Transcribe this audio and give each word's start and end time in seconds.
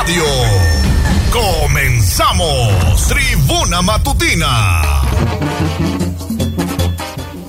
radio. 0.00 0.22
Comenzamos. 1.32 3.08
Tribuna 3.08 3.82
Matutina. 3.82 4.82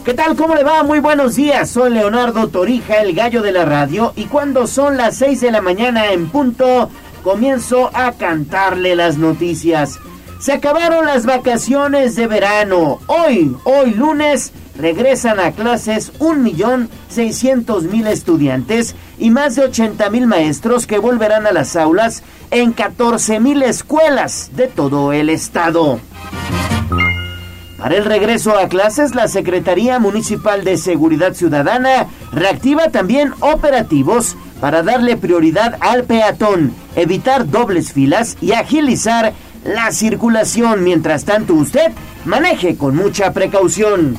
¿Qué 0.03 0.13
tal? 0.13 0.35
¿Cómo 0.35 0.55
le 0.55 0.63
va? 0.63 0.83
Muy 0.83 0.99
buenos 0.99 1.35
días. 1.35 1.69
Soy 1.69 1.91
Leonardo 1.91 2.47
Torija, 2.47 3.01
el 3.01 3.13
gallo 3.13 3.41
de 3.41 3.51
la 3.51 3.65
radio. 3.65 4.13
Y 4.15 4.25
cuando 4.25 4.67
son 4.67 4.97
las 4.97 5.17
6 5.17 5.41
de 5.41 5.51
la 5.51 5.61
mañana 5.61 6.11
en 6.11 6.29
punto, 6.29 6.89
comienzo 7.23 7.89
a 7.93 8.11
cantarle 8.13 8.95
las 8.95 9.17
noticias. 9.17 9.99
Se 10.39 10.53
acabaron 10.53 11.05
las 11.05 11.25
vacaciones 11.25 12.15
de 12.15 12.27
verano. 12.27 12.99
Hoy, 13.07 13.55
hoy 13.63 13.91
lunes, 13.91 14.51
regresan 14.81 15.39
a 15.39 15.51
clases 15.51 16.11
1.600.000 16.19 18.07
estudiantes 18.07 18.95
y 19.19 19.29
más 19.29 19.55
de 19.55 19.69
80.000 19.69 20.25
maestros 20.25 20.87
que 20.87 20.97
volverán 20.97 21.45
a 21.45 21.51
las 21.51 21.75
aulas 21.75 22.23
en 22.49 22.75
14.000 22.75 23.63
escuelas 23.63 24.49
de 24.55 24.67
todo 24.67 25.13
el 25.13 25.29
estado. 25.29 25.99
Para 27.77 27.95
el 27.95 28.05
regreso 28.05 28.57
a 28.57 28.67
clases, 28.67 29.15
la 29.15 29.27
Secretaría 29.27 29.99
Municipal 29.99 30.63
de 30.63 30.77
Seguridad 30.77 31.33
Ciudadana 31.33 32.07
reactiva 32.31 32.89
también 32.89 33.33
operativos 33.39 34.35
para 34.59 34.83
darle 34.83 35.17
prioridad 35.17 35.77
al 35.79 36.03
peatón, 36.03 36.73
evitar 36.95 37.49
dobles 37.49 37.93
filas 37.93 38.37
y 38.41 38.51
agilizar 38.51 39.33
la 39.63 39.91
circulación. 39.91 40.83
Mientras 40.83 41.25
tanto, 41.25 41.55
usted 41.55 41.91
maneje 42.25 42.77
con 42.77 42.95
mucha 42.95 43.33
precaución. 43.33 44.17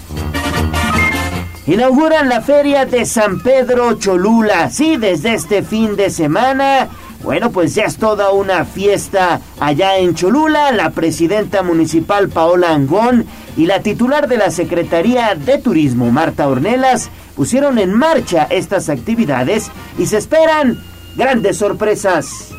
Inauguran 1.67 2.29
la 2.29 2.41
feria 2.41 2.87
de 2.87 3.07
San 3.07 3.39
Pedro 3.39 3.95
Cholula. 3.95 4.69
Sí, 4.69 4.97
desde 4.97 5.35
este 5.35 5.63
fin 5.63 5.95
de 5.95 6.11
semana. 6.11 6.89
Bueno, 7.23 7.53
pues 7.53 7.77
ya 7.77 7.85
es 7.85 7.99
toda 7.99 8.33
una 8.33 8.65
fiesta 8.65 9.41
allá 9.61 9.97
en 9.99 10.15
Cholula. 10.17 10.73
La 10.73 10.91
presidenta 10.91 11.63
municipal 11.63 12.29
Paola 12.29 12.75
Angón 12.75 13.27
y 13.57 13.67
la 13.67 13.81
titular 13.81 14.27
de 14.27 14.39
la 14.39 14.51
Secretaría 14.51 15.37
de 15.37 15.59
Turismo, 15.59 16.11
Marta 16.11 16.49
Ornelas, 16.49 17.11
pusieron 17.37 17.79
en 17.79 17.95
marcha 17.95 18.49
estas 18.51 18.89
actividades 18.89 19.71
y 19.99 20.07
se 20.07 20.19
esperan 20.19 20.83
grandes 21.17 21.59
sorpresas. 21.59 22.53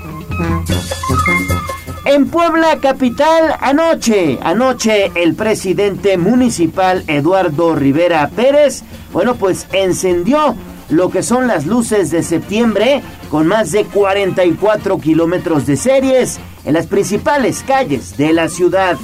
En 2.06 2.28
Puebla 2.28 2.80
Capital, 2.82 3.56
anoche, 3.62 4.38
anoche 4.44 5.12
el 5.16 5.36
presidente 5.36 6.18
municipal 6.18 7.04
Eduardo 7.08 7.76
Rivera 7.76 8.30
Pérez, 8.30 8.84
bueno, 9.14 9.36
pues 9.36 9.68
encendió 9.72 10.56
lo 10.90 11.10
que 11.10 11.24
son 11.24 11.48
las 11.48 11.66
luces 11.66 12.12
de 12.12 12.22
septiembre 12.22 13.02
con 13.32 13.48
más 13.48 13.72
de 13.72 13.86
44 13.86 15.00
kilómetros 15.00 15.66
de 15.66 15.78
series 15.78 16.40
en 16.66 16.74
las 16.74 16.88
principales 16.88 17.64
calles 17.66 18.18
de 18.18 18.34
la 18.34 18.50
ciudad. 18.50 18.98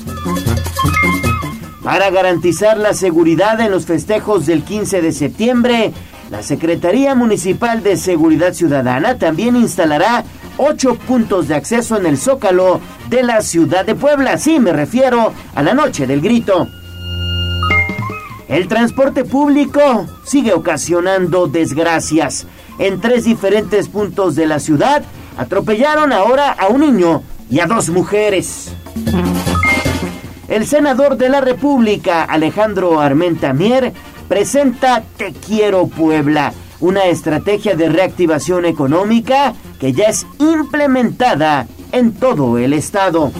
Para 1.81 2.09
garantizar 2.09 2.77
la 2.77 2.93
seguridad 2.93 3.61
en 3.61 3.71
los 3.71 3.85
festejos 3.85 4.45
del 4.45 4.63
15 4.63 5.01
de 5.01 5.13
septiembre, 5.13 5.93
la 6.29 6.43
Secretaría 6.43 7.15
Municipal 7.15 7.81
de 7.81 7.95
Seguridad 7.95 8.53
Ciudadana 8.53 9.17
también 9.17 9.55
instalará 9.55 10.25
ocho 10.59 10.95
puntos 10.95 11.47
de 11.47 11.55
acceso 11.55 11.97
en 11.97 12.05
el 12.05 12.17
Zócalo 12.17 12.81
de 13.09 13.23
la 13.23 13.41
ciudad 13.41 13.85
de 13.85 13.95
Puebla. 13.95 14.37
Sí, 14.37 14.59
me 14.59 14.73
refiero 14.73 15.33
a 15.55 15.63
la 15.63 15.73
noche 15.73 16.05
del 16.05 16.21
grito. 16.21 16.67
El 18.49 18.67
transporte 18.67 19.23
público 19.23 20.05
sigue 20.25 20.53
ocasionando 20.53 21.47
desgracias. 21.47 22.45
En 22.77 22.99
tres 22.99 23.23
diferentes 23.23 23.87
puntos 23.87 24.35
de 24.35 24.47
la 24.47 24.59
ciudad 24.59 25.03
atropellaron 25.37 26.11
ahora 26.11 26.51
a 26.51 26.67
un 26.67 26.81
niño 26.81 27.23
y 27.49 27.61
a 27.61 27.65
dos 27.65 27.89
mujeres. 27.89 28.73
El 30.49 30.65
senador 30.65 31.15
de 31.15 31.29
la 31.29 31.41
República, 31.41 32.23
Alejandro 32.23 32.99
Armenta 32.99 33.53
Mier, 33.53 33.93
presenta 34.27 35.03
Te 35.15 35.31
Quiero 35.31 35.87
Puebla, 35.87 36.53
una 36.79 37.05
estrategia 37.05 37.75
de 37.75 37.89
reactivación 37.89 38.65
económica 38.65 39.53
que 39.79 39.93
ya 39.93 40.05
es 40.05 40.25
implementada 40.39 41.67
en 41.91 42.13
todo 42.13 42.57
el 42.57 42.73
estado. 42.73 43.31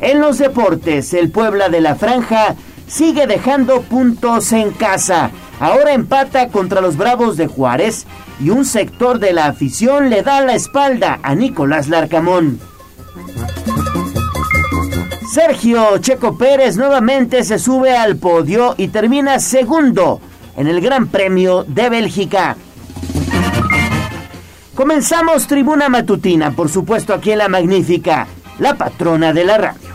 En 0.00 0.20
los 0.20 0.38
deportes, 0.38 1.12
el 1.12 1.30
Puebla 1.30 1.68
de 1.68 1.80
la 1.80 1.94
Franja 1.94 2.54
sigue 2.86 3.26
dejando 3.26 3.82
puntos 3.82 4.52
en 4.52 4.70
casa. 4.70 5.30
Ahora 5.60 5.92
empata 5.92 6.48
contra 6.48 6.80
los 6.80 6.96
Bravos 6.96 7.36
de 7.36 7.46
Juárez 7.46 8.06
y 8.40 8.50
un 8.50 8.64
sector 8.64 9.18
de 9.18 9.32
la 9.32 9.46
afición 9.46 10.08
le 10.08 10.22
da 10.22 10.40
la 10.40 10.54
espalda 10.54 11.20
a 11.22 11.34
Nicolás 11.34 11.88
Larcamón. 11.88 12.58
Sergio 15.32 15.98
Checo 15.98 16.36
Pérez 16.36 16.76
nuevamente 16.76 17.44
se 17.44 17.58
sube 17.58 17.96
al 17.96 18.16
podio 18.16 18.74
y 18.76 18.88
termina 18.88 19.38
segundo 19.38 20.20
en 20.56 20.66
el 20.66 20.80
Gran 20.80 21.08
Premio 21.08 21.64
de 21.64 21.88
Bélgica. 21.88 22.56
Comenzamos 24.74 25.46
Tribuna 25.46 25.88
Matutina, 25.88 26.52
por 26.52 26.68
supuesto 26.70 27.12
aquí 27.12 27.32
en 27.32 27.38
La 27.38 27.48
Magnífica, 27.48 28.26
la 28.58 28.74
patrona 28.74 29.32
de 29.32 29.44
la 29.44 29.58
radio. 29.58 29.90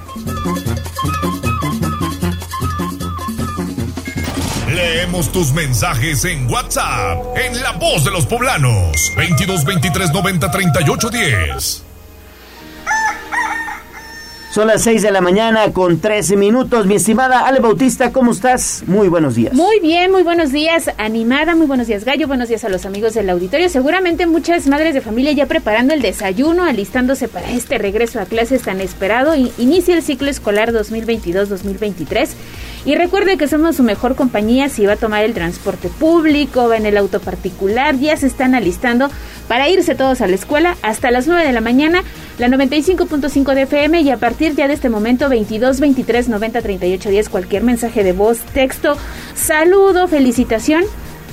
Leemos 4.74 5.32
tus 5.32 5.54
mensajes 5.54 6.26
en 6.26 6.50
WhatsApp, 6.50 7.38
en 7.38 7.62
La 7.62 7.72
Voz 7.74 8.04
de 8.04 8.12
los 8.12 8.26
Poblanos, 8.26 9.14
22 9.18 9.66
23 9.66 10.12
90 10.14 10.52
38 10.52 11.10
10. 11.10 11.85
Son 14.56 14.68
las 14.68 14.84
6 14.84 15.02
de 15.02 15.12
la 15.12 15.20
mañana 15.20 15.74
con 15.74 16.00
13 16.00 16.38
minutos. 16.38 16.86
Mi 16.86 16.96
estimada 16.96 17.46
Ale 17.46 17.60
Bautista, 17.60 18.14
¿cómo 18.14 18.32
estás? 18.32 18.86
Muy 18.88 19.10
buenos 19.10 19.36
días. 19.36 19.54
Muy 19.54 19.82
bien, 19.82 20.10
muy 20.14 20.24
buenos 20.24 20.54
días, 20.54 20.90
animada, 20.98 21.56
muy 21.56 21.68
buenos 21.68 21.88
días, 21.88 22.06
Gallo, 22.06 22.26
buenos 22.30 22.48
días 22.48 22.64
a 22.64 22.70
los 22.70 22.86
amigos 22.86 23.14
del 23.16 23.30
auditorio. 23.30 23.68
Seguramente 23.68 24.26
muchas 24.28 24.68
madres 24.68 24.94
de 24.94 25.02
familia 25.02 25.34
ya 25.34 25.46
preparando 25.46 25.94
el 25.94 26.02
desayuno, 26.02 26.64
alistándose 26.64 27.28
para 27.28 27.52
este 27.52 27.78
regreso 27.78 28.22
a 28.22 28.28
clases 28.28 28.62
tan 28.62 28.80
esperado. 28.80 29.36
Inicia 29.36 29.94
el 29.94 30.02
ciclo 30.02 30.30
escolar 30.30 30.72
2022-2023. 30.72 32.30
Y 32.86 32.94
recuerde 32.94 33.38
que 33.38 33.48
somos 33.48 33.76
su 33.76 33.84
mejor 33.84 34.16
compañía 34.16 34.70
si 34.70 34.86
va 34.86 34.94
a 34.94 34.96
tomar 34.96 35.26
el 35.26 35.34
transporte 35.34 35.90
público, 35.90 36.70
va 36.70 36.78
en 36.78 36.86
el 36.86 36.98
auto 36.98 37.20
particular, 37.20 37.98
ya 37.98 38.16
se 38.16 38.28
están 38.28 38.54
alistando 38.54 39.10
para 39.48 39.68
irse 39.68 39.96
todos 39.96 40.22
a 40.22 40.28
la 40.28 40.36
escuela 40.36 40.78
hasta 40.84 41.10
las 41.10 41.26
9 41.26 41.46
de 41.46 41.52
la 41.52 41.62
mañana, 41.62 42.04
la 42.38 42.48
95.5 42.48 43.56
de 43.56 43.64
FM 43.64 44.02
y 44.02 44.12
a 44.12 44.18
partir 44.18 44.45
ya 44.54 44.68
de 44.68 44.76
este 44.76 44.90
momento 44.90 45.30
22 45.30 45.80
23 45.80 46.30
90 46.30 46.62
38 46.62 47.10
10 47.10 47.30
cualquier 47.30 47.64
mensaje 47.64 48.04
de 48.04 48.12
voz, 48.12 48.40
texto, 48.54 48.98
saludo, 49.34 50.08
felicitación 50.08 50.84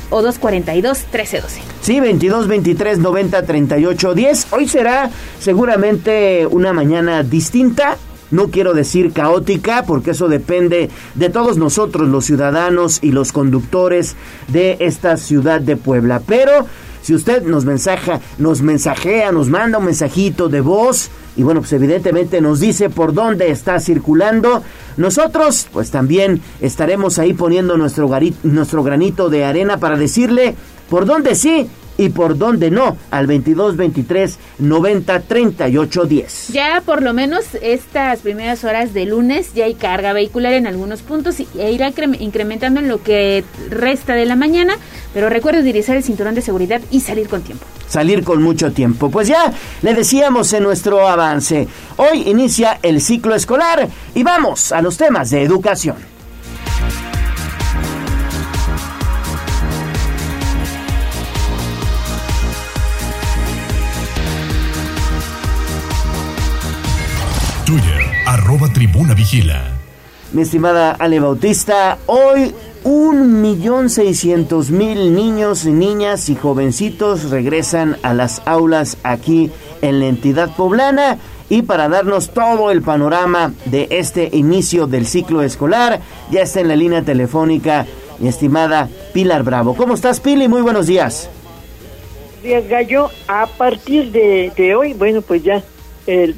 o 0.08 0.22
242 0.22 0.98
1312. 1.12 1.60
Sí, 1.82 2.00
22 2.00 2.48
23 2.48 2.98
90 2.98 3.42
38 3.42 4.14
10. 4.14 4.46
Hoy 4.52 4.68
será 4.68 5.10
seguramente 5.40 6.46
una 6.46 6.72
mañana 6.72 7.22
distinta 7.22 7.98
no 8.32 8.48
quiero 8.48 8.72
decir 8.72 9.12
caótica, 9.12 9.84
porque 9.84 10.12
eso 10.12 10.26
depende 10.26 10.88
de 11.14 11.28
todos 11.28 11.58
nosotros, 11.58 12.08
los 12.08 12.24
ciudadanos 12.24 12.98
y 13.02 13.12
los 13.12 13.30
conductores 13.30 14.16
de 14.48 14.78
esta 14.80 15.18
ciudad 15.18 15.60
de 15.60 15.76
Puebla. 15.76 16.22
Pero 16.26 16.66
si 17.02 17.14
usted 17.14 17.42
nos 17.42 17.64
mensaja, 17.64 18.20
nos 18.38 18.62
mensajea, 18.62 19.32
nos 19.32 19.48
manda 19.48 19.78
un 19.78 19.84
mensajito 19.84 20.48
de 20.48 20.60
voz 20.60 21.10
y 21.36 21.42
bueno, 21.42 21.60
pues 21.60 21.72
evidentemente 21.72 22.40
nos 22.40 22.60
dice 22.60 22.90
por 22.90 23.14
dónde 23.14 23.50
está 23.50 23.80
circulando, 23.80 24.62
nosotros 24.96 25.68
pues 25.72 25.90
también 25.90 26.40
estaremos 26.60 27.18
ahí 27.18 27.32
poniendo 27.32 27.76
nuestro, 27.76 28.10
nuestro 28.42 28.82
granito 28.82 29.30
de 29.30 29.44
arena 29.44 29.78
para 29.78 29.96
decirle 29.96 30.54
por 30.90 31.06
dónde 31.06 31.34
sí 31.34 31.68
y 31.96 32.08
por 32.10 32.38
dónde 32.38 32.70
no 32.70 32.96
al 33.10 33.26
22 33.26 33.76
23 33.76 34.38
90 34.58 35.20
38 35.20 36.04
10. 36.04 36.48
Ya 36.48 36.82
por 36.84 37.02
lo 37.02 37.12
menos 37.12 37.44
estas 37.60 38.20
primeras 38.20 38.64
horas 38.64 38.94
de 38.94 39.06
lunes 39.06 39.54
ya 39.54 39.64
hay 39.66 39.74
carga 39.74 40.12
vehicular 40.12 40.52
en 40.54 40.66
algunos 40.66 41.02
puntos 41.02 41.40
y 41.40 41.48
e 41.58 41.72
irá 41.72 41.92
incrementando 42.18 42.80
en 42.80 42.88
lo 42.88 43.02
que 43.02 43.44
resta 43.70 44.14
de 44.14 44.26
la 44.26 44.36
mañana, 44.36 44.74
pero 45.14 45.28
recuerde 45.28 45.60
utilizar 45.60 45.96
el 45.96 46.02
cinturón 46.02 46.34
de 46.34 46.42
seguridad 46.42 46.80
y 46.90 47.00
salir 47.00 47.28
con 47.28 47.42
tiempo. 47.42 47.64
Salir 47.88 48.24
con 48.24 48.42
mucho 48.42 48.72
tiempo. 48.72 49.10
Pues 49.10 49.28
ya 49.28 49.52
le 49.82 49.94
decíamos 49.94 50.52
en 50.52 50.62
nuestro 50.62 51.06
avance, 51.06 51.68
hoy 51.96 52.22
inicia 52.26 52.78
el 52.82 53.00
ciclo 53.00 53.34
escolar 53.34 53.88
y 54.14 54.22
vamos 54.22 54.72
a 54.72 54.80
los 54.80 54.96
temas 54.96 55.30
de 55.30 55.42
educación. 55.42 55.96
Arroba 68.62 68.72
tribuna 68.72 69.14
vigila. 69.14 69.62
Mi 70.32 70.42
estimada 70.42 70.92
Ale 70.92 71.20
Bautista, 71.20 71.98
hoy 72.06 72.54
un 72.84 73.42
millón 73.42 73.90
seiscientos 73.90 74.70
mil 74.70 75.14
niños, 75.14 75.64
niñas 75.66 76.28
y 76.28 76.36
jovencitos 76.36 77.30
regresan 77.30 77.96
a 78.02 78.14
las 78.14 78.42
aulas 78.46 78.96
aquí 79.02 79.50
en 79.82 80.00
la 80.00 80.06
entidad 80.06 80.54
poblana. 80.56 81.18
Y 81.48 81.62
para 81.62 81.88
darnos 81.88 82.30
todo 82.30 82.70
el 82.70 82.80
panorama 82.80 83.52
de 83.66 83.88
este 83.90 84.30
inicio 84.32 84.86
del 84.86 85.06
ciclo 85.06 85.42
escolar, 85.42 86.00
ya 86.30 86.40
está 86.42 86.60
en 86.60 86.68
la 86.68 86.76
línea 86.76 87.02
telefónica 87.02 87.86
mi 88.18 88.28
estimada 88.28 88.88
Pilar 89.12 89.42
Bravo. 89.42 89.74
¿Cómo 89.74 89.94
estás, 89.94 90.20
Pili? 90.20 90.48
Muy 90.48 90.62
buenos 90.62 90.86
días. 90.86 91.28
Días, 92.42 92.66
Gallo. 92.68 93.10
A 93.28 93.46
partir 93.46 94.12
de, 94.12 94.74
hoy, 94.74 94.94
bueno, 94.94 95.20
pues 95.20 95.42
ya 95.42 95.62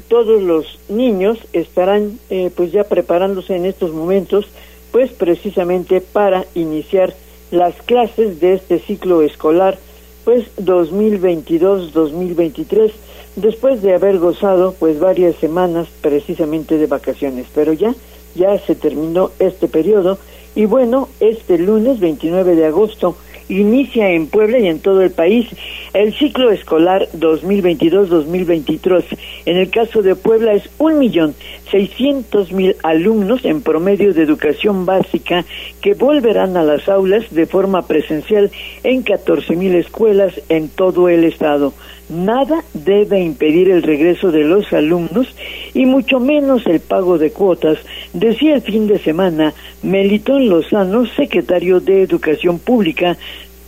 todos 0.07 0.41
los 0.41 0.79
niños 0.89 1.37
estarán 1.53 2.19
eh, 2.29 2.51
pues 2.55 2.71
ya 2.71 2.83
preparándose 2.83 3.55
en 3.55 3.65
estos 3.65 3.93
momentos, 3.93 4.45
pues 4.91 5.11
precisamente 5.11 6.01
para 6.01 6.45
iniciar 6.55 7.13
las 7.51 7.75
clases 7.83 8.39
de 8.39 8.53
este 8.53 8.79
ciclo 8.79 9.21
escolar, 9.21 9.77
pues 10.23 10.45
2022-2023 10.57 12.91
después 13.35 13.81
de 13.81 13.93
haber 13.93 14.19
gozado 14.19 14.73
pues 14.79 14.97
varias 14.99 15.35
semanas 15.37 15.87
precisamente 16.01 16.77
de 16.77 16.87
vacaciones, 16.87 17.47
pero 17.53 17.73
ya 17.73 17.93
ya 18.35 18.57
se 18.59 18.75
terminó 18.75 19.31
este 19.39 19.67
periodo 19.67 20.17
y 20.55 20.65
bueno, 20.65 21.09
este 21.19 21.57
lunes 21.57 21.99
29 21.99 22.55
de 22.55 22.65
agosto 22.65 23.17
inicia 23.49 24.11
en 24.11 24.27
Puebla 24.27 24.59
y 24.59 24.67
en 24.67 24.79
todo 24.79 25.01
el 25.01 25.11
país 25.11 25.47
el 25.93 26.13
ciclo 26.13 26.51
escolar 26.51 27.07
2022-2023. 27.17 29.03
En 29.45 29.57
el 29.57 29.69
caso 29.69 30.01
de 30.01 30.15
Puebla 30.15 30.53
es 30.53 30.69
un 30.77 30.99
millón 30.99 31.35
seiscientos 31.71 32.51
mil 32.51 32.75
alumnos 32.83 33.45
en 33.45 33.61
promedio 33.61 34.13
de 34.13 34.23
educación 34.23 34.85
básica 34.85 35.45
que 35.81 35.93
volverán 35.93 36.57
a 36.57 36.63
las 36.63 36.87
aulas 36.87 37.33
de 37.33 37.45
forma 37.45 37.87
presencial 37.87 38.51
en 38.83 39.03
catorce 39.03 39.55
mil 39.55 39.75
escuelas 39.75 40.33
en 40.49 40.69
todo 40.69 41.09
el 41.09 41.23
estado. 41.23 41.73
Nada 42.07 42.63
debe 42.73 43.19
impedir 43.19 43.69
el 43.71 43.81
regreso 43.81 44.31
de 44.31 44.43
los 44.43 44.71
alumnos 44.73 45.27
y 45.73 45.87
mucho 45.87 46.19
menos 46.19 46.65
el 46.67 46.79
pago 46.79 47.17
de 47.17 47.31
cuotas, 47.31 47.79
decía 48.13 48.55
el 48.55 48.61
fin 48.61 48.87
de 48.87 48.99
semana 48.99 49.55
Melitón 49.81 50.47
Lozano, 50.47 51.07
secretario 51.15 51.79
de 51.79 52.03
Educación 52.03 52.59
Pública, 52.59 53.17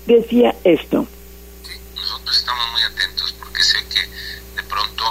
decía 0.05 0.53
esto. 0.63 1.07
nosotros 1.95 2.37
estamos 2.37 2.63
muy 2.73 2.81
atentos 2.83 3.33
porque 3.39 3.63
sé 3.63 3.77
que 3.89 4.01
de 4.61 4.67
pronto, 4.69 5.03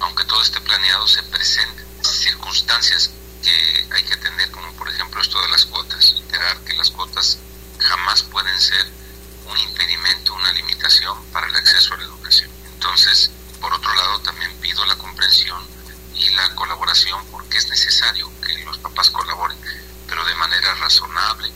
aunque 0.00 0.24
todo 0.24 0.42
esté 0.42 0.60
planeado, 0.60 1.06
se 1.08 1.22
presentan 1.22 1.86
circunstancias 2.02 3.10
que 3.42 3.94
hay 3.94 4.02
que 4.04 4.12
atender, 4.12 4.50
como 4.50 4.70
por 4.72 4.88
ejemplo 4.90 5.22
esto 5.22 5.40
de 5.40 5.48
las 5.48 5.64
cuotas, 5.64 6.14
enterar 6.20 6.58
que 6.60 6.74
las 6.74 6.90
cuotas 6.90 7.38
jamás 7.78 8.22
pueden 8.24 8.58
ser 8.60 8.84
un 9.50 9.58
impedimento, 9.58 10.34
una 10.34 10.52
limitación 10.52 11.16
para 11.32 11.48
el 11.48 11.56
acceso 11.56 11.94
a 11.94 11.96
la 11.96 12.04
educación. 12.04 12.55
Entonces, 12.76 13.30
por 13.58 13.72
otro 13.72 13.94
lado, 13.94 14.20
también 14.20 14.54
pido 14.60 14.84
la 14.84 14.96
comprensión 14.96 15.60
y 16.14 16.28
la 16.34 16.54
colaboración 16.54 17.24
porque 17.30 17.56
es 17.56 17.68
necesario 17.68 18.30
que 18.42 18.64
los 18.64 18.76
papás 18.78 19.10
colaboren, 19.10 19.56
pero 20.06 20.22
de 20.24 20.34
manera 20.34 20.74
razonable, 20.74 21.50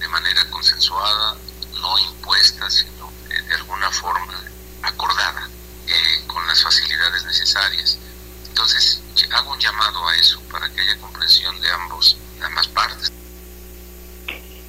de 0.00 0.08
manera 0.08 0.50
consensuada, 0.50 1.36
no 1.80 1.98
impuesta, 1.98 2.68
sino 2.68 3.12
eh, 3.30 3.42
de 3.42 3.54
alguna 3.54 3.90
forma 3.92 4.42
acordada, 4.82 5.48
eh, 5.86 6.24
con 6.26 6.44
las 6.48 6.62
facilidades 6.62 7.24
necesarias. 7.24 7.96
Entonces, 8.48 9.00
hago 9.32 9.52
un 9.52 9.60
llamado 9.60 10.08
a 10.08 10.16
eso 10.16 10.40
para 10.50 10.68
que 10.72 10.80
haya 10.80 10.98
comprensión 10.98 11.60
de 11.60 11.70
ambos, 11.72 12.16
de 12.38 12.44
ambas 12.44 12.66
partes. 12.68 13.12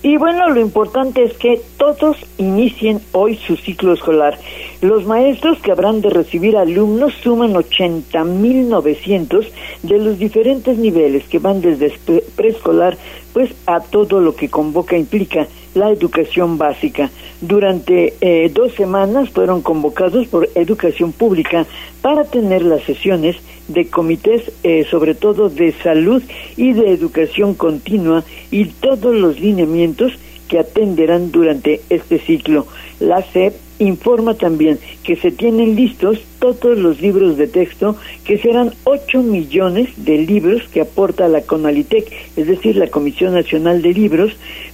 Y 0.08 0.16
bueno, 0.16 0.48
lo 0.48 0.62
importante 0.62 1.22
es 1.22 1.34
que 1.34 1.60
todos 1.76 2.16
inicien 2.38 3.02
hoy 3.12 3.36
su 3.36 3.58
ciclo 3.58 3.92
escolar. 3.92 4.40
Los 4.80 5.06
maestros 5.06 5.60
que 5.60 5.74
habrán 5.74 6.00
de 6.00 6.10
recibir 6.10 6.56
alumnos 6.56 7.14
suman 7.22 7.54
80.900 7.54 9.48
de 9.84 9.98
los 9.98 10.18
diferentes 10.18 10.78
niveles 10.78 11.26
que 11.28 11.40
van 11.40 11.60
desde 11.60 11.92
preescolar 12.38 12.98
pues 13.38 13.54
a 13.68 13.82
todo 13.82 14.20
lo 14.20 14.36
que 14.36 14.50
convoca 14.50 14.98
implica 14.98 15.46
la 15.76 15.92
educación 15.92 16.58
básica. 16.58 17.12
Durante 17.40 18.16
eh, 18.20 18.50
dos 18.52 18.74
semanas 18.74 19.30
fueron 19.30 19.62
convocados 19.62 20.26
por 20.26 20.50
Educación 20.56 21.12
Pública 21.12 21.68
para 22.02 22.24
tener 22.24 22.64
las 22.64 22.82
sesiones 22.82 23.36
de 23.68 23.90
comités, 23.90 24.52
eh, 24.64 24.88
sobre 24.90 25.14
todo 25.14 25.50
de 25.50 25.72
salud 25.84 26.24
y 26.56 26.74
de 26.74 26.92
educación 26.92 27.54
continua, 27.54 28.24
y 28.50 28.66
todos 28.66 29.14
los 29.14 29.40
lineamientos 29.40 30.14
que 30.50 30.58
atenderán 30.58 31.32
durante 31.32 31.82
este 31.92 32.18
ciclo. 32.18 32.66
La 33.00 33.22
SEP 33.22 33.54
informa 33.80 34.34
también 34.36 34.80
que 35.04 35.16
se 35.16 35.32
tienen 35.32 35.76
listos 35.76 36.20
todos 36.40 36.78
los 36.78 37.02
libros 37.02 37.38
de 37.38 37.48
texto, 37.48 37.96
que 38.26 38.38
serán 38.38 38.74
8 38.84 39.22
millones 39.24 39.90
de 39.98 40.18
libros 40.18 40.64
que 40.72 40.82
aporta 40.82 41.28
la 41.28 41.42
CONALITEC, 41.42 42.12
es 42.36 42.48
decir, 42.48 42.76
la 42.76 42.88
Comisión 42.88 43.34
Nacional 43.34 43.82
de 43.82 43.94
Libros, 43.94 44.34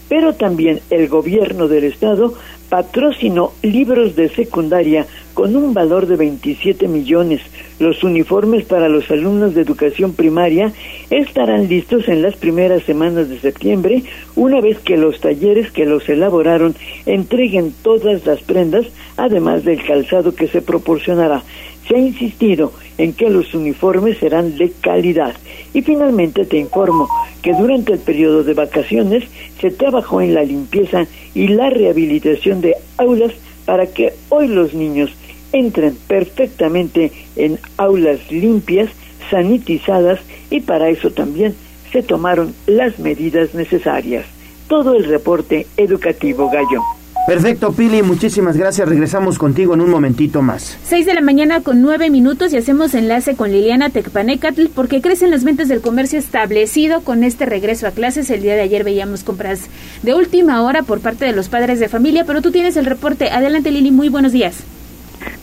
pero 0.10 0.34
también 0.34 0.80
el 0.90 1.08
gobierno 1.08 1.68
del 1.68 1.86
Estado 1.86 2.34
patrocinó 2.70 3.52
libros 3.62 4.16
de 4.16 4.30
secundaria 4.30 5.06
con 5.34 5.56
un 5.56 5.74
valor 5.74 6.08
de 6.08 6.16
27 6.16 6.88
millones. 6.88 7.42
Los 7.80 8.04
uniformes 8.04 8.66
para 8.66 8.90
los 8.90 9.10
alumnos 9.10 9.56
de 9.56 9.62
educación 9.62 10.14
primaria 10.14 10.72
estarán 11.10 11.68
listos 11.68 12.08
en 12.08 12.22
las 12.22 12.36
primeras 12.36 12.84
semanas 12.84 13.30
de 13.30 13.40
septiembre, 13.40 14.04
una 14.36 14.62
vez 14.62 14.80
que 14.80 14.98
los 14.98 15.20
talleres 15.20 15.72
que 15.72 15.86
los 15.86 16.08
elaboraron 16.08 16.76
entreguen 17.06 17.74
todas 17.84 18.26
las 18.26 18.42
prendas, 18.42 18.86
además 19.18 19.64
del 19.64 19.84
calzado 19.84 20.36
que 20.36 20.48
se 20.48 20.62
proporcionará. 20.62 21.44
Se 21.88 21.96
ha 21.96 22.00
insistido 22.00 22.72
en 22.98 23.14
que 23.14 23.30
los 23.30 23.54
uniformes 23.54 24.18
serán 24.18 24.58
de 24.58 24.72
calidad. 24.82 25.36
Y 25.74 25.82
finalmente 25.82 26.46
te 26.46 26.58
informo 26.58 27.10
que 27.42 27.54
durante 27.54 27.94
el 27.94 28.00
periodo 28.00 28.44
de 28.44 28.54
vacaciones 28.54 29.24
se 29.60 29.72
trabajó 29.72 30.22
en 30.22 30.34
la 30.34 30.44
limpieza 30.44 31.06
y 31.36 31.48
la 31.50 31.70
rehabilitación 31.70 32.62
de 32.62 32.76
aulas 32.98 33.34
para 33.66 33.88
que 33.88 34.14
hoy 34.30 34.48
los 34.48 34.74
niños 34.74 35.12
entren 35.52 35.98
perfectamente 36.08 37.12
en 37.36 37.60
aulas 37.78 38.20
limpias, 38.32 38.90
sanitizadas 39.30 40.20
y 40.50 40.62
para 40.62 40.90
eso 40.90 41.12
también 41.12 41.56
se 41.92 42.04
tomaron 42.04 42.54
las 42.66 43.00
medidas 43.00 43.54
necesarias. 43.54 44.26
Todo 44.68 44.96
el 44.96 45.06
reporte 45.06 45.68
educativo 45.78 46.50
Gallo. 46.50 46.82
Perfecto, 47.26 47.72
Pili, 47.72 48.04
muchísimas 48.04 48.58
gracias. 48.58 48.88
Regresamos 48.88 49.40
contigo 49.40 49.74
en 49.74 49.82
un 49.82 49.90
momentito 49.90 50.42
más. 50.42 50.78
Seis 50.84 51.06
de 51.06 51.14
la 51.14 51.22
mañana 51.22 51.62
con 51.62 51.82
nueve 51.82 52.10
minutos 52.10 52.52
y 52.52 52.58
hacemos 52.58 52.94
enlace 52.94 53.36
con 53.36 53.52
Liliana 53.52 53.90
Tecpanecatl 53.90 54.68
porque 54.76 55.02
crecen 55.02 55.32
las 55.32 55.46
ventas 55.46 55.70
del 55.70 55.80
comercio 55.80 56.20
establecido 56.20 57.02
con 57.02 57.24
este 57.24 57.46
regreso 57.46 57.88
a 57.88 57.92
clases. 57.92 58.30
El 58.30 58.42
día 58.42 58.56
de 58.56 58.62
ayer 58.62 58.84
veíamos 58.84 59.24
compras 59.24 59.62
de 60.02 60.14
última 60.14 60.62
hora 60.64 60.84
por 60.84 61.00
parte 61.00 61.24
de 61.24 61.32
los 61.32 61.48
padres 61.48 61.80
de 61.80 61.88
familia, 61.88 62.26
pero 62.26 62.42
tú 62.42 62.52
tienes 62.52 62.76
el 62.76 62.86
reporte. 62.86 63.30
Adelante, 63.30 63.72
Lili, 63.72 63.92
muy 63.92 64.10
buenos 64.10 64.34
días. 64.34 64.58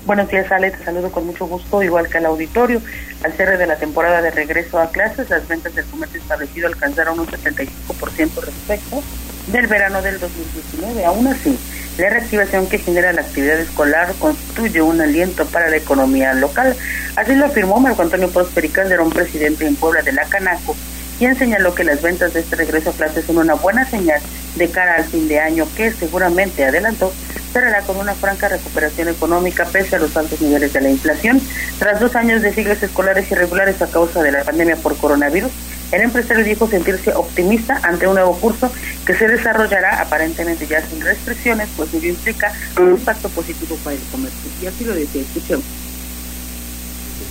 Buenos 0.07 0.29
días, 0.29 0.51
Ale, 0.51 0.71
te 0.71 0.85
saludo 0.85 1.13
con 1.13 1.27
mucho 1.27 1.47
gusto, 1.47 1.83
igual 1.83 2.09
que 2.09 2.19
al 2.19 2.27
auditorio. 2.27 2.83
Al 3.23 3.33
cierre 3.33 3.59
de 3.59 3.67
la 3.67 3.77
temporada 3.77 4.23
de 4.23 4.31
regreso 4.31 4.81
a 4.81 4.91
clases, 4.91 5.31
las 5.31 5.47
ventas 5.47 5.75
del 5.75 5.85
comercio 5.87 6.21
establecido 6.21 6.67
alcanzaron 6.67 7.21
un 7.21 7.27
75% 7.27 8.41
respecto 8.43 9.03
del 9.49 9.67
verano 9.67 10.03
del 10.03 10.19
2019. 10.19 11.05
Aún 11.05 11.27
así, 11.27 11.59
la 11.99 12.11
reactivación 12.11 12.67
que 12.67 12.79
genera 12.79 13.13
la 13.13 13.21
actividad 13.21 13.61
escolar 13.61 14.15
constituye 14.19 14.81
un 14.81 15.01
aliento 15.01 15.45
para 15.47 15.69
la 15.69 15.77
economía 15.77 16.33
local. 16.35 16.75
Así 17.17 17.35
lo 17.35 17.47
afirmó 17.47 17.79
Marco 17.79 18.03
Antonio 18.03 18.31
Prosperi 18.31 18.69
Calderón, 18.69 19.11
presidente 19.11 19.67
en 19.67 19.77
Puebla 19.77 20.03
de 20.03 20.13
la 20.13 20.25
Canaco, 20.25 20.75
quien 21.21 21.37
señaló 21.37 21.75
que 21.75 21.85
las 21.85 22.01
ventas 22.01 22.33
de 22.33 22.41
este 22.41 22.57
regreso 22.57 22.89
a 22.89 22.93
clases 22.95 23.27
son 23.27 23.37
una 23.37 23.53
buena 23.53 23.85
señal 23.85 24.23
de 24.57 24.71
cara 24.71 24.95
al 24.95 25.05
fin 25.05 25.29
de 25.29 25.39
año 25.39 25.69
que 25.77 25.93
seguramente 25.93 26.65
adelantó 26.65 27.13
cerrará 27.53 27.83
con 27.83 27.99
una 27.99 28.15
franca 28.15 28.49
recuperación 28.49 29.09
económica 29.09 29.67
pese 29.67 29.97
a 29.97 29.99
los 29.99 30.17
altos 30.17 30.41
niveles 30.41 30.73
de 30.73 30.81
la 30.81 30.89
inflación. 30.89 31.39
Tras 31.79 32.01
dos 32.01 32.17
años 32.17 32.41
de 32.41 32.55
siglos 32.55 32.83
escolares 32.83 33.31
irregulares 33.31 33.83
a 33.83 33.89
causa 33.89 34.23
de 34.23 34.33
la 34.33 34.45
pandemia 34.45 34.77
por 34.77 34.97
coronavirus, 34.97 35.51
el 35.93 36.01
empresario 36.01 36.43
dijo 36.43 36.67
sentirse 36.67 37.13
optimista 37.13 37.79
ante 37.83 38.07
un 38.07 38.15
nuevo 38.15 38.35
curso 38.39 38.73
que 39.05 39.13
se 39.15 39.29
desarrollará 39.29 40.01
aparentemente 40.01 40.67
ya 40.67 40.81
sin 40.81 41.03
restricciones, 41.03 41.69
pues 41.77 41.93
ello 41.93 42.09
implica 42.09 42.51
un 42.79 42.93
impacto 42.93 43.29
positivo 43.29 43.77
para 43.85 43.95
el 43.95 44.03
comercio. 44.11 44.51
Y 44.63 44.67
así 44.69 44.87
lo 44.87 44.95
decía, 44.95 45.21
escuchemos. 45.21 45.67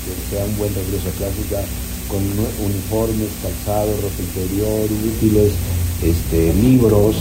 Que 0.05 0.35
sea 0.35 0.45
un 0.45 0.57
buen 0.59 0.75
regreso 0.75 1.09
a 1.09 1.11
clases 1.17 1.49
ya 1.49 1.88
con 2.09 2.19
uniformes, 2.65 3.29
calzados, 3.41 3.95
ropa 4.01 4.19
interior, 4.19 4.89
útiles, 4.89 5.53
este, 6.03 6.53
libros, 6.57 7.15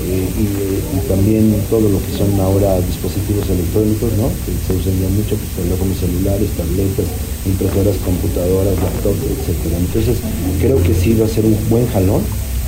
eh, 0.00 0.26
y, 0.32 1.08
también 1.08 1.52
todo 1.68 1.90
lo 1.90 2.00
que 2.00 2.12
son 2.16 2.32
ahora 2.40 2.80
dispositivos 2.80 3.44
electrónicos, 3.50 4.08
¿no? 4.16 4.32
que 4.46 4.54
se 4.64 4.72
usan 4.72 4.96
ya 4.96 5.08
mucho, 5.12 5.36
pues, 5.36 5.50
teléfonos 5.60 5.98
celulares, 5.98 6.48
tabletas, 6.56 7.04
impresoras, 7.44 7.96
computadoras, 8.00 8.78
laptops, 8.80 9.20
etc. 9.28 9.76
Entonces, 9.76 10.16
creo 10.60 10.80
que 10.82 10.94
sí 10.94 11.14
va 11.14 11.26
a 11.26 11.28
ser 11.28 11.44
un 11.44 11.58
buen 11.68 11.86
jalón. 11.88 12.22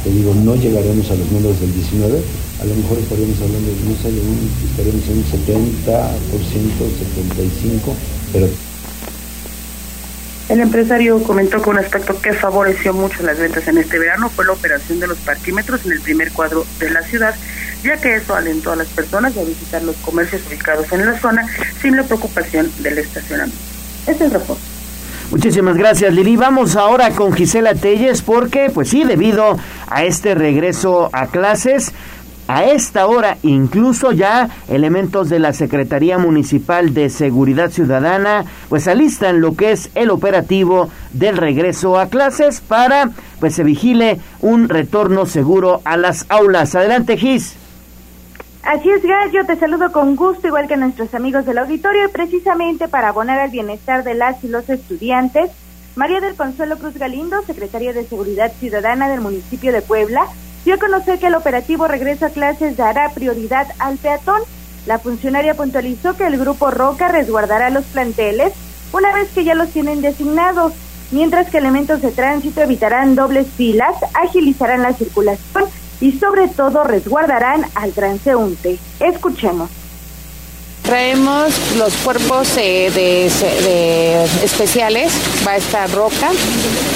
Te 0.04 0.10
digo, 0.10 0.34
no 0.34 0.56
llegaremos 0.56 1.08
a 1.10 1.14
los 1.14 1.30
números 1.30 1.60
del 1.60 1.72
19, 1.72 2.20
a 2.60 2.64
lo 2.66 2.74
mejor 2.74 2.98
estaríamos 2.98 3.38
hablando, 3.40 3.70
de 3.70 3.78
un, 3.86 3.94
estaríamos 3.94 5.06
en 5.08 5.22
un 5.22 5.26
70%, 5.30 6.02
75%, 7.86 7.94
pero 8.32 8.48
El 10.48 10.60
empresario 10.60 11.22
comentó 11.22 11.62
que 11.62 11.70
un 11.70 11.78
aspecto 11.78 12.20
que 12.20 12.32
favoreció 12.32 12.92
mucho 12.92 13.22
las 13.22 13.38
ventas 13.38 13.66
en 13.68 13.78
este 13.78 13.98
verano 13.98 14.28
fue 14.28 14.44
la 14.44 14.52
operación 14.52 15.00
de 15.00 15.06
los 15.06 15.18
parquímetros 15.18 15.84
en 15.86 15.92
el 15.92 16.00
primer 16.00 16.32
cuadro 16.32 16.66
de 16.78 16.90
la 16.90 17.02
ciudad, 17.02 17.34
ya 17.82 17.96
que 17.96 18.16
eso 18.16 18.34
alentó 18.34 18.72
a 18.72 18.76
las 18.76 18.88
personas 18.88 19.36
a 19.36 19.44
visitar 19.44 19.82
los 19.82 19.96
comercios 19.96 20.42
ubicados 20.48 20.92
en 20.92 21.06
la 21.06 21.18
zona 21.18 21.46
sin 21.80 21.96
la 21.96 22.02
preocupación 22.02 22.70
del 22.80 22.98
estacionamiento. 22.98 23.58
Este 24.06 24.12
es 24.12 24.32
el 24.32 24.40
reporte. 24.40 24.62
Muchísimas 25.30 25.78
gracias 25.78 26.12
Lili. 26.12 26.36
Vamos 26.36 26.76
ahora 26.76 27.10
con 27.12 27.32
Gisela 27.32 27.74
Telles 27.74 28.20
porque, 28.20 28.70
pues 28.72 28.90
sí, 28.90 29.04
debido 29.04 29.58
a 29.88 30.04
este 30.04 30.34
regreso 30.34 31.08
a 31.12 31.28
clases, 31.28 31.92
a 32.54 32.64
esta 32.64 33.06
hora, 33.06 33.38
incluso 33.42 34.12
ya 34.12 34.50
elementos 34.68 35.30
de 35.30 35.38
la 35.38 35.54
Secretaría 35.54 36.18
Municipal 36.18 36.92
de 36.92 37.08
Seguridad 37.08 37.70
Ciudadana, 37.70 38.44
pues 38.68 38.88
alistan 38.88 39.40
lo 39.40 39.56
que 39.56 39.72
es 39.72 39.88
el 39.94 40.10
operativo 40.10 40.90
del 41.14 41.38
regreso 41.38 41.98
a 41.98 42.08
clases 42.08 42.60
para, 42.60 43.10
pues 43.40 43.54
se 43.54 43.64
vigile 43.64 44.20
un 44.42 44.68
retorno 44.68 45.24
seguro 45.24 45.80
a 45.86 45.96
las 45.96 46.26
aulas. 46.28 46.74
Adelante, 46.74 47.16
Gis. 47.16 47.56
Así 48.64 48.90
es, 48.90 49.02
Gallo, 49.02 49.46
te 49.46 49.56
saludo 49.56 49.90
con 49.90 50.14
gusto, 50.14 50.46
igual 50.46 50.68
que 50.68 50.76
nuestros 50.76 51.14
amigos 51.14 51.46
del 51.46 51.56
auditorio, 51.56 52.04
y 52.04 52.12
precisamente 52.12 52.86
para 52.86 53.08
abonar 53.08 53.40
al 53.40 53.50
bienestar 53.50 54.04
de 54.04 54.12
las 54.12 54.44
y 54.44 54.48
los 54.48 54.68
estudiantes, 54.68 55.50
María 55.96 56.20
del 56.20 56.36
Consuelo 56.36 56.76
Cruz 56.76 56.98
Galindo, 56.98 57.40
secretaria 57.46 57.94
de 57.94 58.04
Seguridad 58.04 58.52
Ciudadana 58.60 59.08
del 59.08 59.22
municipio 59.22 59.72
de 59.72 59.80
Puebla, 59.80 60.26
dio 60.64 60.74
a 60.74 61.18
que 61.18 61.26
el 61.26 61.34
operativo 61.34 61.88
regreso 61.88 62.26
a 62.26 62.30
clases 62.30 62.76
dará 62.76 63.10
prioridad 63.10 63.68
al 63.78 63.96
peatón. 63.98 64.40
La 64.86 64.98
funcionaria 64.98 65.54
puntualizó 65.54 66.16
que 66.16 66.26
el 66.26 66.38
grupo 66.38 66.70
Roca 66.70 67.08
resguardará 67.08 67.70
los 67.70 67.84
planteles 67.84 68.52
una 68.92 69.12
vez 69.12 69.28
que 69.30 69.44
ya 69.44 69.54
los 69.54 69.70
tienen 69.70 70.02
designados, 70.02 70.74
mientras 71.10 71.50
que 71.50 71.58
elementos 71.58 72.02
de 72.02 72.10
tránsito 72.10 72.60
evitarán 72.60 73.14
dobles 73.14 73.46
filas, 73.56 73.96
agilizarán 74.14 74.82
la 74.82 74.92
circulación 74.92 75.64
y 76.00 76.12
sobre 76.12 76.48
todo 76.48 76.84
resguardarán 76.84 77.64
al 77.74 77.92
transeúnte. 77.92 78.78
Escuchemos. 79.00 79.81
Traemos 80.82 81.52
los 81.76 81.94
cuerpos 81.94 82.56
eh, 82.56 82.90
de, 82.92 83.26
especiales, 84.44 85.12
va 85.46 85.52
a 85.52 85.56
estar 85.56 85.90
Roca 85.92 86.30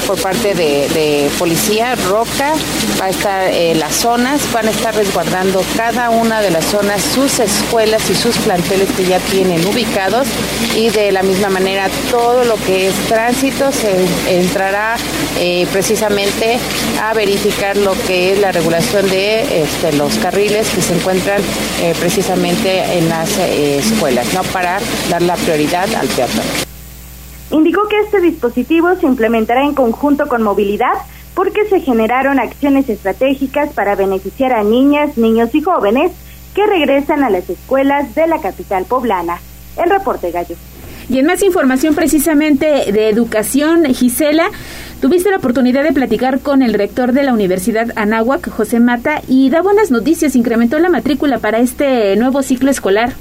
por 0.06 0.20
parte 0.20 0.54
de, 0.54 1.28
policía, 1.38 1.94
Roca, 2.08 2.54
va 3.00 3.06
a 3.06 3.08
estar 3.10 3.48
eh, 3.48 3.74
las 3.74 3.94
zonas, 3.94 4.40
van 4.52 4.68
a 4.68 4.70
estar 4.70 4.94
resguardando 4.94 5.64
cada 5.76 6.10
una 6.10 6.40
de 6.40 6.50
las 6.50 6.64
zonas, 6.64 7.02
sus 7.02 7.38
escuelas 7.40 8.08
y 8.10 8.14
sus 8.14 8.36
planteles 8.38 8.88
que 8.92 9.04
ya 9.04 9.18
tienen 9.18 9.64
ubicados. 9.66 10.28
Y 10.76 10.90
de 10.90 11.10
la 11.10 11.22
misma 11.22 11.48
manera 11.48 11.88
todo 12.10 12.44
lo 12.44 12.56
que 12.56 12.88
es 12.88 12.94
tránsito 13.08 13.72
se 13.72 13.96
entrará 14.28 14.96
eh, 15.38 15.66
precisamente 15.72 16.58
a 17.02 17.14
verificar 17.14 17.76
lo 17.76 17.94
que 18.06 18.32
es 18.32 18.40
la 18.40 18.52
regulación 18.52 19.08
de 19.08 19.62
este, 19.62 19.92
los 19.92 20.16
carriles 20.18 20.68
que 20.70 20.82
se 20.82 20.94
encuentran 20.94 21.40
precisamente 22.00 22.98
en 22.98 23.08
las 23.08 23.30
escuelas, 23.78 24.32
no 24.34 24.42
para 24.44 24.78
dar 25.10 25.22
la 25.22 25.36
prioridad 25.36 25.92
al 25.94 26.06
peatón. 26.08 26.44
Indicó 27.50 27.86
que 27.88 28.00
este 28.00 28.20
dispositivo 28.20 28.94
se 28.96 29.06
implementará 29.06 29.64
en 29.64 29.74
conjunto 29.74 30.26
con 30.26 30.42
movilidad 30.42 30.94
porque 31.34 31.66
se 31.68 31.80
generaron 31.80 32.38
acciones 32.38 32.88
estratégicas 32.88 33.72
para 33.72 33.94
beneficiar 33.94 34.52
a 34.52 34.64
niñas, 34.64 35.16
niños 35.18 35.54
y 35.54 35.60
jóvenes 35.60 36.12
que 36.54 36.66
regresan 36.66 37.22
a 37.22 37.30
las 37.30 37.48
escuelas 37.50 38.14
de 38.14 38.26
la 38.26 38.40
capital 38.40 38.86
poblana. 38.86 39.38
El 39.76 39.90
reporte 39.90 40.30
Gallo. 40.30 40.56
Y 41.08 41.18
en 41.18 41.26
más 41.26 41.42
información 41.42 41.94
precisamente 41.94 42.90
de 42.90 43.08
educación, 43.10 43.84
Gisela, 43.94 44.48
tuviste 45.00 45.30
la 45.30 45.36
oportunidad 45.36 45.84
de 45.84 45.92
platicar 45.92 46.40
con 46.40 46.62
el 46.62 46.74
rector 46.74 47.12
de 47.12 47.22
la 47.22 47.32
Universidad 47.32 47.92
Anáhuac, 47.94 48.48
José 48.50 48.80
Mata, 48.80 49.20
y 49.28 49.50
da 49.50 49.62
buenas 49.62 49.90
noticias, 49.90 50.34
incrementó 50.34 50.78
la 50.78 50.88
matrícula 50.88 51.38
para 51.38 51.58
este 51.58 52.16
nuevo 52.16 52.42
ciclo 52.42 52.70
escolar. 52.70 53.12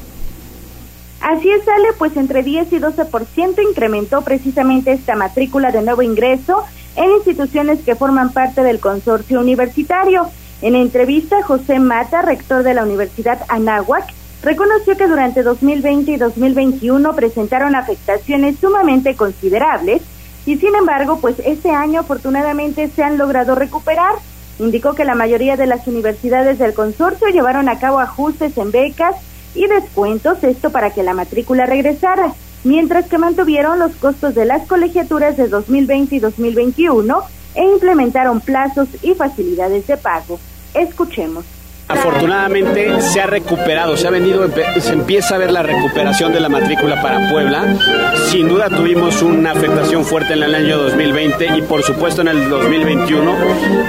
Así 1.25 1.49
es, 1.49 1.65
sale, 1.65 1.87
pues 1.97 2.15
entre 2.17 2.43
10 2.43 2.71
y 2.71 2.75
12% 2.77 3.67
incrementó 3.67 4.21
precisamente 4.21 4.91
esta 4.91 5.15
matrícula 5.15 5.71
de 5.71 5.81
nuevo 5.81 6.03
ingreso 6.03 6.63
en 6.95 7.09
instituciones 7.13 7.79
que 7.83 7.95
forman 7.95 8.31
parte 8.31 8.61
del 8.61 8.79
consorcio 8.79 9.39
universitario. 9.39 10.27
En 10.61 10.75
entrevista, 10.75 11.41
José 11.41 11.79
Mata, 11.79 12.21
rector 12.21 12.61
de 12.61 12.75
la 12.75 12.83
Universidad 12.83 13.39
Anáhuac, 13.47 14.05
reconoció 14.43 14.95
que 14.95 15.07
durante 15.07 15.41
2020 15.41 16.11
y 16.11 16.17
2021 16.17 17.15
presentaron 17.15 17.75
afectaciones 17.75 18.57
sumamente 18.59 19.15
considerables 19.15 20.03
y 20.45 20.57
sin 20.57 20.75
embargo, 20.75 21.17
pues 21.19 21.37
este 21.43 21.71
año 21.71 22.01
afortunadamente 22.01 22.87
se 22.89 23.01
han 23.01 23.17
logrado 23.17 23.55
recuperar. 23.55 24.13
Indicó 24.59 24.93
que 24.93 25.05
la 25.05 25.15
mayoría 25.15 25.57
de 25.57 25.65
las 25.65 25.87
universidades 25.87 26.59
del 26.59 26.75
consorcio 26.75 27.29
llevaron 27.29 27.67
a 27.67 27.79
cabo 27.79 27.99
ajustes 27.99 28.55
en 28.59 28.69
becas 28.69 29.15
y 29.55 29.67
descuentos, 29.67 30.43
esto 30.43 30.69
para 30.71 30.91
que 30.91 31.03
la 31.03 31.13
matrícula 31.13 31.65
regresara, 31.65 32.33
mientras 32.63 33.07
que 33.07 33.17
mantuvieron 33.17 33.79
los 33.79 33.95
costos 33.95 34.35
de 34.35 34.45
las 34.45 34.67
colegiaturas 34.67 35.37
de 35.37 35.47
2020 35.47 36.15
y 36.15 36.19
2021 36.19 37.21
e 37.55 37.63
implementaron 37.63 38.41
plazos 38.41 38.89
y 39.01 39.13
facilidades 39.13 39.87
de 39.87 39.97
pago. 39.97 40.39
Escuchemos. 40.73 41.45
Afortunadamente 41.87 42.99
se 42.99 43.21
ha 43.21 43.27
recuperado, 43.27 43.95
se 43.95 44.07
ha 44.07 44.09
venido, 44.09 44.47
se 44.79 44.93
empieza 44.93 45.35
a 45.35 45.37
ver 45.37 45.51
la 45.51 45.61
recuperación 45.61 46.33
de 46.33 46.39
la 46.39 46.49
matrícula 46.49 46.99
para 46.99 47.29
Puebla. 47.29 47.75
Sin 48.31 48.49
duda 48.49 48.69
tuvimos 48.69 49.21
una 49.21 49.51
afectación 49.51 50.03
fuerte 50.03 50.33
en 50.33 50.41
el 50.41 50.55
año 50.55 50.79
2020 50.79 51.57
y 51.57 51.61
por 51.61 51.83
supuesto 51.83 52.21
en 52.21 52.29
el 52.29 52.49
2021, 52.49 53.35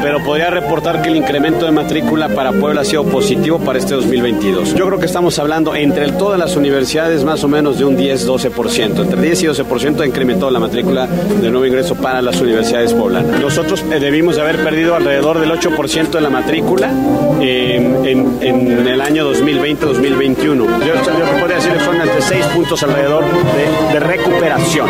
pero 0.02 0.22
podría 0.22 0.50
reportar 0.50 1.00
que 1.00 1.08
el 1.08 1.16
incremento 1.16 1.64
de 1.64 1.72
matrícula 1.72 2.28
para 2.28 2.52
Puebla 2.52 2.82
ha 2.82 2.84
sido 2.84 3.04
positivo 3.04 3.58
para 3.60 3.78
este 3.78 3.94
2022. 3.94 4.74
Yo 4.74 4.86
creo 4.86 4.98
que 4.98 5.06
estamos 5.06 5.38
hablando 5.38 5.74
entre 5.74 6.12
todas 6.12 6.38
las 6.38 6.54
universidades 6.54 7.24
más 7.24 7.44
o 7.44 7.48
menos 7.48 7.78
de 7.78 7.86
un 7.86 7.96
10-12%. 7.96 9.04
Entre 9.04 9.22
10 9.22 9.42
y 9.42 9.46
12% 9.46 10.00
ha 10.00 10.06
incrementado 10.06 10.50
la 10.50 10.60
matrícula 10.60 11.06
de 11.06 11.50
nuevo 11.50 11.64
ingreso 11.64 11.94
para 11.94 12.20
las 12.20 12.38
universidades 12.42 12.92
poblanas. 12.92 13.40
Nosotros 13.40 13.82
eh, 13.90 13.98
debimos 14.00 14.36
de 14.36 14.42
haber 14.42 14.62
perdido 14.62 14.94
alrededor 14.94 15.40
del 15.40 15.50
8% 15.50 16.10
de 16.10 16.20
la 16.20 16.30
matrícula. 16.30 16.90
Eh, 17.40 17.85
en, 18.04 18.86
el 18.86 19.00
año 19.00 19.32
2020-2021. 19.32 20.56
Yo, 20.56 20.94
yo 20.94 21.40
podría 21.40 21.56
decir 21.56 21.72
que 21.72 21.80
son 21.80 22.00
entre 22.00 22.22
seis 22.22 22.44
puntos 22.46 22.82
alrededor 22.82 23.24
de, 23.24 23.92
de 23.94 24.00
recuperación. 24.00 24.88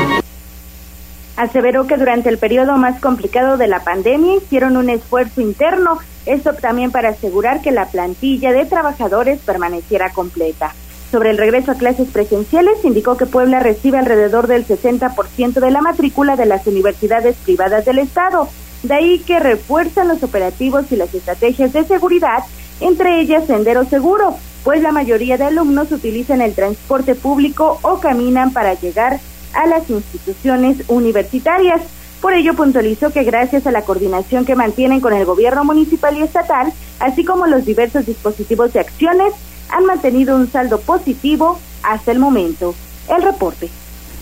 Aseveró 1.37 1.87
que 1.87 1.97
durante 1.97 2.31
el 2.31 2.39
periodo 2.39 2.77
más 2.79 3.01
complicado 3.01 3.59
de 3.59 3.69
la 3.69 3.85
pandemia 3.85 4.37
hicieron 4.37 4.77
un 4.77 4.89
esfuerzo 4.89 5.43
interno, 5.43 5.99
esto 6.25 6.55
también 6.55 6.91
para 6.91 7.11
asegurar 7.11 7.61
que 7.61 7.73
la 7.73 7.87
plantilla 7.87 8.53
de 8.53 8.65
trabajadores 8.65 9.41
permaneciera 9.41 10.13
completa. 10.13 10.73
Sobre 11.11 11.31
el 11.31 11.39
regreso 11.39 11.73
a 11.73 11.77
clases 11.77 12.09
presenciales, 12.09 12.85
indicó 12.85 13.17
que 13.17 13.27
Puebla 13.27 13.61
recibe 13.61 13.99
alrededor 13.99 14.49
del 14.49 14.67
60% 14.67 15.61
de 15.61 15.71
la 15.71 15.81
matrícula 15.81 16.37
de 16.37 16.47
las 16.47 16.67
universidades 16.67 17.37
privadas 17.37 17.85
del 17.85 18.01
Estado. 18.01 18.49
De 18.83 18.95
ahí 18.95 19.19
que 19.21 19.39
refuerzan 19.39 20.09
los 20.09 20.23
operativos 20.23 20.91
y 20.91 20.97
las 20.97 21.15
estrategias 21.15 21.73
de 21.73 21.85
seguridad 21.85 22.41
entre 22.81 23.21
ellas 23.21 23.47
Sendero 23.47 23.85
Seguro, 23.85 24.37
pues 24.65 24.83
la 24.83 24.93
mayoría 24.93 25.39
de 25.39 25.45
alumnos 25.45 25.93
utilizan 25.93 26.41
el 26.41 26.55
transporte 26.55 27.15
público 27.15 27.79
o 27.83 28.01
caminan 28.01 28.53
para 28.53 28.75
llegar 28.75 29.21
a 29.55 29.67
las 29.67 29.89
instituciones 29.89 30.79
universitarias. 30.89 31.83
Por 32.21 32.35
ello 32.35 32.55
puntualizó 32.55 33.11
que 33.11 33.25
gracias 33.25 33.67
a 33.67 33.71
la 33.71 33.83
coordinación 33.83 34.45
que 34.45 34.57
mantienen 34.57 35.01
con 35.01 35.13
el 35.13 35.25
gobierno 35.25 35.65
municipal 35.65 36.17
y 36.17 36.23
estatal, 36.23 36.73
así 36.99 37.25
como 37.25 37.47
los 37.47 37.65
diversos 37.65 38.07
dispositivos 38.07 38.73
de 38.73 38.81
acciones, 38.81 39.33
han 39.71 39.87
mantenido 39.87 40.37
un 40.37 40.51
saldo 40.51 40.81
positivo 40.81 41.59
hasta 41.83 42.13
el 42.13 42.19
momento. 42.19 42.75
El 43.09 43.23
reporte. 43.23 43.71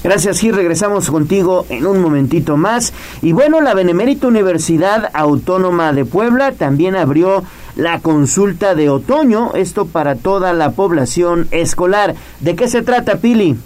Gracias, 0.04 0.44
y 0.44 0.50
regresamos 0.52 1.11
contigo 1.11 1.64
en 1.70 1.87
un 1.87 2.02
momentito 2.02 2.58
más. 2.58 2.92
Y 3.23 3.32
bueno, 3.32 3.62
la 3.62 3.73
Benemérita 3.73 4.26
Universidad 4.28 5.08
Autónoma 5.14 5.94
de 5.94 6.04
Puebla 6.04 6.52
también 6.52 6.94
abrió 6.94 7.42
la 7.75 8.00
consulta 8.00 8.75
de 8.75 8.90
otoño, 8.90 9.52
esto 9.54 9.87
para 9.87 10.16
toda 10.16 10.52
la 10.52 10.73
población 10.73 11.49
escolar. 11.52 12.14
¿De 12.40 12.54
qué 12.54 12.68
se 12.68 12.82
trata, 12.82 13.16
Pili? 13.16 13.56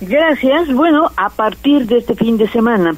Gracias. 0.00 0.72
Bueno, 0.72 1.10
a 1.16 1.28
partir 1.28 1.86
de 1.86 1.98
este 1.98 2.14
fin 2.14 2.38
de 2.38 2.48
semana, 2.48 2.94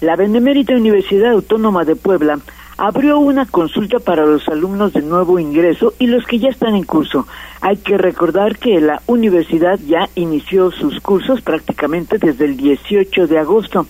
la 0.00 0.14
Benemérita 0.14 0.72
Universidad 0.72 1.32
Autónoma 1.32 1.84
de 1.84 1.96
Puebla 1.96 2.38
abrió 2.78 3.18
una 3.18 3.46
consulta 3.46 3.98
para 3.98 4.26
los 4.26 4.48
alumnos 4.48 4.92
de 4.92 5.02
nuevo 5.02 5.38
ingreso 5.38 5.94
y 5.98 6.06
los 6.06 6.26
que 6.26 6.38
ya 6.38 6.48
están 6.48 6.74
en 6.74 6.84
curso. 6.84 7.26
Hay 7.60 7.76
que 7.78 7.96
recordar 7.96 8.58
que 8.58 8.80
la 8.80 9.00
universidad 9.06 9.78
ya 9.86 10.08
inició 10.14 10.70
sus 10.70 11.00
cursos 11.00 11.40
prácticamente 11.40 12.18
desde 12.18 12.44
el 12.44 12.56
18 12.56 13.26
de 13.26 13.38
agosto. 13.38 13.86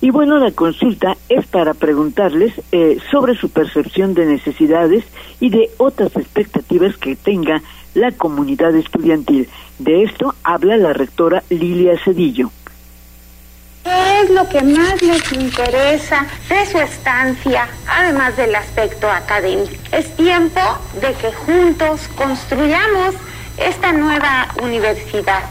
Y 0.00 0.10
bueno, 0.10 0.38
la 0.38 0.50
consulta 0.50 1.16
es 1.28 1.46
para 1.46 1.72
preguntarles 1.72 2.52
eh, 2.72 2.98
sobre 3.10 3.36
su 3.36 3.48
percepción 3.48 4.14
de 4.14 4.26
necesidades 4.26 5.04
y 5.40 5.50
de 5.50 5.70
otras 5.78 6.14
expectativas 6.16 6.96
que 6.96 7.16
tenga 7.16 7.62
la 7.94 8.12
comunidad 8.12 8.74
estudiantil. 8.74 9.48
De 9.78 10.02
esto 10.02 10.34
habla 10.42 10.76
la 10.76 10.92
rectora 10.92 11.42
Lilia 11.48 11.98
Cedillo. 12.04 12.50
¿Qué 13.84 14.22
es 14.22 14.30
lo 14.30 14.48
que 14.48 14.62
más 14.62 15.02
les 15.02 15.30
interesa 15.32 16.26
de 16.48 16.64
su 16.64 16.78
estancia, 16.78 17.68
además 17.86 18.34
del 18.34 18.54
aspecto 18.54 19.10
académico? 19.10 19.74
Es 19.92 20.16
tiempo 20.16 20.60
de 21.02 21.12
que 21.12 21.30
juntos 21.32 22.08
construyamos 22.16 23.14
esta 23.58 23.92
nueva 23.92 24.48
universidad, 24.62 25.42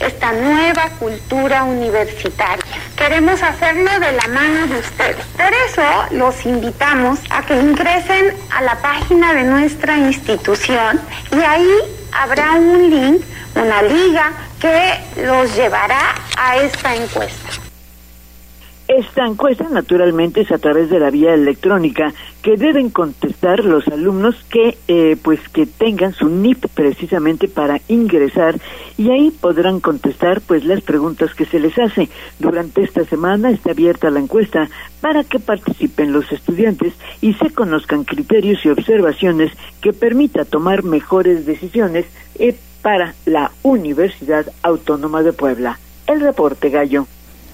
esta 0.00 0.32
nueva 0.32 0.90
cultura 0.98 1.62
universitaria. 1.62 2.64
Queremos 2.96 3.40
hacerlo 3.40 3.90
de 4.00 4.12
la 4.12 4.28
mano 4.28 4.66
de 4.66 4.80
ustedes. 4.80 5.24
Por 5.36 5.52
eso 5.68 6.06
los 6.10 6.44
invitamos 6.44 7.20
a 7.30 7.42
que 7.46 7.54
ingresen 7.54 8.34
a 8.50 8.62
la 8.62 8.74
página 8.82 9.32
de 9.32 9.44
nuestra 9.44 9.96
institución 9.96 11.00
y 11.30 11.38
ahí 11.40 11.70
habrá 12.10 12.50
un 12.52 12.90
link, 12.90 13.22
una 13.54 13.80
liga 13.82 14.32
que 14.60 15.22
los 15.22 15.54
llevará 15.54 16.16
a 16.36 16.56
esta 16.56 16.96
encuesta. 16.96 17.65
Esta 18.88 19.26
encuesta 19.26 19.68
naturalmente 19.68 20.42
es 20.42 20.52
a 20.52 20.58
través 20.58 20.90
de 20.90 21.00
la 21.00 21.10
vía 21.10 21.34
electrónica 21.34 22.14
que 22.40 22.56
deben 22.56 22.90
contestar 22.90 23.64
los 23.64 23.88
alumnos 23.88 24.36
que 24.48 24.78
eh, 24.86 25.16
pues 25.20 25.40
que 25.48 25.66
tengan 25.66 26.12
su 26.14 26.28
NIP 26.28 26.66
precisamente 26.72 27.48
para 27.48 27.80
ingresar 27.88 28.60
y 28.96 29.10
ahí 29.10 29.32
podrán 29.32 29.80
contestar 29.80 30.40
pues 30.40 30.64
las 30.64 30.82
preguntas 30.82 31.34
que 31.34 31.46
se 31.46 31.58
les 31.58 31.76
hace. 31.80 32.08
Durante 32.38 32.84
esta 32.84 33.04
semana 33.04 33.50
está 33.50 33.72
abierta 33.72 34.08
la 34.08 34.20
encuesta 34.20 34.70
para 35.00 35.24
que 35.24 35.40
participen 35.40 36.12
los 36.12 36.30
estudiantes 36.30 36.92
y 37.20 37.34
se 37.34 37.50
conozcan 37.50 38.04
criterios 38.04 38.64
y 38.64 38.68
observaciones 38.68 39.50
que 39.80 39.92
permita 39.92 40.44
tomar 40.44 40.84
mejores 40.84 41.44
decisiones 41.44 42.06
eh, 42.36 42.54
para 42.82 43.14
la 43.24 43.50
Universidad 43.64 44.46
Autónoma 44.62 45.24
de 45.24 45.32
Puebla. 45.32 45.80
El 46.06 46.20
reporte 46.20 46.70
Gallo. 46.70 47.08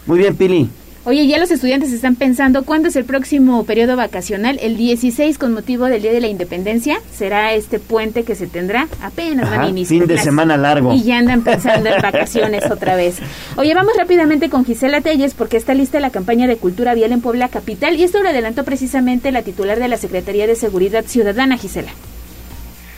Muy 0.05 0.19
bien, 0.19 0.37
Pili. 0.37 0.69
Oye, 1.05 1.27
ya 1.27 1.39
los 1.39 1.51
estudiantes 1.51 1.93
están 1.93 2.15
pensando 2.15 2.63
cuándo 2.63 2.89
es 2.89 2.95
el 2.95 3.05
próximo 3.05 3.65
periodo 3.65 3.97
vacacional. 3.97 4.61
El 4.63 4.77
16 4.77 5.37
con 5.37 5.53
motivo 5.53 5.87
del 5.87 6.01
Día 6.01 6.13
de 6.13 6.21
la 6.21 6.29
Independencia 6.29 7.01
será 7.13 7.55
este 7.55 7.81
puente 7.81 8.23
que 8.23 8.37
se 8.37 8.47
tendrá. 8.47 8.87
Apenas 9.01 9.51
van 9.51 9.63
a 9.63 9.69
iniciar. 9.69 10.07
Fin 10.07 10.09
de 10.09 10.19
semana 10.19 10.57
largo. 10.57 10.93
Y 10.95 11.03
ya 11.03 11.19
andan 11.19 11.43
pensando 11.43 11.91
en 11.91 12.01
vacaciones 12.01 12.71
otra 12.71 12.95
vez. 12.95 13.17
Oye, 13.57 13.75
vamos 13.75 13.95
rápidamente 13.99 14.49
con 14.49 14.65
Gisela 14.65 15.01
Telles 15.01 15.35
porque 15.35 15.57
está 15.57 15.75
lista 15.75 15.99
la 15.99 16.11
campaña 16.11 16.47
de 16.47 16.55
cultura 16.57 16.95
vial 16.95 17.11
en 17.11 17.21
Puebla 17.21 17.49
Capital 17.49 17.97
y 17.97 18.05
esto 18.05 18.23
lo 18.23 18.29
adelantó 18.29 18.63
precisamente 18.63 19.33
la 19.33 19.43
titular 19.43 19.81
de 19.81 19.89
la 19.89 19.97
Secretaría 19.97 20.47
de 20.47 20.55
Seguridad 20.55 21.05
Ciudadana, 21.05 21.59
Gisela. 21.59 21.91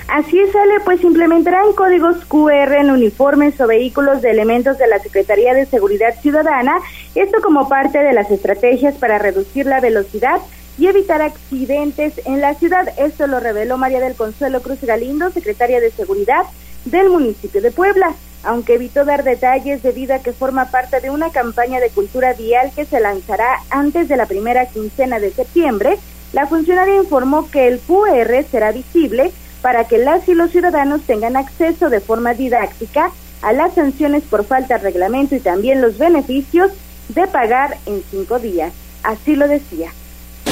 Así 0.09 0.39
es, 0.39 0.55
Ale, 0.55 0.81
pues 0.85 1.03
implementarán 1.03 1.73
códigos 1.73 2.25
QR 2.27 2.75
en 2.75 2.91
uniformes 2.91 3.59
o 3.61 3.67
vehículos 3.67 4.21
de 4.21 4.31
elementos 4.31 4.77
de 4.79 4.87
la 4.87 4.99
Secretaría 4.99 5.55
de 5.55 5.65
Seguridad 5.65 6.15
Ciudadana, 6.21 6.79
esto 7.15 7.41
como 7.43 7.69
parte 7.69 7.99
de 7.99 8.13
las 8.13 8.31
estrategias 8.31 8.95
para 8.97 9.19
reducir 9.19 9.65
la 9.67 9.81
velocidad 9.81 10.41
y 10.77 10.89
evitar 10.89 11.23
accidentes 11.23 12.21
en 12.27 12.41
la 12.43 12.55
ciudad. 12.55 12.87
Esto 12.99 13.27
lo 13.27 13.41
reveló 13.41 13.79
María 13.79 14.01
del 14.01 14.15
Consuelo 14.15 14.61
Cruz 14.61 14.81
Galindo, 14.83 15.31
secretaria 15.31 15.81
de 15.81 15.91
Seguridad 15.91 16.45
del 16.85 17.09
municipio 17.09 17.63
de 17.63 17.71
Puebla. 17.71 18.15
Aunque 18.43 18.75
evitó 18.75 19.07
dar 19.07 19.25
detalles 19.25 19.83
debido 19.83 20.15
a 20.15 20.19
que 20.19 20.35
forma 20.35 20.67
parte 20.67 21.01
de 21.01 21.09
una 21.09 21.31
campaña 21.31 21.81
de 21.81 21.89
cultura 21.89 22.35
vial 22.35 22.73
que 22.77 22.85
se 22.85 23.01
lanzará 23.01 23.61
antes 23.71 24.07
de 24.09 24.19
la 24.19 24.27
primera 24.27 24.67
quincena 24.67 25.19
de 25.19 25.31
septiembre, 25.31 25.97
la 26.35 26.47
funcionaria 26.47 26.97
informó 26.97 27.51
que 27.51 27.69
el 27.69 27.81
QR 27.81 28.45
será 28.51 28.71
visible 28.71 29.33
para 29.65 29.85
que 29.85 29.97
las 29.97 30.29
y 30.29 30.35
los 30.35 30.51
ciudadanos 30.51 31.05
tengan 31.07 31.37
acceso 31.37 31.89
de 31.89 32.01
forma 32.01 32.35
didáctica 32.35 33.11
a 33.41 33.55
las 33.55 33.73
sanciones 33.73 34.23
por 34.23 34.45
falta 34.45 34.77
de 34.77 34.85
reglamento 34.85 35.37
y 35.37 35.41
también 35.41 35.81
los 35.81 35.97
beneficios 35.97 36.71
de 37.09 37.27
pagar 37.27 37.79
en 37.87 38.03
cinco 38.11 38.39
días. 38.39 38.75
Así 39.03 39.37
lo 39.37 39.49
decía. 39.49 39.91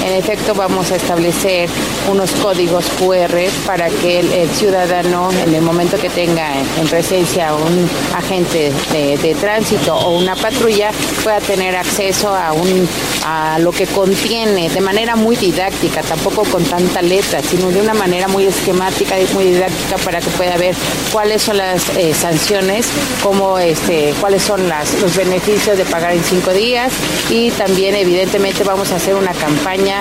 En 0.05 0.15
efecto, 0.15 0.53
vamos 0.53 0.91
a 0.91 0.97
establecer 0.97 1.69
unos 2.11 2.33
códigos 2.33 2.87
QR 2.99 3.39
para 3.65 3.89
que 3.89 4.19
el, 4.19 4.51
ciudadano, 4.51 5.31
en 5.31 5.55
el 5.55 5.63
momento 5.63 5.97
que 5.97 6.11
tenga 6.11 6.59
en 6.59 6.89
presencia 6.89 7.55
un 7.55 7.89
agente 8.17 8.73
de, 8.93 9.37
tránsito 9.41 9.95
o 9.95 10.19
una 10.19 10.35
patrulla, 10.35 10.91
pueda 11.23 11.39
tener 11.41 11.77
acceso 11.77 12.35
a, 12.35 12.53
un, 12.53 12.89
a 13.25 13.59
lo 13.61 13.71
que 13.71 13.87
contiene 13.87 14.69
de 14.69 14.81
manera 14.81 15.15
muy 15.15 15.37
didáctica, 15.37 16.03
tampoco 16.03 16.43
con 16.45 16.65
tanta 16.65 17.01
letra, 17.01 17.41
sino 17.41 17.71
de 17.71 17.81
una 17.81 17.95
manera 17.95 18.27
muy 18.27 18.47
esquemática 18.47 19.19
y 19.19 19.27
muy 19.35 19.45
didáctica 19.45 19.99
para 19.99 20.21
que 20.21 20.31
pueda 20.31 20.57
ver 20.57 20.75
cuáles 21.13 21.43
son 21.43 21.59
las 21.59 21.89
eh, 21.97 22.13
sanciones, 22.13 22.87
cómo, 23.23 23.59
este, 23.59 24.15
cuáles 24.21 24.43
son 24.43 24.69
los 25.01 25.17
beneficios 25.17 25.79
de 25.79 25.85
pagar 25.85 26.13
en 26.13 26.25
cinco 26.25 26.51
días 26.51 26.93
y 27.31 27.51
también 27.53 27.95
evidentemente 27.95 28.65
vamos 28.65 28.91
a 28.91 28.97
hacer 28.97 29.15
una 29.15 29.33
campaña 29.33 29.92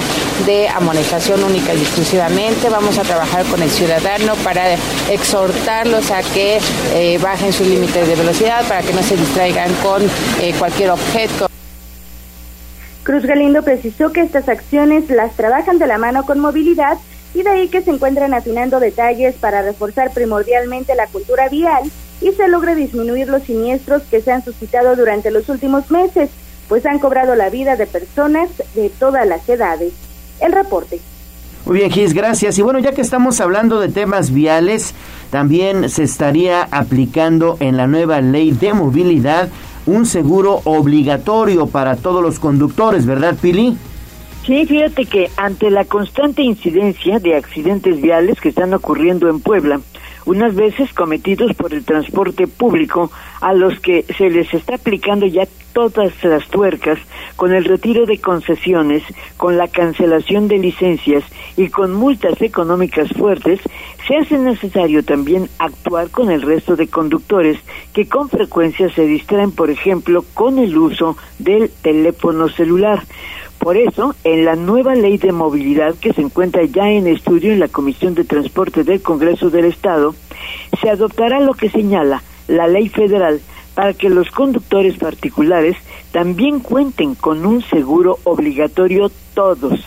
de 0.45 0.67
amonestación 0.69 1.43
única 1.43 1.73
y 1.73 1.82
exclusivamente. 1.82 2.69
Vamos 2.69 2.97
a 2.97 3.04
trabajar 3.04 3.45
con 3.45 3.62
el 3.62 3.69
ciudadano 3.69 4.36
para 4.43 4.75
exhortarlos 5.10 6.12
a 6.12 6.21
que 6.21 6.60
eh, 6.93 7.17
bajen 7.21 7.54
sus 7.54 7.67
límites 7.67 8.08
de 8.08 8.15
velocidad, 8.15 8.67
para 8.67 8.82
que 8.82 8.93
no 8.93 9.04
se 9.04 9.17
distraigan 9.17 9.73
con 9.84 10.01
eh, 10.41 10.54
cualquier 10.58 10.91
objeto. 10.91 11.47
Cruz 13.04 13.25
Galindo 13.25 13.63
precisó 13.63 14.12
que 14.12 14.21
estas 14.21 14.47
acciones 14.47 15.10
las 15.10 15.36
trabajan 15.36 15.80
de 15.80 15.88
la 15.88 15.97
mano 15.97 16.23
con 16.23 16.39
movilidad 16.39 16.97
y 17.34 17.43
de 17.43 17.49
ahí 17.49 17.67
que 17.67 17.82
se 17.82 17.91
encuentran 17.91 18.34
afinando 18.34 18.80
detalles 18.80 19.36
para 19.36 19.62
reforzar 19.62 20.12
primordialmente 20.12 20.95
la 20.95 21.08
cultura 21.08 21.49
vial 21.49 21.84
y 22.21 22.32
se 22.32 22.47
logre 22.47 22.75
disminuir 22.75 23.27
los 23.27 23.43
siniestros 23.43 24.04
que 24.04 24.21
se 24.21 24.32
han 24.32 24.43
suscitado 24.43 24.95
durante 24.95 25.32
los 25.32 25.49
últimos 25.49 25.89
meses 25.89 26.30
pues 26.71 26.86
han 26.86 26.99
cobrado 26.99 27.36
la 27.36 27.49
vida 27.49 27.75
de 27.75 27.86
personas 27.86 28.49
de 28.75 28.89
todas 28.97 29.27
las 29.27 29.49
edades. 29.49 29.91
El 30.39 30.53
reporte. 30.53 31.01
Muy 31.65 31.79
bien, 31.79 31.91
Gis, 31.91 32.13
gracias. 32.13 32.57
Y 32.57 32.62
bueno, 32.62 32.79
ya 32.79 32.93
que 32.93 33.01
estamos 33.01 33.41
hablando 33.41 33.81
de 33.81 33.89
temas 33.89 34.31
viales, 34.34 34.93
también 35.31 35.89
se 35.89 36.03
estaría 36.03 36.63
aplicando 36.71 37.57
en 37.60 37.75
la 37.75 37.88
nueva 37.88 38.21
ley 38.21 38.51
de 38.51 38.71
movilidad 38.71 39.49
un 39.86 40.05
seguro 40.05 40.62
obligatorio 40.63 41.67
para 41.67 41.97
todos 41.97 42.23
los 42.23 42.39
conductores, 42.39 43.05
¿verdad, 43.05 43.36
Pili? 43.36 43.75
Sí, 44.45 44.65
fíjate 44.65 45.05
que 45.07 45.29
ante 45.36 45.71
la 45.71 45.84
constante 45.84 46.41
incidencia 46.41 47.19
de 47.19 47.36
accidentes 47.36 48.01
viales 48.01 48.39
que 48.39 48.47
están 48.47 48.73
ocurriendo 48.73 49.27
en 49.27 49.41
Puebla, 49.41 49.81
unas 50.25 50.55
veces 50.55 50.93
cometidos 50.93 51.53
por 51.55 51.73
el 51.73 51.84
transporte 51.84 52.47
público, 52.47 53.12
a 53.41 53.53
los 53.53 53.79
que 53.79 54.05
se 54.17 54.29
les 54.29 54.53
está 54.53 54.75
aplicando 54.75 55.25
ya 55.25 55.47
todas 55.73 56.12
las 56.23 56.47
tuercas, 56.47 56.99
con 57.36 57.53
el 57.53 57.65
retiro 57.65 58.05
de 58.05 58.19
concesiones, 58.19 59.03
con 59.38 59.57
la 59.57 59.67
cancelación 59.67 60.47
de 60.47 60.60
licencias 60.60 61.23
y 61.57 61.69
con 61.69 61.93
multas 61.93 62.41
económicas 62.41 63.10
fuertes, 63.17 63.60
se 64.07 64.17
hace 64.17 64.38
necesario 64.38 65.03
también 65.03 65.49
actuar 65.57 66.10
con 66.10 66.29
el 66.29 66.41
resto 66.41 66.75
de 66.75 66.88
conductores 66.88 67.60
que 67.93 68.07
con 68.07 68.29
frecuencia 68.29 68.93
se 68.93 69.05
distraen, 69.05 69.51
por 69.51 69.69
ejemplo, 69.69 70.23
con 70.34 70.60
el 70.60 70.77
uso 70.77 71.17
del 71.39 71.69
teléfono 71.81 72.49
celular. 72.49 73.03
Por 73.62 73.78
eso, 73.78 74.15
en 74.24 74.43
la 74.43 74.56
nueva 74.56 74.95
ley 74.95 75.19
de 75.19 75.32
movilidad 75.32 75.93
que 75.93 76.13
se 76.13 76.21
encuentra 76.21 76.63
ya 76.63 76.89
en 76.89 77.06
estudio 77.06 77.54
en 77.54 77.60
la 77.60 77.67
Comisión 77.67 78.15
de 78.15 78.24
Transporte 78.24 78.84
del 78.84 79.04
Congreso 79.04 79.52
del 79.52 79.65
Estado, 79.65 80.15
se 80.82 80.89
adoptará 80.89 81.39
lo 81.39 81.54
que 81.54 81.69
señala 81.69 82.24
la 82.47 82.67
ley 82.67 82.89
federal 82.89 83.39
para 83.76 83.93
que 83.93 84.10
los 84.10 84.32
conductores 84.32 84.97
particulares 84.97 85.78
también 86.12 86.60
cuenten 86.60 87.13
con 87.13 87.45
un 87.45 87.62
seguro 87.62 88.17
obligatorio 88.24 89.12
todos. 89.36 89.80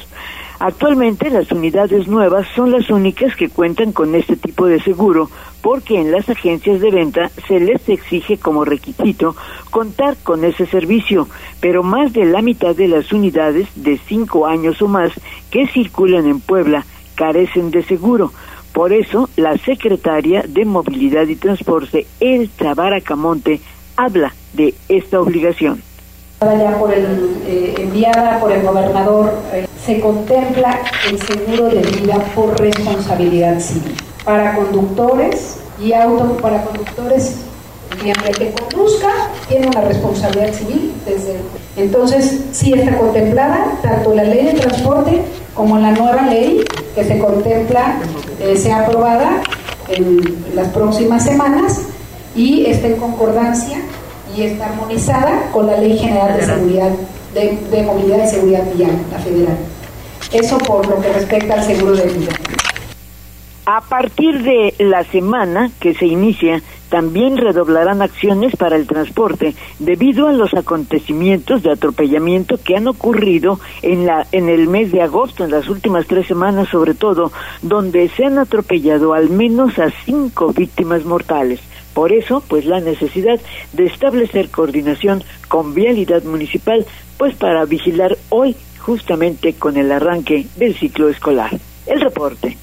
Actualmente 0.60 1.28
las 1.28 1.50
unidades 1.50 2.06
nuevas 2.06 2.46
son 2.54 2.70
las 2.70 2.88
únicas 2.90 3.34
que 3.34 3.48
cuentan 3.48 3.90
con 3.90 4.14
este 4.14 4.36
tipo 4.36 4.66
de 4.66 4.80
seguro 4.80 5.28
porque 5.64 5.98
en 5.98 6.12
las 6.12 6.28
agencias 6.28 6.78
de 6.82 6.90
venta 6.90 7.30
se 7.48 7.58
les 7.58 7.88
exige 7.88 8.36
como 8.36 8.66
requisito 8.66 9.34
contar 9.70 10.14
con 10.22 10.44
ese 10.44 10.66
servicio, 10.66 11.26
pero 11.58 11.82
más 11.82 12.12
de 12.12 12.26
la 12.26 12.42
mitad 12.42 12.76
de 12.76 12.86
las 12.86 13.10
unidades 13.12 13.66
de 13.74 13.98
cinco 14.06 14.46
años 14.46 14.82
o 14.82 14.88
más 14.88 15.10
que 15.50 15.66
circulan 15.66 16.26
en 16.26 16.40
Puebla 16.40 16.84
carecen 17.14 17.70
de 17.70 17.82
seguro. 17.82 18.30
Por 18.74 18.92
eso, 18.92 19.30
la 19.36 19.56
secretaria 19.56 20.44
de 20.46 20.66
Movilidad 20.66 21.26
y 21.28 21.36
Transporte, 21.36 22.06
Elsa 22.20 22.74
Baracamonte, 22.74 23.62
habla 23.96 24.34
de 24.52 24.74
esta 24.90 25.18
obligación. 25.18 25.82
Ya 26.42 26.78
por 26.78 26.92
el, 26.92 27.38
eh, 27.46 27.74
enviada 27.78 28.38
por 28.38 28.52
el 28.52 28.60
gobernador, 28.60 29.32
eh, 29.54 29.66
se 29.82 29.98
contempla 29.98 30.78
el 31.10 31.18
seguro 31.22 31.70
de 31.70 31.80
vida 31.80 32.22
por 32.34 32.60
responsabilidad 32.60 33.58
civil 33.60 33.94
para 34.24 34.54
conductores 34.54 35.56
y 35.80 35.92
auto 35.92 36.36
para 36.38 36.62
conductores 36.64 37.36
siempre 38.00 38.30
que 38.32 38.52
conduzca 38.52 39.08
tiene 39.48 39.68
una 39.68 39.82
responsabilidad 39.82 40.52
civil 40.52 40.92
desde 41.06 41.36
entonces 41.76 42.40
sí 42.52 42.72
está 42.72 42.96
contemplada 42.96 43.78
tanto 43.82 44.14
la 44.14 44.24
ley 44.24 44.46
de 44.46 44.52
transporte 44.54 45.22
como 45.54 45.78
la 45.78 45.92
nueva 45.92 46.22
ley 46.22 46.64
que 46.94 47.04
se 47.04 47.18
contempla 47.18 47.98
eh, 48.40 48.56
sea 48.56 48.80
aprobada 48.80 49.42
en 49.88 50.44
las 50.54 50.68
próximas 50.68 51.24
semanas 51.24 51.82
y 52.34 52.66
está 52.66 52.88
en 52.88 52.96
concordancia 52.96 53.78
y 54.36 54.42
está 54.42 54.66
armonizada 54.66 55.50
con 55.52 55.66
la 55.66 55.76
Ley 55.76 55.96
General 55.96 56.36
de 56.36 56.44
Seguridad 56.44 56.90
de, 57.34 57.82
Movilidad 57.82 58.24
y 58.24 58.28
Seguridad 58.28 58.64
Vial, 58.74 58.92
la 59.10 59.18
federal. 59.18 59.56
Eso 60.32 60.58
por 60.58 60.86
lo 60.86 61.00
que 61.00 61.12
respecta 61.12 61.54
al 61.54 61.64
seguro 61.64 61.92
de 61.94 62.04
vida. 62.04 62.32
A 63.66 63.80
partir 63.80 64.42
de 64.42 64.74
la 64.78 65.04
semana 65.04 65.70
que 65.80 65.94
se 65.94 66.04
inicia, 66.04 66.60
también 66.90 67.38
redoblarán 67.38 68.02
acciones 68.02 68.54
para 68.56 68.76
el 68.76 68.86
transporte 68.86 69.54
debido 69.78 70.28
a 70.28 70.32
los 70.32 70.52
acontecimientos 70.52 71.62
de 71.62 71.72
atropellamiento 71.72 72.58
que 72.62 72.76
han 72.76 72.86
ocurrido 72.88 73.58
en 73.80 74.04
la 74.04 74.26
en 74.32 74.50
el 74.50 74.68
mes 74.68 74.92
de 74.92 75.00
agosto, 75.00 75.44
en 75.44 75.50
las 75.50 75.66
últimas 75.70 76.06
tres 76.06 76.26
semanas 76.26 76.68
sobre 76.68 76.92
todo, 76.92 77.32
donde 77.62 78.10
se 78.10 78.26
han 78.26 78.38
atropellado 78.38 79.14
al 79.14 79.30
menos 79.30 79.78
a 79.78 79.90
cinco 80.04 80.52
víctimas 80.52 81.06
mortales. 81.06 81.60
Por 81.94 82.12
eso, 82.12 82.44
pues 82.46 82.66
la 82.66 82.80
necesidad 82.80 83.40
de 83.72 83.86
establecer 83.86 84.50
coordinación 84.50 85.24
con 85.48 85.72
vialidad 85.72 86.22
municipal, 86.24 86.84
pues 87.16 87.34
para 87.34 87.64
vigilar 87.64 88.18
hoy 88.28 88.56
justamente 88.78 89.54
con 89.54 89.78
el 89.78 89.90
arranque 89.90 90.46
del 90.56 90.74
ciclo 90.74 91.08
escolar. 91.08 91.50
El 91.86 92.02
reporte. 92.02 92.58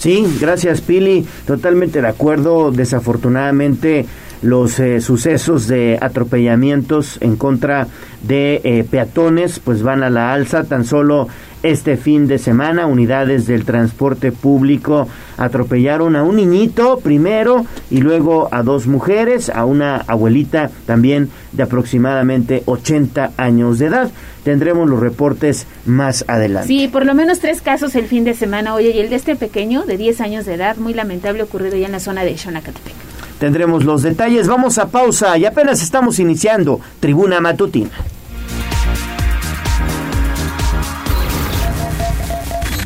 Sí, 0.00 0.26
gracias 0.40 0.80
Pili, 0.80 1.26
totalmente 1.46 2.00
de 2.00 2.08
acuerdo. 2.08 2.72
Desafortunadamente 2.72 4.06
los 4.40 4.80
eh, 4.80 5.02
sucesos 5.02 5.66
de 5.66 5.98
atropellamientos 6.00 7.18
en 7.20 7.36
contra 7.36 7.86
de 8.22 8.62
eh, 8.64 8.86
peatones 8.90 9.60
pues 9.60 9.82
van 9.82 10.02
a 10.02 10.08
la 10.08 10.32
alza. 10.32 10.64
Tan 10.64 10.86
solo 10.86 11.28
este 11.62 11.96
fin 11.96 12.26
de 12.26 12.38
semana, 12.38 12.86
unidades 12.86 13.46
del 13.46 13.64
transporte 13.64 14.32
público 14.32 15.08
atropellaron 15.36 16.16
a 16.16 16.22
un 16.22 16.36
niñito 16.36 16.98
primero 17.00 17.66
y 17.90 17.98
luego 17.98 18.48
a 18.50 18.62
dos 18.62 18.86
mujeres, 18.86 19.50
a 19.50 19.64
una 19.64 19.96
abuelita 20.06 20.70
también 20.86 21.30
de 21.52 21.62
aproximadamente 21.62 22.62
80 22.66 23.32
años 23.36 23.78
de 23.78 23.86
edad. 23.86 24.10
Tendremos 24.44 24.88
los 24.88 25.00
reportes 25.00 25.66
más 25.84 26.24
adelante. 26.28 26.68
Sí, 26.68 26.88
por 26.88 27.04
lo 27.04 27.14
menos 27.14 27.40
tres 27.40 27.60
casos 27.60 27.94
el 27.94 28.06
fin 28.06 28.24
de 28.24 28.34
semana. 28.34 28.74
Oye, 28.74 28.90
y 28.90 29.00
el 29.00 29.10
de 29.10 29.16
este 29.16 29.36
pequeño 29.36 29.82
de 29.82 29.98
10 29.98 30.20
años 30.22 30.46
de 30.46 30.54
edad, 30.54 30.76
muy 30.76 30.94
lamentable, 30.94 31.42
ocurrido 31.42 31.76
ya 31.76 31.86
en 31.86 31.92
la 31.92 32.00
zona 32.00 32.24
de 32.24 32.36
Xonacatepec. 32.36 32.94
Tendremos 33.38 33.84
los 33.84 34.02
detalles. 34.02 34.48
Vamos 34.48 34.78
a 34.78 34.88
pausa 34.88 35.36
y 35.38 35.46
apenas 35.46 35.82
estamos 35.82 36.18
iniciando 36.18 36.80
Tribuna 37.00 37.40
Matutina. 37.40 37.90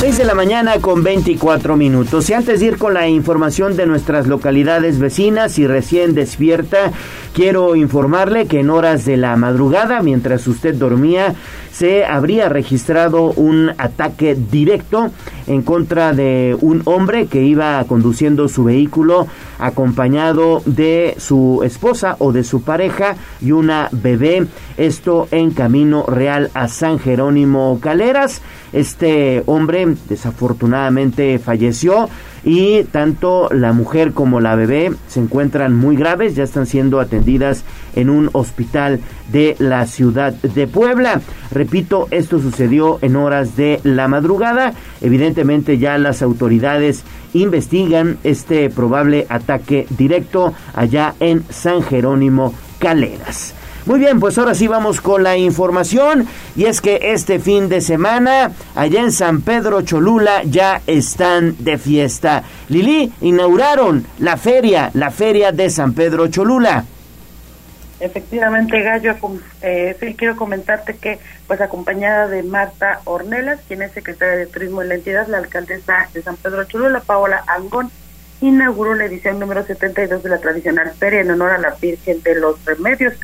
6 0.00 0.16
de 0.16 0.24
la 0.24 0.34
mañana 0.34 0.80
con 0.80 1.02
24 1.02 1.76
minutos. 1.76 2.30
Y 2.30 2.32
antes 2.32 2.60
de 2.60 2.66
ir 2.68 2.78
con 2.78 2.94
la 2.94 3.06
información 3.06 3.76
de 3.76 3.84
nuestras 3.84 4.26
localidades 4.26 4.98
vecinas 4.98 5.58
y 5.58 5.66
recién 5.66 6.14
despierta, 6.14 6.90
quiero 7.34 7.76
informarle 7.76 8.46
que 8.46 8.60
en 8.60 8.70
horas 8.70 9.04
de 9.04 9.18
la 9.18 9.36
madrugada, 9.36 10.00
mientras 10.00 10.46
usted 10.46 10.74
dormía, 10.74 11.34
se 11.70 12.04
habría 12.04 12.48
registrado 12.48 13.32
un 13.32 13.72
ataque 13.76 14.34
directo 14.34 15.10
en 15.46 15.62
contra 15.62 16.12
de 16.12 16.56
un 16.60 16.82
hombre 16.86 17.26
que 17.26 17.42
iba 17.42 17.82
conduciendo 17.84 18.48
su 18.48 18.64
vehículo 18.64 19.26
acompañado 19.58 20.62
de 20.64 21.14
su 21.18 21.60
esposa 21.64 22.16
o 22.18 22.32
de 22.32 22.44
su 22.44 22.62
pareja 22.62 23.16
y 23.40 23.52
una 23.52 23.88
bebé. 23.92 24.46
Esto 24.76 25.28
en 25.30 25.50
Camino 25.50 26.04
Real 26.06 26.50
a 26.54 26.68
San 26.68 26.98
Jerónimo 26.98 27.78
Caleras. 27.80 28.40
Este 28.72 29.42
hombre 29.46 29.89
desafortunadamente 30.08 31.38
falleció 31.38 32.08
y 32.44 32.84
tanto 32.84 33.48
la 33.52 33.72
mujer 33.72 34.12
como 34.12 34.40
la 34.40 34.54
bebé 34.54 34.92
se 35.08 35.20
encuentran 35.20 35.76
muy 35.76 35.96
graves, 35.96 36.34
ya 36.34 36.44
están 36.44 36.66
siendo 36.66 37.00
atendidas 37.00 37.64
en 37.94 38.08
un 38.08 38.30
hospital 38.32 39.00
de 39.30 39.56
la 39.58 39.86
ciudad 39.86 40.32
de 40.32 40.66
Puebla. 40.66 41.20
Repito, 41.50 42.08
esto 42.10 42.40
sucedió 42.40 42.98
en 43.02 43.16
horas 43.16 43.56
de 43.56 43.80
la 43.84 44.08
madrugada. 44.08 44.72
Evidentemente 45.00 45.78
ya 45.78 45.98
las 45.98 46.22
autoridades 46.22 47.04
investigan 47.34 48.18
este 48.24 48.70
probable 48.70 49.26
ataque 49.28 49.86
directo 49.90 50.54
allá 50.74 51.14
en 51.20 51.44
San 51.50 51.82
Jerónimo 51.82 52.54
Caleras. 52.78 53.54
Muy 53.86 53.98
bien, 53.98 54.20
pues 54.20 54.36
ahora 54.36 54.54
sí 54.54 54.68
vamos 54.68 55.00
con 55.00 55.22
la 55.22 55.36
información 55.36 56.26
y 56.54 56.66
es 56.66 56.80
que 56.80 57.12
este 57.12 57.38
fin 57.38 57.68
de 57.68 57.80
semana 57.80 58.52
allá 58.74 59.00
en 59.00 59.10
San 59.10 59.40
Pedro 59.40 59.82
Cholula 59.82 60.42
ya 60.44 60.82
están 60.86 61.56
de 61.58 61.78
fiesta. 61.78 62.42
Lili, 62.68 63.12
inauguraron 63.22 64.06
la 64.18 64.36
feria, 64.36 64.90
la 64.94 65.10
feria 65.10 65.50
de 65.52 65.70
San 65.70 65.94
Pedro 65.94 66.28
Cholula. 66.28 66.84
Efectivamente, 68.00 68.80
Gallo, 68.82 69.14
eh, 69.60 69.96
sí, 70.00 70.14
quiero 70.14 70.34
comentarte 70.34 70.96
que, 70.96 71.18
pues 71.46 71.60
acompañada 71.60 72.28
de 72.28 72.42
Marta 72.42 73.00
Ornelas, 73.04 73.60
quien 73.68 73.82
es 73.82 73.92
secretaria 73.92 74.36
de 74.36 74.46
Turismo 74.46 74.80
en 74.80 74.88
la 74.88 74.94
entidad, 74.94 75.26
la 75.28 75.38
alcaldesa 75.38 76.08
de 76.14 76.22
San 76.22 76.36
Pedro 76.36 76.64
Cholula, 76.64 77.00
Paola 77.00 77.44
Angón, 77.46 77.90
inauguró 78.40 78.94
la 78.94 79.04
edición 79.04 79.38
número 79.38 79.64
72 79.66 80.22
de 80.22 80.30
la 80.30 80.38
tradicional 80.38 80.90
feria 80.98 81.20
en 81.20 81.30
honor 81.30 81.50
a 81.50 81.58
la 81.58 81.76
Virgen 81.80 82.22
de 82.22 82.36
los 82.36 82.64
Remedios. 82.64 83.14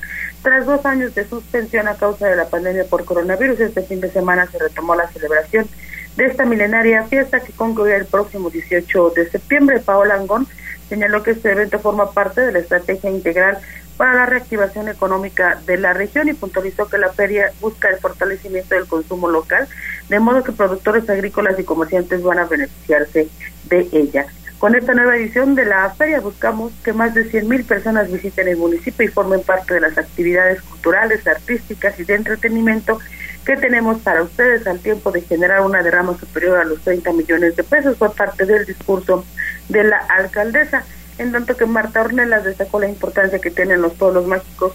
Tras 0.47 0.65
dos 0.65 0.87
años 0.87 1.13
de 1.17 1.29
suspensión 1.29 1.89
a 1.89 1.97
causa 1.97 2.29
de 2.29 2.37
la 2.37 2.49
pandemia 2.49 2.85
por 2.85 3.05
coronavirus, 3.05 3.59
este 3.59 3.83
fin 3.83 4.01
de 4.01 4.13
semana 4.13 4.47
se 4.47 4.61
retomó 4.61 4.95
la 4.95 5.09
celebración 5.09 5.67
de 6.15 6.25
esta 6.25 6.45
milenaria 6.45 7.03
fiesta 7.03 7.41
que 7.41 7.53
concluirá 7.53 7.97
el 7.97 8.07
próximo 8.07 8.49
18 8.49 9.11
de 9.11 9.29
septiembre. 9.29 9.81
Paola 9.81 10.15
Angón 10.15 10.47
señaló 10.89 11.25
que 11.25 11.33
este 11.33 11.51
evento 11.51 11.81
forma 11.81 12.13
parte 12.13 12.43
de 12.43 12.53
la 12.53 12.61
estrategia 12.61 13.11
integral 13.11 13.59
para 13.97 14.15
la 14.15 14.27
reactivación 14.27 14.89
económica 14.89 15.61
de 15.67 15.79
la 15.79 15.95
región 15.95 16.29
y 16.29 16.35
puntualizó 16.35 16.87
que 16.87 16.99
la 16.99 17.13
feria 17.13 17.51
busca 17.61 17.89
el 17.89 17.99
fortalecimiento 17.99 18.77
del 18.77 18.87
consumo 18.87 19.29
local, 19.29 19.67
de 20.09 20.21
modo 20.21 20.45
que 20.45 20.53
productores 20.53 21.11
agrícolas 21.11 21.59
y 21.59 21.65
comerciantes 21.65 22.23
van 22.23 22.39
a 22.39 22.45
beneficiarse 22.45 23.27
de 23.65 23.89
ella. 23.91 24.27
Con 24.59 24.75
esta 24.75 24.95
nueva 24.95 25.16
edición 25.16 25.55
de 25.55 25.66
la 25.66 25.90
feria 25.90 26.21
buscamos 26.21 26.73
que 26.83 26.95
más 26.95 27.12
de 27.14 27.31
100.000 27.31 27.66
personas 27.66 28.11
visiten 28.11 28.49
el 28.49 28.57
municipio 28.57 29.05
y 29.05 29.09
formen 29.09 29.42
parte 29.42 29.75
de 29.75 29.81
las 29.81 29.99
actividades 29.99 30.62
culturales, 30.62 31.27
artísticas 31.27 32.01
y 32.01 32.05
de 32.05 32.14
entretenimiento 32.14 32.99
que 33.45 33.57
tenemos 33.57 34.01
para 34.01 34.23
ustedes 34.23 34.66
al 34.66 34.81
tiempo 34.81 35.12
de 35.12 35.21
generar 35.21 35.61
una 35.61 35.83
derrama 35.83 36.16
superior 36.19 36.59
a 36.59 36.64
los 36.64 36.81
30 36.81 37.12
millones 37.12 37.55
de 37.55 37.64
pesos. 37.64 37.99
Por 37.99 38.14
parte 38.14 38.47
del 38.47 38.64
discurso 38.64 39.27
de 39.69 39.85
la 39.85 39.99
alcaldesa, 39.99 40.85
en 41.19 41.33
tanto 41.33 41.57
que 41.57 41.66
Marta 41.66 42.01
Ornelas 42.01 42.45
destacó 42.45 42.81
la 42.81 42.88
importancia 42.88 43.38
que 43.38 43.51
tienen 43.51 43.83
los 43.83 43.92
pueblos 43.92 44.27
mágicos 44.27 44.73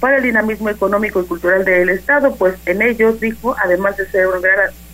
para 0.00 0.16
el 0.16 0.22
dinamismo 0.22 0.70
económico 0.70 1.20
y 1.20 1.26
cultural 1.26 1.64
del 1.64 1.90
Estado, 1.90 2.34
pues 2.34 2.54
en 2.66 2.82
ellos, 2.82 3.20
dijo, 3.20 3.54
además 3.62 3.96
de 3.96 4.06
ser 4.06 4.26
un 4.26 4.42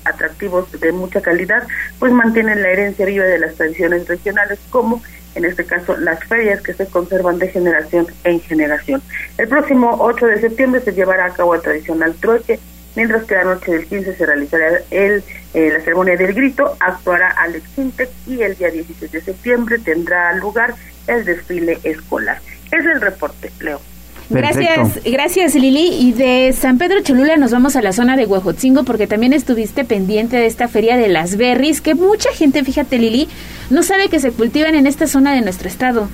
atractivos 0.04 0.70
de 0.80 0.92
mucha 0.92 1.20
calidad, 1.20 1.66
pues 1.98 2.12
mantienen 2.12 2.62
la 2.62 2.70
herencia 2.70 3.06
viva 3.06 3.24
de 3.24 3.38
las 3.38 3.54
tradiciones 3.54 4.06
regionales, 4.06 4.58
como 4.70 5.02
en 5.34 5.44
este 5.44 5.64
caso 5.64 5.96
las 5.96 6.22
ferias 6.24 6.62
que 6.62 6.72
se 6.72 6.86
conservan 6.86 7.38
de 7.38 7.48
generación 7.48 8.06
en 8.24 8.40
generación. 8.40 9.02
El 9.38 9.48
próximo 9.48 9.96
8 10.00 10.26
de 10.26 10.40
septiembre 10.40 10.80
se 10.80 10.92
llevará 10.92 11.26
a 11.26 11.34
cabo 11.34 11.54
el 11.54 11.62
tradicional 11.62 12.14
trueque, 12.14 12.58
mientras 12.94 13.24
que 13.24 13.34
la 13.34 13.44
noche 13.44 13.72
del 13.72 13.86
15 13.86 14.14
se 14.14 14.26
realizará 14.26 14.80
el, 14.90 15.22
eh, 15.54 15.70
la 15.72 15.80
ceremonia 15.80 16.16
del 16.16 16.32
grito, 16.32 16.76
actuará 16.80 17.30
Alex 17.30 17.68
Sintec 17.74 18.10
y 18.26 18.42
el 18.42 18.56
día 18.56 18.70
16 18.70 19.12
de 19.12 19.20
septiembre 19.20 19.78
tendrá 19.78 20.32
lugar 20.34 20.74
el 21.06 21.24
desfile 21.24 21.78
escolar. 21.84 22.40
Es 22.72 22.84
el 22.84 23.00
reporte, 23.00 23.52
Leo. 23.60 23.80
Gracias, 24.28 25.00
gracias 25.04 25.54
Lili. 25.54 25.88
Y 26.00 26.12
de 26.12 26.52
San 26.52 26.78
Pedro 26.78 27.00
Cholula 27.02 27.36
nos 27.36 27.52
vamos 27.52 27.76
a 27.76 27.82
la 27.82 27.92
zona 27.92 28.16
de 28.16 28.26
Huejotzingo 28.26 28.84
porque 28.84 29.06
también 29.06 29.32
estuviste 29.32 29.84
pendiente 29.84 30.36
de 30.36 30.46
esta 30.46 30.68
feria 30.68 30.96
de 30.96 31.08
las 31.08 31.36
berries, 31.36 31.80
que 31.80 31.94
mucha 31.94 32.30
gente, 32.32 32.64
fíjate 32.64 32.98
Lili, 32.98 33.28
no 33.70 33.82
sabe 33.82 34.08
que 34.08 34.18
se 34.20 34.32
cultivan 34.32 34.74
en 34.74 34.86
esta 34.86 35.06
zona 35.06 35.34
de 35.34 35.42
nuestro 35.42 35.68
estado. 35.68 36.08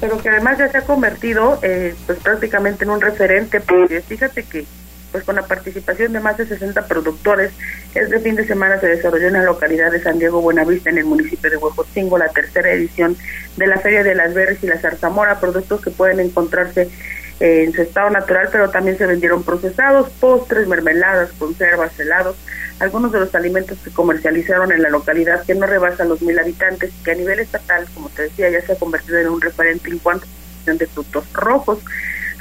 pero 0.00 0.18
que 0.18 0.28
además 0.28 0.58
ya 0.58 0.68
se 0.68 0.78
ha 0.78 0.82
convertido 0.82 1.58
eh, 1.62 1.94
pues 2.06 2.18
prácticamente 2.18 2.84
en 2.84 2.90
un 2.90 3.00
referente, 3.00 3.60
porque 3.60 4.02
fíjate 4.02 4.42
que 4.42 4.66
pues 5.14 5.22
con 5.22 5.36
la 5.36 5.46
participación 5.46 6.12
de 6.12 6.18
más 6.18 6.36
de 6.36 6.44
60 6.44 6.88
productores, 6.88 7.52
este 7.94 8.18
fin 8.18 8.34
de 8.34 8.44
semana 8.48 8.80
se 8.80 8.88
desarrolló 8.88 9.28
en 9.28 9.34
la 9.34 9.44
localidad 9.44 9.92
de 9.92 10.02
San 10.02 10.18
Diego 10.18 10.40
Buenavista, 10.40 10.90
en 10.90 10.98
el 10.98 11.04
municipio 11.04 11.48
de 11.48 11.56
Huejotzingo, 11.56 12.18
la 12.18 12.30
tercera 12.30 12.72
edición 12.72 13.16
de 13.56 13.68
la 13.68 13.78
Feria 13.78 14.02
de 14.02 14.16
las 14.16 14.34
Berries 14.34 14.64
y 14.64 14.66
la 14.66 14.80
Zarzamora, 14.80 15.38
productos 15.38 15.80
que 15.82 15.92
pueden 15.92 16.18
encontrarse 16.18 16.90
en 17.38 17.72
su 17.72 17.82
estado 17.82 18.10
natural, 18.10 18.48
pero 18.50 18.70
también 18.70 18.98
se 18.98 19.06
vendieron 19.06 19.44
procesados, 19.44 20.10
postres, 20.18 20.66
mermeladas, 20.66 21.30
conservas, 21.38 21.96
helados, 22.00 22.34
algunos 22.80 23.12
de 23.12 23.20
los 23.20 23.32
alimentos 23.36 23.78
que 23.84 23.92
comercializaron 23.92 24.72
en 24.72 24.82
la 24.82 24.88
localidad 24.88 25.44
que 25.44 25.54
no 25.54 25.66
rebasan 25.66 26.08
los 26.08 26.22
mil 26.22 26.36
habitantes 26.40 26.90
y 26.92 27.04
que 27.04 27.12
a 27.12 27.14
nivel 27.14 27.38
estatal, 27.38 27.86
como 27.94 28.08
te 28.08 28.22
decía, 28.22 28.50
ya 28.50 28.66
se 28.66 28.72
ha 28.72 28.76
convertido 28.76 29.18
en 29.18 29.28
un 29.28 29.40
referente 29.40 29.90
en 29.90 29.98
cuanto 29.98 30.26
a 30.26 30.72
de 30.72 30.86
frutos 30.88 31.32
rojos. 31.32 31.78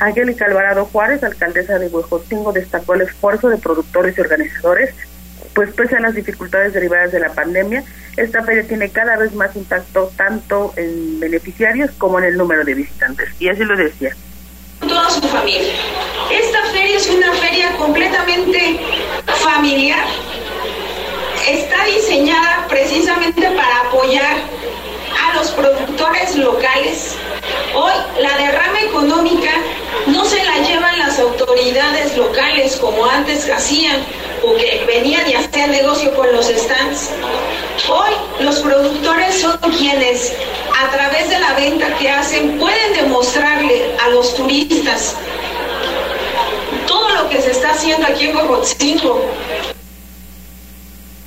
Angélica 0.03 0.45
Alvarado 0.45 0.85
Juárez, 0.85 1.23
alcaldesa 1.23 1.79
de 1.79 1.87
Huejotzingo, 1.87 2.51
destacó 2.51 2.95
el 2.95 3.01
esfuerzo 3.01 3.49
de 3.49 3.57
productores 3.57 4.17
y 4.17 4.21
organizadores, 4.21 4.93
pues 5.55 5.71
pese 5.73 5.95
a 5.95 6.01
las 6.01 6.13
dificultades 6.13 6.73
derivadas 6.73 7.11
de 7.11 7.19
la 7.19 7.29
pandemia, 7.29 7.83
esta 8.17 8.43
feria 8.43 8.67
tiene 8.67 8.89
cada 8.89 9.17
vez 9.17 9.33
más 9.33 9.55
impacto 9.55 10.11
tanto 10.15 10.73
en 10.75 11.19
beneficiarios 11.19 11.91
como 11.97 12.19
en 12.19 12.25
el 12.25 12.37
número 12.37 12.63
de 12.63 12.73
visitantes. 12.73 13.29
Y 13.39 13.47
así 13.47 13.63
lo 13.63 13.75
decía. 13.75 14.15
Toda 14.81 15.09
su 15.09 15.21
familia. 15.21 15.73
Esta 16.31 16.65
feria 16.71 16.97
es 16.97 17.09
una 17.09 17.31
feria 17.33 17.71
completamente 17.77 18.79
familiar. 19.25 20.05
Está 21.47 21.85
diseñada 21.85 22.67
precisamente 22.67 23.41
para 23.41 23.81
apoyar 23.87 24.35
a 25.21 25.35
los 25.37 25.51
productores 25.51 26.35
locales. 26.35 27.17
Hoy 27.75 27.93
la 28.19 28.37
derrama 28.37 28.81
económica 28.81 29.51
no 30.05 30.23
se 30.25 30.43
la 30.43 30.57
llevan 30.59 30.99
las 30.99 31.17
autoridades 31.17 32.15
locales 32.15 32.77
como 32.77 33.03
antes 33.03 33.49
hacían 33.49 33.97
o 34.43 34.55
que 34.55 34.83
venían 34.85 35.27
y 35.27 35.33
hacían 35.33 35.71
negocio 35.71 36.13
con 36.15 36.31
los 36.33 36.45
stands. 36.45 37.09
Hoy 37.89 38.11
los 38.41 38.59
productores 38.59 39.41
son 39.41 39.57
quienes 39.75 40.35
a 40.79 40.91
través 40.91 41.29
de 41.29 41.39
la 41.39 41.53
venta 41.53 41.95
que 41.97 42.09
hacen 42.09 42.59
pueden 42.59 42.93
demostrarle 42.93 43.95
a 44.05 44.09
los 44.09 44.35
turistas 44.35 45.15
todo 46.85 47.09
lo 47.09 47.29
que 47.29 47.41
se 47.41 47.51
está 47.51 47.71
haciendo 47.71 48.05
aquí 48.05 48.25
en 48.25 48.35
Huejotzingo 48.35 49.25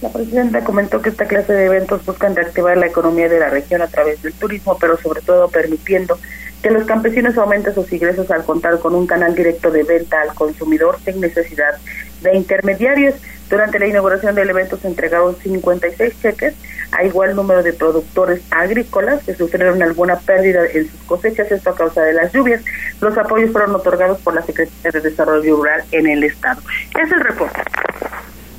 la 0.02 0.10
presidenta 0.10 0.62
comentó 0.62 1.00
que 1.00 1.08
esta 1.08 1.26
clase 1.26 1.52
de 1.52 1.66
eventos 1.66 2.04
buscan 2.04 2.36
reactivar 2.36 2.76
la 2.76 2.86
economía 2.86 3.28
de 3.28 3.40
la 3.40 3.48
región 3.48 3.80
a 3.80 3.86
través 3.86 4.20
del 4.22 4.34
turismo, 4.34 4.76
pero 4.78 4.98
sobre 4.98 5.22
todo 5.22 5.48
permitiendo 5.48 6.18
que 6.62 6.70
los 6.70 6.84
campesinos 6.84 7.38
aumenten 7.38 7.74
sus 7.74 7.90
ingresos 7.92 8.30
al 8.30 8.44
contar 8.44 8.78
con 8.78 8.94
un 8.94 9.06
canal 9.06 9.34
directo 9.34 9.70
de 9.70 9.84
venta 9.84 10.20
al 10.20 10.34
consumidor 10.34 10.98
sin 11.04 11.20
necesidad 11.20 11.74
de 12.22 12.36
intermediarios. 12.36 13.14
Durante 13.48 13.78
la 13.78 13.86
inauguración 13.86 14.34
del 14.34 14.50
evento 14.50 14.76
se 14.76 14.88
entregaron 14.88 15.36
56 15.36 16.14
cheques 16.20 16.54
a 16.90 17.04
igual 17.04 17.36
número 17.36 17.62
de 17.62 17.72
productores 17.72 18.42
agrícolas 18.50 19.22
que 19.22 19.34
sufrieron 19.34 19.82
alguna 19.82 20.18
pérdida 20.18 20.66
en 20.66 20.90
sus 20.90 21.00
cosechas, 21.02 21.50
esto 21.50 21.70
a 21.70 21.76
causa 21.76 22.02
de 22.02 22.12
las 22.12 22.32
lluvias. 22.32 22.62
Los 23.00 23.16
apoyos 23.16 23.52
fueron 23.52 23.74
otorgados 23.74 24.20
por 24.20 24.34
la 24.34 24.42
Secretaría 24.42 24.90
de 24.90 25.08
Desarrollo 25.08 25.56
Rural 25.56 25.84
en 25.92 26.06
el 26.06 26.24
Estado. 26.24 26.60
Es 27.00 27.10
el 27.12 27.20
reporte. 27.20 27.60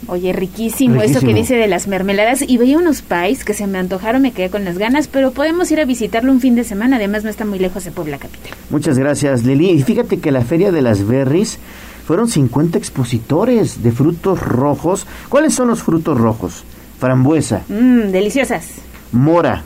Oye, 0.07 0.31
riquísimo, 0.31 1.01
eso 1.01 1.19
que 1.19 1.33
dice 1.33 1.55
de 1.55 1.67
las 1.67 1.87
mermeladas. 1.87 2.41
Y 2.47 2.57
veía 2.57 2.77
unos 2.77 3.01
pies 3.01 3.43
que 3.43 3.53
se 3.53 3.67
me 3.67 3.77
antojaron, 3.77 4.21
me 4.21 4.31
quedé 4.31 4.49
con 4.49 4.63
las 4.63 4.77
ganas, 4.77 5.07
pero 5.07 5.31
podemos 5.31 5.69
ir 5.71 5.81
a 5.81 5.85
visitarlo 5.85 6.31
un 6.31 6.39
fin 6.39 6.55
de 6.55 6.63
semana. 6.63 6.95
Además, 6.95 7.23
no 7.25 7.29
está 7.29 7.43
muy 7.45 7.59
lejos 7.59 7.83
de 7.83 7.91
Puebla 7.91 8.17
Capital. 8.17 8.51
Muchas 8.69 8.97
gracias, 8.97 9.43
Lili. 9.43 9.71
Y 9.71 9.83
fíjate 9.83 10.19
que 10.19 10.31
la 10.31 10.41
Feria 10.41 10.71
de 10.71 10.81
las 10.81 11.05
Berries 11.05 11.59
fueron 12.05 12.29
50 12.29 12.77
expositores 12.77 13.83
de 13.83 13.91
frutos 13.91 14.41
rojos. 14.41 15.05
¿Cuáles 15.27 15.53
son 15.53 15.67
los 15.67 15.83
frutos 15.83 16.17
rojos? 16.17 16.63
Frambuesa. 16.99 17.63
Mmm, 17.67 18.11
deliciosas. 18.11 18.75
Mora. 19.11 19.63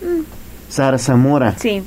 Mm. 0.00 0.22
Zarzamora. 0.70 1.56
Sí. 1.58 1.82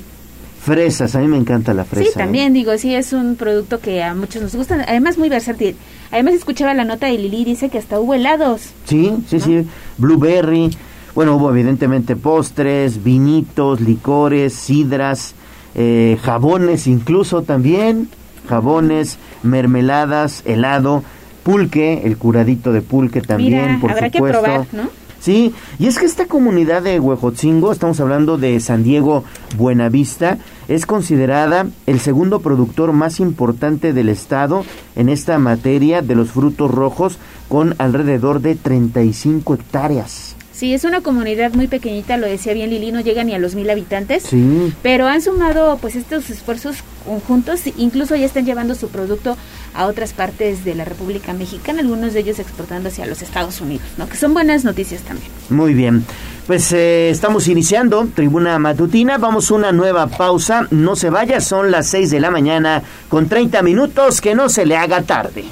Fresas, 0.63 1.13
a 1.15 1.19
mí 1.19 1.27
me 1.27 1.35
encanta 1.37 1.73
la 1.73 1.83
fresa. 1.83 2.11
Sí, 2.11 2.17
también 2.17 2.53
digo, 2.53 2.77
sí, 2.77 2.95
es 2.95 3.11
un 3.11 3.35
producto 3.35 3.79
que 3.79 4.01
a 4.01 4.15
muchos 4.15 4.41
nos 4.41 4.55
gusta, 4.55 4.85
además 4.87 5.17
muy 5.17 5.27
versátil. 5.27 5.75
Además 6.09 6.35
escuchaba 6.35 6.73
la 6.73 6.85
nota 6.85 7.07
de 7.07 7.17
Lili, 7.17 7.43
dice 7.43 7.67
que 7.69 7.77
hasta 7.77 7.99
hubo 7.99 8.13
helados. 8.13 8.69
Sí, 8.85 9.13
sí, 9.27 9.41
sí, 9.41 9.67
blueberry, 9.97 10.69
bueno, 11.15 11.35
hubo 11.35 11.49
evidentemente 11.51 12.15
postres, 12.15 13.03
vinitos, 13.03 13.81
licores, 13.81 14.53
sidras, 14.53 15.35
eh, 15.75 16.17
jabones 16.21 16.87
incluso 16.87 17.41
también, 17.41 18.07
jabones, 18.47 19.17
mermeladas, 19.43 20.43
helado, 20.45 21.03
pulque, 21.43 22.03
el 22.05 22.17
curadito 22.17 22.71
de 22.71 22.81
pulque 22.81 23.21
también, 23.21 23.65
Mira, 23.65 23.77
por 23.81 23.91
habrá 23.91 24.09
supuesto. 24.09 24.41
que 24.41 24.47
probar, 24.47 24.67
¿no? 24.71 24.89
Sí, 25.19 25.53
y 25.79 25.87
es 25.87 25.99
que 25.99 26.05
esta 26.05 26.25
comunidad 26.25 26.81
de 26.81 26.99
Huejotzingo, 26.99 27.71
estamos 27.71 27.99
hablando 28.01 28.37
de 28.37 28.59
San 28.59 28.83
Diego 28.83 29.23
Buenavista, 29.57 30.37
es 30.67 30.85
considerada 30.85 31.67
el 31.85 31.99
segundo 31.99 32.39
productor 32.39 32.93
más 32.93 33.19
importante 33.19 33.93
del 33.93 34.09
estado 34.09 34.65
en 34.95 35.09
esta 35.09 35.37
materia 35.39 36.01
de 36.01 36.15
los 36.15 36.31
frutos 36.31 36.71
rojos, 36.71 37.17
con 37.49 37.75
alrededor 37.77 38.41
de 38.41 38.55
35 38.55 39.53
hectáreas. 39.53 40.35
Sí, 40.53 40.73
es 40.73 40.83
una 40.83 41.01
comunidad 41.01 41.53
muy 41.53 41.67
pequeñita, 41.67 42.15
lo 42.15 42.27
decía 42.27 42.53
bien 42.53 42.69
Lili, 42.69 42.91
no 42.91 43.01
llega 43.01 43.23
ni 43.23 43.33
a 43.33 43.39
los 43.39 43.55
mil 43.55 43.69
habitantes. 43.69 44.23
Sí. 44.23 44.71
Pero 44.83 45.07
han 45.07 45.21
sumado 45.21 45.77
pues 45.81 45.95
estos 45.95 46.29
esfuerzos 46.29 46.77
conjuntos, 47.05 47.61
incluso 47.75 48.15
ya 48.15 48.25
están 48.25 48.45
llevando 48.45 48.75
su 48.75 48.89
producto 48.89 49.35
a 49.73 49.87
otras 49.87 50.13
partes 50.13 50.63
de 50.63 50.75
la 50.75 50.85
República 50.85 51.33
Mexicana, 51.33 51.81
algunos 51.81 52.13
de 52.13 52.19
ellos 52.19 52.39
exportando 52.39 52.89
hacia 52.89 53.07
los 53.07 53.21
Estados 53.21 53.61
Unidos, 53.61 53.87
¿no? 53.97 54.07
Que 54.07 54.15
son 54.15 54.33
buenas 54.33 54.63
noticias 54.63 55.01
también. 55.01 55.29
Muy 55.49 55.73
bien. 55.73 56.05
Pues 56.47 56.73
eh, 56.73 57.09
estamos 57.09 57.47
iniciando 57.47 58.05
Tribuna 58.13 58.59
Matutina, 58.59 59.17
vamos 59.17 59.49
a 59.49 59.53
una 59.53 59.71
nueva 59.71 60.07
pausa, 60.07 60.67
no 60.71 60.97
se 60.97 61.09
vaya, 61.09 61.39
son 61.39 61.71
las 61.71 61.87
6 61.87 62.11
de 62.11 62.19
la 62.19 62.31
mañana 62.31 62.83
con 63.07 63.29
30 63.29 63.61
minutos, 63.61 64.19
que 64.19 64.35
no 64.35 64.49
se 64.49 64.65
le 64.65 64.75
haga 64.75 65.03
tarde. 65.03 65.45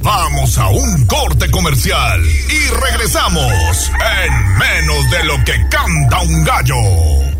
Vamos 0.00 0.56
a 0.56 0.68
un 0.68 1.06
corte 1.06 1.50
comercial 1.50 2.20
y 2.24 2.74
regresamos 2.80 3.92
en 4.24 4.58
menos 4.58 5.10
de 5.10 5.24
lo 5.24 5.44
que 5.44 5.68
canta 5.68 6.22
un 6.22 6.44
gallo. 6.44 7.31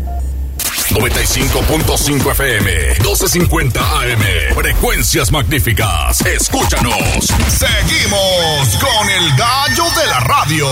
95.5 0.91 2.31
FM, 2.31 2.95
12.50 2.99 3.77
AM, 3.77 4.55
frecuencias 4.55 5.31
magníficas. 5.31 6.21
Escúchanos. 6.25 7.33
Seguimos 7.47 8.77
con 8.79 9.09
el 9.09 9.29
gallo 9.37 9.85
de 9.99 10.05
la 10.07 10.19
radio. 10.19 10.67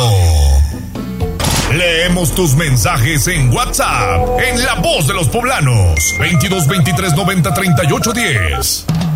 Leemos 1.74 2.36
tus 2.36 2.56
mensajes 2.56 3.28
en 3.28 3.54
WhatsApp, 3.54 4.40
en 4.46 4.64
La 4.64 4.76
Voz 4.76 5.08
de 5.08 5.14
los 5.14 5.30
Poblanos, 5.30 6.16
22 6.20 6.68
23 6.68 7.14
90 7.14 7.54
38 7.54 8.14
10. 8.14 8.86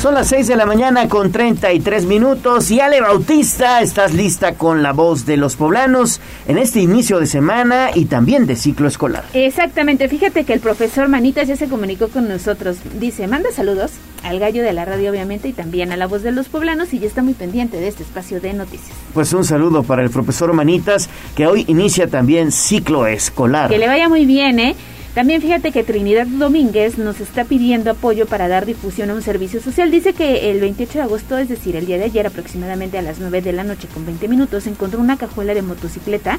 Son 0.00 0.14
las 0.14 0.28
6 0.28 0.46
de 0.46 0.54
la 0.54 0.64
mañana 0.64 1.08
con 1.08 1.32
33 1.32 2.04
minutos 2.04 2.70
y 2.70 2.78
Ale 2.78 3.00
Bautista, 3.00 3.80
estás 3.80 4.14
lista 4.14 4.54
con 4.54 4.80
la 4.80 4.92
voz 4.92 5.26
de 5.26 5.36
los 5.36 5.56
poblanos 5.56 6.20
en 6.46 6.56
este 6.56 6.78
inicio 6.78 7.18
de 7.18 7.26
semana 7.26 7.90
y 7.92 8.04
también 8.04 8.46
de 8.46 8.54
ciclo 8.54 8.86
escolar. 8.86 9.24
Exactamente, 9.34 10.08
fíjate 10.08 10.44
que 10.44 10.52
el 10.52 10.60
profesor 10.60 11.08
Manitas 11.08 11.48
ya 11.48 11.56
se 11.56 11.68
comunicó 11.68 12.06
con 12.10 12.28
nosotros. 12.28 12.76
Dice, 13.00 13.26
manda 13.26 13.50
saludos 13.50 13.90
al 14.22 14.38
gallo 14.38 14.62
de 14.62 14.72
la 14.72 14.84
radio 14.84 15.10
obviamente 15.10 15.48
y 15.48 15.52
también 15.52 15.90
a 15.90 15.96
la 15.96 16.06
voz 16.06 16.22
de 16.22 16.30
los 16.30 16.48
poblanos 16.48 16.94
y 16.94 17.00
ya 17.00 17.08
está 17.08 17.24
muy 17.24 17.34
pendiente 17.34 17.80
de 17.80 17.88
este 17.88 18.04
espacio 18.04 18.40
de 18.40 18.52
noticias. 18.52 18.96
Pues 19.14 19.32
un 19.32 19.44
saludo 19.44 19.82
para 19.82 20.04
el 20.04 20.10
profesor 20.10 20.52
Manitas 20.52 21.10
que 21.34 21.48
hoy 21.48 21.64
inicia 21.66 22.06
también 22.06 22.52
ciclo 22.52 23.08
escolar. 23.08 23.68
Que 23.68 23.78
le 23.78 23.88
vaya 23.88 24.08
muy 24.08 24.26
bien, 24.26 24.60
¿eh? 24.60 24.76
También 25.18 25.42
fíjate 25.42 25.72
que 25.72 25.82
Trinidad 25.82 26.28
Domínguez 26.28 26.96
nos 26.96 27.18
está 27.18 27.44
pidiendo 27.44 27.90
apoyo 27.90 28.26
para 28.26 28.46
dar 28.46 28.66
difusión 28.66 29.10
a 29.10 29.14
un 29.14 29.22
servicio 29.22 29.60
social. 29.60 29.90
Dice 29.90 30.12
que 30.12 30.52
el 30.52 30.60
28 30.60 30.92
de 30.92 31.00
agosto, 31.00 31.36
es 31.38 31.48
decir, 31.48 31.74
el 31.74 31.86
día 31.86 31.98
de 31.98 32.04
ayer, 32.04 32.24
aproximadamente 32.24 32.98
a 32.98 33.02
las 33.02 33.18
9 33.18 33.42
de 33.42 33.52
la 33.52 33.64
noche 33.64 33.88
con 33.92 34.06
20 34.06 34.28
minutos, 34.28 34.68
encontró 34.68 35.00
una 35.00 35.16
cajuela 35.16 35.54
de 35.54 35.62
motocicleta 35.62 36.38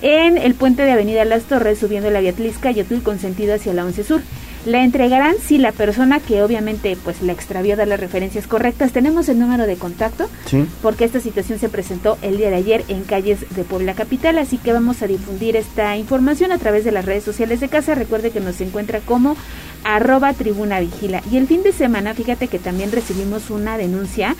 en 0.00 0.38
el 0.38 0.54
puente 0.54 0.84
de 0.84 0.92
Avenida 0.92 1.24
Las 1.24 1.42
Torres, 1.42 1.80
subiendo 1.80 2.08
la 2.08 2.20
vía 2.20 2.32
Tlisca 2.32 2.70
y 2.70 2.84
con 3.00 3.18
sentido 3.18 3.52
hacia 3.52 3.74
la 3.74 3.84
11 3.84 4.04
Sur. 4.04 4.22
La 4.64 4.82
entregarán 4.82 5.34
si 5.44 5.58
la 5.58 5.72
persona 5.72 6.20
que 6.20 6.42
obviamente 6.42 6.96
pues 7.04 7.20
la 7.22 7.32
extravió 7.32 7.76
da 7.76 7.84
las 7.84 8.00
referencias 8.00 8.46
correctas. 8.46 8.92
Tenemos 8.92 9.28
el 9.28 9.38
número 9.38 9.66
de 9.66 9.76
contacto 9.76 10.28
Sí. 10.46 10.66
porque 10.80 11.04
esta 11.04 11.20
situación 11.20 11.58
se 11.58 11.68
presentó 11.68 12.16
el 12.22 12.38
día 12.38 12.48
de 12.50 12.56
ayer 12.56 12.84
en 12.88 13.02
calles 13.04 13.40
de 13.54 13.64
Puebla 13.64 13.94
Capital, 13.94 14.38
así 14.38 14.56
que 14.56 14.72
vamos 14.72 15.02
a 15.02 15.06
difundir 15.06 15.56
esta 15.56 15.96
información 15.98 16.50
a 16.50 16.58
través 16.58 16.84
de 16.84 16.92
las 16.92 17.04
redes 17.04 17.24
sociales 17.24 17.60
de 17.60 17.68
casa. 17.68 17.94
Recuerde 17.94 18.30
que 18.30 18.40
nos 18.40 18.60
encuentra 18.62 19.00
como 19.00 19.36
arroba 19.84 20.32
tribuna 20.32 20.80
vigila. 20.80 21.20
Y 21.30 21.36
el 21.36 21.46
fin 21.46 21.62
de 21.62 21.72
semana, 21.72 22.14
fíjate 22.14 22.48
que 22.48 22.58
también 22.58 22.90
recibimos 22.90 23.50
una 23.50 23.76
denuncia 23.76 24.34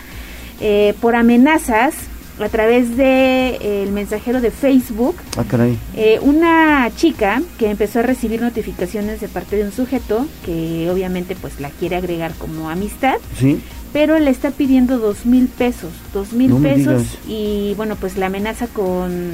eh, 0.60 0.94
por 1.00 1.16
amenazas 1.16 1.94
a 2.40 2.48
través 2.48 2.96
de 2.96 3.50
eh, 3.60 3.82
el 3.84 3.92
mensajero 3.92 4.40
de 4.40 4.50
Facebook 4.50 5.16
Ah, 5.36 5.44
caray. 5.48 5.78
eh, 5.96 6.18
una 6.22 6.90
chica 6.96 7.40
que 7.58 7.70
empezó 7.70 8.00
a 8.00 8.02
recibir 8.02 8.40
notificaciones 8.40 9.20
de 9.20 9.28
parte 9.28 9.56
de 9.56 9.64
un 9.64 9.72
sujeto 9.72 10.26
que 10.44 10.90
obviamente 10.90 11.36
pues 11.40 11.60
la 11.60 11.70
quiere 11.70 11.96
agregar 11.96 12.34
como 12.34 12.70
amistad, 12.70 13.16
Sí. 13.38 13.60
pero 13.92 14.18
le 14.18 14.30
está 14.30 14.50
pidiendo 14.50 14.98
dos 14.98 15.26
mil 15.26 15.46
pesos, 15.46 15.92
dos 16.12 16.32
mil 16.32 16.50
No 16.50 16.58
pesos 16.58 17.02
y 17.28 17.74
bueno 17.76 17.94
pues 17.96 18.16
la 18.16 18.26
amenaza 18.26 18.66
con 18.66 19.32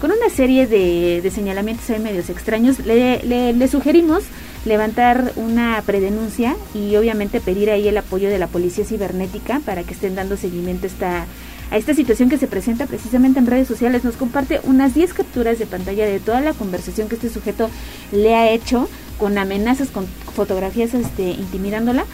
con 0.00 0.10
una 0.10 0.28
serie 0.28 0.66
de, 0.66 1.20
de 1.22 1.30
señalamientos 1.30 1.88
ahí 1.88 1.98
medios 2.00 2.28
extraños. 2.28 2.80
Le, 2.80 3.22
le, 3.22 3.52
le 3.54 3.68
sugerimos 3.68 4.24
levantar 4.66 5.32
una 5.36 5.82
predenuncia 5.86 6.56
y 6.74 6.96
obviamente 6.96 7.40
pedir 7.40 7.70
ahí 7.70 7.88
el 7.88 7.96
apoyo 7.96 8.28
de 8.28 8.38
la 8.38 8.48
policía 8.48 8.84
cibernética 8.84 9.60
para 9.64 9.82
que 9.82 9.94
estén 9.94 10.14
dando 10.14 10.36
seguimiento 10.36 10.84
a 10.84 10.88
esta 10.88 11.26
a 11.74 11.76
esta 11.76 11.92
situación 11.92 12.28
que 12.28 12.38
se 12.38 12.46
presenta 12.46 12.86
precisamente 12.86 13.40
en 13.40 13.46
redes 13.46 13.66
sociales. 13.66 14.04
Nos 14.04 14.14
comparte 14.14 14.60
unas 14.62 14.94
10 14.94 15.12
capturas 15.12 15.58
de 15.58 15.66
pantalla 15.66 16.06
de 16.06 16.20
toda 16.20 16.40
la 16.40 16.52
conversación 16.52 17.08
que 17.08 17.16
este 17.16 17.28
sujeto 17.28 17.68
le 18.12 18.36
ha 18.36 18.48
hecho 18.52 18.88
con 19.18 19.36
amenazas, 19.38 19.88
con 19.88 20.06
fotografías 20.36 20.94
este, 20.94 21.30
intimidándola. 21.30 22.04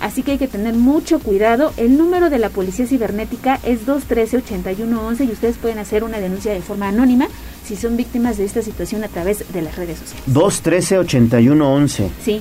Así 0.00 0.22
que 0.22 0.32
hay 0.32 0.38
que 0.38 0.46
tener 0.46 0.74
mucho 0.74 1.18
cuidado. 1.18 1.72
El 1.76 1.98
número 1.98 2.30
de 2.30 2.38
la 2.38 2.48
policía 2.50 2.86
cibernética 2.86 3.58
es 3.64 3.84
213-8111 3.88 5.28
y 5.28 5.32
ustedes 5.32 5.58
pueden 5.58 5.80
hacer 5.80 6.04
una 6.04 6.20
denuncia 6.20 6.52
de 6.52 6.62
forma 6.62 6.86
anónima 6.86 7.26
si 7.64 7.74
son 7.74 7.96
víctimas 7.96 8.36
de 8.36 8.44
esta 8.44 8.62
situación 8.62 9.02
a 9.02 9.08
través 9.08 9.52
de 9.52 9.62
las 9.62 9.74
redes 9.74 9.98
sociales. 9.98 10.28
213-8111. 10.28 12.08
Sí, 12.24 12.40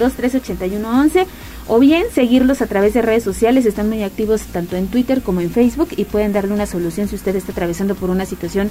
213-8111 0.00 1.26
o 1.68 1.78
bien 1.78 2.06
seguirlos 2.12 2.62
a 2.62 2.66
través 2.66 2.94
de 2.94 3.02
redes 3.02 3.24
sociales, 3.24 3.66
están 3.66 3.88
muy 3.88 4.02
activos 4.02 4.42
tanto 4.42 4.76
en 4.76 4.86
Twitter 4.86 5.22
como 5.22 5.40
en 5.40 5.50
Facebook 5.50 5.88
y 5.96 6.04
pueden 6.04 6.32
darle 6.32 6.54
una 6.54 6.66
solución 6.66 7.08
si 7.08 7.16
usted 7.16 7.34
está 7.34 7.52
atravesando 7.52 7.94
por 7.94 8.10
una 8.10 8.26
situación 8.26 8.70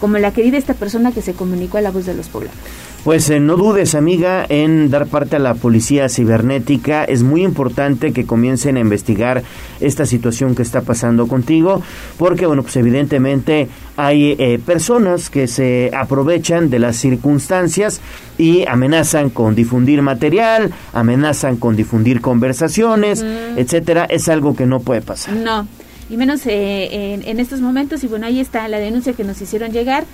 como 0.00 0.18
la 0.18 0.32
querida 0.32 0.58
esta 0.58 0.74
persona 0.74 1.12
que 1.12 1.22
se 1.22 1.32
comunicó 1.34 1.78
a 1.78 1.80
la 1.80 1.90
voz 1.90 2.06
de 2.06 2.14
los 2.14 2.28
poblados. 2.28 2.56
Pues 3.04 3.30
eh, 3.30 3.38
no 3.38 3.56
dudes, 3.56 3.94
amiga, 3.94 4.44
en 4.48 4.90
dar 4.90 5.06
parte 5.06 5.36
a 5.36 5.38
la 5.38 5.54
policía 5.54 6.08
cibernética. 6.08 7.04
Es 7.04 7.22
muy 7.22 7.44
importante 7.44 8.12
que 8.12 8.26
comiencen 8.26 8.76
a 8.76 8.80
investigar 8.80 9.44
esta 9.80 10.06
situación 10.06 10.56
que 10.56 10.62
está 10.62 10.80
pasando 10.80 11.28
contigo, 11.28 11.80
porque, 12.18 12.46
bueno, 12.46 12.62
pues 12.62 12.74
evidentemente 12.76 13.68
hay 13.96 14.34
eh, 14.38 14.58
personas 14.64 15.30
que 15.30 15.46
se 15.46 15.92
aprovechan 15.96 16.68
de 16.68 16.80
las 16.80 16.96
circunstancias 16.96 18.00
y 18.38 18.66
amenazan 18.66 19.30
con 19.30 19.54
difundir 19.54 20.02
material, 20.02 20.72
amenazan 20.92 21.56
con 21.58 21.76
difundir 21.76 22.20
conversaciones, 22.20 23.22
Mm. 23.22 23.58
etcétera. 23.58 24.04
Es 24.06 24.28
algo 24.28 24.56
que 24.56 24.66
no 24.66 24.80
puede 24.80 25.00
pasar. 25.00 25.34
No, 25.34 25.66
y 26.10 26.16
menos 26.16 26.46
eh, 26.46 27.14
en, 27.14 27.26
en 27.26 27.40
estos 27.40 27.60
momentos. 27.60 28.04
Y 28.04 28.06
bueno, 28.06 28.26
ahí 28.26 28.40
está 28.40 28.66
la 28.68 28.78
denuncia 28.78 29.12
que 29.12 29.24
nos 29.24 29.40
hicieron 29.40 29.72
llegar. 29.72 30.04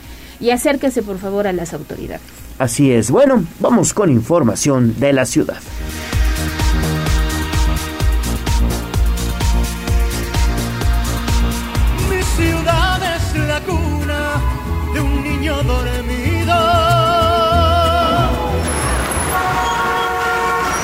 Y 0.41 0.51
acérquese 0.51 1.03
por 1.03 1.19
favor 1.19 1.47
a 1.47 1.53
las 1.53 1.73
autoridades. 1.73 2.23
Así 2.59 2.91
es. 2.91 3.11
Bueno, 3.11 3.45
vamos 3.61 3.95
con 3.95 4.11
información 4.11 4.99
de 4.99 5.13
la 5.13 5.25
ciudad. 5.25 5.59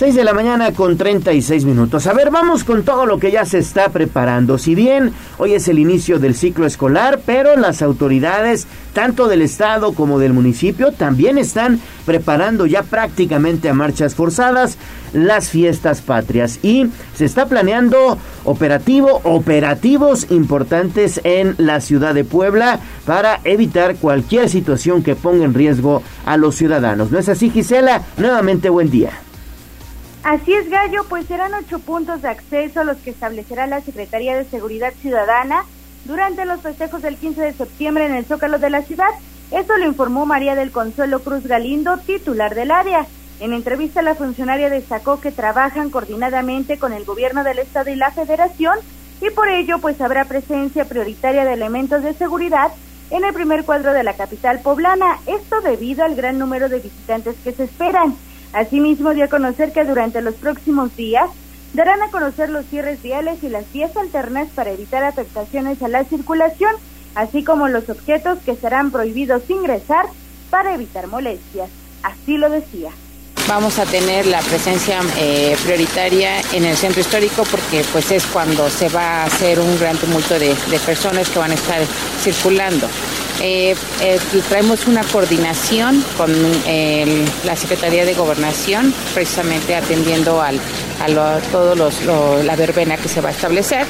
6 0.00 0.14
de 0.14 0.24
la 0.24 0.32
mañana 0.32 0.72
con 0.72 0.96
36 0.96 1.66
minutos. 1.66 2.06
A 2.06 2.14
ver, 2.14 2.30
vamos 2.30 2.64
con 2.64 2.84
todo 2.84 3.04
lo 3.04 3.18
que 3.18 3.30
ya 3.30 3.44
se 3.44 3.58
está 3.58 3.90
preparando. 3.90 4.56
Si 4.56 4.74
bien 4.74 5.12
hoy 5.36 5.52
es 5.52 5.68
el 5.68 5.78
inicio 5.78 6.18
del 6.18 6.34
ciclo 6.34 6.64
escolar, 6.64 7.20
pero 7.26 7.54
las 7.58 7.82
autoridades, 7.82 8.66
tanto 8.94 9.28
del 9.28 9.42
Estado 9.42 9.92
como 9.92 10.18
del 10.18 10.32
municipio, 10.32 10.92
también 10.92 11.36
están 11.36 11.80
preparando 12.06 12.64
ya 12.64 12.82
prácticamente 12.82 13.68
a 13.68 13.74
marchas 13.74 14.14
forzadas 14.14 14.78
las 15.12 15.50
fiestas 15.50 16.00
patrias. 16.00 16.60
Y 16.62 16.86
se 17.14 17.26
está 17.26 17.44
planeando 17.44 18.16
operativo, 18.44 19.20
operativos 19.24 20.30
importantes 20.30 21.20
en 21.24 21.56
la 21.58 21.82
ciudad 21.82 22.14
de 22.14 22.24
Puebla 22.24 22.80
para 23.04 23.40
evitar 23.44 23.96
cualquier 23.96 24.48
situación 24.48 25.02
que 25.02 25.14
ponga 25.14 25.44
en 25.44 25.52
riesgo 25.52 26.02
a 26.24 26.38
los 26.38 26.54
ciudadanos. 26.54 27.10
¿No 27.10 27.18
es 27.18 27.28
así, 27.28 27.50
Gisela? 27.50 28.00
Nuevamente, 28.16 28.70
buen 28.70 28.88
día. 28.88 29.10
Así 30.22 30.52
es, 30.52 30.68
Gallo, 30.68 31.04
pues 31.08 31.26
serán 31.26 31.54
ocho 31.54 31.78
puntos 31.78 32.20
de 32.20 32.28
acceso 32.28 32.84
los 32.84 32.98
que 32.98 33.10
establecerá 33.10 33.66
la 33.66 33.80
Secretaría 33.80 34.36
de 34.36 34.44
Seguridad 34.44 34.92
Ciudadana 35.00 35.64
durante 36.04 36.44
los 36.44 36.60
festejos 36.60 37.00
del 37.00 37.16
15 37.16 37.40
de 37.40 37.52
septiembre 37.54 38.04
en 38.04 38.14
el 38.14 38.26
Zócalo 38.26 38.58
de 38.58 38.68
la 38.68 38.82
ciudad. 38.82 39.08
Esto 39.50 39.78
lo 39.78 39.86
informó 39.86 40.26
María 40.26 40.54
del 40.54 40.72
Consuelo 40.72 41.20
Cruz 41.20 41.46
Galindo, 41.46 41.96
titular 41.96 42.54
del 42.54 42.70
área. 42.70 43.06
En 43.40 43.54
entrevista, 43.54 44.02
la 44.02 44.14
funcionaria 44.14 44.68
destacó 44.68 45.20
que 45.20 45.32
trabajan 45.32 45.88
coordinadamente 45.88 46.78
con 46.78 46.92
el 46.92 47.06
gobierno 47.06 47.42
del 47.42 47.58
estado 47.58 47.90
y 47.90 47.96
la 47.96 48.10
federación 48.10 48.78
y 49.22 49.30
por 49.30 49.48
ello 49.48 49.78
pues 49.78 50.02
habrá 50.02 50.26
presencia 50.26 50.84
prioritaria 50.84 51.46
de 51.46 51.54
elementos 51.54 52.02
de 52.02 52.12
seguridad 52.12 52.70
en 53.10 53.24
el 53.24 53.32
primer 53.32 53.64
cuadro 53.64 53.94
de 53.94 54.04
la 54.04 54.14
capital 54.14 54.60
poblana, 54.60 55.18
esto 55.26 55.62
debido 55.62 56.04
al 56.04 56.14
gran 56.14 56.38
número 56.38 56.68
de 56.68 56.78
visitantes 56.78 57.36
que 57.42 57.52
se 57.52 57.64
esperan. 57.64 58.14
Asimismo, 58.52 59.14
dio 59.14 59.24
a 59.24 59.28
conocer 59.28 59.72
que 59.72 59.84
durante 59.84 60.22
los 60.22 60.34
próximos 60.34 60.94
días 60.96 61.30
darán 61.72 62.02
a 62.02 62.10
conocer 62.10 62.50
los 62.50 62.66
cierres 62.66 63.02
viales 63.02 63.42
y 63.44 63.48
las 63.48 63.70
vías 63.72 63.96
alternas 63.96 64.48
para 64.48 64.70
evitar 64.70 65.04
afectaciones 65.04 65.82
a 65.82 65.88
la 65.88 66.04
circulación, 66.04 66.74
así 67.14 67.44
como 67.44 67.68
los 67.68 67.88
objetos 67.88 68.38
que 68.40 68.56
serán 68.56 68.90
prohibidos 68.90 69.48
ingresar 69.48 70.06
para 70.50 70.74
evitar 70.74 71.06
molestias. 71.06 71.70
Así 72.02 72.38
lo 72.38 72.50
decía. 72.50 72.90
Vamos 73.48 73.80
a 73.80 73.84
tener 73.84 74.26
la 74.26 74.38
presencia 74.42 75.00
eh, 75.18 75.56
prioritaria 75.64 76.40
en 76.52 76.64
el 76.64 76.76
centro 76.76 77.00
histórico 77.00 77.42
porque 77.50 77.84
pues 77.92 78.10
es 78.12 78.24
cuando 78.26 78.70
se 78.70 78.88
va 78.88 79.22
a 79.22 79.24
hacer 79.24 79.58
un 79.58 79.76
gran 79.80 79.96
tumulto 79.96 80.38
de, 80.38 80.54
personas 80.86 81.28
que 81.28 81.38
van 81.40 81.50
a 81.50 81.54
estar 81.54 81.80
circulando. 82.22 82.86
Eh, 83.42 83.74
eh, 84.02 84.18
traemos 84.48 84.86
una 84.86 85.02
coordinación 85.02 86.04
con 86.16 86.30
la 87.44 87.56
Secretaría 87.56 88.04
de 88.04 88.14
Gobernación, 88.14 88.94
precisamente 89.14 89.74
atendiendo 89.74 90.40
al, 90.40 90.60
a 91.00 91.08
lo- 91.08 91.40
todo 91.50 91.74
los, 91.74 92.02
lo- 92.02 92.42
la 92.44 92.54
verbena 92.54 92.96
que 92.98 93.08
se 93.08 93.20
va 93.20 93.30
a 93.30 93.32
establecer. 93.32 93.84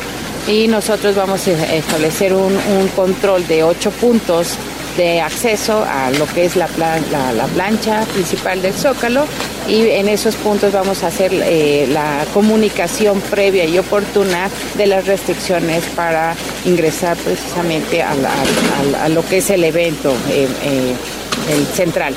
Y 0.48 0.68
nosotros 0.68 1.14
vamos 1.14 1.46
a 1.48 1.50
establecer 1.74 2.32
un 2.32 2.88
control 2.96 3.46
de 3.46 3.62
ocho 3.62 3.90
puntos 3.90 4.56
de 5.00 5.22
acceso 5.22 5.82
a 5.82 6.10
lo 6.10 6.26
que 6.26 6.44
es 6.44 6.56
la, 6.56 6.68
la, 6.76 7.32
la 7.32 7.46
plancha 7.46 8.02
principal 8.12 8.60
del 8.60 8.74
Zócalo 8.74 9.24
y 9.66 9.88
en 9.88 10.10
esos 10.10 10.36
puntos 10.36 10.74
vamos 10.74 11.02
a 11.02 11.06
hacer 11.06 11.30
eh, 11.32 11.86
la 11.90 12.26
comunicación 12.34 13.18
previa 13.22 13.64
y 13.64 13.78
oportuna 13.78 14.50
de 14.76 14.86
las 14.86 15.06
restricciones 15.06 15.86
para 15.96 16.34
ingresar 16.66 17.16
precisamente 17.16 18.02
a, 18.02 18.14
lo 19.08 19.24
que 19.24 19.38
es 19.38 19.48
el 19.48 19.64
evento 19.64 20.12
eh, 20.28 20.46
eh, 20.64 20.94
el 21.50 21.64
central. 21.64 22.14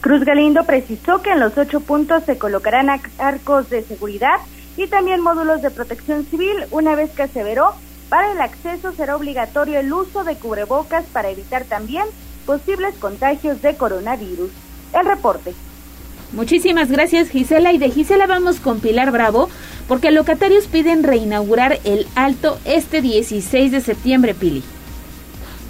Cruz 0.00 0.24
Galindo 0.24 0.62
precisó 0.62 1.22
que 1.22 1.30
en 1.30 1.40
los 1.40 1.58
ocho 1.58 1.80
puntos 1.80 2.22
se 2.24 2.38
colocarán 2.38 2.88
arcos 3.18 3.68
de 3.68 3.82
seguridad 3.82 4.36
y 4.76 4.86
también 4.86 5.20
módulos 5.20 5.60
de 5.60 5.72
protección 5.72 6.24
civil, 6.24 6.54
una 6.70 6.94
vez 6.94 7.10
que 7.10 7.24
aseveró, 7.24 7.74
para 8.12 8.30
el 8.30 8.42
acceso 8.42 8.92
será 8.92 9.16
obligatorio 9.16 9.80
el 9.80 9.90
uso 9.90 10.22
de 10.22 10.34
cubrebocas 10.34 11.06
para 11.14 11.30
evitar 11.30 11.64
también 11.64 12.04
posibles 12.44 12.94
contagios 12.96 13.62
de 13.62 13.74
coronavirus. 13.74 14.50
El 14.92 15.06
reporte. 15.06 15.54
Muchísimas 16.32 16.90
gracias 16.90 17.30
Gisela 17.30 17.72
y 17.72 17.78
de 17.78 17.88
Gisela 17.88 18.26
vamos 18.26 18.60
con 18.60 18.80
Pilar 18.80 19.12
Bravo 19.12 19.48
porque 19.88 20.10
locatarios 20.10 20.66
piden 20.66 21.04
reinaugurar 21.04 21.78
el 21.84 22.06
Alto 22.14 22.58
este 22.66 23.00
16 23.00 23.72
de 23.72 23.80
septiembre, 23.80 24.34
Pili. 24.34 24.62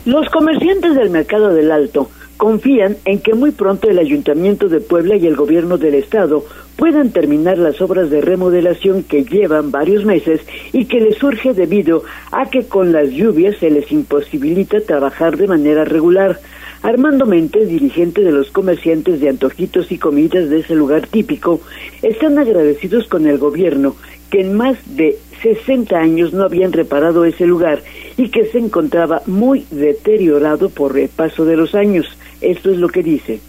Los 0.04 0.28
comerciantes 0.30 0.96
del 0.96 1.10
mercado 1.10 1.54
del 1.54 1.70
Alto 1.70 2.10
confían 2.42 2.96
en 3.04 3.20
que 3.20 3.34
muy 3.34 3.52
pronto 3.52 3.88
el 3.88 4.00
Ayuntamiento 4.00 4.68
de 4.68 4.80
Puebla 4.80 5.14
y 5.14 5.28
el 5.28 5.36
Gobierno 5.36 5.78
del 5.78 5.94
Estado 5.94 6.44
puedan 6.74 7.12
terminar 7.12 7.56
las 7.56 7.80
obras 7.80 8.10
de 8.10 8.20
remodelación 8.20 9.04
que 9.04 9.22
llevan 9.22 9.70
varios 9.70 10.04
meses 10.04 10.40
y 10.72 10.86
que 10.86 10.98
les 10.98 11.18
surge 11.18 11.54
debido 11.54 12.02
a 12.32 12.50
que 12.50 12.64
con 12.64 12.90
las 12.90 13.10
lluvias 13.10 13.58
se 13.58 13.70
les 13.70 13.92
imposibilita 13.92 14.80
trabajar 14.80 15.36
de 15.36 15.46
manera 15.46 15.84
regular. 15.84 16.40
Armando 16.82 17.26
Mente, 17.26 17.64
dirigente 17.64 18.22
de 18.22 18.32
los 18.32 18.50
comerciantes 18.50 19.20
de 19.20 19.28
antojitos 19.28 19.92
y 19.92 19.98
comidas 19.98 20.50
de 20.50 20.58
ese 20.58 20.74
lugar 20.74 21.06
típico, 21.06 21.60
están 22.02 22.40
agradecidos 22.40 23.06
con 23.06 23.28
el 23.28 23.38
gobierno 23.38 23.94
que 24.30 24.40
en 24.40 24.54
más 24.54 24.78
de 24.96 25.16
60 25.42 25.96
años 25.96 26.32
no 26.32 26.42
habían 26.42 26.72
reparado 26.72 27.24
ese 27.24 27.46
lugar 27.46 27.82
y 28.16 28.30
que 28.30 28.46
se 28.46 28.58
encontraba 28.58 29.22
muy 29.26 29.64
deteriorado 29.70 30.70
por 30.70 30.98
el 30.98 31.08
paso 31.08 31.44
de 31.44 31.56
los 31.56 31.76
años. 31.76 32.18
Esto 32.42 32.70
es 32.70 32.78
lo 32.78 32.88
que 32.88 33.02
dice. 33.02 33.40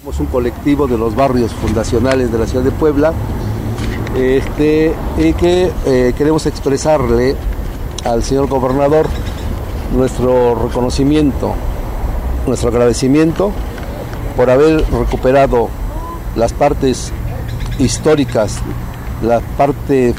Somos 0.00 0.20
un 0.20 0.26
colectivo 0.26 0.86
de 0.86 0.98
los 0.98 1.14
barrios 1.14 1.52
fundacionales 1.52 2.30
de 2.30 2.38
la 2.38 2.46
ciudad 2.46 2.64
de 2.64 2.70
Puebla 2.70 3.12
este, 4.16 4.92
y 5.18 5.32
que 5.32 5.70
eh, 5.86 6.12
queremos 6.16 6.46
expresarle 6.46 7.34
al 8.04 8.22
señor 8.22 8.48
gobernador 8.48 9.06
nuestro 9.94 10.54
reconocimiento 10.66 11.54
nuestro 12.46 12.70
agradecimiento 12.70 13.52
por 14.36 14.50
haber 14.50 14.84
recuperado 14.90 15.68
las 16.36 16.52
partes 16.52 17.12
históricas, 17.78 18.58
la 19.22 19.40
parte, 19.40 20.14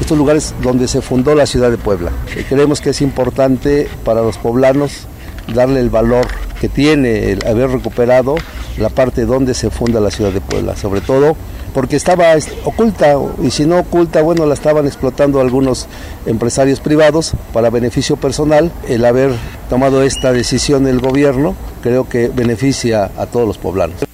estos 0.00 0.18
lugares 0.18 0.54
donde 0.62 0.88
se 0.88 1.00
fundó 1.00 1.34
la 1.34 1.46
ciudad 1.46 1.70
de 1.70 1.78
Puebla. 1.78 2.12
creemos 2.48 2.80
que 2.80 2.90
es 2.90 3.00
importante 3.00 3.88
para 4.04 4.22
los 4.22 4.36
poblanos 4.38 5.06
darle 5.54 5.80
el 5.80 5.90
valor 5.90 6.26
que 6.60 6.68
tiene 6.68 7.32
el 7.32 7.46
haber 7.46 7.70
recuperado 7.70 8.36
la 8.78 8.88
parte 8.88 9.24
donde 9.26 9.54
se 9.54 9.70
funda 9.70 10.00
la 10.00 10.10
ciudad 10.10 10.32
de 10.32 10.40
Puebla, 10.40 10.76
sobre 10.76 11.00
todo 11.00 11.36
porque 11.74 11.96
estaba 11.96 12.34
oculta 12.64 13.16
y 13.42 13.50
si 13.50 13.66
no 13.66 13.78
oculta, 13.78 14.22
bueno, 14.22 14.46
la 14.46 14.54
estaban 14.54 14.86
explotando 14.86 15.40
algunos 15.40 15.86
empresarios 16.26 16.80
privados 16.80 17.34
para 17.52 17.70
beneficio 17.70 18.16
personal. 18.16 18.72
El 18.88 19.04
haber 19.04 19.30
tomado 19.68 20.02
esta 20.02 20.32
decisión 20.32 20.86
el 20.86 20.98
gobierno 21.00 21.54
creo 21.82 22.08
que 22.08 22.28
beneficia 22.28 23.10
a 23.16 23.26
todos 23.26 23.46
los 23.46 23.58
poblanos. 23.58 24.04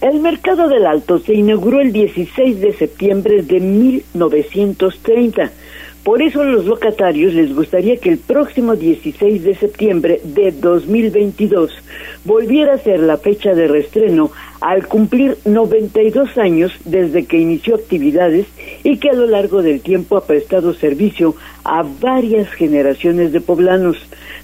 El 0.00 0.20
mercado 0.20 0.68
del 0.68 0.86
Alto 0.86 1.18
se 1.18 1.34
inauguró 1.34 1.80
el 1.80 1.92
16 1.92 2.60
de 2.60 2.72
septiembre 2.72 3.42
de 3.42 3.60
1930 3.60 5.50
por 6.10 6.22
eso 6.22 6.42
a 6.42 6.44
los 6.44 6.64
locatarios 6.64 7.34
les 7.34 7.54
gustaría 7.54 7.98
que 7.98 8.08
el 8.08 8.18
próximo 8.18 8.74
16 8.74 9.44
de 9.44 9.54
septiembre 9.54 10.20
de 10.24 10.50
2022 10.50 11.70
volviera 12.24 12.74
a 12.74 12.78
ser 12.78 12.98
la 12.98 13.16
fecha 13.16 13.54
de 13.54 13.68
reestreno 13.68 14.32
al 14.60 14.88
cumplir 14.88 15.38
92 15.44 16.36
años 16.36 16.72
desde 16.84 17.26
que 17.26 17.38
inició 17.38 17.76
actividades 17.76 18.48
y 18.82 18.98
que 18.98 19.10
a 19.10 19.14
lo 19.14 19.28
largo 19.28 19.62
del 19.62 19.82
tiempo 19.82 20.16
ha 20.16 20.26
prestado 20.26 20.74
servicio 20.74 21.36
a 21.62 21.84
varias 22.00 22.50
generaciones 22.50 23.30
de 23.30 23.40
poblanos. 23.40 23.96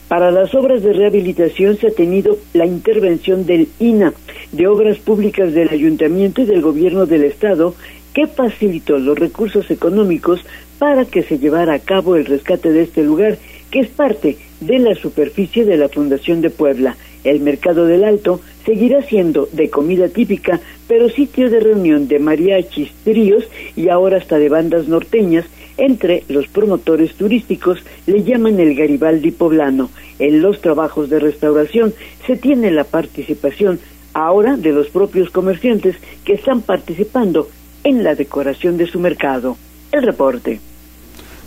Para 0.07 0.31
las 0.31 0.55
obras 0.55 0.85
de 0.85 0.93
rehabilitación 0.93 1.79
se 1.79 1.89
ha 1.89 1.91
tenido 1.91 2.39
la 2.55 2.65
intervención 2.65 3.45
del 3.45 3.67
INA, 3.81 4.13
de 4.53 4.69
Obras 4.69 4.99
Públicas 4.99 5.53
del 5.53 5.71
Ayuntamiento 5.71 6.43
y 6.43 6.47
del 6.47 6.63
Gobierno 6.63 7.07
del 7.07 7.25
Estado, 7.25 7.75
que 8.17 8.27
facilitó 8.27 8.99
los 8.99 9.19
recursos 9.19 9.71
económicos 9.71 10.41
para 10.79 11.05
que 11.05 11.23
se 11.23 11.39
llevara 11.39 11.75
a 11.75 11.79
cabo 11.81 12.17
el 12.17 12.25
rescate 12.25 12.73
de 12.73 12.81
este 12.81 13.03
lugar, 13.03 13.37
que 13.71 13.81
es 13.81 13.89
parte 13.89 14.39
de 14.63 14.79
la 14.79 14.95
superficie 14.95 15.67
de 15.67 15.77
la 15.77 15.91
Fundación 15.91 16.41
de 16.41 16.49
Puebla. 16.49 16.97
El 17.25 17.41
Mercado 17.41 17.85
del 17.85 18.05
Alto 18.05 18.41
seguirá 18.65 19.03
siendo 19.03 19.51
de 19.53 19.69
comida 19.69 20.09
típica, 20.09 20.61
pero 20.89 21.11
sitio 21.11 21.51
de 21.51 21.61
reunión 21.61 22.09
de 22.09 22.19
mariachis, 22.19 22.91
tríos 23.05 23.45
y 23.77 23.91
ahora 23.91 24.17
hasta 24.17 24.39
de 24.39 24.49
bandas 24.49 24.89
norteñas. 24.89 25.45
Entre 25.77 26.25
los 26.31 26.49
promotores 26.49 27.17
turísticos 27.17 27.85
le 28.07 28.25
llaman 28.25 28.59
el 28.61 28.75
Garibaldi 28.75 29.31
poblano. 29.31 29.91
En 30.19 30.41
los 30.41 30.63
trabajos 30.63 31.11
de 31.11 31.19
restauración 31.19 31.93
se 32.27 32.37
tiene 32.37 32.71
la 32.71 32.85
participación 32.85 33.79
ahora 34.15 34.57
de 34.57 34.73
los 34.73 34.87
propios 34.87 35.29
comerciantes 35.29 35.97
que 36.25 36.33
están 36.33 36.63
participando 36.63 37.49
en 37.87 38.03
la 38.03 38.17
decoración 38.17 38.77
de 38.79 38.89
su 38.89 38.99
mercado 38.99 39.57
el 39.93 40.03
reporte. 40.03 40.61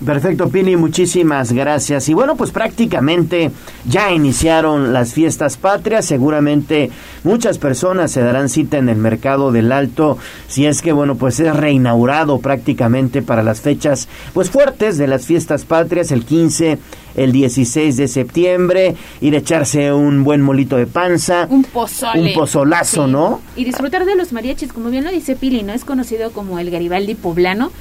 Perfecto, 0.05 0.47
Pini, 0.47 0.77
muchísimas 0.77 1.51
gracias. 1.51 2.07
Y 2.07 2.13
bueno, 2.13 2.37
pues 2.37 2.51
prácticamente 2.51 3.51
ya 3.85 4.11
iniciaron 4.11 4.93
las 4.93 5.13
fiestas 5.13 5.57
patrias. 5.57 6.05
Seguramente 6.05 6.89
muchas 7.25 7.57
personas 7.57 8.09
se 8.11 8.21
darán 8.21 8.47
cita 8.47 8.77
en 8.77 8.87
el 8.87 8.95
mercado 8.95 9.51
del 9.51 9.73
Alto, 9.73 10.17
si 10.47 10.65
es 10.65 10.81
que, 10.81 10.93
bueno, 10.93 11.15
pues 11.15 11.41
es 11.41 11.53
reinaugurado 11.53 12.39
prácticamente 12.39 13.21
para 13.21 13.43
las 13.43 13.59
fechas, 13.59 14.07
pues 14.33 14.49
fuertes 14.49 14.97
de 14.97 15.07
las 15.07 15.25
fiestas 15.25 15.65
patrias, 15.65 16.13
el 16.13 16.23
15, 16.23 16.79
el 17.15 17.33
16 17.33 17.97
de 17.97 18.07
septiembre, 18.07 18.95
ir 19.19 19.35
a 19.35 19.39
echarse 19.39 19.91
un 19.91 20.23
buen 20.23 20.41
molito 20.41 20.77
de 20.77 20.87
panza. 20.87 21.45
Un 21.49 21.63
pozole. 21.65 22.21
Un 22.21 22.33
pozolazo, 22.33 23.05
¿no? 23.05 23.41
Y 23.57 23.65
disfrutar 23.65 24.05
de 24.05 24.15
los 24.15 24.31
mariachis, 24.31 24.71
como 24.71 24.89
bien 24.91 25.03
lo 25.03 25.11
dice 25.11 25.35
Pili, 25.35 25.61
¿no? 25.61 25.73
Es 25.73 25.83
conocido 25.83 26.31
como 26.31 26.57
el 26.57 26.71
Garibaldi 26.71 27.15
poblano 27.15 27.71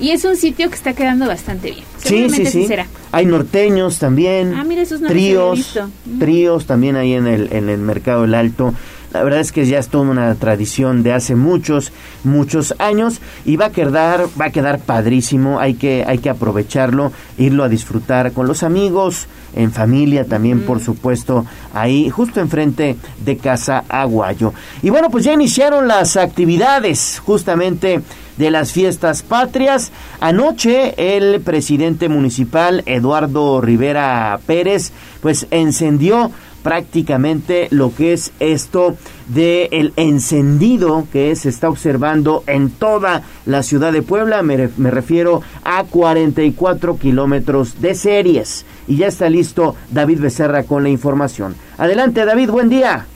y 0.00 0.10
es 0.10 0.24
un 0.24 0.36
sitio 0.36 0.68
que 0.68 0.74
está 0.74 0.92
quedando 0.92 1.26
bastante 1.26 1.70
bien. 1.70 1.84
Sí, 1.98 2.28
sí, 2.30 2.46
sí. 2.46 2.68
Hay 3.12 3.26
norteños 3.26 3.98
también. 3.98 4.54
Ah, 4.54 4.64
mira, 4.64 4.82
esos 4.82 5.00
no 5.00 5.08
tríos, 5.08 5.78
tríos 6.18 6.66
también 6.66 6.96
ahí 6.96 7.14
en 7.14 7.26
el, 7.26 7.52
en 7.52 7.68
el 7.68 7.78
Mercado 7.78 8.22
del 8.22 8.34
Alto. 8.34 8.74
La 9.12 9.22
verdad 9.22 9.40
es 9.40 9.52
que 9.52 9.64
ya 9.66 9.78
es 9.78 9.88
toda 9.88 10.10
una 10.10 10.34
tradición 10.34 11.02
de 11.02 11.12
hace 11.12 11.34
muchos, 11.34 11.92
muchos 12.24 12.74
años 12.78 13.20
y 13.44 13.56
va 13.56 13.66
a 13.66 13.72
quedar, 13.72 14.26
va 14.40 14.46
a 14.46 14.50
quedar 14.50 14.80
padrísimo. 14.80 15.60
Hay 15.60 15.74
que, 15.74 16.04
hay 16.06 16.18
que 16.18 16.30
aprovecharlo, 16.30 17.12
irlo 17.38 17.64
a 17.64 17.68
disfrutar 17.68 18.32
con 18.32 18.46
los 18.46 18.62
amigos, 18.62 19.26
en 19.54 19.72
familia 19.72 20.24
también, 20.24 20.60
por 20.60 20.80
supuesto, 20.80 21.46
ahí 21.72 22.10
justo 22.10 22.40
enfrente 22.40 22.96
de 23.24 23.36
Casa 23.38 23.84
Aguayo. 23.88 24.52
Y 24.82 24.90
bueno, 24.90 25.10
pues 25.10 25.24
ya 25.24 25.32
iniciaron 25.32 25.88
las 25.88 26.16
actividades 26.16 27.20
justamente 27.24 28.02
de 28.36 28.50
las 28.50 28.72
fiestas 28.72 29.22
patrias. 29.22 29.90
Anoche 30.20 30.94
el 31.16 31.40
presidente 31.40 32.08
municipal 32.08 32.82
Eduardo 32.86 33.60
Rivera 33.60 34.38
Pérez 34.46 34.92
pues 35.20 35.46
encendió 35.50 36.30
prácticamente 36.68 37.68
lo 37.70 37.94
que 37.94 38.12
es 38.12 38.30
esto 38.40 38.94
de 39.26 39.70
el 39.72 39.94
encendido 39.96 41.06
que 41.10 41.34
se 41.34 41.48
está 41.48 41.70
observando 41.70 42.44
en 42.46 42.68
toda 42.68 43.22
la 43.46 43.62
ciudad 43.62 43.90
de 43.90 44.02
Puebla. 44.02 44.42
Me, 44.42 44.68
me 44.76 44.90
refiero 44.90 45.40
a 45.64 45.84
44 45.84 46.98
kilómetros 46.98 47.80
de 47.80 47.94
series. 47.94 48.66
Y 48.86 48.98
ya 48.98 49.06
está 49.06 49.30
listo 49.30 49.76
David 49.90 50.20
Becerra 50.20 50.64
con 50.64 50.82
la 50.82 50.90
información. 50.90 51.56
Adelante 51.78 52.26
David, 52.26 52.50
buen 52.50 52.68
día. 52.68 53.06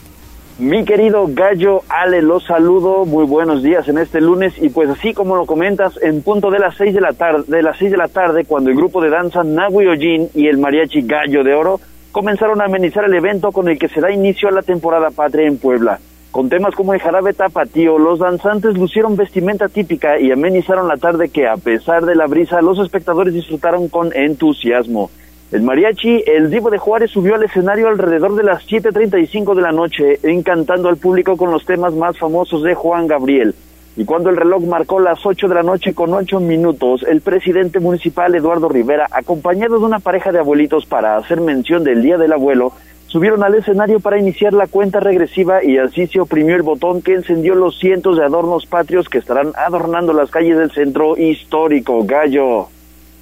Mi 0.58 0.86
querido 0.86 1.26
Gallo 1.28 1.82
Ale, 1.90 2.22
los 2.22 2.44
saludo, 2.44 3.04
muy 3.04 3.26
buenos 3.26 3.62
días 3.62 3.86
en 3.86 3.98
este 3.98 4.22
lunes 4.22 4.54
y 4.62 4.70
pues 4.70 4.88
así 4.88 5.12
como 5.12 5.36
lo 5.36 5.44
comentas, 5.44 5.98
en 6.00 6.22
punto 6.22 6.50
de 6.50 6.58
las 6.58 6.74
seis 6.76 6.94
de 6.94 7.02
la 7.02 7.12
tarde, 7.12 7.44
de 7.48 7.62
las 7.62 7.76
seis 7.76 7.90
de 7.90 7.98
la 7.98 8.08
tarde, 8.08 8.46
cuando 8.46 8.70
el 8.70 8.76
grupo 8.76 9.02
de 9.02 9.10
danza 9.10 9.44
Nagui 9.44 9.88
Ojin 9.88 10.28
y 10.34 10.46
el 10.46 10.56
mariachi 10.56 11.02
Gallo 11.02 11.44
de 11.44 11.52
Oro 11.52 11.80
comenzaron 12.12 12.60
a 12.60 12.66
amenizar 12.66 13.04
el 13.04 13.14
evento 13.14 13.50
con 13.50 13.68
el 13.68 13.78
que 13.78 13.88
se 13.88 14.00
da 14.00 14.12
inicio 14.12 14.48
a 14.48 14.52
la 14.52 14.62
temporada 14.62 15.10
patria 15.10 15.48
en 15.48 15.58
Puebla. 15.58 15.98
Con 16.30 16.48
temas 16.48 16.74
como 16.74 16.94
el 16.94 17.00
jarabe 17.00 17.34
tapatío, 17.34 17.98
los 17.98 18.18
danzantes 18.18 18.74
lucieron 18.74 19.16
vestimenta 19.16 19.68
típica 19.68 20.18
y 20.18 20.30
amenizaron 20.30 20.88
la 20.88 20.96
tarde 20.96 21.28
que, 21.28 21.46
a 21.46 21.56
pesar 21.56 22.06
de 22.06 22.14
la 22.14 22.26
brisa, 22.26 22.62
los 22.62 22.78
espectadores 22.78 23.34
disfrutaron 23.34 23.88
con 23.88 24.14
entusiasmo. 24.14 25.10
El 25.50 25.62
mariachi, 25.62 26.24
el 26.26 26.50
Divo 26.50 26.70
de 26.70 26.78
Juárez, 26.78 27.10
subió 27.10 27.34
al 27.34 27.42
escenario 27.42 27.88
alrededor 27.88 28.34
de 28.34 28.44
las 28.44 28.66
7.35 28.66 29.54
de 29.54 29.60
la 29.60 29.72
noche, 29.72 30.18
encantando 30.22 30.88
al 30.88 30.96
público 30.96 31.36
con 31.36 31.50
los 31.50 31.66
temas 31.66 31.92
más 31.92 32.16
famosos 32.18 32.62
de 32.62 32.74
Juan 32.74 33.06
Gabriel. 33.06 33.54
Y 33.96 34.04
cuando 34.06 34.30
el 34.30 34.36
reloj 34.36 34.64
marcó 34.64 35.00
las 35.00 35.24
8 35.24 35.48
de 35.48 35.54
la 35.54 35.62
noche 35.62 35.92
con 35.92 36.14
8 36.14 36.40
minutos, 36.40 37.04
el 37.06 37.20
presidente 37.20 37.78
municipal 37.78 38.34
Eduardo 38.34 38.68
Rivera, 38.68 39.06
acompañado 39.10 39.78
de 39.78 39.84
una 39.84 39.98
pareja 39.98 40.32
de 40.32 40.38
abuelitos 40.38 40.86
para 40.86 41.16
hacer 41.16 41.42
mención 41.42 41.84
del 41.84 42.02
Día 42.02 42.16
del 42.16 42.32
Abuelo, 42.32 42.72
subieron 43.06 43.44
al 43.44 43.54
escenario 43.54 44.00
para 44.00 44.18
iniciar 44.18 44.54
la 44.54 44.66
cuenta 44.66 44.98
regresiva 44.98 45.62
y 45.62 45.76
así 45.76 46.06
se 46.06 46.20
oprimió 46.20 46.56
el 46.56 46.62
botón 46.62 47.02
que 47.02 47.12
encendió 47.12 47.54
los 47.54 47.78
cientos 47.78 48.16
de 48.16 48.24
adornos 48.24 48.64
patrios 48.64 49.10
que 49.10 49.18
estarán 49.18 49.52
adornando 49.54 50.14
las 50.14 50.30
calles 50.30 50.56
del 50.56 50.70
centro 50.70 51.18
histórico 51.18 52.02
Gallo. 52.06 52.68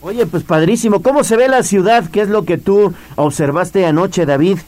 Oye, 0.02 0.24
pues 0.26 0.44
padrísimo. 0.44 1.02
¿Cómo 1.02 1.24
se 1.24 1.36
ve 1.36 1.48
la 1.48 1.64
ciudad? 1.64 2.04
¿Qué 2.10 2.20
es 2.20 2.28
lo 2.28 2.44
que 2.44 2.56
tú 2.56 2.92
observaste 3.16 3.84
anoche, 3.84 4.24
David? 4.24 4.58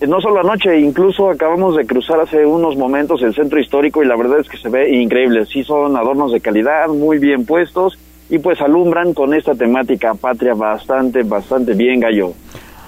Eh, 0.00 0.06
no 0.06 0.20
solo 0.20 0.40
anoche, 0.40 0.78
incluso 0.78 1.30
acabamos 1.30 1.76
de 1.76 1.86
cruzar 1.86 2.20
hace 2.20 2.44
unos 2.44 2.76
momentos 2.76 3.22
el 3.22 3.34
centro 3.34 3.58
histórico 3.58 4.02
y 4.02 4.06
la 4.06 4.16
verdad 4.16 4.40
es 4.40 4.48
que 4.48 4.58
se 4.58 4.68
ve 4.68 4.90
increíble. 4.94 5.46
Sí 5.46 5.64
son 5.64 5.96
adornos 5.96 6.32
de 6.32 6.40
calidad, 6.40 6.88
muy 6.88 7.18
bien 7.18 7.46
puestos 7.46 7.98
y 8.28 8.38
pues 8.38 8.60
alumbran 8.60 9.14
con 9.14 9.32
esta 9.34 9.54
temática 9.54 10.14
patria 10.14 10.54
bastante, 10.54 11.22
bastante 11.22 11.74
bien, 11.74 12.00
Gallo. 12.00 12.32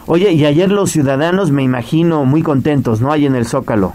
Oye, 0.06 0.32
y 0.32 0.44
ayer 0.44 0.70
los 0.70 0.90
ciudadanos, 0.90 1.50
me 1.50 1.62
imagino, 1.62 2.24
muy 2.24 2.42
contentos, 2.42 3.00
¿no? 3.00 3.12
Ahí 3.12 3.26
en 3.26 3.36
el 3.36 3.46
Zócalo. 3.46 3.92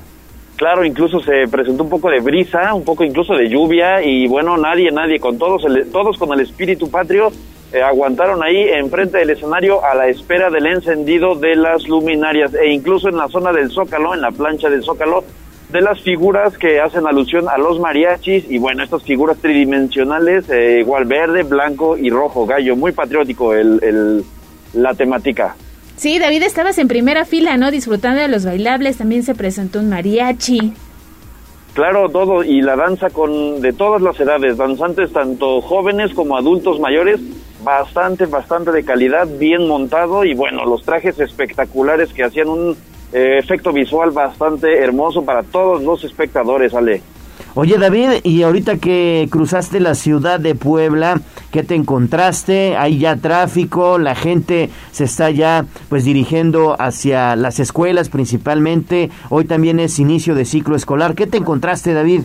Claro, 0.55 0.85
incluso 0.85 1.19
se 1.19 1.47
presentó 1.49 1.83
un 1.83 1.89
poco 1.89 2.09
de 2.09 2.19
brisa, 2.19 2.73
un 2.73 2.85
poco 2.85 3.03
incluso 3.03 3.33
de 3.33 3.49
lluvia 3.49 4.03
y 4.03 4.27
bueno, 4.27 4.55
nadie, 4.57 4.91
nadie, 4.91 5.19
con 5.19 5.37
todos, 5.37 5.65
el, 5.65 5.91
todos 5.91 6.17
con 6.17 6.31
el 6.31 6.39
espíritu 6.41 6.89
patrio, 6.89 7.31
eh, 7.73 7.81
aguantaron 7.81 8.43
ahí 8.43 8.69
enfrente 8.69 9.17
del 9.17 9.31
escenario 9.31 9.83
a 9.83 9.95
la 9.95 10.07
espera 10.07 10.49
del 10.49 10.67
encendido 10.67 11.35
de 11.35 11.55
las 11.55 11.87
luminarias 11.87 12.53
e 12.53 12.71
incluso 12.71 13.09
en 13.09 13.17
la 13.17 13.27
zona 13.27 13.51
del 13.51 13.71
Zócalo, 13.71 14.13
en 14.13 14.21
la 14.21 14.31
plancha 14.31 14.69
del 14.69 14.83
Zócalo, 14.83 15.23
de 15.69 15.81
las 15.81 15.99
figuras 16.01 16.55
que 16.57 16.79
hacen 16.79 17.07
alusión 17.07 17.49
a 17.49 17.57
los 17.57 17.79
mariachis 17.79 18.45
y 18.47 18.59
bueno, 18.59 18.83
estas 18.83 19.01
figuras 19.03 19.37
tridimensionales, 19.37 20.47
eh, 20.49 20.79
igual 20.81 21.05
verde, 21.05 21.41
blanco 21.41 21.97
y 21.97 22.11
rojo, 22.11 22.45
gallo, 22.45 22.75
muy 22.75 22.91
patriótico 22.91 23.53
el, 23.53 23.79
el, 23.81 24.23
la 24.73 24.93
temática. 24.93 25.55
Sí, 25.95 26.19
David, 26.19 26.43
estabas 26.43 26.77
en 26.77 26.87
primera 26.87 27.25
fila, 27.25 27.57
¿no? 27.57 27.71
Disfrutando 27.71 28.21
de 28.21 28.27
los 28.27 28.45
bailables, 28.45 28.97
también 28.97 29.23
se 29.23 29.33
presentó 29.33 29.79
un 29.79 29.89
mariachi. 29.89 30.73
Claro, 31.73 32.07
todo, 32.09 32.43
y 32.43 32.61
la 32.61 32.75
danza 32.75 33.09
con 33.09 33.61
de 33.61 33.73
todas 33.73 33.99
las 33.99 34.19
edades, 34.19 34.57
danzantes 34.57 35.11
tanto 35.11 35.59
jóvenes 35.61 36.13
como 36.13 36.37
adultos 36.37 36.79
mayores, 36.79 37.19
bastante, 37.63 38.25
bastante 38.25 38.71
de 38.71 38.83
calidad, 38.83 39.27
bien 39.39 39.67
montado 39.67 40.23
y 40.25 40.33
bueno, 40.33 40.65
los 40.65 40.83
trajes 40.83 41.19
espectaculares 41.19 42.13
que 42.13 42.23
hacían 42.23 42.49
un 42.49 42.77
eh, 43.13 43.37
efecto 43.39 43.71
visual 43.71 44.11
bastante 44.11 44.79
hermoso 44.79 45.23
para 45.23 45.43
todos 45.43 45.81
los 45.83 46.03
espectadores, 46.03 46.73
Ale. 46.73 47.01
Oye 47.55 47.77
David, 47.77 48.21
y 48.23 48.41
ahorita 48.41 48.77
que 48.77 49.27
cruzaste 49.29 49.79
la 49.79 49.93
ciudad 49.93 50.39
de 50.39 50.55
Puebla, 50.55 51.21
¿qué 51.51 51.61
te 51.61 51.75
encontraste? 51.75 52.75
¿Hay 52.77 52.97
ya 52.97 53.15
tráfico? 53.17 53.99
¿La 53.99 54.15
gente 54.15 54.71
se 54.91 55.03
está 55.03 55.29
ya 55.29 55.65
pues 55.87 56.03
dirigiendo 56.03 56.75
hacia 56.79 57.35
las 57.35 57.59
escuelas 57.59 58.09
principalmente? 58.09 59.11
Hoy 59.29 59.45
también 59.45 59.79
es 59.79 59.99
inicio 59.99 60.33
de 60.33 60.45
ciclo 60.45 60.75
escolar. 60.75 61.13
¿Qué 61.13 61.27
te 61.27 61.37
encontraste 61.37 61.93
David? 61.93 62.21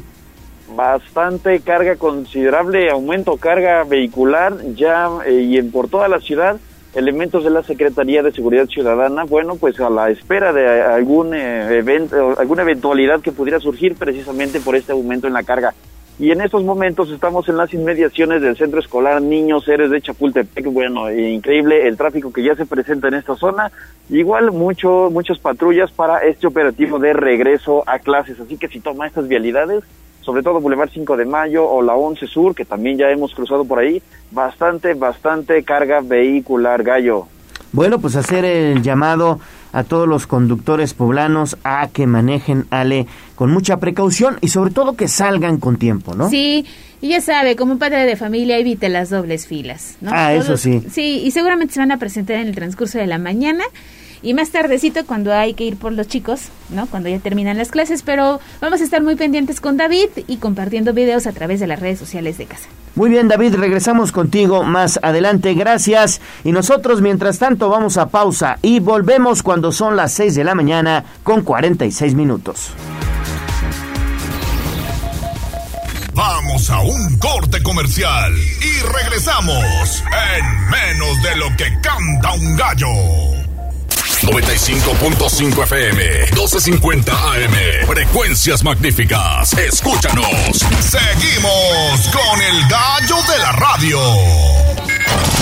Bastante 0.78 1.58
carga 1.58 1.96
considerable, 1.96 2.88
aumento 2.88 3.36
carga 3.36 3.82
vehicular 3.82 4.54
ya 4.76 5.08
eh, 5.26 5.40
y 5.40 5.56
en 5.56 5.72
por 5.72 5.88
toda 5.88 6.06
la 6.06 6.20
ciudad 6.20 6.60
elementos 6.94 7.42
de 7.42 7.50
la 7.50 7.64
Secretaría 7.64 8.22
de 8.22 8.30
Seguridad 8.30 8.66
Ciudadana, 8.66 9.24
bueno, 9.24 9.56
pues 9.56 9.80
a 9.80 9.90
la 9.90 10.08
espera 10.08 10.52
de 10.52 10.82
algún 10.82 11.34
eh, 11.34 11.78
evento, 11.78 12.38
alguna 12.38 12.62
eventualidad 12.62 13.20
que 13.22 13.32
pudiera 13.32 13.58
surgir 13.58 13.96
precisamente 13.96 14.60
por 14.60 14.76
este 14.76 14.92
aumento 14.92 15.26
en 15.26 15.32
la 15.32 15.42
carga. 15.42 15.74
Y 16.20 16.30
en 16.30 16.42
estos 16.42 16.62
momentos 16.62 17.10
estamos 17.10 17.48
en 17.48 17.56
las 17.56 17.74
inmediaciones 17.74 18.40
del 18.40 18.56
centro 18.56 18.78
escolar 18.78 19.20
Niños 19.20 19.64
Seres 19.64 19.90
de 19.90 20.00
Chapultepec. 20.00 20.66
Bueno, 20.66 21.10
increíble 21.10 21.88
el 21.88 21.96
tráfico 21.96 22.32
que 22.32 22.44
ya 22.44 22.54
se 22.54 22.66
presenta 22.66 23.08
en 23.08 23.14
esta 23.14 23.34
zona. 23.34 23.72
Igual 24.10 24.52
mucho, 24.52 25.10
muchas 25.10 25.40
patrullas 25.40 25.90
para 25.90 26.20
este 26.20 26.46
operativo 26.46 27.00
de 27.00 27.14
regreso 27.14 27.82
a 27.88 27.98
clases. 27.98 28.38
Así 28.38 28.56
que 28.56 28.68
si 28.68 28.78
toma 28.78 29.08
estas 29.08 29.26
vialidades, 29.26 29.82
sobre 30.28 30.42
todo 30.42 30.60
Boulevard 30.60 30.90
5 30.92 31.16
de 31.16 31.24
Mayo 31.24 31.66
o 31.66 31.80
la 31.80 31.94
11 31.94 32.26
Sur, 32.26 32.54
que 32.54 32.66
también 32.66 32.98
ya 32.98 33.08
hemos 33.08 33.34
cruzado 33.34 33.64
por 33.64 33.78
ahí, 33.78 34.02
bastante, 34.30 34.92
bastante 34.92 35.62
carga 35.62 36.02
vehicular, 36.02 36.82
gallo. 36.82 37.26
Bueno, 37.72 37.98
pues 37.98 38.14
hacer 38.14 38.44
el 38.44 38.82
llamado 38.82 39.40
a 39.72 39.84
todos 39.84 40.06
los 40.06 40.26
conductores 40.26 40.92
poblanos 40.92 41.56
a 41.64 41.88
que 41.88 42.06
manejen 42.06 42.66
Ale 42.68 43.06
con 43.36 43.50
mucha 43.50 43.78
precaución 43.78 44.36
y 44.42 44.48
sobre 44.48 44.70
todo 44.70 44.96
que 44.96 45.08
salgan 45.08 45.56
con 45.56 45.78
tiempo, 45.78 46.14
¿no? 46.14 46.28
Sí, 46.28 46.66
y 47.00 47.08
ya 47.08 47.22
sabe, 47.22 47.56
como 47.56 47.78
padre 47.78 48.04
de 48.04 48.16
familia 48.16 48.58
evite 48.58 48.90
las 48.90 49.08
dobles 49.08 49.46
filas, 49.46 49.96
¿no? 50.02 50.10
Ah, 50.12 50.34
eso 50.34 50.58
sí. 50.58 50.82
Sí, 50.90 51.22
y 51.24 51.30
seguramente 51.30 51.72
se 51.72 51.80
van 51.80 51.90
a 51.90 51.96
presentar 51.96 52.36
en 52.36 52.48
el 52.48 52.54
transcurso 52.54 52.98
de 52.98 53.06
la 53.06 53.16
mañana 53.16 53.64
y 54.22 54.34
más 54.34 54.50
tardecito 54.50 55.04
cuando 55.06 55.32
hay 55.32 55.54
que 55.54 55.64
ir 55.64 55.76
por 55.76 55.92
los 55.92 56.08
chicos, 56.08 56.48
¿no? 56.70 56.86
Cuando 56.86 57.08
ya 57.08 57.18
terminan 57.18 57.58
las 57.58 57.70
clases, 57.70 58.02
pero 58.02 58.40
vamos 58.60 58.80
a 58.80 58.84
estar 58.84 59.02
muy 59.02 59.16
pendientes 59.16 59.60
con 59.60 59.76
David 59.76 60.08
y 60.26 60.36
compartiendo 60.36 60.92
videos 60.92 61.26
a 61.26 61.32
través 61.32 61.60
de 61.60 61.66
las 61.66 61.80
redes 61.80 61.98
sociales 61.98 62.38
de 62.38 62.46
casa. 62.46 62.68
Muy 62.94 63.10
bien, 63.10 63.28
David, 63.28 63.54
regresamos 63.54 64.10
contigo 64.10 64.64
más 64.64 64.98
adelante. 65.02 65.54
Gracias. 65.54 66.20
Y 66.42 66.52
nosotros, 66.52 67.00
mientras 67.00 67.38
tanto, 67.38 67.68
vamos 67.68 67.96
a 67.96 68.08
pausa 68.08 68.58
y 68.62 68.80
volvemos 68.80 69.42
cuando 69.42 69.70
son 69.72 69.96
las 69.96 70.12
6 70.12 70.34
de 70.34 70.44
la 70.44 70.54
mañana 70.54 71.04
con 71.22 71.42
46 71.42 72.14
minutos. 72.14 72.72
Vamos 76.12 76.68
a 76.70 76.80
un 76.80 77.16
corte 77.18 77.62
comercial 77.62 78.32
y 78.36 78.80
regresamos 78.82 80.02
en 80.34 80.68
menos 80.68 81.22
de 81.22 81.36
lo 81.36 81.56
que 81.56 81.80
canta 81.80 82.32
un 82.32 82.56
gallo. 82.56 83.47
95.5 84.30 85.62
FM, 85.62 86.26
12.50 86.32 87.08
AM. 87.08 87.86
Frecuencias 87.86 88.62
magníficas. 88.62 89.54
Escúchanos. 89.54 90.26
Seguimos 90.80 92.10
con 92.12 92.42
el 92.42 92.68
gallo 92.68 93.16
de 93.32 93.38
la 93.38 93.52
radio. 93.52 93.98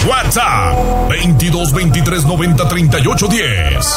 WhatsApp 0.06 1.08
22 1.08 1.72
23 1.72 2.24
90 2.26 2.68
38 2.68 3.26
10. 3.28 3.96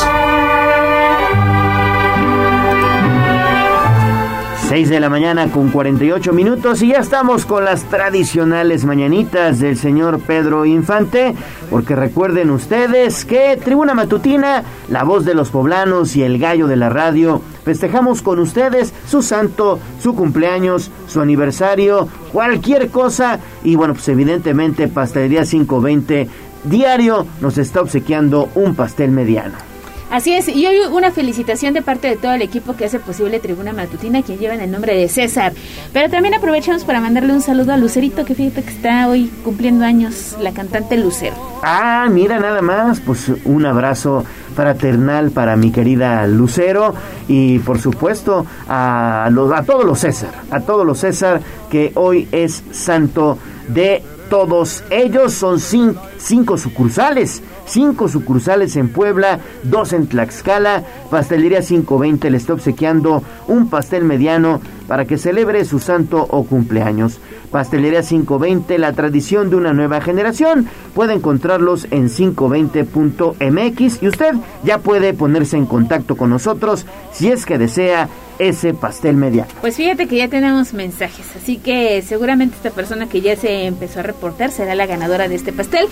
6 4.70 4.88
de 4.88 5.00
la 5.00 5.10
mañana 5.10 5.52
con 5.52 5.72
48 5.72 6.32
minutos 6.32 6.84
y 6.84 6.90
ya 6.90 7.00
estamos 7.00 7.48
con 7.48 7.66
las 7.66 7.86
tradicionales 7.86 8.86
mañanitas 8.86 9.58
del 9.58 9.78
señor 9.78 10.20
Pedro 10.20 10.64
Infante, 10.64 11.34
porque 11.72 11.96
recuerden 11.96 12.52
ustedes 12.52 13.26
que 13.26 13.58
Tribuna 13.58 13.96
Matutina, 13.96 14.64
la 14.88 15.04
voz 15.04 15.26
de 15.26 15.34
los 15.34 15.50
poblanos 15.50 16.16
y 16.16 16.22
el 16.22 16.38
gallo 16.38 16.68
de 16.68 16.76
la 16.76 16.90
radio, 16.90 17.42
festejamos 17.66 18.22
con 18.22 18.38
ustedes 18.38 18.94
su 19.08 19.24
santo, 19.24 19.80
su 20.00 20.14
cumpleaños, 20.14 20.92
su 21.08 21.20
aniversario, 21.20 22.08
cualquier 22.32 22.90
cosa 22.90 23.40
y 23.64 23.76
bueno, 23.76 23.96
pues 23.96 24.08
evidentemente 24.10 24.88
Pastelería 24.88 25.46
520 25.46 26.30
diario 26.66 27.26
nos 27.42 27.58
está 27.58 27.82
obsequiando 27.82 28.50
un 28.54 28.76
pastel 28.76 29.10
mediano. 29.10 29.69
Así 30.12 30.34
es, 30.34 30.48
y 30.48 30.66
hoy 30.66 30.78
una 30.92 31.12
felicitación 31.12 31.76
de 31.76 31.84
parte 31.84 32.08
de 32.08 32.18
todo 32.18 32.34
el 32.34 32.42
equipo 32.42 32.76
que 32.76 32.86
hace 32.86 33.00
posible 33.00 33.40
Tribuna 33.40 33.74
Matutina, 33.74 34.24
quien 34.24 34.40
lleva 34.40 34.56
el 34.56 34.72
nombre 34.72 34.96
de 34.96 35.08
César. 35.08 35.54
Pero 35.94 36.10
también 36.10 36.34
aprovechamos 36.34 36.84
para 36.84 37.00
mandarle 37.00 37.32
un 37.32 37.42
saludo 37.42 37.74
a 37.74 37.78
Lucerito, 37.78 38.26
que 38.26 38.34
fíjate 38.34 38.64
que 38.64 38.72
está 38.72 39.08
hoy 39.08 39.32
cumpliendo 39.44 39.86
años, 39.86 40.36
la 40.42 40.52
cantante 40.52 40.98
Lucero. 40.98 41.36
Ah, 41.62 42.08
mira 42.10 42.40
nada 42.40 42.64
más, 42.64 43.00
pues 43.02 43.32
un 43.46 43.66
abrazo 43.68 44.26
fraternal 44.56 45.30
para 45.30 45.56
mi 45.56 45.72
querida 45.72 46.26
Lucero 46.26 46.96
y 47.28 47.60
por 47.60 47.80
supuesto 47.80 48.48
a, 48.68 49.30
los, 49.32 49.52
a 49.52 49.64
todos 49.64 49.86
los 49.86 50.00
César, 50.00 50.32
a 50.50 50.60
todos 50.62 50.88
los 50.88 51.00
César 51.00 51.40
que 51.70 51.92
hoy 51.94 52.28
es 52.32 52.64
santo 52.72 53.38
de 53.68 54.04
todos 54.30 54.84
ellos. 54.90 55.34
Son 55.34 55.60
cinco 55.60 56.58
sucursales 56.58 57.42
cinco 57.70 58.08
sucursales 58.08 58.76
en 58.76 58.90
Puebla, 58.90 59.40
dos 59.64 59.94
en 59.94 60.08
Tlaxcala. 60.08 60.84
Pastelería 61.10 61.62
520 61.62 62.30
le 62.30 62.38
está 62.38 62.54
obsequiando 62.54 63.24
un 63.48 63.70
pastel 63.70 64.04
mediano 64.04 64.60
para 64.90 65.06
que 65.06 65.18
celebre 65.20 65.64
su 65.66 65.80
santo 65.80 66.26
o 66.30 66.44
cumpleaños. 66.44 67.20
Pastelería 67.52 68.02
520, 68.02 68.80
la 68.80 68.92
tradición 68.94 69.52
de 69.52 69.56
una 69.56 69.72
nueva 69.72 70.02
generación. 70.02 70.68
Puede 70.96 71.14
encontrarlos 71.14 71.86
en 71.92 72.10
520.mx 72.10 74.02
y 74.02 74.08
usted 74.08 74.34
ya 74.64 74.80
puede 74.80 75.14
ponerse 75.14 75.58
en 75.58 75.68
contacto 75.68 76.18
con 76.18 76.32
nosotros 76.32 76.88
si 77.14 77.30
es 77.30 77.46
que 77.46 77.60
desea 77.60 78.10
ese 78.40 78.74
pastel 78.74 79.16
mediano. 79.16 79.52
Pues 79.62 79.76
fíjate 79.76 80.08
que 80.08 80.18
ya 80.18 80.28
tenemos 80.28 80.74
mensajes, 80.74 81.36
así 81.36 81.58
que 81.58 82.02
seguramente 82.02 82.56
esta 82.56 82.72
persona 82.72 83.08
que 83.08 83.22
ya 83.22 83.36
se 83.36 83.68
empezó 83.68 84.00
a 84.00 84.04
reportar 84.04 84.50
será 84.52 84.74
la 84.74 84.88
ganadora 84.88 85.28
de 85.28 85.36
este 85.36 85.54
pastel 85.54 85.86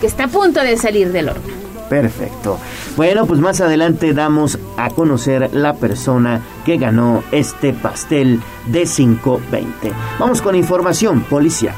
que 0.00 0.08
está 0.08 0.24
a 0.24 0.28
punto 0.28 0.60
de 0.60 0.76
salir 0.76 1.12
del 1.12 1.28
horno. 1.28 1.69
Perfecto. 1.90 2.56
Bueno, 2.96 3.26
pues 3.26 3.40
más 3.40 3.60
adelante 3.60 4.14
damos 4.14 4.60
a 4.76 4.90
conocer 4.90 5.52
la 5.52 5.74
persona 5.74 6.40
que 6.64 6.76
ganó 6.76 7.24
este 7.32 7.72
pastel 7.72 8.40
de 8.66 8.84
520. 8.84 9.92
Vamos 10.20 10.40
con 10.40 10.54
información 10.54 11.22
policial. 11.22 11.74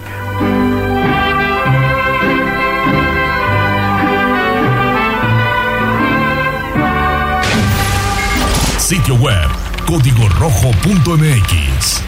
Sitio 8.77 9.15
web 9.15 9.49
código 9.87 10.29
rojo.mx. 10.39 12.03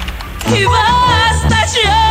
Y 0.54 0.64
basta 0.66 1.66
ya. 1.82 2.03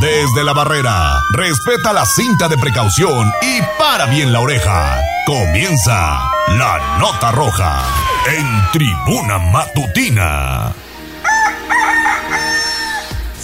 Desde 0.00 0.44
la 0.44 0.52
barrera, 0.52 1.22
respeta 1.32 1.94
la 1.94 2.04
cinta 2.04 2.48
de 2.48 2.58
precaución 2.58 3.32
y 3.40 3.62
para 3.78 4.04
bien 4.04 4.30
la 4.30 4.40
oreja. 4.40 5.00
Comienza 5.24 6.28
la 6.48 6.98
nota 7.00 7.32
roja 7.32 7.82
en 8.26 8.46
tribuna 8.72 9.38
matutina. 9.38 10.74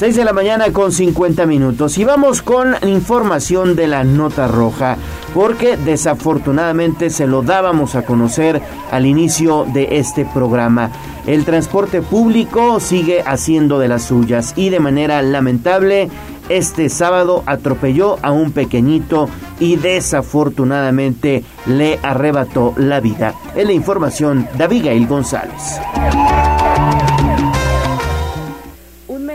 6 0.02 0.16
de 0.16 0.24
la 0.24 0.32
mañana 0.32 0.72
con 0.72 0.90
50 0.90 1.46
minutos 1.46 1.96
y 1.96 2.04
vamos 2.04 2.42
con 2.42 2.74
información 2.82 3.76
de 3.76 3.86
la 3.86 4.04
nota 4.04 4.48
roja 4.48 4.96
porque 5.32 5.76
desafortunadamente 5.76 7.08
se 7.08 7.26
lo 7.26 7.42
dábamos 7.42 7.94
a 7.94 8.04
conocer 8.04 8.60
al 8.90 9.06
inicio 9.06 9.64
de 9.72 9.98
este 9.98 10.24
programa. 10.24 10.90
El 11.26 11.44
transporte 11.44 12.02
público 12.02 12.80
sigue 12.80 13.22
haciendo 13.24 13.78
de 13.78 13.86
las 13.86 14.02
suyas 14.02 14.54
y 14.56 14.70
de 14.70 14.80
manera 14.80 15.22
lamentable 15.22 16.10
este 16.48 16.88
sábado 16.88 17.42
atropelló 17.46 18.18
a 18.22 18.32
un 18.32 18.52
pequeñito 18.52 19.28
y 19.60 19.76
desafortunadamente 19.76 21.44
le 21.66 21.98
arrebató 22.02 22.74
la 22.76 23.00
vida. 23.00 23.34
En 23.54 23.68
la 23.68 23.72
información 23.72 24.48
de 24.56 24.64
Abigail 24.64 25.06
González 25.06 25.80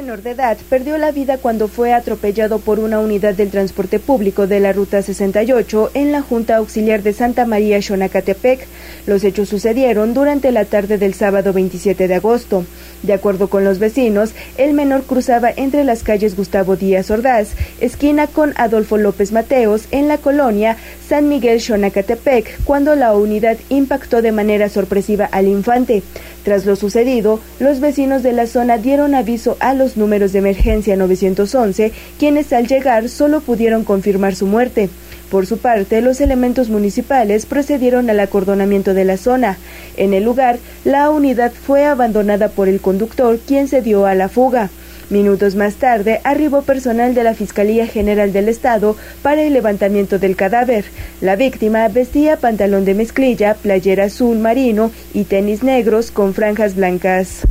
menor 0.08 0.24
de 0.24 0.32
edad 0.32 0.58
perdió 0.70 0.98
la 0.98 1.12
vida 1.12 1.38
cuando 1.38 1.68
fue 1.68 1.92
atropellado 1.92 2.60
por 2.60 2.80
una 2.80 3.02
unidad 3.02 3.34
del 3.34 3.52
transporte 3.52 4.00
público 4.00 4.48
de 4.48 4.62
la 4.62 4.72
Ruta 4.72 5.02
68 5.02 5.92
en 5.96 6.14
la 6.14 6.22
Junta 6.22 6.56
Auxiliar 6.56 7.04
de 7.04 7.12
Santa 7.12 7.46
María 7.46 7.82
Xonacatepec. 7.82 8.66
Los 9.06 9.26
hechos 9.26 9.50
sucedieron 9.50 10.14
durante 10.14 10.54
la 10.54 10.64
tarde 10.64 10.98
del 10.98 11.14
sábado 11.14 11.52
27 11.52 12.08
de 12.08 12.16
agosto. 12.16 12.64
De 13.04 13.12
acuerdo 13.12 13.50
con 13.50 13.66
los 13.66 13.80
vecinos, 13.80 14.32
el 14.58 14.74
menor 14.74 15.04
cruzaba 15.04 15.52
entre 15.54 15.84
las 15.84 16.04
calles 16.04 16.38
Gustavo 16.38 16.78
Díaz 16.78 17.12
Ordaz, 17.12 17.50
esquina 17.82 18.28
con 18.28 18.54
Adolfo 18.56 18.98
López 18.98 19.34
Mateos, 19.34 19.90
en 19.92 20.08
la 20.08 20.20
colonia 20.20 20.78
San 21.08 21.30
Miguel 21.30 21.62
Xonacatepec, 21.62 22.64
cuando 22.66 22.94
la 22.96 23.14
unidad 23.14 23.58
impactó 23.70 24.22
de 24.22 24.34
manera 24.34 24.68
sorpresiva 24.68 25.30
al 25.32 25.48
infante. 25.48 26.04
Tras 26.44 26.66
lo 26.66 26.76
sucedido, 26.76 27.40
los 27.60 27.80
vecinos 27.80 28.24
de 28.24 28.34
la 28.34 28.46
zona 28.46 28.78
dieron 28.78 29.16
aviso 29.16 29.56
a 29.62 29.74
los 29.74 29.96
números 29.96 30.34
de 30.34 30.40
emergencia 30.40 30.98
911, 30.98 31.94
quienes 32.20 32.52
al 32.52 32.68
llegar 32.68 33.08
solo 33.08 33.40
pudieron 33.40 33.86
confirmar 33.86 34.36
su 34.36 34.48
muerte. 34.48 34.90
Por 35.32 35.46
su 35.46 35.60
parte, 35.60 36.02
los 36.02 36.20
elementos 36.20 36.70
municipales 36.70 37.46
procedieron 37.46 38.10
al 38.10 38.20
acordonamiento 38.20 38.94
de 38.94 39.06
la 39.06 39.16
zona. 39.16 39.58
En 39.96 40.14
el 40.14 40.24
lugar, 40.24 40.60
la 40.84 41.10
unidad 41.10 41.54
fue 41.54 41.86
abandonada 41.86 42.50
por 42.50 42.68
el 42.68 42.82
conductor, 42.82 43.40
quien 43.46 43.70
se 43.70 43.82
dio 43.82 44.06
a 44.06 44.16
la 44.16 44.28
fuga. 44.28 44.70
Minutos 45.10 45.56
más 45.56 45.76
tarde 45.76 46.20
arribó 46.24 46.64
personal 46.64 47.14
de 47.16 47.24
la 47.24 47.34
Fiscalía 47.34 47.88
General 47.88 48.34
del 48.34 48.50
Estado 48.50 48.98
para 49.22 49.42
el 49.44 49.54
levantamiento 49.54 50.20
del 50.20 50.36
cadáver. 50.36 50.86
La 51.22 51.38
víctima 51.38 51.88
vestía 51.88 52.38
pantalón 52.38 52.84
de 52.84 52.94
mezclilla, 52.94 53.54
playera 53.54 54.06
azul 54.06 54.38
marino 54.38 54.92
y 55.14 55.24
tenis 55.24 55.64
negros 55.64 56.12
con 56.12 56.34
franjas 56.34 56.76
blancas. 56.76 57.44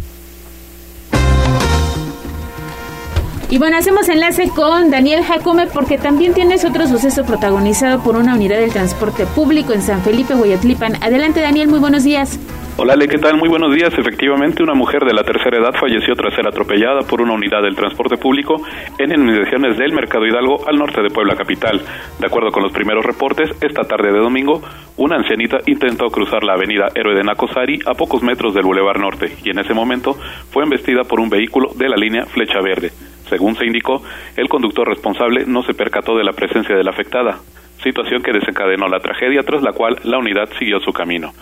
Y 3.49 3.59
bueno, 3.59 3.79
hacemos 3.79 4.09
enlace 4.09 4.49
con 4.49 4.91
Daniel 4.91 5.23
Jacome 5.23 5.69
porque 5.69 5.99
también 5.99 6.35
tienes 6.35 6.65
otro 6.65 6.87
suceso 6.89 7.25
protagonizado 7.25 8.03
por 8.03 8.17
una 8.17 8.35
unidad 8.35 8.59
del 8.59 8.73
transporte 8.73 9.25
público 9.25 9.73
en 9.73 9.83
San 9.83 10.03
Felipe, 10.03 10.35
Huayatlipan. 10.35 11.03
Adelante 11.03 11.41
Daniel, 11.41 11.69
muy 11.69 11.79
buenos 11.79 12.03
días. 12.03 12.39
Hola, 12.79 12.95
¿qué 13.09 13.17
tal? 13.17 13.39
Muy 13.39 13.49
buenos 13.49 13.75
días. 13.75 13.91
Efectivamente, 13.97 14.63
una 14.63 14.75
mujer 14.75 15.01
de 15.07 15.15
la 15.15 15.23
tercera 15.23 15.57
edad 15.57 15.73
falleció 15.81 16.13
tras 16.15 16.35
ser 16.35 16.47
atropellada 16.47 17.01
por 17.09 17.23
una 17.23 17.33
unidad 17.33 17.63
del 17.63 17.75
transporte 17.75 18.19
público 18.19 18.57
en 18.99 19.13
inmediaciones 19.13 19.79
del 19.79 19.95
Mercado 19.95 20.27
Hidalgo 20.27 20.69
al 20.69 20.77
norte 20.77 21.01
de 21.01 21.09
Puebla 21.09 21.37
Capital. 21.37 21.81
De 22.21 22.27
acuerdo 22.27 22.51
con 22.51 22.63
los 22.63 22.73
primeros 22.73 23.03
reportes, 23.03 23.49
esta 23.63 23.81
tarde 23.85 24.13
de 24.13 24.19
domingo, 24.19 24.61
una 24.99 25.17
ancianita 25.17 25.57
intentó 25.65 26.11
cruzar 26.11 26.45
la 26.45 26.53
avenida 26.53 26.89
Héroe 26.95 27.15
de 27.15 27.25
Nacosari 27.25 27.79
a 27.87 27.95
pocos 27.95 28.23
metros 28.23 28.53
del 28.53 28.65
Boulevard 28.65 29.01
Norte 29.01 29.33
y 29.43 29.49
en 29.49 29.59
ese 29.59 29.73
momento 29.73 30.13
fue 30.51 30.65
embestida 30.65 31.01
por 31.05 31.19
un 31.19 31.31
vehículo 31.31 31.71
de 31.75 31.89
la 31.89 31.97
línea 31.97 32.27
Flecha 32.27 32.61
Verde. 32.61 32.91
Según 33.31 33.57
se 33.57 33.65
indicó, 33.65 34.03
el 34.37 34.51
conductor 34.51 34.87
responsable 34.87 35.45
no 35.47 35.63
se 35.63 35.73
percató 35.73 36.15
de 36.15 36.25
la 36.25 36.33
presencia 36.35 36.77
de 36.77 36.85
la 36.85 36.91
afectada, 36.91 37.39
situación 37.83 38.23
que 38.23 38.33
desencadenó 38.33 38.87
la 38.87 39.01
tragedia 39.01 39.41
tras 39.45 39.63
la 39.63 39.73
cual 39.73 39.97
la 40.05 40.19
unidad 40.19 40.51
siguió 40.59 40.79
su 40.81 40.93
camino. 40.93 41.33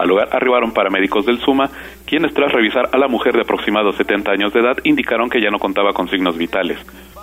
Al 0.00 0.08
lugar 0.08 0.30
arribaron 0.32 0.72
paramédicos 0.72 1.26
del 1.26 1.40
SUMA, 1.40 1.68
quienes 2.06 2.32
tras 2.32 2.50
revisar 2.50 2.88
a 2.90 2.96
la 2.96 3.06
mujer 3.06 3.34
de 3.34 3.42
aproximados 3.42 3.96
70 3.96 4.30
años 4.30 4.50
de 4.54 4.60
edad 4.60 4.78
indicaron 4.84 5.28
que 5.28 5.42
ya 5.42 5.50
no 5.50 5.58
contaba 5.58 5.92
con 5.92 6.08
signos 6.08 6.38
vitales. 6.38 6.78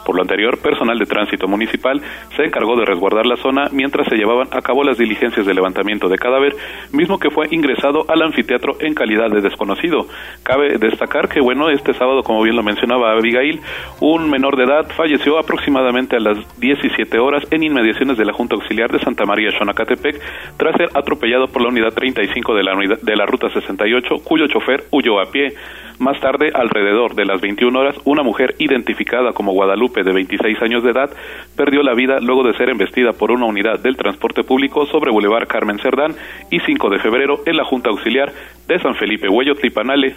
Por 0.07 0.15
lo 0.15 0.21
anterior, 0.21 0.57
personal 0.61 0.97
de 0.97 1.05
tránsito 1.05 1.49
municipal 1.49 1.99
se 2.37 2.43
encargó 2.45 2.77
de 2.77 2.85
resguardar 2.85 3.25
la 3.25 3.35
zona 3.35 3.65
mientras 3.73 4.07
se 4.07 4.15
llevaban 4.15 4.47
a 4.53 4.61
cabo 4.61 4.85
las 4.85 4.97
diligencias 4.97 5.45
de 5.45 5.53
levantamiento 5.53 6.07
de 6.07 6.17
cadáver, 6.17 6.55
mismo 6.93 7.19
que 7.19 7.29
fue 7.29 7.47
ingresado 7.51 8.05
al 8.07 8.21
anfiteatro 8.21 8.77
en 8.79 8.93
calidad 8.93 9.29
de 9.29 9.41
desconocido. 9.41 10.07
Cabe 10.43 10.77
destacar 10.77 11.27
que, 11.27 11.41
bueno, 11.41 11.69
este 11.69 11.93
sábado, 11.93 12.23
como 12.23 12.41
bien 12.41 12.55
lo 12.55 12.63
mencionaba 12.63 13.11
Abigail, 13.11 13.59
un 13.99 14.29
menor 14.29 14.55
de 14.55 14.63
edad 14.63 14.89
falleció 14.95 15.37
aproximadamente 15.39 16.15
a 16.15 16.21
las 16.21 16.37
17 16.57 17.19
horas 17.19 17.43
en 17.51 17.63
inmediaciones 17.63 18.17
de 18.17 18.23
la 18.23 18.31
Junta 18.31 18.55
Auxiliar 18.55 18.89
de 18.89 18.99
Santa 18.99 19.25
María 19.25 19.51
Xonacatepec 19.59 20.21
tras 20.55 20.77
ser 20.77 20.87
atropellado 20.93 21.47
por 21.47 21.61
la 21.61 21.67
unidad 21.67 21.93
35 21.93 22.55
de 22.55 22.63
la, 22.63 22.71
de 23.01 23.15
la 23.17 23.25
Ruta 23.25 23.49
68, 23.49 24.23
cuyo 24.23 24.47
chofer 24.47 24.85
huyó 24.89 25.19
a 25.19 25.29
pie. 25.29 25.53
Más 25.99 26.19
tarde, 26.19 26.51
alrededor 26.53 27.15
de 27.15 27.25
las 27.25 27.41
21 27.41 27.79
horas, 27.79 27.95
una 28.05 28.21
mujer 28.21 28.53
identificada 28.59 29.33
como 29.33 29.53
Guadalupe 29.53 30.03
de 30.03 30.13
26 30.13 30.61
años 30.61 30.83
de 30.83 30.91
edad 30.91 31.09
perdió 31.55 31.81
la 31.81 31.95
vida 31.95 32.19
luego 32.19 32.43
de 32.43 32.55
ser 32.55 32.69
embestida 32.69 33.13
por 33.13 33.31
una 33.31 33.47
unidad 33.47 33.79
del 33.79 33.97
transporte 33.97 34.43
público 34.43 34.85
sobre 34.85 35.11
Boulevard 35.11 35.47
Carmen 35.47 35.79
Cerdán 35.79 36.15
y 36.51 36.59
5 36.59 36.89
de 36.91 36.99
febrero 36.99 37.41
en 37.47 37.57
la 37.57 37.65
Junta 37.65 37.89
Auxiliar 37.89 38.31
de 38.67 38.79
San 38.79 38.93
Felipe 38.95 39.27
Huello 39.27 39.55
Tripanale. 39.55 40.15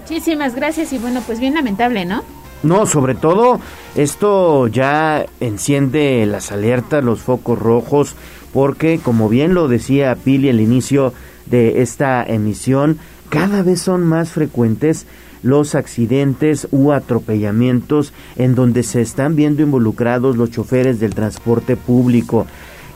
Muchísimas 0.00 0.54
gracias 0.54 0.94
y 0.94 0.98
bueno, 0.98 1.20
pues 1.26 1.40
bien 1.40 1.54
lamentable, 1.54 2.06
¿no? 2.06 2.22
No, 2.62 2.86
sobre 2.86 3.14
todo 3.14 3.60
esto 3.96 4.66
ya 4.66 5.26
enciende 5.40 6.24
las 6.26 6.52
alertas, 6.52 7.04
los 7.04 7.20
focos 7.20 7.58
rojos, 7.58 8.16
porque 8.52 8.98
como 8.98 9.28
bien 9.28 9.52
lo 9.52 9.68
decía 9.68 10.16
Pili 10.16 10.48
al 10.48 10.60
inicio 10.60 11.12
de 11.46 11.82
esta 11.82 12.24
emisión, 12.24 12.98
cada 13.30 13.62
vez 13.62 13.80
son 13.80 14.04
más 14.04 14.32
frecuentes 14.32 15.06
los 15.42 15.74
accidentes 15.74 16.68
u 16.70 16.92
atropellamientos 16.92 18.12
en 18.36 18.54
donde 18.54 18.82
se 18.82 19.00
están 19.00 19.36
viendo 19.36 19.62
involucrados 19.62 20.36
los 20.36 20.50
choferes 20.50 21.00
del 21.00 21.14
transporte 21.14 21.76
público. 21.76 22.46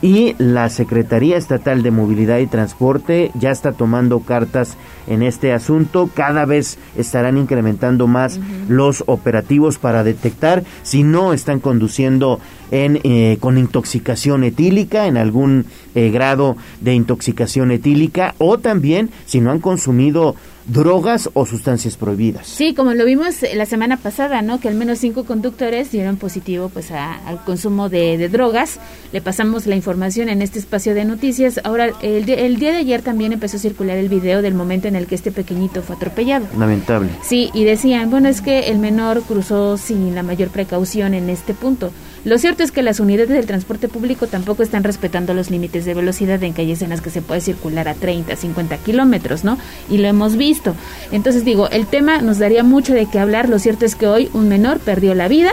Y 0.05 0.35
la 0.37 0.69
Secretaría 0.69 1.35
Estatal 1.35 1.81
de 1.81 1.89
Movilidad 1.89 2.37
y 2.37 2.45
Transporte 2.45 3.31
ya 3.33 3.49
está 3.49 3.71
tomando 3.71 4.19
cartas 4.19 4.77
en 5.07 5.23
este 5.23 5.51
asunto. 5.51 6.11
Cada 6.13 6.45
vez 6.45 6.77
estarán 6.95 7.39
incrementando 7.39 8.05
más 8.05 8.39
los 8.69 9.03
operativos 9.07 9.79
para 9.79 10.03
detectar 10.03 10.63
si 10.83 11.01
no 11.01 11.33
están 11.33 11.59
conduciendo 11.59 12.39
en, 12.69 12.99
eh, 13.03 13.37
con 13.39 13.57
intoxicación 13.57 14.43
etílica, 14.43 15.07
en 15.07 15.17
algún 15.17 15.65
eh, 15.95 16.11
grado 16.11 16.55
de 16.81 16.93
intoxicación 16.93 17.71
etílica, 17.71 18.35
o 18.37 18.59
también 18.59 19.09
si 19.25 19.41
no 19.41 19.49
han 19.49 19.59
consumido 19.59 20.35
drogas 20.67 21.29
o 21.33 21.45
sustancias 21.45 21.95
prohibidas. 21.97 22.47
Sí, 22.47 22.73
como 22.73 22.93
lo 22.93 23.05
vimos 23.05 23.35
la 23.53 23.65
semana 23.65 23.97
pasada, 23.97 24.41
¿no? 24.41 24.59
Que 24.59 24.67
al 24.67 24.75
menos 24.75 24.99
cinco 24.99 25.25
conductores 25.25 25.91
dieron 25.91 26.17
positivo 26.17 26.69
pues 26.69 26.91
al 26.91 27.43
consumo 27.43 27.89
de, 27.89 28.29
drogas. 28.29 28.79
Le 29.11 29.21
pasamos 29.21 29.67
la 29.67 29.75
información 29.75 30.29
en 30.29 30.41
este 30.41 30.59
espacio 30.59 30.95
de 30.95 31.05
noticias. 31.05 31.59
Ahora, 31.63 31.91
el, 32.01 32.29
el, 32.29 32.57
día 32.57 32.71
de 32.71 32.77
ayer 32.77 33.01
también 33.01 33.33
empezó 33.33 33.57
a 33.57 33.59
circular 33.59 33.97
el 33.97 34.09
video 34.09 34.41
del 34.41 34.53
momento 34.53 34.87
en 34.87 34.95
el 34.95 35.05
que 35.07 35.15
este 35.15 35.31
pequeñito 35.31 35.81
fue 35.81 35.95
atropellado. 35.95 36.47
Lamentable. 36.57 37.09
Sí, 37.23 37.51
y 37.53 37.63
decían, 37.63 38.09
bueno, 38.09 38.29
es 38.29 38.41
que 38.41 38.71
el 38.71 38.79
menor 38.79 39.21
cruzó 39.23 39.77
sin 39.77 40.15
la 40.15 40.23
mayor 40.23 40.49
precaución 40.49 41.13
en 41.13 41.29
este 41.29 41.53
punto. 41.53 41.91
Lo 42.25 42.39
cierto 42.39 42.63
es 42.63 42.71
que 42.71 42.81
las 42.81 42.99
unidades 42.99 43.29
del 43.29 43.45
transporte 43.45 43.87
público 43.87 44.25
tampoco 44.25 44.63
están 44.63 44.83
respetando 44.83 45.35
los 45.35 45.51
límites 45.51 45.85
de 45.85 45.93
velocidad 45.93 46.41
en 46.43 46.53
calles 46.53 46.81
en 46.81 46.89
las 46.89 47.01
que 47.01 47.11
se 47.11 47.21
puede 47.21 47.39
circular 47.39 47.87
a 47.87 47.93
30, 47.93 48.35
50 48.35 48.77
kilómetros, 48.77 49.43
¿no? 49.43 49.59
Y 49.91 49.99
lo 49.99 50.07
hemos 50.07 50.35
visto. 50.35 50.75
Entonces 51.11 51.45
digo, 51.45 51.69
el 51.69 51.85
tema 51.85 52.21
nos 52.21 52.39
daría 52.39 52.63
mucho 52.63 52.95
de 52.95 53.05
qué 53.05 53.19
hablar. 53.19 53.47
Lo 53.47 53.59
cierto 53.59 53.85
es 53.85 53.95
que 53.95 54.07
hoy 54.07 54.31
un 54.33 54.49
menor 54.49 54.79
perdió 54.79 55.13
la 55.13 55.27
vida 55.27 55.51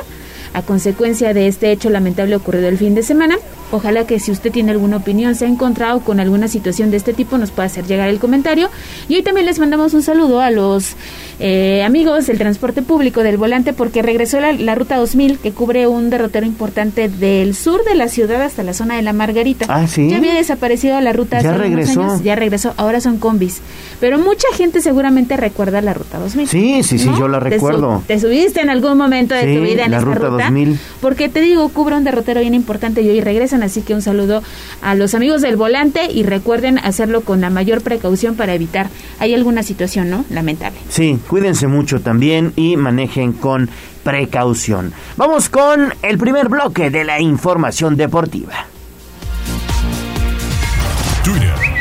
a 0.54 0.62
consecuencia 0.62 1.34
de 1.34 1.46
este 1.46 1.72
hecho 1.72 1.90
lamentable 1.90 2.36
ocurrido 2.36 2.68
el 2.68 2.78
fin 2.78 2.94
de 2.94 3.02
semana. 3.02 3.36
Ojalá 3.72 4.06
que 4.06 4.20
si 4.20 4.30
usted 4.30 4.52
tiene 4.52 4.70
alguna 4.70 4.98
opinión, 4.98 5.34
se 5.34 5.46
ha 5.46 5.48
encontrado 5.48 6.00
con 6.00 6.20
alguna 6.20 6.46
situación 6.46 6.90
de 6.90 6.98
este 6.98 7.14
tipo, 7.14 7.38
nos 7.38 7.50
pueda 7.50 7.66
hacer 7.66 7.86
llegar 7.86 8.10
el 8.10 8.18
comentario. 8.18 8.68
Y 9.08 9.16
hoy 9.16 9.22
también 9.22 9.46
les 9.46 9.58
mandamos 9.58 9.94
un 9.94 10.02
saludo 10.02 10.40
a 10.40 10.50
los 10.50 10.94
eh, 11.40 11.82
amigos 11.82 12.26
del 12.26 12.36
transporte 12.36 12.82
público 12.82 13.22
del 13.22 13.38
volante 13.38 13.72
porque 13.72 14.02
regresó 14.02 14.38
la, 14.40 14.74
ruta 14.74 14.96
2000 14.96 15.38
que 15.38 15.52
cubre 15.52 15.86
un 15.86 16.10
derrotero 16.10 16.46
importante 16.46 17.08
del 17.08 17.54
sur 17.54 17.82
de 17.84 17.94
la 17.94 18.08
ciudad 18.08 18.42
hasta 18.42 18.62
la 18.62 18.74
zona 18.74 18.96
de 18.96 19.02
la 19.02 19.14
Margarita. 19.14 19.64
Ah, 19.68 19.86
sí. 19.86 20.10
Ya 20.10 20.18
había 20.18 20.34
desaparecido 20.34 21.00
la 21.00 21.12
ruta 21.12 21.40
ya 21.40 21.54
regresó. 21.54 22.20
ya 22.22 22.36
regresó, 22.36 22.74
ahora 22.76 23.00
son 23.00 23.16
combis. 23.16 23.62
Pero 24.00 24.18
mucha 24.18 24.48
gente 24.54 24.82
seguramente 24.82 25.36
recuerda 25.38 25.80
la 25.80 25.94
ruta 25.94 26.18
2000. 26.18 26.46
Sí, 26.46 26.82
sí, 26.82 26.98
sí, 26.98 27.08
yo 27.18 27.26
la 27.26 27.40
recuerdo. 27.40 28.02
Te, 28.06 28.20
subiste 28.20 28.60
en 28.60 28.68
algún 28.68 28.98
momento 28.98 29.34
de 29.34 29.56
tu 29.56 29.62
vida 29.62 29.84
en 29.84 29.92
la 29.92 29.98
esta 29.98 30.10
ruta, 30.10 30.28
ruta 30.28 30.44
2000. 30.44 30.78
porque 31.00 31.28
te 31.28 31.40
digo, 31.40 31.68
cubre 31.70 31.96
un 31.96 32.04
derrotero 32.04 32.40
bien 32.40 32.54
importante 32.54 33.02
y 33.02 33.08
hoy 33.08 33.20
regresan 33.20 33.61
así 33.62 33.82
que 33.82 33.94
un 33.94 34.02
saludo 34.02 34.42
a 34.82 34.94
los 34.94 35.14
amigos 35.14 35.42
del 35.42 35.56
volante 35.56 36.10
y 36.12 36.22
recuerden 36.22 36.78
hacerlo 36.78 37.22
con 37.22 37.40
la 37.40 37.50
mayor 37.50 37.82
precaución 37.82 38.36
para 38.36 38.54
evitar 38.54 38.88
hay 39.18 39.34
alguna 39.34 39.62
situación, 39.62 40.10
¿no? 40.10 40.24
Lamentable. 40.30 40.78
Sí, 40.88 41.18
Cuídense 41.28 41.66
mucho 41.66 42.00
también 42.00 42.52
y 42.56 42.76
manejen 42.76 43.32
con 43.32 43.70
precaución. 44.04 44.92
Vamos 45.16 45.48
con 45.48 45.94
el 46.02 46.18
primer 46.18 46.48
bloque 46.48 46.90
de 46.90 47.04
la 47.04 47.20
información 47.20 47.96
deportiva. 47.96 48.66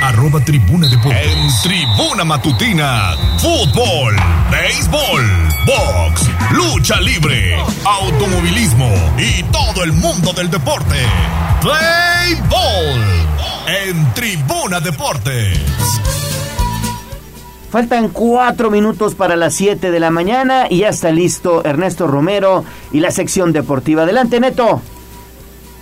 Arroba 0.01 0.39
Tribuna 0.43 0.87
Deportes. 0.87 1.25
En 1.25 1.47
Tribuna 1.63 2.23
Matutina, 2.23 3.15
fútbol, 3.37 4.15
béisbol, 4.49 5.23
box, 5.65 6.29
lucha 6.51 6.99
libre, 6.99 7.55
automovilismo 7.85 8.89
y 9.17 9.43
todo 9.43 9.83
el 9.83 9.93
mundo 9.93 10.33
del 10.33 10.49
deporte. 10.49 10.95
Play 11.61 12.35
Ball 12.49 13.21
en 13.67 14.13
Tribuna 14.13 14.79
Deportes. 14.79 15.59
Faltan 17.69 18.09
cuatro 18.09 18.69
minutos 18.69 19.15
para 19.15 19.37
las 19.37 19.53
siete 19.53 19.91
de 19.91 19.99
la 20.01 20.09
mañana 20.09 20.65
y 20.69 20.79
ya 20.79 20.89
está 20.89 21.11
listo 21.11 21.63
Ernesto 21.63 22.05
Romero 22.05 22.65
y 22.91 22.99
la 22.99 23.11
sección 23.11 23.53
deportiva. 23.53 24.03
Adelante, 24.03 24.39
Neto. 24.41 24.81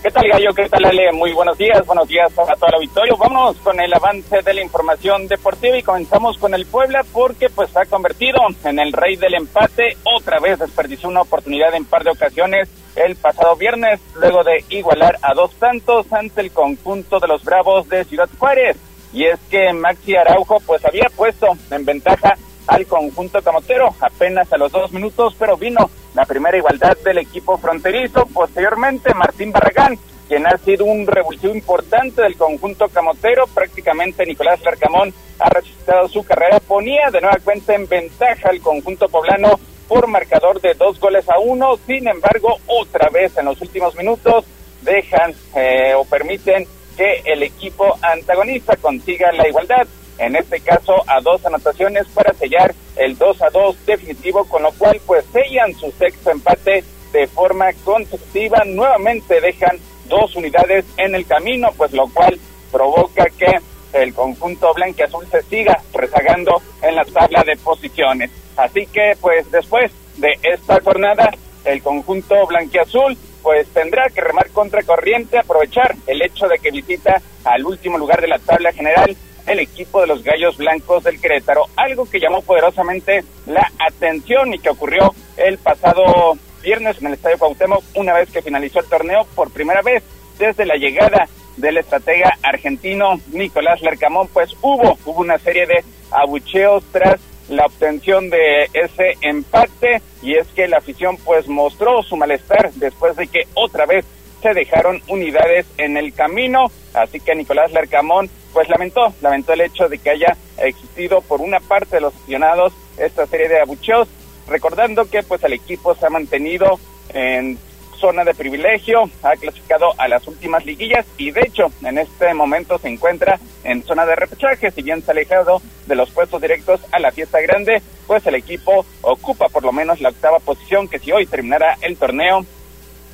¿Qué 0.01 0.11
tal, 0.11 0.29
Gallo? 0.29 0.53
¿Qué 0.55 0.69
tal, 0.69 0.85
Ale? 0.85 1.11
Muy 1.11 1.33
buenos 1.33 1.57
días. 1.57 1.85
Buenos 1.85 2.07
días 2.07 2.31
a 2.31 2.55
todo 2.55 2.69
el 2.69 2.75
auditorio. 2.75 3.17
Vamos 3.17 3.57
con 3.57 3.81
el 3.81 3.93
avance 3.93 4.41
de 4.41 4.53
la 4.53 4.61
información 4.61 5.27
deportiva 5.27 5.77
y 5.77 5.83
comenzamos 5.83 6.37
con 6.37 6.53
el 6.53 6.65
Puebla 6.65 7.03
porque 7.11 7.49
pues 7.49 7.69
se 7.71 7.79
ha 7.79 7.85
convertido 7.85 8.39
en 8.63 8.79
el 8.79 8.93
rey 8.93 9.17
del 9.17 9.33
empate. 9.33 9.97
Otra 10.03 10.39
vez 10.39 10.57
desperdició 10.57 11.09
una 11.09 11.23
oportunidad 11.23 11.75
en 11.75 11.83
par 11.83 12.05
de 12.05 12.11
ocasiones 12.11 12.69
el 12.95 13.17
pasado 13.17 13.57
viernes 13.57 13.99
luego 14.15 14.45
de 14.45 14.63
igualar 14.69 15.17
a 15.21 15.33
dos 15.33 15.51
tantos 15.55 16.11
ante 16.13 16.41
el 16.41 16.51
conjunto 16.51 17.19
de 17.19 17.27
los 17.27 17.43
Bravos 17.43 17.89
de 17.89 18.05
Ciudad 18.05 18.29
Juárez. 18.39 18.77
Y 19.11 19.25
es 19.25 19.39
que 19.51 19.73
Maxi 19.73 20.15
Araujo 20.15 20.61
pues 20.65 20.85
había 20.85 21.09
puesto 21.13 21.47
en 21.71 21.83
ventaja 21.83 22.37
al 22.69 22.85
conjunto 22.85 23.41
camotero 23.41 23.95
apenas 23.99 24.51
a 24.53 24.57
los 24.57 24.71
dos 24.71 24.91
minutos, 24.91 25.35
pero 25.37 25.57
vino 25.57 25.89
la 26.13 26.25
primera 26.25 26.57
igualdad 26.57 26.97
del 27.03 27.17
equipo 27.17 27.57
fronterizo. 27.57 28.27
Posteriormente, 28.27 29.13
Martín 29.13 29.51
Barragán, 29.51 29.97
quien 30.27 30.45
ha 30.45 30.57
sido 30.59 30.85
un 30.85 31.07
revulsivo 31.07 31.53
importante 31.53 32.21
del 32.21 32.37
conjunto 32.37 32.87
camotero, 32.89 33.47
prácticamente 33.47 34.25
Nicolás 34.25 34.61
Larcamón 34.61 35.11
ha 35.39 35.49
registrado 35.49 36.07
su 36.07 36.23
carrera, 36.23 36.59
ponía 36.59 37.09
de 37.11 37.21
nueva 37.21 37.37
cuenta 37.43 37.73
en 37.73 37.87
ventaja 37.87 38.49
al 38.49 38.61
conjunto 38.61 39.09
poblano 39.09 39.59
por 39.87 40.05
marcador 40.07 40.61
de 40.61 40.75
dos 40.75 40.99
goles 40.99 41.27
a 41.29 41.39
uno. 41.39 41.77
Sin 41.87 42.07
embargo, 42.07 42.57
otra 42.67 43.09
vez 43.09 43.35
en 43.37 43.45
los 43.45 43.59
últimos 43.61 43.95
minutos 43.95 44.45
dejan 44.83 45.33
eh, 45.55 45.93
o 45.95 46.05
permiten 46.05 46.67
que 46.95 47.23
el 47.25 47.41
equipo 47.41 47.97
antagonista 48.01 48.75
consiga 48.75 49.31
la 49.31 49.47
igualdad 49.47 49.87
en 50.19 50.35
este 50.35 50.59
caso 50.59 51.03
a 51.07 51.21
dos 51.21 51.45
anotaciones 51.45 52.05
para 52.07 52.33
sellar 52.33 52.75
el 52.97 53.17
2 53.17 53.41
a 53.41 53.49
2 53.49 53.85
definitivo, 53.85 54.45
con 54.45 54.63
lo 54.63 54.71
cual 54.73 54.99
pues 55.05 55.25
sellan 55.31 55.73
su 55.73 55.91
sexto 55.91 56.29
empate 56.29 56.83
de 57.13 57.27
forma 57.27 57.71
consecutiva, 57.83 58.63
nuevamente 58.65 59.41
dejan 59.41 59.79
dos 60.07 60.35
unidades 60.35 60.85
en 60.97 61.15
el 61.15 61.25
camino, 61.25 61.69
pues 61.77 61.93
lo 61.93 62.07
cual 62.09 62.37
provoca 62.71 63.25
que 63.37 63.59
el 63.93 64.13
conjunto 64.13 64.73
blanquiazul 64.73 65.27
se 65.29 65.41
siga 65.43 65.81
rezagando 65.93 66.61
en 66.81 66.95
la 66.95 67.05
tabla 67.05 67.43
de 67.43 67.55
posiciones. 67.57 68.29
Así 68.57 68.85
que 68.87 69.17
pues 69.19 69.49
después 69.51 69.91
de 70.17 70.37
esta 70.43 70.79
jornada, 70.81 71.31
el 71.63 71.81
conjunto 71.81 72.45
blanquiazul 72.45 73.17
pues 73.41 73.67
tendrá 73.69 74.09
que 74.09 74.21
remar 74.21 74.49
contra 74.49 74.83
corriente, 74.83 75.39
aprovechar 75.39 75.95
el 76.07 76.21
hecho 76.21 76.47
de 76.47 76.59
que 76.59 76.71
visita 76.71 77.21
al 77.45 77.65
último 77.65 77.97
lugar 77.97 78.21
de 78.21 78.27
la 78.27 78.39
tabla 78.39 78.73
general 78.73 79.15
el 79.49 79.59
equipo 79.59 80.01
de 80.01 80.07
los 80.07 80.23
Gallos 80.23 80.57
Blancos 80.57 81.03
del 81.03 81.19
Querétaro. 81.19 81.65
Algo 81.75 82.09
que 82.09 82.19
llamó 82.19 82.41
poderosamente 82.41 83.23
la 83.47 83.71
atención 83.79 84.53
y 84.53 84.59
que 84.59 84.69
ocurrió 84.69 85.13
el 85.37 85.57
pasado 85.57 86.37
viernes 86.61 86.97
en 86.99 87.07
el 87.07 87.13
Estadio 87.13 87.37
Cuauhtémoc 87.37 87.83
una 87.95 88.13
vez 88.13 88.29
que 88.31 88.41
finalizó 88.41 88.79
el 88.79 88.85
torneo 88.85 89.25
por 89.35 89.51
primera 89.51 89.81
vez 89.81 90.03
desde 90.37 90.65
la 90.65 90.75
llegada 90.75 91.27
del 91.57 91.77
estratega 91.77 92.37
argentino 92.43 93.19
Nicolás 93.31 93.81
Lercamón, 93.81 94.27
pues 94.29 94.53
hubo, 94.61 94.97
hubo 95.05 95.21
una 95.21 95.37
serie 95.37 95.65
de 95.65 95.83
abucheos 96.11 96.83
tras 96.91 97.19
la 97.49 97.65
obtención 97.65 98.29
de 98.29 98.69
ese 98.73 99.17
empate 99.21 100.01
y 100.21 100.35
es 100.35 100.47
que 100.49 100.67
la 100.67 100.77
afición 100.77 101.17
pues 101.17 101.47
mostró 101.47 102.03
su 102.03 102.15
malestar 102.15 102.71
después 102.73 103.15
de 103.15 103.27
que 103.27 103.47
otra 103.55 103.85
vez 103.85 104.05
se 104.41 104.53
dejaron 104.53 105.01
unidades 105.07 105.65
en 105.77 105.97
el 105.97 106.13
camino, 106.13 106.71
así 106.93 107.19
que 107.19 107.35
Nicolás 107.35 107.71
Lercamón 107.71 108.29
pues 108.53 108.67
lamentó, 108.69 109.13
lamentó 109.21 109.53
el 109.53 109.61
hecho 109.61 109.87
de 109.87 109.97
que 109.97 110.09
haya 110.09 110.35
existido 110.57 111.21
por 111.21 111.41
una 111.41 111.59
parte 111.59 111.97
de 111.97 112.01
los 112.01 112.15
aficionados 112.15 112.73
esta 112.97 113.25
serie 113.27 113.47
de 113.47 113.61
abucheos, 113.61 114.07
recordando 114.47 115.09
que 115.09 115.23
pues 115.23 115.43
el 115.43 115.53
equipo 115.53 115.95
se 115.95 116.05
ha 116.05 116.09
mantenido 116.09 116.79
en 117.13 117.57
zona 117.99 118.23
de 118.23 118.33
privilegio, 118.33 119.09
ha 119.23 119.35
clasificado 119.35 119.93
a 119.97 120.07
las 120.07 120.25
últimas 120.25 120.65
liguillas 120.65 121.05
y 121.17 121.31
de 121.31 121.41
hecho 121.41 121.71
en 121.83 121.97
este 121.97 122.33
momento 122.33 122.77
se 122.79 122.87
encuentra 122.87 123.39
en 123.63 123.83
zona 123.83 124.05
de 124.05 124.15
repechaje, 124.15 124.71
si 124.71 124.81
bien 124.81 125.01
se 125.01 125.11
ha 125.11 125.13
alejado 125.13 125.61
de 125.85 125.95
los 125.95 126.09
puestos 126.11 126.41
directos 126.41 126.79
a 126.91 126.99
la 126.99 127.11
fiesta 127.11 127.41
grande, 127.41 127.81
pues 128.07 128.25
el 128.25 128.35
equipo 128.35 128.85
ocupa 129.01 129.49
por 129.49 129.63
lo 129.63 129.73
menos 129.73 129.99
la 129.99 130.09
octava 130.09 130.39
posición 130.39 130.87
que 130.87 130.99
si 130.99 131.11
hoy 131.11 131.25
terminara 131.25 131.77
el 131.81 131.97
torneo 131.97 132.45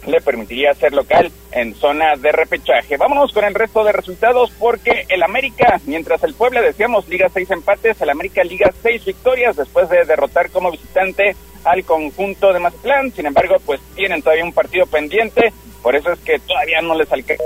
le 0.08 0.22
permitiría 0.22 0.74
ser 0.74 0.93
local 0.93 1.32
en 1.51 1.76
zona 1.76 2.16
de 2.16 2.32
repechaje. 2.32 2.97
Vámonos 2.97 3.32
con 3.34 3.45
el 3.45 3.53
resto 3.53 3.84
de 3.84 3.91
resultados 3.91 4.51
porque 4.60 5.06
el 5.10 5.24
América, 5.24 5.80
mientras 5.86 6.24
el 6.24 6.34
Puebla 6.34 6.62
decíamos 6.62 7.08
Liga 7.08 7.30
seis 7.34 7.49
empates, 7.51 8.01
el 8.01 8.10
América 8.10 8.43
Liga 8.43 8.72
seis 8.82 9.03
victorias 9.06 9.56
después 9.56 9.89
de 9.89 10.06
derrotar 10.06 10.49
como 10.49 10.72
visitante 10.72 11.36
al 11.64 11.84
conjunto 11.84 12.53
de 12.53 12.60
Mazatlán. 12.60 13.12
Sin 13.12 13.26
embargo, 13.26 13.56
pues 13.66 13.82
tienen 13.95 14.22
todavía 14.22 14.45
un 14.45 14.53
partido 14.53 14.86
pendiente, 14.86 15.51
por 15.82 15.95
eso 15.95 16.12
es 16.12 16.20
que 16.20 16.39
todavía 16.39 16.82
no 16.82 16.95
les 16.95 17.12
alcanza. 17.12 17.43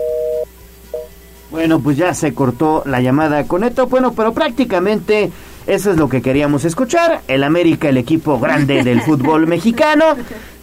Bueno, 1.49 1.79
pues 1.79 1.97
ya 1.97 2.13
se 2.13 2.33
cortó 2.33 2.83
la 2.85 2.99
llamada 2.99 3.47
con 3.47 3.63
esto, 3.63 3.87
bueno, 3.87 4.13
pero 4.13 4.33
prácticamente 4.33 5.31
eso 5.69 5.91
es 5.91 5.97
lo 5.97 6.09
que 6.09 6.23
queríamos 6.23 6.65
escuchar. 6.65 7.21
El 7.27 7.43
América, 7.43 7.89
el 7.89 7.97
equipo 7.97 8.39
grande 8.39 8.83
del 8.83 9.01
fútbol 9.03 9.45
mexicano, 9.45 10.15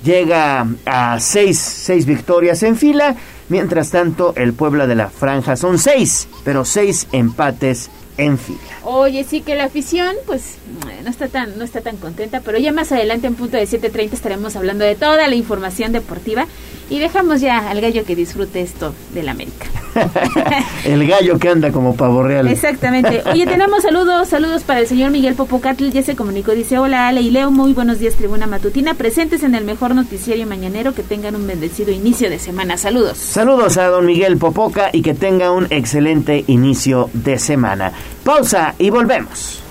llega 0.02 0.66
a 0.84 1.20
seis, 1.20 1.58
seis 1.58 2.06
victorias 2.06 2.62
en 2.64 2.76
fila. 2.76 3.14
Mientras 3.48 3.92
tanto, 3.92 4.34
el 4.36 4.52
Puebla 4.52 4.88
de 4.88 4.96
la 4.96 5.08
Franja 5.08 5.54
son 5.54 5.78
seis, 5.78 6.28
pero 6.44 6.64
seis 6.64 7.06
empates 7.12 7.88
en 8.18 8.38
fila. 8.38 8.58
Oye, 8.84 9.24
sí 9.24 9.40
que 9.40 9.54
la 9.54 9.64
afición, 9.64 10.14
pues 10.26 10.56
no 11.04 11.10
está 11.10 11.28
tan, 11.28 11.58
no 11.58 11.64
está 11.64 11.80
tan 11.80 11.96
contenta, 11.96 12.40
pero 12.40 12.58
ya 12.58 12.72
más 12.72 12.92
adelante 12.92 13.26
en 13.26 13.34
punto 13.34 13.56
de 13.56 13.64
7.30 13.64 14.12
estaremos 14.12 14.56
hablando 14.56 14.84
de 14.84 14.94
toda 14.94 15.28
la 15.28 15.34
información 15.34 15.92
deportiva 15.92 16.46
y 16.88 16.98
dejamos 16.98 17.40
ya 17.40 17.68
al 17.68 17.80
gallo 17.80 18.04
que 18.04 18.14
disfrute 18.14 18.60
esto 18.60 18.94
del 19.12 19.28
América. 19.28 19.66
el 20.84 21.06
gallo 21.06 21.38
que 21.38 21.48
anda 21.48 21.72
como 21.72 21.96
pavo 21.96 22.22
real. 22.22 22.46
Exactamente. 22.48 23.22
Oye, 23.32 23.46
tenemos 23.46 23.82
saludos, 23.82 24.28
saludos 24.28 24.62
para 24.62 24.80
el 24.80 24.86
señor 24.86 25.10
Miguel 25.10 25.34
Popocatl, 25.34 25.88
ya 25.90 26.02
se 26.02 26.14
comunicó, 26.14 26.52
dice, 26.52 26.78
hola 26.78 27.08
Ale 27.08 27.22
y 27.22 27.30
Leo, 27.30 27.50
muy 27.50 27.72
buenos 27.72 27.98
días, 27.98 28.14
Tribuna 28.14 28.46
Matutina, 28.46 28.94
presentes 28.94 29.42
en 29.42 29.54
el 29.54 29.64
mejor 29.64 29.94
noticiario 29.94 30.46
mañanero, 30.46 30.94
que 30.94 31.02
tengan 31.02 31.34
un 31.34 31.46
bendecido 31.46 31.92
inicio 31.92 32.30
de 32.30 32.38
semana. 32.38 32.76
Saludos. 32.76 33.18
Saludos 33.18 33.78
a 33.78 33.86
don 33.86 34.06
Miguel 34.06 34.36
Popoca 34.36 34.90
y 34.92 35.02
que 35.02 35.14
tenga 35.14 35.50
un 35.50 35.66
excelente 35.70 36.44
inicio 36.46 37.10
de 37.12 37.38
semana. 37.38 37.92
Pausa 38.24 38.74
y 38.78 38.90
volvemos. 38.90 39.62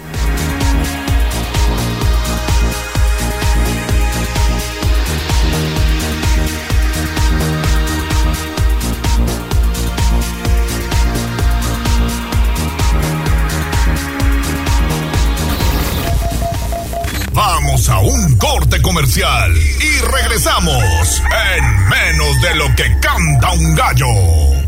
Vamos 17.35 17.89
a 17.89 17.99
un 17.99 18.37
corte 18.37 18.81
comercial 18.81 19.53
y 19.55 20.01
regresamos 20.05 21.21
en 21.57 21.89
menos 21.89 22.41
de 22.41 22.55
lo 22.55 22.75
que 22.75 22.97
canta 23.01 23.51
un 23.51 23.75
gallo. 23.75 24.64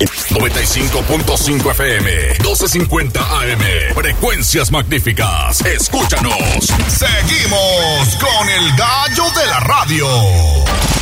95.5 0.00 1.70
FM, 1.70 2.10
1250 2.38 3.20
AM. 3.20 3.94
Frecuencias 3.94 4.70
magníficas. 4.70 5.60
Escúchanos. 5.66 6.32
Seguimos 6.88 8.16
con 8.16 8.48
el 8.48 8.74
gallo 8.76 9.24
de 9.38 9.46
la 9.46 9.60
radio. 9.60 10.06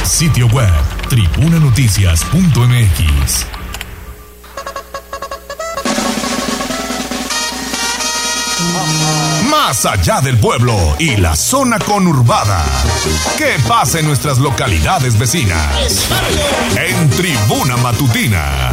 Sitio 0.05 0.49
web, 0.49 0.73
tribunanoticias.mx. 1.09 3.58
Más 9.51 9.87
allá 9.87 10.21
del 10.21 10.39
pueblo 10.39 10.75
y 10.99 11.17
la 11.17 11.35
zona 11.35 11.79
conurbada. 11.79 12.63
¿Qué 13.39 13.57
pasa 13.67 14.01
en 14.01 14.07
nuestras 14.07 14.39
localidades 14.39 15.19
vecinas? 15.19 16.09
En 16.77 17.09
Tribuna 17.11 17.77
Matutina. 17.79 18.73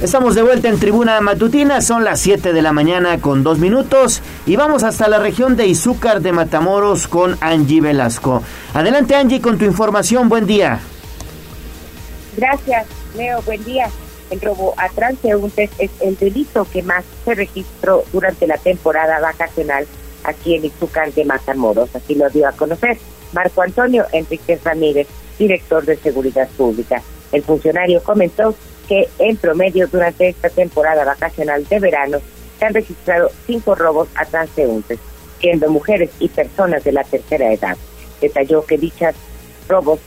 Estamos 0.00 0.36
de 0.36 0.42
vuelta 0.42 0.68
en 0.68 0.78
Tribuna 0.78 1.20
Matutina, 1.20 1.80
son 1.80 2.04
las 2.04 2.20
7 2.20 2.52
de 2.52 2.62
la 2.62 2.72
mañana 2.72 3.18
con 3.18 3.42
dos 3.42 3.58
minutos 3.58 4.22
y 4.46 4.54
vamos 4.54 4.84
hasta 4.84 5.08
la 5.08 5.18
región 5.18 5.56
de 5.56 5.66
Izúcar 5.66 6.20
de 6.20 6.30
Matamoros 6.30 7.08
con 7.08 7.36
Angie 7.40 7.80
Velasco. 7.80 8.42
Adelante 8.74 9.16
Angie 9.16 9.40
con 9.40 9.58
tu 9.58 9.64
información, 9.64 10.28
buen 10.28 10.46
día. 10.46 10.78
Gracias, 12.36 12.86
Leo, 13.16 13.42
buen 13.42 13.64
día. 13.64 13.90
El 14.30 14.40
robo 14.40 14.74
a 14.76 14.88
transeúntes 14.90 15.70
es 15.78 15.90
el 16.00 16.16
delito 16.16 16.66
que 16.70 16.82
más 16.82 17.04
se 17.24 17.34
registró 17.34 18.04
durante 18.12 18.46
la 18.46 18.58
temporada 18.58 19.20
vacacional 19.20 19.86
aquí 20.24 20.54
en 20.54 20.66
Izúcar 20.66 21.12
de 21.12 21.24
Matamoros, 21.24 21.94
así 21.94 22.14
lo 22.14 22.28
dio 22.28 22.46
a 22.46 22.52
conocer 22.52 22.98
Marco 23.32 23.62
Antonio 23.62 24.06
Enriquez 24.12 24.62
Ramírez, 24.64 25.06
director 25.38 25.84
de 25.84 25.96
Seguridad 25.96 26.48
Pública. 26.56 27.02
El 27.32 27.42
funcionario 27.42 28.02
comentó 28.02 28.54
que 28.88 29.08
en 29.18 29.36
promedio 29.36 29.86
durante 29.86 30.28
esta 30.28 30.48
temporada 30.48 31.04
vacacional 31.04 31.66
de 31.66 31.78
verano 31.78 32.18
se 32.58 32.64
han 32.64 32.74
registrado 32.74 33.30
cinco 33.46 33.74
robos 33.74 34.08
a 34.14 34.24
transeúntes, 34.24 34.98
siendo 35.40 35.70
mujeres 35.70 36.10
y 36.18 36.28
personas 36.28 36.82
de 36.84 36.92
la 36.92 37.04
tercera 37.04 37.52
edad. 37.52 37.76
Detalló 38.20 38.64
que 38.64 38.78
dichas 38.78 39.14
robos, 39.68 40.00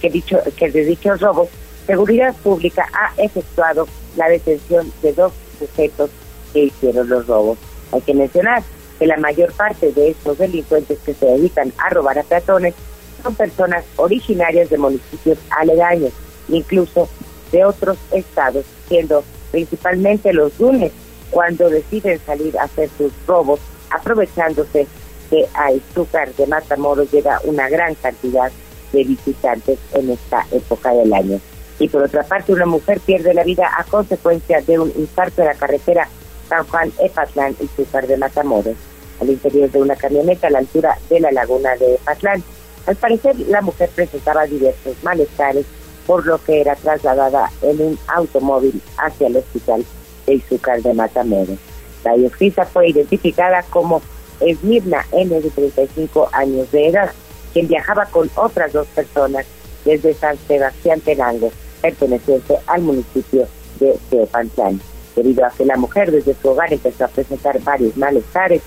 que 0.00 0.10
dicho, 0.10 0.38
que 0.56 0.70
de 0.70 0.84
dichos 0.84 1.20
robos, 1.20 1.48
Seguridad 1.88 2.36
Pública 2.44 2.86
ha 2.92 3.14
efectuado 3.16 3.88
la 4.14 4.28
detención 4.28 4.92
de 5.00 5.14
dos 5.14 5.32
sujetos 5.58 6.10
que 6.52 6.64
hicieron 6.64 7.08
los 7.08 7.26
robos. 7.26 7.56
Hay 7.92 8.02
que 8.02 8.12
mencionar 8.12 8.62
que 8.98 9.06
la 9.06 9.16
mayor 9.16 9.50
parte 9.54 9.90
de 9.92 10.10
estos 10.10 10.36
delincuentes 10.36 10.98
que 10.98 11.14
se 11.14 11.24
dedican 11.24 11.72
a 11.78 11.88
robar 11.88 12.18
a 12.18 12.24
peatones 12.24 12.74
son 13.22 13.34
personas 13.34 13.86
originarias 13.96 14.68
de 14.68 14.76
municipios 14.76 15.38
aledaños, 15.48 16.12
incluso 16.50 17.08
de 17.52 17.64
otros 17.64 17.96
estados, 18.12 18.66
siendo 18.86 19.24
principalmente 19.50 20.34
los 20.34 20.60
lunes 20.60 20.92
cuando 21.30 21.70
deciden 21.70 22.20
salir 22.26 22.58
a 22.58 22.64
hacer 22.64 22.90
sus 22.98 23.12
robos, 23.26 23.60
aprovechándose 23.88 24.86
que 25.30 25.48
a 25.54 25.72
Estúcar 25.72 26.34
de 26.34 26.46
Matamoros 26.48 27.10
llega 27.10 27.40
una 27.44 27.66
gran 27.70 27.94
cantidad 27.94 28.52
de 28.92 29.04
visitantes 29.04 29.78
en 29.94 30.10
esta 30.10 30.44
época 30.52 30.92
del 30.92 31.14
año. 31.14 31.40
Y 31.78 31.88
por 31.88 32.02
otra 32.02 32.24
parte, 32.24 32.52
una 32.52 32.66
mujer 32.66 33.00
pierde 33.00 33.34
la 33.34 33.44
vida 33.44 33.70
a 33.76 33.84
consecuencia 33.84 34.60
de 34.62 34.78
un 34.78 34.92
infarto 34.96 35.42
de 35.42 35.48
la 35.48 35.54
carretera 35.54 36.08
San 36.48 36.66
Juan 36.66 36.92
Epatlán 36.98 37.56
y 37.60 38.06
de 38.06 38.16
Matamoros, 38.16 38.76
al 39.20 39.30
interior 39.30 39.70
de 39.70 39.82
una 39.82 39.96
camioneta 39.96 40.46
a 40.48 40.50
la 40.50 40.58
altura 40.58 40.98
de 41.08 41.20
la 41.20 41.30
laguna 41.30 41.76
de 41.76 41.94
Epatlán. 41.94 42.42
Al 42.86 42.96
parecer, 42.96 43.38
la 43.48 43.60
mujer 43.60 43.90
presentaba 43.94 44.46
diversos 44.46 44.96
malestares 45.02 45.66
por 46.06 46.26
lo 46.26 46.42
que 46.42 46.62
era 46.62 46.74
trasladada 46.74 47.50
en 47.60 47.80
un 47.82 47.98
automóvil 48.08 48.80
hacia 48.96 49.26
el 49.26 49.36
hospital 49.36 49.84
de 50.26 50.34
Izúcar 50.34 50.80
de 50.82 50.94
Matamoros. 50.94 51.58
La 52.02 52.14
diocesa 52.14 52.64
fue 52.64 52.88
identificada 52.88 53.62
como 53.64 54.00
Esmirna 54.40 55.04
N, 55.12 55.40
de 55.40 55.50
35 55.50 56.30
años 56.32 56.70
de 56.70 56.88
edad, 56.88 57.12
quien 57.52 57.68
viajaba 57.68 58.06
con 58.06 58.30
otras 58.36 58.72
dos 58.72 58.86
personas 58.88 59.44
desde 59.84 60.14
San 60.14 60.38
Sebastián 60.46 61.00
Tenango, 61.00 61.50
perteneciente 61.80 62.56
al 62.66 62.82
municipio 62.82 63.46
de 63.80 63.98
Teopantlán. 64.10 64.80
Debido 65.16 65.44
a 65.44 65.50
que 65.50 65.64
la 65.64 65.76
mujer 65.76 66.12
desde 66.12 66.34
su 66.34 66.48
hogar 66.48 66.72
empezó 66.72 67.04
a 67.04 67.08
presentar 67.08 67.60
varios 67.62 67.96
malestares, 67.96 68.62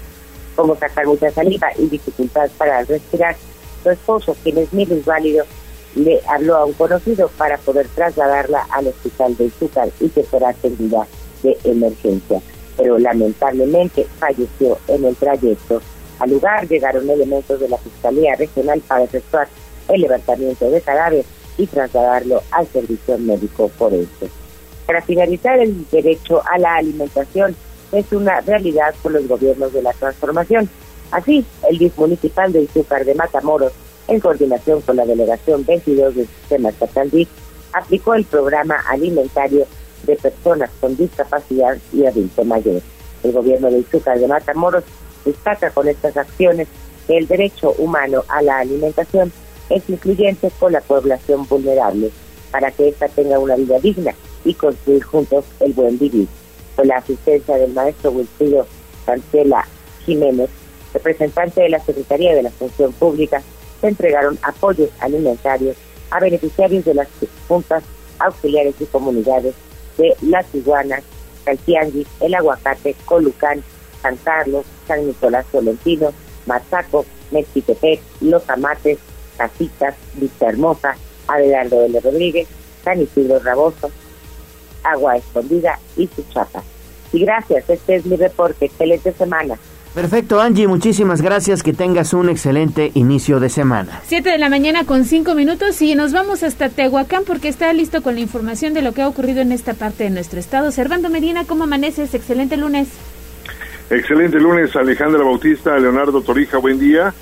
como 0.55 0.75
sacar 0.75 1.05
mucha 1.07 1.31
saliva 1.31 1.69
y 1.77 1.87
dificultad 1.87 2.49
para 2.57 2.83
respirar, 2.83 3.35
su 3.83 3.89
esposo, 3.89 4.35
quien 4.43 4.57
es 4.57 5.05
válido 5.05 5.45
le 5.95 6.21
habló 6.27 6.55
a 6.55 6.65
un 6.65 6.73
conocido 6.73 7.29
para 7.37 7.57
poder 7.57 7.87
trasladarla 7.89 8.65
al 8.69 8.87
hospital 8.87 9.35
de 9.35 9.45
Izúcar 9.45 9.89
y 9.99 10.09
que 10.09 10.23
fuera 10.23 10.49
atendida 10.49 11.07
de 11.43 11.57
emergencia. 11.63 12.41
Pero 12.77 12.97
lamentablemente 12.97 14.07
falleció 14.19 14.77
en 14.87 15.05
el 15.05 15.15
trayecto. 15.15 15.81
Al 16.19 16.29
lugar 16.29 16.67
llegaron 16.67 17.09
elementos 17.09 17.59
de 17.59 17.67
la 17.67 17.77
Fiscalía 17.77 18.35
Regional 18.35 18.81
para 18.87 19.03
efectuar 19.03 19.47
el 19.89 20.01
levantamiento 20.01 20.69
de 20.69 20.81
cadáver 20.81 21.25
y 21.57 21.67
trasladarlo 21.67 22.41
al 22.51 22.67
servicio 22.67 23.17
médico 23.17 23.69
forense. 23.69 24.29
Para 24.85 25.01
finalizar, 25.01 25.59
el 25.59 25.89
derecho 25.89 26.41
a 26.51 26.57
la 26.57 26.75
alimentación 26.75 27.55
es 27.91 28.11
una 28.11 28.41
realidad 28.41 28.93
por 29.01 29.11
los 29.11 29.27
gobiernos 29.27 29.73
de 29.73 29.81
la 29.81 29.93
transformación. 29.93 30.69
Así, 31.11 31.45
el 31.69 31.77
DIF 31.77 31.97
municipal 31.97 32.51
de 32.51 32.63
Izúcar 32.63 33.05
de 33.05 33.15
Matamoros 33.15 33.73
en 34.07 34.19
coordinación 34.19 34.81
con 34.81 34.95
la 34.95 35.05
Delegación 35.05 35.65
22 35.65 36.15
del 36.15 36.27
Sistema 36.27 36.69
Estatal 36.69 37.09
DIF, 37.09 37.29
aplicó 37.73 38.13
el 38.13 38.25
programa 38.25 38.75
alimentario 38.89 39.65
de 40.03 40.15
personas 40.15 40.69
con 40.79 40.97
discapacidad 40.97 41.77
y 41.93 42.05
adulto 42.05 42.43
mayor. 42.43 42.81
El 43.23 43.31
gobierno 43.31 43.69
de 43.69 43.79
Izúcar 43.79 44.19
de 44.19 44.27
Matamoros 44.27 44.83
destaca 45.23 45.69
con 45.69 45.87
estas 45.87 46.17
acciones 46.17 46.67
que 47.07 47.17
el 47.17 47.27
derecho 47.27 47.73
humano 47.77 48.23
a 48.27 48.41
la 48.41 48.59
alimentación 48.59 49.31
es 49.71 49.89
incluyente 49.89 50.51
con 50.59 50.73
la 50.73 50.81
población 50.81 51.47
vulnerable 51.47 52.11
para 52.51 52.71
que 52.71 52.89
ésta 52.89 53.07
tenga 53.07 53.39
una 53.39 53.55
vida 53.55 53.79
digna 53.79 54.13
y 54.43 54.53
construir 54.53 55.03
juntos 55.03 55.45
el 55.59 55.73
buen 55.73 55.97
vivir. 55.97 56.27
Con 56.75 56.87
la 56.87 56.97
asistencia 56.97 57.57
del 57.57 57.73
maestro 57.73 58.11
Wilfrido 58.11 58.65
Cancela 59.05 59.67
Jiménez, 60.05 60.49
representante 60.93 61.61
de 61.61 61.69
la 61.69 61.79
Secretaría 61.79 62.35
de 62.35 62.43
la 62.43 62.51
Función 62.51 62.91
Pública, 62.93 63.41
se 63.79 63.87
entregaron 63.87 64.37
apoyos 64.41 64.89
alimentarios 64.99 65.77
a 66.09 66.19
beneficiarios 66.19 66.85
de 66.85 66.93
las 66.93 67.07
juntas 67.47 67.83
auxiliares 68.19 68.75
y 68.79 68.85
comunidades 68.85 69.55
de 69.97 70.15
Las 70.21 70.45
Iguanas, 70.53 71.03
Caltiangui, 71.45 72.05
El 72.19 72.35
Aguacate, 72.35 72.95
Colucán, 73.05 73.63
San 74.01 74.17
Carlos, 74.17 74.65
San 74.87 75.07
Nicolás 75.07 75.45
Tolentino, 75.51 76.11
Mazaco, 76.45 77.05
Mexitepec, 77.31 78.01
Los 78.19 78.47
Amates, 78.49 78.99
Casitas, 79.41 79.95
Vista 80.15 80.49
Hermosa, 80.49 80.95
Adelardo 81.27 81.83
L. 81.83 81.99
Rodríguez, 81.99 82.47
San 82.83 83.01
Isidro 83.01 83.39
Raboso, 83.39 83.89
Agua 84.83 85.17
Escondida 85.17 85.79
y 85.97 86.07
Suchapa. 86.07 86.61
Y 87.11 87.21
gracias, 87.21 87.67
este 87.69 87.95
es 87.95 88.05
mi 88.05 88.17
reporte. 88.17 88.65
Excelente 88.65 89.11
semana. 89.13 89.57
Perfecto, 89.95 90.39
Angie, 90.39 90.67
muchísimas 90.67 91.21
gracias. 91.21 91.63
Que 91.63 91.73
tengas 91.73 92.13
un 92.13 92.29
excelente 92.29 92.91
inicio 92.93 93.39
de 93.39 93.49
semana. 93.49 94.01
Siete 94.05 94.29
de 94.29 94.37
la 94.37 94.47
mañana 94.47 94.85
con 94.85 95.03
cinco 95.03 95.33
minutos 95.35 95.81
y 95.81 95.95
nos 95.95 96.13
vamos 96.13 96.43
hasta 96.43 96.69
Tehuacán 96.69 97.23
porque 97.25 97.49
está 97.49 97.73
listo 97.73 98.01
con 98.01 98.15
la 98.15 98.21
información 98.21 98.73
de 98.73 98.83
lo 98.83 98.93
que 98.93 99.01
ha 99.01 99.07
ocurrido 99.07 99.41
en 99.41 99.51
esta 99.51 99.73
parte 99.73 100.05
de 100.05 100.11
nuestro 100.11 100.39
estado. 100.39 100.71
Servando 100.71 101.09
Medina, 101.09 101.45
¿cómo 101.45 101.65
amaneces? 101.65 102.13
Excelente 102.13 102.55
lunes. 102.57 102.89
Excelente 103.89 104.39
lunes, 104.39 104.73
Alejandra 104.75 105.23
Bautista, 105.23 105.77
Leonardo 105.77 106.21
Torija, 106.21 106.59
buen 106.59 106.79
día. 106.79 107.13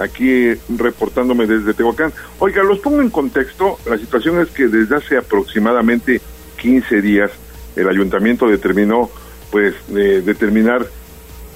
Aquí 0.00 0.54
reportándome 0.76 1.46
desde 1.46 1.74
Tehuacán. 1.74 2.12
Oiga, 2.38 2.62
los 2.62 2.78
pongo 2.78 3.00
en 3.02 3.10
contexto. 3.10 3.78
La 3.86 3.98
situación 3.98 4.40
es 4.40 4.48
que 4.48 4.68
desde 4.68 4.96
hace 4.96 5.16
aproximadamente 5.16 6.20
15 6.60 7.02
días 7.02 7.30
el 7.76 7.88
ayuntamiento 7.88 8.48
determinó, 8.48 9.10
pues, 9.50 9.74
de 9.88 10.22
determinar 10.22 10.86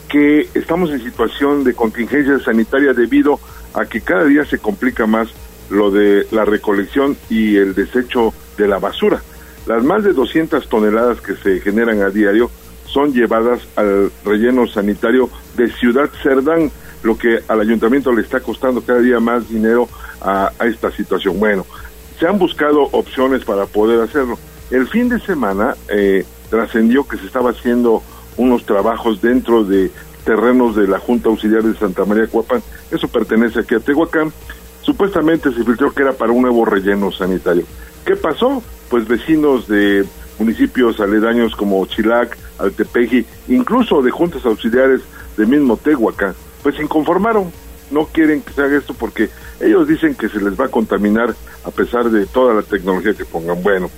que 0.08 0.48
estamos 0.54 0.90
en 0.90 1.02
situación 1.02 1.64
de 1.64 1.74
contingencia 1.74 2.38
sanitaria 2.38 2.92
debido 2.92 3.40
a 3.74 3.86
que 3.86 4.00
cada 4.00 4.24
día 4.24 4.44
se 4.44 4.58
complica 4.58 5.06
más 5.06 5.28
lo 5.70 5.90
de 5.90 6.26
la 6.30 6.44
recolección 6.44 7.16
y 7.30 7.56
el 7.56 7.74
desecho 7.74 8.34
de 8.58 8.68
la 8.68 8.78
basura. 8.78 9.22
Las 9.66 9.82
más 9.82 10.04
de 10.04 10.12
200 10.12 10.68
toneladas 10.68 11.20
que 11.20 11.34
se 11.36 11.60
generan 11.60 12.02
a 12.02 12.10
diario 12.10 12.50
son 12.86 13.12
llevadas 13.12 13.60
al 13.76 14.12
relleno 14.24 14.66
sanitario 14.66 15.30
de 15.56 15.70
Ciudad 15.70 16.10
Cerdán, 16.22 16.70
lo 17.02 17.16
que 17.18 17.40
al 17.48 17.60
ayuntamiento 17.60 18.12
le 18.12 18.22
está 18.22 18.40
costando 18.40 18.82
cada 18.82 19.00
día 19.00 19.20
más 19.20 19.48
dinero 19.48 19.88
a, 20.20 20.52
esta 20.64 20.90
situación. 20.90 21.38
Bueno, 21.38 21.66
se 22.18 22.26
han 22.26 22.38
buscado 22.38 22.82
opciones 22.92 23.44
para 23.44 23.66
poder 23.66 24.00
hacerlo. 24.00 24.38
El 24.70 24.86
fin 24.86 25.08
de 25.08 25.20
semana 25.20 25.76
eh, 25.88 26.24
trascendió 26.50 27.06
que 27.06 27.16
se 27.16 27.26
estaba 27.26 27.50
haciendo 27.50 28.02
unos 28.36 28.64
trabajos 28.64 29.20
dentro 29.20 29.64
de 29.64 29.90
terrenos 30.24 30.76
de 30.76 30.86
la 30.86 30.98
Junta 30.98 31.28
Auxiliar 31.28 31.62
de 31.62 31.76
Santa 31.76 32.04
María 32.04 32.26
Cuapan. 32.28 32.62
Eso 32.90 33.08
pertenece 33.08 33.60
aquí 33.60 33.74
a 33.74 33.80
Tehuacán. 33.80 34.32
Supuestamente 34.82 35.52
se 35.52 35.64
filtró 35.64 35.92
que 35.92 36.02
era 36.02 36.12
para 36.12 36.32
un 36.32 36.42
nuevo 36.42 36.64
relleno 36.64 37.10
sanitario. 37.12 37.64
¿Qué 38.04 38.16
pasó? 38.16 38.62
Pues 38.88 39.06
vecinos 39.06 39.68
de 39.68 40.04
municipios 40.38 41.00
aledaños 41.00 41.54
como 41.54 41.84
Chilac, 41.86 42.36
Altepeji, 42.58 43.24
incluso 43.48 44.02
de 44.02 44.10
juntas 44.10 44.44
auxiliares 44.44 45.02
de 45.36 45.46
mismo 45.46 45.76
Tehuacán, 45.76 46.34
pues 46.62 46.76
se 46.76 46.82
inconformaron. 46.82 47.52
No 47.90 48.06
quieren 48.06 48.40
que 48.40 48.52
se 48.52 48.62
haga 48.62 48.78
esto 48.78 48.94
porque 48.94 49.28
ellos 49.60 49.86
dicen 49.86 50.14
que 50.14 50.28
se 50.28 50.40
les 50.40 50.58
va 50.58 50.66
a 50.66 50.68
contaminar 50.68 51.34
a 51.64 51.70
pesar 51.70 52.10
de 52.10 52.26
toda 52.26 52.54
la 52.54 52.62
tecnología 52.62 53.14
que 53.14 53.24
pongan. 53.24 53.62
Bueno, 53.62 53.90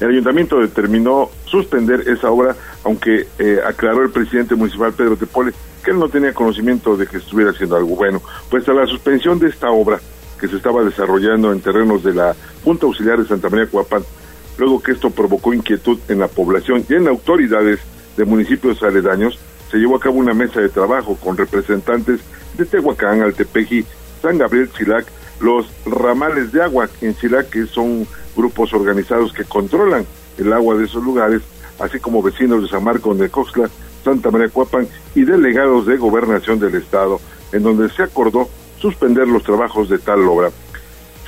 el 0.00 0.08
ayuntamiento 0.08 0.58
determinó 0.58 1.30
suspender 1.44 2.08
esa 2.08 2.30
obra, 2.30 2.56
aunque 2.84 3.28
eh, 3.38 3.60
aclaró 3.66 4.02
el 4.02 4.10
presidente 4.10 4.54
municipal 4.54 4.94
Pedro 4.94 5.16
Tepole 5.16 5.52
que 5.82 5.90
él 5.90 5.98
no 5.98 6.08
tenía 6.08 6.32
conocimiento 6.34 6.96
de 6.96 7.06
que 7.06 7.18
estuviera 7.18 7.50
haciendo 7.50 7.76
algo 7.76 7.96
bueno. 7.96 8.22
Pues 8.50 8.68
a 8.68 8.72
la 8.72 8.86
suspensión 8.86 9.38
de 9.38 9.48
esta 9.48 9.70
obra 9.70 10.00
que 10.38 10.48
se 10.48 10.56
estaba 10.56 10.82
desarrollando 10.82 11.52
en 11.52 11.60
terrenos 11.60 12.02
de 12.02 12.14
la 12.14 12.34
Junta 12.64 12.86
Auxiliar 12.86 13.18
de 13.18 13.28
Santa 13.28 13.48
María 13.50 13.66
Cuapán, 13.66 14.02
luego 14.58 14.82
que 14.82 14.92
esto 14.92 15.10
provocó 15.10 15.52
inquietud 15.52 15.98
en 16.08 16.18
la 16.18 16.28
población 16.28 16.84
y 16.88 16.94
en 16.94 17.08
autoridades 17.08 17.80
de 18.16 18.24
municipios 18.24 18.82
aledaños, 18.82 19.38
se 19.70 19.78
llevó 19.78 19.96
a 19.96 20.00
cabo 20.00 20.16
una 20.16 20.34
mesa 20.34 20.60
de 20.60 20.68
trabajo 20.68 21.16
con 21.16 21.36
representantes 21.36 22.20
de 22.56 22.64
Tehuacán, 22.64 23.22
Altepeji, 23.22 23.84
San 24.20 24.38
Gabriel, 24.38 24.70
Chilac, 24.72 25.06
los 25.40 25.66
ramales 25.86 26.52
de 26.52 26.62
agua 26.62 26.88
en 27.00 27.14
Chilac, 27.16 27.48
que 27.50 27.66
son 27.66 28.06
grupos 28.36 28.72
organizados 28.72 29.32
que 29.32 29.44
controlan 29.44 30.04
el 30.38 30.52
agua 30.52 30.76
de 30.76 30.84
esos 30.84 31.02
lugares, 31.02 31.42
así 31.78 31.98
como 32.00 32.22
vecinos 32.22 32.62
de 32.62 32.68
San 32.68 32.84
Marcos 32.84 33.18
de 33.18 33.30
Coxla, 33.30 33.70
Santa 34.04 34.30
María 34.30 34.48
Cuapan 34.48 34.88
y 35.14 35.24
delegados 35.24 35.86
de 35.86 35.96
gobernación 35.96 36.58
del 36.58 36.74
estado, 36.74 37.20
en 37.52 37.62
donde 37.62 37.88
se 37.90 38.02
acordó 38.02 38.48
suspender 38.78 39.28
los 39.28 39.42
trabajos 39.42 39.88
de 39.88 39.98
tal 39.98 40.26
obra. 40.26 40.50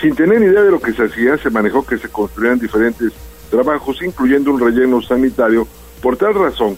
Sin 0.01 0.15
tener 0.15 0.43
idea 0.43 0.63
de 0.63 0.71
lo 0.71 0.81
que 0.81 0.93
se 0.93 1.05
hacía, 1.05 1.37
se 1.39 1.51
manejó 1.51 1.87
que 1.87 1.99
se 1.99 2.09
construían 2.09 2.59
diferentes 2.59 3.13
trabajos, 3.51 4.03
incluyendo 4.03 4.51
un 4.51 4.61
relleno 4.61 5.01
sanitario. 5.03 5.69
Por 6.01 6.17
tal 6.17 6.35
razón, 6.35 6.77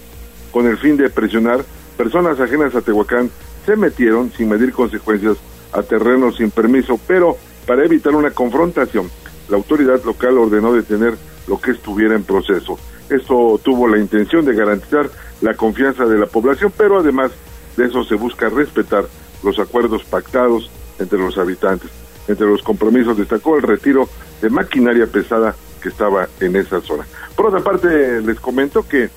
con 0.54 0.68
el 0.68 0.78
fin 0.78 0.96
de 0.96 1.10
presionar, 1.10 1.64
personas 1.96 2.38
ajenas 2.38 2.76
a 2.76 2.80
Tehuacán 2.80 3.28
se 3.66 3.74
metieron, 3.74 4.30
sin 4.30 4.48
medir 4.48 4.72
consecuencias, 4.72 5.36
a 5.72 5.82
terrenos 5.82 6.36
sin 6.36 6.52
permiso, 6.52 6.96
pero 7.08 7.36
para 7.66 7.84
evitar 7.84 8.14
una 8.14 8.30
confrontación, 8.30 9.10
la 9.48 9.56
autoridad 9.56 10.04
local 10.04 10.38
ordenó 10.38 10.72
detener 10.72 11.14
lo 11.48 11.60
que 11.60 11.72
estuviera 11.72 12.14
en 12.14 12.22
proceso. 12.22 12.78
Esto 13.10 13.60
tuvo 13.64 13.88
la 13.88 13.98
intención 13.98 14.44
de 14.44 14.54
garantizar 14.54 15.10
la 15.40 15.54
confianza 15.54 16.04
de 16.04 16.18
la 16.18 16.26
población, 16.26 16.72
pero 16.76 17.00
además 17.00 17.32
de 17.76 17.86
eso 17.86 18.04
se 18.04 18.14
busca 18.14 18.48
respetar 18.48 19.06
los 19.42 19.58
acuerdos 19.58 20.04
pactados 20.04 20.70
entre 21.00 21.18
los 21.18 21.36
habitantes. 21.36 21.90
Entre 22.28 22.46
los 22.46 22.62
compromisos 22.62 23.18
destacó 23.18 23.56
el 23.56 23.62
retiro 23.62 24.08
de 24.40 24.50
maquinaria 24.50 25.08
pesada 25.08 25.56
que 25.82 25.88
estaba 25.88 26.28
en 26.38 26.54
esa 26.54 26.80
zona. 26.80 27.04
Por 27.34 27.46
otra 27.46 27.58
parte, 27.58 28.20
les 28.20 28.38
comento 28.38 28.86
que 28.88 29.10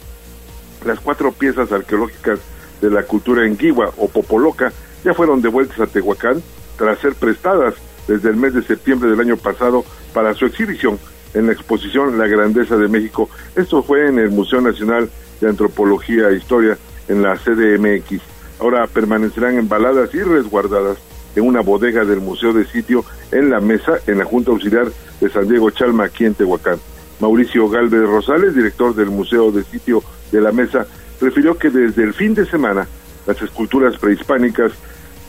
las 0.88 1.00
cuatro 1.00 1.32
piezas 1.32 1.72
arqueológicas 1.72 2.40
de 2.82 2.90
la 2.90 3.04
cultura 3.04 3.46
enguigua 3.46 3.92
o 3.98 4.08
popoloca 4.08 4.72
ya 5.04 5.14
fueron 5.14 5.42
devueltas 5.42 5.80
a 5.80 5.88
Tehuacán 5.88 6.42
tras 6.78 7.00
ser 7.00 7.14
prestadas 7.16 7.76
desde 8.08 8.30
el 8.30 8.38
mes 8.38 8.54
de 8.54 8.64
septiembre 8.64 9.10
del 9.10 9.20
año 9.20 9.38
pasado 9.38 9.84
para 10.14 10.34
su 10.34 10.46
exhibición 10.46 11.00
en 11.34 11.48
la 11.48 11.54
exposición 11.54 12.18
La 12.18 12.28
Grandeza 12.28 12.78
de 12.78 12.88
México. 12.88 13.30
Esto 13.56 13.84
fue 13.84 14.08
en 14.08 14.20
el 14.20 14.30
Museo 14.30 14.62
Nacional 14.62 15.10
de 15.42 15.50
Antropología 15.50 16.30
e 16.30 16.38
Historia 16.38 16.78
en 17.08 17.22
la 17.22 17.36
CDMX. 17.36 18.22
Ahora 18.60 18.88
permanecerán 18.88 19.58
embaladas 19.58 20.14
y 20.14 20.22
resguardadas 20.22 20.98
en 21.36 21.44
una 21.44 21.62
bodega 21.62 22.06
del 22.06 22.22
Museo 22.22 22.54
de 22.54 22.66
Sitio 22.66 23.06
en 23.32 23.50
la 23.50 23.60
mesa 23.60 24.00
en 24.08 24.18
la 24.18 24.26
Junta 24.26 24.52
Auxiliar 24.52 24.88
de 25.20 25.30
San 25.30 25.48
Diego 25.48 25.70
Chalma, 25.70 26.06
aquí 26.06 26.26
en 26.26 26.34
Tehuacán. 26.34 26.80
Mauricio 27.20 27.70
Galvez 27.70 28.02
Rosales, 28.02 28.56
director 28.56 28.96
del 28.96 29.10
Museo 29.10 29.52
de 29.52 29.64
Sitio 29.64 30.04
de 30.32 30.42
la 30.42 30.52
Mesa, 30.52 30.86
refirió 31.20 31.58
que 31.58 31.70
desde 31.70 32.04
el 32.04 32.14
fin 32.14 32.34
de 32.34 32.46
semana 32.46 32.88
las 33.26 33.42
esculturas 33.42 33.98
prehispánicas 33.98 34.72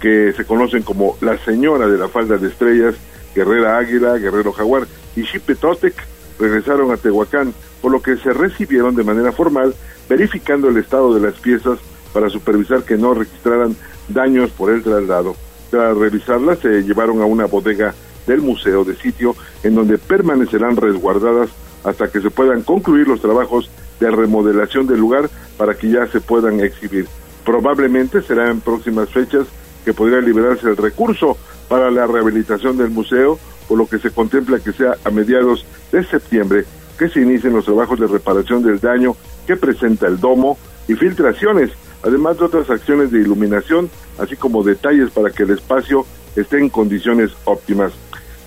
que 0.00 0.32
se 0.32 0.44
conocen 0.44 0.82
como 0.82 1.16
la 1.20 1.36
Señora 1.38 1.88
de 1.88 1.98
la 1.98 2.08
Falda 2.08 2.36
de 2.36 2.48
Estrellas, 2.48 2.94
Guerrera 3.34 3.78
Águila, 3.78 4.16
Guerrero 4.16 4.52
Jaguar 4.52 4.86
y 5.16 5.54
Totec 5.54 5.94
regresaron 6.38 6.92
a 6.92 6.96
Tehuacán, 6.96 7.52
por 7.82 7.90
lo 7.90 8.00
que 8.00 8.16
se 8.16 8.32
recibieron 8.32 8.94
de 8.94 9.04
manera 9.04 9.32
formal, 9.32 9.74
verificando 10.08 10.68
el 10.68 10.76
estado 10.76 11.12
de 11.14 11.20
las 11.20 11.38
piezas 11.40 11.78
para 12.12 12.30
supervisar 12.30 12.84
que 12.84 12.96
no 12.96 13.14
registraran 13.14 13.76
daños 14.08 14.50
por 14.50 14.70
el 14.70 14.82
traslado. 14.82 15.36
Tras 15.70 15.96
revisarlas, 15.96 16.60
se 16.60 16.82
llevaron 16.82 17.20
a 17.20 17.26
una 17.26 17.46
bodega 17.46 17.94
del 18.26 18.40
museo 18.40 18.84
de 18.84 18.96
sitio 18.96 19.34
en 19.62 19.74
donde 19.74 19.98
permanecerán 19.98 20.76
resguardadas 20.76 21.50
hasta 21.84 22.10
que 22.10 22.20
se 22.20 22.30
puedan 22.30 22.62
concluir 22.62 23.08
los 23.08 23.20
trabajos 23.20 23.70
de 24.00 24.10
remodelación 24.10 24.86
del 24.86 25.00
lugar 25.00 25.28
para 25.56 25.74
que 25.74 25.90
ya 25.90 26.06
se 26.06 26.20
puedan 26.20 26.60
exhibir. 26.60 27.06
Probablemente 27.44 28.22
será 28.22 28.50
en 28.50 28.60
próximas 28.60 29.08
fechas 29.10 29.46
que 29.84 29.94
podría 29.94 30.20
liberarse 30.20 30.68
el 30.68 30.76
recurso 30.76 31.36
para 31.68 31.90
la 31.90 32.06
rehabilitación 32.06 32.76
del 32.76 32.90
museo, 32.90 33.38
por 33.66 33.78
lo 33.78 33.86
que 33.86 33.98
se 33.98 34.10
contempla 34.10 34.60
que 34.60 34.72
sea 34.72 34.94
a 35.04 35.10
mediados 35.10 35.66
de 35.92 36.04
septiembre 36.04 36.64
que 36.98 37.08
se 37.08 37.20
inicien 37.20 37.52
los 37.52 37.64
trabajos 37.64 38.00
de 38.00 38.08
reparación 38.08 38.62
del 38.62 38.80
daño 38.80 39.14
que 39.46 39.56
presenta 39.56 40.08
el 40.08 40.18
domo 40.18 40.58
y 40.88 40.94
filtraciones 40.94 41.70
además 42.02 42.38
de 42.38 42.44
otras 42.44 42.70
acciones 42.70 43.10
de 43.10 43.20
iluminación, 43.20 43.90
así 44.18 44.36
como 44.36 44.62
detalles 44.62 45.10
para 45.10 45.30
que 45.30 45.42
el 45.42 45.50
espacio 45.50 46.06
esté 46.36 46.58
en 46.58 46.68
condiciones 46.68 47.32
óptimas. 47.44 47.92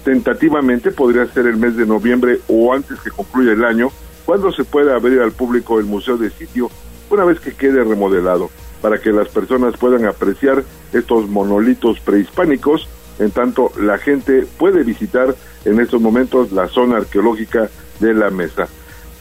Tentativamente 0.03 0.91
podría 0.91 1.25
ser 1.27 1.47
el 1.47 1.57
mes 1.57 1.75
de 1.75 1.85
noviembre 1.85 2.39
o 2.47 2.73
antes 2.73 2.99
que 3.01 3.11
concluya 3.11 3.51
el 3.51 3.63
año, 3.63 3.89
cuando 4.31 4.53
se 4.53 4.63
pueda 4.63 4.95
abrir 4.95 5.19
al 5.19 5.33
público 5.33 5.77
el 5.77 5.85
museo 5.85 6.15
de 6.15 6.29
sitio 6.29 6.71
una 7.09 7.25
vez 7.25 7.41
que 7.41 7.53
quede 7.53 7.83
remodelado, 7.83 8.49
para 8.81 8.97
que 8.97 9.11
las 9.11 9.27
personas 9.27 9.75
puedan 9.75 10.05
apreciar 10.05 10.63
estos 10.93 11.27
monolitos 11.27 11.99
prehispánicos, 11.99 12.87
en 13.19 13.31
tanto 13.31 13.73
la 13.77 13.97
gente 13.97 14.47
puede 14.57 14.83
visitar 14.83 15.35
en 15.65 15.81
estos 15.81 15.99
momentos 15.99 16.53
la 16.53 16.69
zona 16.69 16.95
arqueológica 16.95 17.69
de 17.99 18.13
la 18.13 18.29
mesa. 18.29 18.69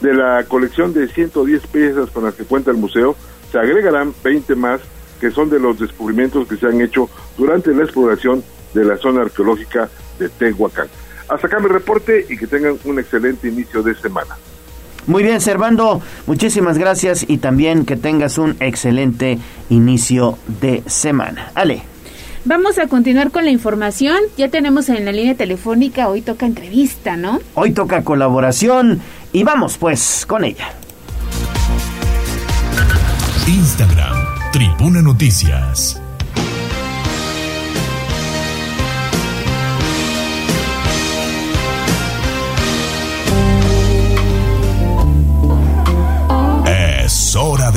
De 0.00 0.14
la 0.14 0.44
colección 0.44 0.92
de 0.92 1.08
110 1.08 1.66
piezas 1.66 2.08
con 2.11 2.22
las 2.22 2.34
que 2.34 2.44
cuenta 2.44 2.70
el 2.70 2.76
museo, 2.76 3.16
se 3.50 3.58
agregarán 3.58 4.14
20 4.22 4.54
más 4.54 4.80
que 5.20 5.32
son 5.32 5.50
de 5.50 5.58
los 5.58 5.76
descubrimientos 5.80 6.46
que 6.46 6.56
se 6.56 6.68
han 6.68 6.80
hecho 6.80 7.11
durante 7.36 7.74
la 7.74 7.82
exploración 7.82 8.44
de 8.74 8.84
la 8.84 8.96
zona 8.96 9.22
arqueológica 9.22 9.88
de 10.20 10.28
Tehuacán. 10.28 10.86
Hasta 11.28 11.48
acá 11.48 11.58
mi 11.58 11.66
reporte 11.66 12.26
y 12.28 12.36
que 12.36 12.46
tengan 12.46 12.78
un 12.84 13.00
excelente 13.00 13.48
inicio 13.48 13.82
de 13.82 13.96
semana. 13.96 14.36
Muy 15.07 15.22
bien, 15.22 15.40
Servando, 15.40 16.01
muchísimas 16.26 16.78
gracias 16.78 17.24
y 17.26 17.38
también 17.38 17.84
que 17.84 17.96
tengas 17.96 18.38
un 18.38 18.57
excelente 18.61 19.38
inicio 19.68 20.38
de 20.61 20.82
semana. 20.86 21.51
Ale. 21.55 21.82
Vamos 22.44 22.78
a 22.78 22.86
continuar 22.86 23.30
con 23.30 23.44
la 23.44 23.51
información. 23.51 24.16
Ya 24.36 24.48
tenemos 24.48 24.88
en 24.88 25.05
la 25.05 25.12
línea 25.12 25.34
telefónica, 25.34 26.09
hoy 26.09 26.22
toca 26.22 26.46
entrevista, 26.46 27.16
¿no? 27.16 27.38
Hoy 27.55 27.72
toca 27.72 28.03
colaboración 28.03 29.01
y 29.32 29.42
vamos 29.42 29.76
pues 29.76 30.24
con 30.26 30.44
ella. 30.44 30.72
Instagram, 33.46 34.16
Tribuna 34.53 35.03
Noticias. 35.03 36.01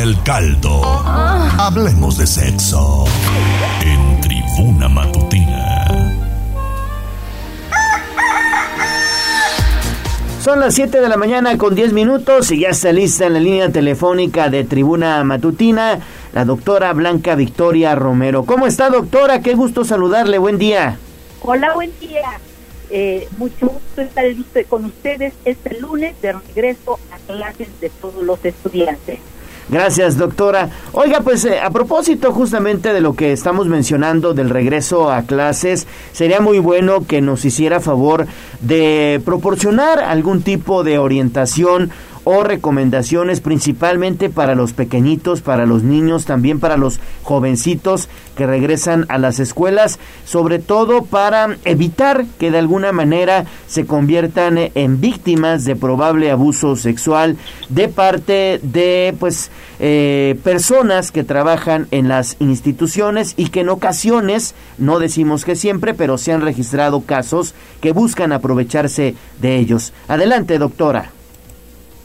Del 0.04 0.22
caldo. 0.24 0.82
Hablemos 1.58 2.18
de 2.18 2.28
sexo 2.28 3.06
en 3.82 4.20
Tribuna 4.20 4.90
Matutina. 4.90 5.88
Son 10.42 10.60
las 10.60 10.74
7 10.74 11.00
de 11.00 11.08
la 11.08 11.16
mañana 11.16 11.58
con 11.58 11.74
10 11.74 11.94
minutos 11.94 12.52
y 12.52 12.60
ya 12.60 12.70
está 12.70 12.92
lista 12.92 13.28
en 13.28 13.34
la 13.34 13.40
línea 13.40 13.70
telefónica 13.70 14.50
de 14.50 14.66
Tribuna 14.66 15.24
Matutina 15.24 16.00
la 16.34 16.44
doctora 16.44 16.92
Blanca 16.92 17.36
Victoria 17.36 17.96
Romero. 17.96 18.44
¿Cómo 18.44 18.68
está 18.68 18.90
doctora? 18.90 19.40
Qué 19.40 19.54
gusto 19.56 19.86
saludarle. 19.86 20.38
Buen 20.38 20.58
día. 20.58 20.98
Hola, 21.40 21.74
buen 21.76 21.98
día. 22.02 22.42
Eh, 22.90 23.30
mucho 23.38 23.68
gusto 23.68 24.02
estar 24.02 24.26
con 24.68 24.84
ustedes 24.84 25.34
este 25.46 25.80
lunes 25.80 26.22
de 26.22 26.34
regreso 26.34 27.00
a 27.10 27.18
clases 27.32 27.70
de 27.80 27.90
todos 27.90 28.22
los 28.22 28.44
estudiantes. 28.44 29.20
Gracias, 29.70 30.18
doctora. 30.18 30.70
Oiga, 30.92 31.22
pues 31.22 31.46
eh, 31.46 31.60
a 31.60 31.70
propósito 31.70 32.34
justamente 32.34 32.94
de 32.94 33.02
lo 33.02 33.16
que 33.16 33.32
estamos 33.32 33.68
mencionando 33.68 34.34
del 34.34 34.50
regreso 34.50 35.10
a 35.10 35.24
clases, 35.24 35.88
sería 36.12 36.42
muy 36.42 36.60
bueno 36.60 37.06
que 37.08 37.22
nos 37.22 37.46
hiciera 37.46 37.80
favor 37.80 38.28
de 38.60 39.22
proporcionar 39.24 40.00
algún 40.00 40.42
tipo 40.42 40.84
de 40.84 40.98
orientación 40.98 41.92
o 42.24 42.44
recomendaciones 42.44 43.42
principalmente 43.42 44.30
para 44.30 44.56
los 44.56 44.74
pequeñitos, 44.74 45.42
para 45.42 45.66
los 45.66 45.84
niños, 45.84 46.26
también 46.26 46.60
para 46.60 46.78
los 46.78 47.00
jovencitos 47.24 48.10
que 48.36 48.48
regresan 48.48 49.06
a 49.10 49.18
las 49.18 49.40
escuelas, 49.40 50.00
sobre 50.26 50.60
todo 50.60 51.04
para 51.04 51.58
evitar 51.66 52.26
que 52.40 52.52
de 52.52 52.60
alguna 52.60 52.92
manera 52.92 53.46
se 53.68 53.86
conviertan 53.86 54.58
en 54.74 55.02
víctimas 55.02 55.66
de 55.66 55.76
probable 55.76 56.32
abuso 56.32 56.76
sexual 56.76 57.38
de 57.70 57.88
parte 57.88 58.60
de 58.64 59.16
pues 59.20 59.52
eh, 59.80 60.40
personas 60.44 61.12
que 61.12 61.24
trabajan 61.24 61.88
en 61.92 62.08
las 62.08 62.38
instituciones 62.40 63.34
y 63.38 63.50
que 63.50 63.62
en 63.62 63.70
ocasiones, 63.70 64.56
no 64.78 65.00
decimos 65.00 65.46
que 65.46 65.56
siempre, 65.56 65.94
pero 65.94 66.18
se 66.18 66.32
han 66.32 66.42
registrado 66.42 67.02
casos 67.02 67.54
que 67.82 67.92
buscan 67.92 68.32
aprovecharse 68.32 69.16
de 69.42 69.58
ellos. 69.58 69.94
Adelante, 70.08 70.58
doctora. 70.58 71.12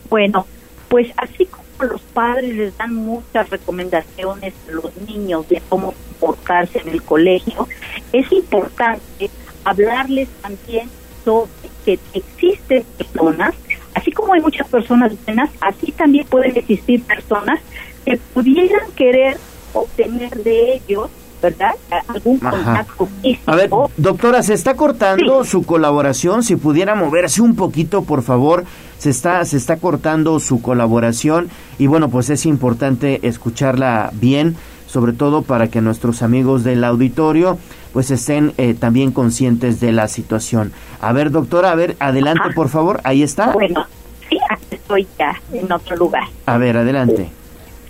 Bueno, 0.09 0.47
pues 0.89 1.09
así 1.17 1.47
como 1.47 1.65
los 1.81 2.01
padres 2.01 2.55
les 2.55 2.77
dan 2.77 2.95
muchas 2.95 3.51
recomendaciones 3.51 4.55
a 4.69 4.73
los 4.73 4.97
niños 5.07 5.49
de 5.49 5.63
cómo 5.69 5.95
comportarse 6.19 6.81
en 6.81 6.89
el 6.89 7.03
colegio, 7.03 7.69
es 8.13 8.31
importante 8.33 9.31
hablarles 9.65 10.29
también 10.41 10.89
sobre 11.25 11.51
que 11.85 11.99
existen 12.15 12.85
personas, 12.97 13.55
así 13.95 14.13
como 14.13 14.33
hay 14.33 14.41
muchas 14.41 14.67
personas 14.69 15.13
buenas, 15.25 15.51
así 15.61 15.93
también 15.93 16.27
pueden 16.27 16.57
existir 16.57 17.03
personas 17.05 17.61
que 18.05 18.17
pudieran 18.35 18.91
querer 18.93 19.37
obtener 19.75 20.31
de 20.43 20.75
ellos 20.75 21.11
¿verdad? 21.41 21.73
Algún 22.09 22.39
contacto 22.39 23.09
A 23.47 23.57
ver, 23.57 23.71
doctora, 23.97 24.43
se 24.43 24.55
está 24.55 24.75
cortando 24.75 25.45
su 25.45 25.65
colaboración. 25.65 26.43
Si 26.43 26.57
pudiera 26.57 26.95
moverse 26.95 27.43
un 27.43 27.57
poquito, 27.57 28.03
por 28.03 28.23
favor. 28.23 28.65
Se 28.99 29.11
está, 29.11 29.45
se 29.45 29.57
está 29.57 29.77
cortando 29.77 30.41
su 30.41 30.61
colaboración 30.61 31.49
y 31.79 31.87
bueno, 31.87 32.09
pues 32.09 32.31
es 32.31 32.47
importante 32.47 33.21
escucharla 33.29 34.11
bien, 34.15 34.57
sobre 34.89 35.13
todo 35.13 35.43
para 35.43 35.69
que 35.69 35.81
nuestros 35.81 36.23
amigos 36.23 36.65
del 36.65 36.83
auditorio 36.83 37.59
pues 37.93 38.11
estén 38.11 38.53
eh, 38.59 38.75
también 38.75 39.13
conscientes 39.13 39.81
de 39.81 39.93
la 39.93 40.09
situación. 40.09 40.73
A 41.01 41.13
ver, 41.13 41.31
doctora, 41.31 41.71
a 41.71 41.75
ver, 41.75 41.97
adelante, 42.01 42.51
por 42.55 42.69
favor. 42.69 43.01
Ahí 43.05 43.23
está. 43.23 43.53
Bueno, 43.53 43.87
sí, 44.29 44.39
estoy 44.71 45.07
ya 45.19 45.41
en 45.53 45.71
otro 45.71 45.97
lugar. 45.97 46.25
A 46.47 46.59
ver, 46.59 46.77
adelante. 46.77 47.31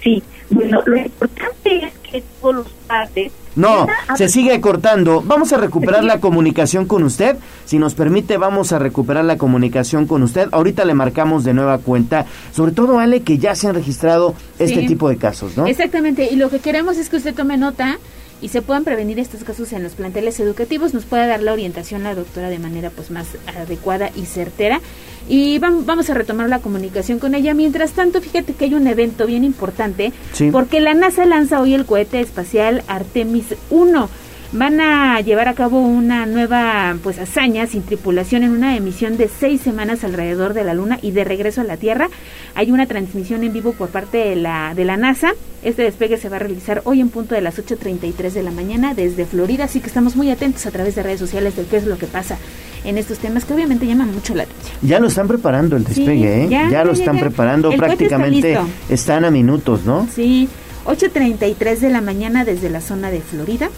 Sí, 0.03 0.23
bueno, 0.51 0.83
lo 0.87 0.97
importante 0.97 1.85
es 1.87 1.93
que 1.99 2.23
todos 2.41 2.55
los 2.57 2.67
padres... 2.87 3.33
No, 3.57 3.89
se 4.17 4.29
sigue 4.29 4.61
cortando. 4.61 5.21
Vamos 5.27 5.53
a 5.53 5.57
recuperar 5.57 6.05
la 6.05 6.21
comunicación 6.21 6.87
con 6.87 7.03
usted. 7.03 7.37
Si 7.65 7.79
nos 7.79 7.95
permite, 7.95 8.37
vamos 8.37 8.73
a 8.73 8.79
recuperar 8.79 9.25
la 9.25 9.37
comunicación 9.37 10.07
con 10.07 10.23
usted. 10.23 10.49
Ahorita 10.53 10.85
le 10.85 10.95
marcamos 10.95 11.43
de 11.43 11.55
nueva 11.55 11.79
cuenta. 11.79 12.27
Sobre 12.53 12.71
todo, 12.71 13.01
Ale, 13.01 13.23
que 13.23 13.39
ya 13.39 13.57
se 13.57 13.67
han 13.67 13.75
registrado 13.75 14.35
este 14.61 14.87
tipo 14.87 15.09
de 15.09 15.17
casos, 15.17 15.57
¿no? 15.57 15.67
Exactamente. 15.67 16.29
Y 16.31 16.37
lo 16.37 16.51
que 16.51 16.61
queremos 16.61 16.99
es 16.99 17.09
que 17.09 17.17
usted 17.17 17.35
tome 17.35 17.57
nota 17.57 17.99
y 18.41 18.49
se 18.49 18.63
puedan 18.63 18.85
prevenir 18.85 19.19
estos 19.19 19.45
casos 19.45 19.73
en 19.73 19.83
los 19.83 19.93
planteles 19.93 20.39
educativos, 20.41 20.95
nos 20.95 21.05
pueda 21.05 21.27
dar 21.27 21.43
la 21.43 21.53
orientación 21.53 22.03
la 22.03 22.15
doctora 22.15 22.51
de 22.51 22.59
manera 22.59 22.91
pues 22.91 23.11
más 23.11 23.27
adecuada 23.47 24.11
y 24.15 24.27
certera. 24.27 24.81
Y 25.29 25.59
vamos 25.59 26.09
a 26.09 26.15
retomar 26.15 26.49
la 26.49 26.61
comunicación 26.61 27.19
con 27.19 27.35
ella. 27.35 27.53
Mientras 27.53 27.93
tanto, 27.93 28.21
fíjate 28.23 28.55
que 28.55 28.65
hay 28.65 28.75
un 28.75 28.87
evento 28.87 29.27
bien 29.27 29.45
importante, 29.45 30.13
porque 30.53 30.81
la 30.81 30.95
NASA 30.95 31.27
lanza 31.27 31.61
hoy 31.61 31.75
el 31.75 31.85
cohete 31.85 32.21
espacial 32.21 32.83
Artemis 32.89 33.55
1 33.69 34.09
van 34.53 34.81
a 34.81 35.21
llevar 35.21 35.49
a 35.49 35.55
cabo 35.55 35.81
una 35.81 36.25
nueva 36.25 36.97
pues 37.03 37.19
hazaña 37.19 37.67
sin 37.67 37.83
tripulación 37.83 38.43
en 38.43 38.51
una 38.51 38.77
emisión 38.77 39.17
de 39.17 39.29
seis 39.29 39.61
semanas 39.61 40.05
alrededor 40.05 40.55
de 40.55 40.65
la 40.65 40.75
Luna 40.75 40.99
y 41.03 41.11
de 41.11 41.25
regreso 41.25 41.61
a 41.61 41.65
la 41.65 41.77
Tierra. 41.77 42.09
Hay 42.55 42.71
una 42.71 42.87
transmisión 42.87 43.45
en 43.45 43.53
vivo 43.53 43.73
por 43.73 43.91
parte 43.91 44.19
de 44.19 44.37
la, 44.37 44.75
de 44.75 44.85
la 44.85 44.97
NASA. 44.97 45.33
Este 45.63 45.83
despegue 45.83 46.17
se 46.17 46.29
va 46.29 46.37
a 46.37 46.39
realizar 46.39 46.83
hoy 46.85 47.01
en 47.01 47.11
punto 47.11 47.35
de 47.35 47.41
las 47.41 47.59
8.33 47.59 48.31
de 48.31 48.43
la 48.43 48.51
mañana 48.51 48.95
desde 48.95 49.27
Florida, 49.27 49.65
así 49.65 49.81
que 49.81 49.89
estamos 49.89 50.17
muy 50.17 50.31
atentos 50.31 50.65
a 50.67 50.71
través 50.71 50.95
de 50.95 51.03
redes 51.03 51.21
sociales 51.21 51.57
de 51.57 51.65
qué 51.65 51.77
es 51.77 51.85
lo 51.85 51.99
que 51.99 52.07
pasa 52.07 52.39
en 52.85 52.97
estos 52.97 53.19
temas 53.19 53.45
que 53.45 53.53
obviamente 53.53 53.87
llaman 53.87 54.15
mucho 54.15 54.35
la 54.35 54.45
atención. 54.45 54.77
Ya 54.83 55.01
lo 55.01 55.09
están 55.09 55.29
preparando 55.29 55.77
el 55.77 55.85
despegue, 55.85 56.45
¿eh? 56.45 56.49
Ya, 56.49 56.85
lo 56.85 56.93
están 56.93 57.19
preparando, 57.19 57.71
prácticamente 57.73 58.57
están 58.89 59.25
a 59.25 59.31
minutos, 59.31 59.85
¿no? 59.85 60.09
Sí, 60.15 60.49
8.33 60.87 61.81
de 61.81 61.91
la 61.91 62.01
mañana 62.01 62.45
desde 62.45 62.71
la 62.71 62.81
zona 62.81 63.11
de 63.11 63.21
Florida 63.21 63.69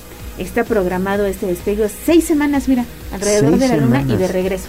está 0.40 0.64
programado 0.64 1.26
este 1.26 1.46
despegue 1.46 1.88
seis 1.88 2.24
semanas, 2.24 2.68
mira, 2.68 2.84
alrededor 3.12 3.58
de 3.58 3.68
la 3.68 3.76
Luna 3.76 4.04
y 4.08 4.16
de 4.16 4.28
regreso. 4.28 4.68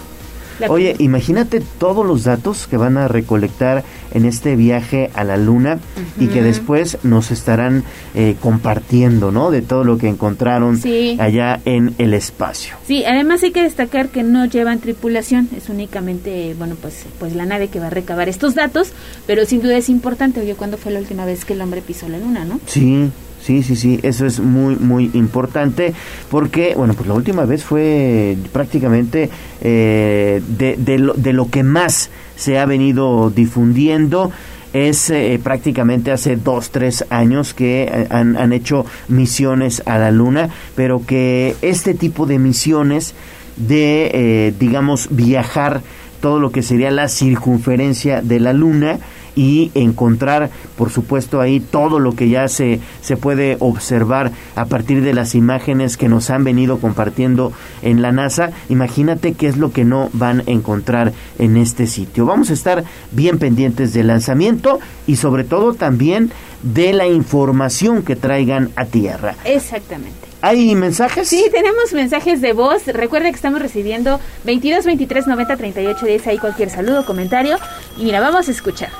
Oye, 0.68 0.94
imagínate 0.98 1.62
todos 1.78 2.06
los 2.06 2.24
datos 2.24 2.66
que 2.66 2.76
van 2.76 2.96
a 2.96 3.08
recolectar 3.08 3.84
en 4.12 4.26
este 4.26 4.56
viaje 4.56 5.10
a 5.14 5.24
la 5.24 5.36
Luna 5.36 5.80
y 6.18 6.28
que 6.28 6.42
después 6.42 6.98
nos 7.02 7.30
estarán 7.30 7.84
eh, 8.14 8.36
compartiendo, 8.40 9.32
¿no? 9.32 9.50
De 9.50 9.62
todo 9.62 9.84
lo 9.84 9.98
que 9.98 10.08
encontraron 10.08 10.80
allá 11.18 11.60
en 11.64 11.94
el 11.98 12.14
espacio. 12.14 12.76
Sí, 12.86 13.04
además 13.04 13.42
hay 13.42 13.52
que 13.52 13.62
destacar 13.62 14.08
que 14.08 14.22
no 14.22 14.44
llevan 14.44 14.80
tripulación, 14.80 15.48
es 15.56 15.68
únicamente, 15.68 16.54
bueno, 16.58 16.76
pues, 16.80 17.06
pues 17.18 17.34
la 17.34 17.46
nave 17.46 17.68
que 17.68 17.80
va 17.80 17.86
a 17.86 17.90
recabar 17.90 18.28
estos 18.28 18.54
datos, 18.54 18.92
pero 19.26 19.44
sin 19.46 19.62
duda 19.62 19.76
es 19.76 19.88
importante. 19.88 20.40
Oye, 20.40 20.54
¿cuándo 20.54 20.76
fue 20.76 20.92
la 20.92 21.00
última 21.00 21.24
vez 21.24 21.44
que 21.44 21.54
el 21.54 21.60
hombre 21.62 21.82
pisó 21.82 22.08
la 22.08 22.18
Luna, 22.18 22.44
no? 22.44 22.60
Sí, 22.66 23.10
Sí, 23.42 23.64
sí, 23.64 23.74
sí, 23.74 23.98
eso 24.04 24.24
es 24.24 24.38
muy, 24.38 24.76
muy 24.76 25.10
importante 25.14 25.94
porque, 26.30 26.74
bueno, 26.76 26.94
pues 26.94 27.08
la 27.08 27.14
última 27.14 27.44
vez 27.44 27.64
fue 27.64 28.36
prácticamente 28.52 29.30
eh, 29.60 30.40
de, 30.46 30.76
de, 30.76 30.98
lo, 31.00 31.14
de 31.14 31.32
lo 31.32 31.50
que 31.50 31.64
más 31.64 32.10
se 32.36 32.60
ha 32.60 32.66
venido 32.66 33.30
difundiendo 33.30 34.30
es 34.72 35.10
eh, 35.10 35.40
prácticamente 35.42 36.12
hace 36.12 36.36
dos, 36.36 36.70
tres 36.70 37.04
años 37.10 37.52
que 37.52 37.82
eh, 37.82 38.06
han, 38.10 38.36
han, 38.36 38.52
hecho 38.52 38.86
misiones 39.08 39.82
a 39.86 39.98
la 39.98 40.12
Luna, 40.12 40.48
pero 40.76 41.04
que 41.04 41.56
este 41.62 41.94
tipo 41.94 42.26
de 42.26 42.38
misiones 42.38 43.12
de, 43.56 44.54
digamos, 44.58 45.08
viajar 45.10 45.82
todo 46.20 46.38
lo 46.38 46.52
que 46.52 46.62
sería 46.62 46.92
la 46.92 47.08
circunferencia 47.08 48.22
de 48.22 48.38
la 48.38 48.52
Luna, 48.52 49.00
y 49.34 49.70
encontrar, 49.74 50.50
por 50.76 50.90
supuesto, 50.90 51.40
ahí 51.40 51.60
todo 51.60 51.98
lo 51.98 52.12
que 52.12 52.28
ya 52.28 52.48
se, 52.48 52.80
se 53.00 53.16
puede 53.16 53.56
observar 53.60 54.32
a 54.56 54.66
partir 54.66 55.02
de 55.02 55.14
las 55.14 55.34
imágenes 55.34 55.96
que 55.96 56.08
nos 56.08 56.30
han 56.30 56.44
venido 56.44 56.78
compartiendo 56.78 57.52
en 57.82 58.02
la 58.02 58.12
NASA. 58.12 58.50
Imagínate 58.68 59.34
qué 59.34 59.48
es 59.48 59.56
lo 59.56 59.72
que 59.72 59.84
no 59.84 60.10
van 60.12 60.40
a 60.40 60.50
encontrar 60.50 61.12
en 61.38 61.56
este 61.56 61.86
sitio. 61.86 62.26
Vamos 62.26 62.50
a 62.50 62.54
estar 62.54 62.84
bien 63.10 63.38
pendientes 63.38 63.92
del 63.92 64.08
lanzamiento 64.08 64.80
y 65.06 65.16
sobre 65.16 65.44
todo 65.44 65.74
también 65.74 66.32
de 66.62 66.92
la 66.92 67.06
información 67.06 68.02
que 68.02 68.16
traigan 68.16 68.70
a 68.76 68.84
tierra. 68.84 69.34
Exactamente. 69.44 70.28
¿Hay 70.40 70.74
mensajes? 70.74 71.28
Sí, 71.28 71.46
tenemos 71.52 71.92
mensajes 71.92 72.40
de 72.40 72.52
voz. 72.52 72.86
Recuerda 72.86 73.28
que 73.30 73.36
estamos 73.36 73.62
recibiendo 73.62 74.20
22 74.44 74.84
23 74.84 75.28
90 75.28 75.56
38 75.56 76.06
10 76.06 76.26
ahí 76.26 76.38
cualquier 76.38 76.68
saludo, 76.68 77.06
comentario. 77.06 77.58
Y 77.96 78.04
mira, 78.04 78.20
vamos 78.20 78.48
a 78.48 78.50
escuchar. 78.50 78.90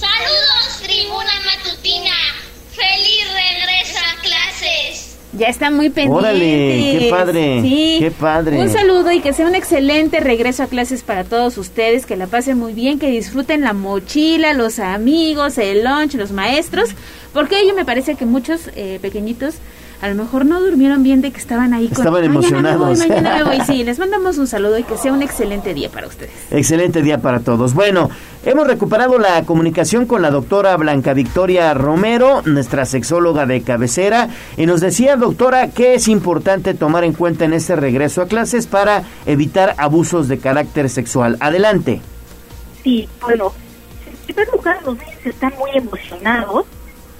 Saludos, 0.00 0.80
tribuna 0.82 1.30
matutina. 1.44 2.14
Feliz 2.72 3.26
regreso 3.34 3.98
a 3.98 4.22
clases. 4.22 5.18
Ya 5.34 5.48
está 5.48 5.70
muy 5.70 5.90
pendiente. 5.90 6.18
Órale, 6.18 6.96
qué 6.98 7.08
padre. 7.10 7.60
Sí. 7.60 7.96
Qué 8.00 8.10
padre. 8.10 8.58
Un 8.58 8.70
saludo 8.70 9.12
y 9.12 9.20
que 9.20 9.34
sea 9.34 9.46
un 9.46 9.54
excelente 9.54 10.20
regreso 10.20 10.62
a 10.62 10.68
clases 10.68 11.02
para 11.02 11.24
todos 11.24 11.58
ustedes, 11.58 12.06
que 12.06 12.16
la 12.16 12.26
pasen 12.26 12.58
muy 12.58 12.72
bien, 12.72 12.98
que 12.98 13.10
disfruten 13.10 13.60
la 13.60 13.74
mochila, 13.74 14.54
los 14.54 14.78
amigos, 14.78 15.58
el 15.58 15.84
lunch, 15.84 16.14
los 16.14 16.32
maestros, 16.32 16.90
porque 17.34 17.66
yo 17.68 17.74
me 17.74 17.84
parece 17.84 18.14
que 18.14 18.24
muchos 18.24 18.70
eh, 18.76 18.98
pequeñitos 19.02 19.56
a 20.00 20.08
lo 20.08 20.14
mejor 20.14 20.46
no 20.46 20.60
durmieron 20.60 21.02
bien 21.02 21.20
de 21.20 21.30
que 21.30 21.38
estaban 21.38 21.74
ahí 21.74 21.88
con... 21.88 21.98
Estaban 21.98 22.24
emocionados. 22.24 22.98
Mañana 22.98 23.36
me 23.36 23.44
voy, 23.44 23.60
Sí, 23.66 23.84
les 23.84 23.98
mandamos 23.98 24.38
un 24.38 24.46
saludo 24.46 24.78
y 24.78 24.82
que 24.82 24.96
sea 24.96 25.12
un 25.12 25.22
excelente 25.22 25.74
día 25.74 25.90
para 25.90 26.06
ustedes. 26.06 26.32
Excelente 26.50 27.02
día 27.02 27.18
para 27.18 27.40
todos. 27.40 27.74
Bueno, 27.74 28.08
hemos 28.44 28.66
recuperado 28.66 29.18
la 29.18 29.42
comunicación 29.44 30.06
con 30.06 30.22
la 30.22 30.30
doctora 30.30 30.76
Blanca 30.76 31.12
Victoria 31.12 31.74
Romero, 31.74 32.42
nuestra 32.44 32.84
sexóloga 32.84 33.46
de 33.46 33.62
cabecera, 33.62 34.28
y 34.56 34.66
nos 34.66 34.80
decía, 34.80 35.16
doctora, 35.16 35.70
que 35.70 35.94
es 35.94 36.08
importante 36.08 36.74
tomar 36.74 37.04
en 37.04 37.12
cuenta 37.12 37.44
en 37.44 37.52
este 37.52 37.76
regreso 37.76 38.22
a 38.22 38.28
clases 38.28 38.66
para 38.66 39.04
evitar 39.26 39.74
abusos 39.78 40.28
de 40.28 40.38
carácter 40.38 40.88
sexual. 40.88 41.36
Adelante. 41.40 42.00
Sí, 42.82 43.08
bueno, 43.20 43.52
en 44.06 44.16
primer 44.26 44.48
lugar, 44.52 44.80
los 44.84 44.96
niños 44.96 45.26
están 45.26 45.52
muy 45.58 45.70
emocionados 45.74 46.66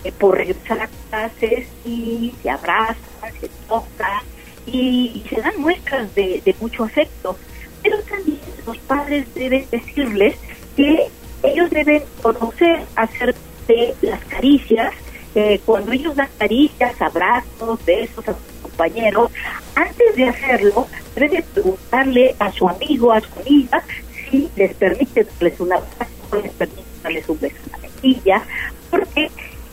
eh, 0.04 0.12
por 0.12 0.36
regresar 0.36 0.80
a 0.80 0.88
clases 1.10 1.68
y 1.84 2.32
se 2.42 2.50
abrazan, 2.50 2.96
se 3.40 3.50
tocan 3.68 4.22
y, 4.66 5.22
se 5.28 5.40
dan 5.40 5.52
muestras 5.58 6.14
de, 6.14 6.54
mucho 6.60 6.84
afecto. 6.84 7.36
Pero 7.82 7.98
también 8.02 8.38
los 8.66 8.78
padres 8.78 9.26
deben 9.34 9.66
decirles 9.70 10.36
que 10.76 11.08
ellos 11.42 11.70
deben 11.70 12.02
conocer 12.22 12.80
hacer 12.96 13.34
de 13.66 13.94
las 14.02 14.24
caricias, 14.24 14.92
eh, 15.34 15.60
cuando 15.64 15.92
ellos 15.92 16.16
dan 16.16 16.28
caricias, 16.38 17.00
abrazos, 17.00 17.84
besos 17.84 18.28
a 18.28 18.32
sus 18.32 18.62
compañeros, 18.62 19.30
antes 19.74 20.16
de 20.16 20.28
hacerlo, 20.28 20.88
deben 21.14 21.44
preguntarle 21.54 22.34
a 22.38 22.50
su 22.52 22.68
amigo, 22.68 23.12
a 23.12 23.20
su 23.20 23.28
amiga, 23.40 23.82
si 24.30 24.48
les 24.56 24.74
permite 24.74 25.24
darles 25.24 25.60
un 25.60 25.72
abrazo, 25.72 26.42
les 26.42 26.52
permite 26.52 26.82
darles 27.02 27.28
un 27.28 27.40
beso 27.40 27.56
en 27.64 27.72
la 27.72 27.78
mejilla, 27.78 28.42
porque 28.90 29.30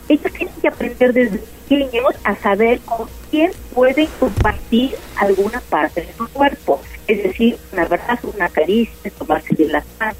ellos 0.08 0.32
tienen 0.32 0.54
que 0.60 0.68
aprender 0.68 1.12
desde 1.12 1.38
pequeños 1.38 2.14
a 2.24 2.34
saber 2.36 2.80
con 2.80 3.08
quién 3.30 3.50
pueden 3.74 4.08
compartir 4.18 4.94
alguna 5.16 5.60
parte 5.68 6.02
de 6.02 6.12
su 6.14 6.26
cuerpo. 6.28 6.80
Es 7.06 7.22
decir, 7.22 7.58
un 7.72 7.78
abrazo, 7.80 8.32
una 8.34 8.48
caricia, 8.48 9.10
tomarse 9.18 9.54
de 9.54 9.66
las 9.68 9.84
manos. 9.98 10.16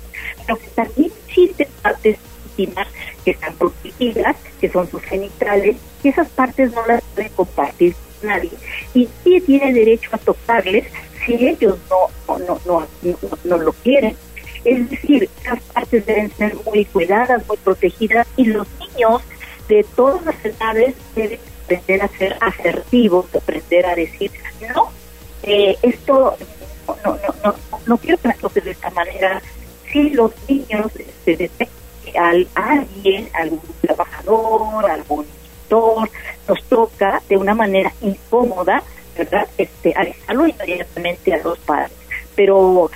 Pero 0.49 0.59
que 0.59 0.69
también 0.69 1.13
existen 1.27 1.69
partes 1.83 2.17
íntimas 2.57 2.89
que 3.23 3.33
están 3.33 3.55
protegidas, 3.57 4.37
que 4.59 4.71
son 4.71 4.91
sus 4.91 5.03
genitales, 5.03 5.77
y 6.03 6.09
esas 6.09 6.29
partes 6.31 6.73
no 6.73 6.87
las 6.87 7.03
pueden 7.15 7.31
compartir 7.33 7.95
nadie. 8.23 8.51
Y 8.95 9.07
sí 9.23 9.43
tiene 9.43 9.75
derecho 9.75 10.09
a 10.13 10.19
tocarles 10.19 10.87
si 11.27 11.35
ellos 11.35 11.77
no, 11.91 12.39
no, 12.39 12.59
no, 12.65 12.87
no 13.45 13.59
lo 13.59 13.73
quieren. 13.75 14.17
Es 14.65 14.89
decir, 14.89 15.29
esas 15.43 15.61
partes 15.65 16.07
deben 16.07 16.33
ser 16.33 16.57
muy 16.65 16.87
cuidadas, 16.87 17.47
muy 17.47 17.59
protegidas, 17.59 18.27
y 18.39 18.47
los 18.47 18.67
niños 18.79 19.21
de 19.69 19.85
todas 19.95 20.25
las 20.25 20.43
edades 20.43 20.95
deben 21.15 21.39
aprender 21.65 22.03
a 22.03 22.09
ser 22.09 22.37
asertivos, 22.41 23.27
aprender 23.35 23.85
a 23.85 23.95
decir, 23.95 24.31
no, 24.75 24.91
eh, 25.43 25.77
esto 25.83 26.39
no, 26.87 26.97
no, 27.05 27.19
no, 27.45 27.55
no, 27.87 27.99
quiero 27.99 28.17
que 28.19 28.29
me 28.29 28.35
toques 28.35 28.65
de 28.65 28.71
esta 28.71 28.91
manera, 28.91 29.43
si 29.93 30.11
los 30.11 30.33
niños 30.49 30.93
se 31.25 31.37
detectan 31.37 31.79
al 32.17 32.49
alguien, 32.55 33.29
algún 33.35 33.61
trabajador, 33.81 34.91
algún 34.91 35.27
tutor, 35.69 36.11
nos 36.47 36.65
toca 36.65 37.23
de 37.29 37.37
una 37.37 37.55
manera 37.55 37.93
incómoda, 38.01 38.83
¿verdad? 39.17 39.47
Este, 39.59 39.93
avisarlo 39.97 40.47
inmediatamente 40.47 41.35
a 41.35 41.43
los 41.43 41.59
padres. 41.59 41.93
Pero 42.35 42.91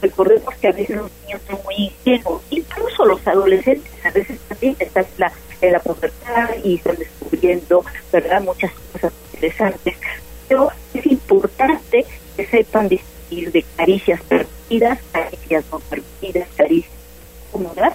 recordemos 0.00 0.54
que 0.56 0.68
a 0.68 0.72
veces 0.72 0.96
los 0.96 1.10
niños 1.24 1.40
son 1.48 1.58
muy 1.64 1.74
ingenuos, 1.74 2.42
incluso 2.50 3.04
los 3.04 3.26
adolescentes 3.26 3.92
a 4.04 4.10
veces 4.10 4.38
también 4.48 4.76
están 4.78 5.04
en 5.04 5.20
la, 5.20 5.32
en 5.60 5.72
la 5.72 5.80
pubertad 5.80 6.50
y 6.62 6.76
están 6.76 6.96
descubriendo, 6.96 7.84
¿verdad? 8.12 8.42
Muchas 8.42 8.70
cosas 8.92 9.12
interesantes. 9.32 9.96
Pero 10.48 10.70
es 10.94 11.06
importante 11.06 12.04
que 12.36 12.46
sepan 12.46 12.88
distinguir 12.88 13.50
de 13.50 13.64
caricias 13.76 14.20
caricias 15.12 15.64
no 15.70 15.78
permitidas, 15.80 16.48
caricias 16.56 16.92
cómodas 17.52 17.94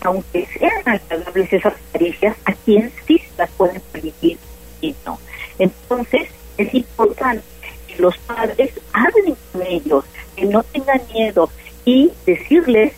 aunque 0.00 0.46
sean 0.58 0.82
agradables 0.84 1.52
esas 1.52 1.74
caricias, 1.92 2.36
a 2.44 2.52
quien 2.52 2.92
sí 3.06 3.20
las 3.36 3.50
pueden 3.50 3.80
permitir 3.92 4.38
y 4.80 4.94
no. 5.04 5.18
Entonces, 5.58 6.28
es 6.56 6.74
importante 6.74 7.44
que 7.86 8.00
los 8.00 8.16
padres 8.18 8.72
hablen 8.92 9.36
con 9.52 9.62
ellos, 9.62 10.04
que 10.36 10.44
no 10.46 10.62
tengan 10.62 11.00
miedo 11.12 11.50
y 11.84 12.10
decirles 12.26 12.92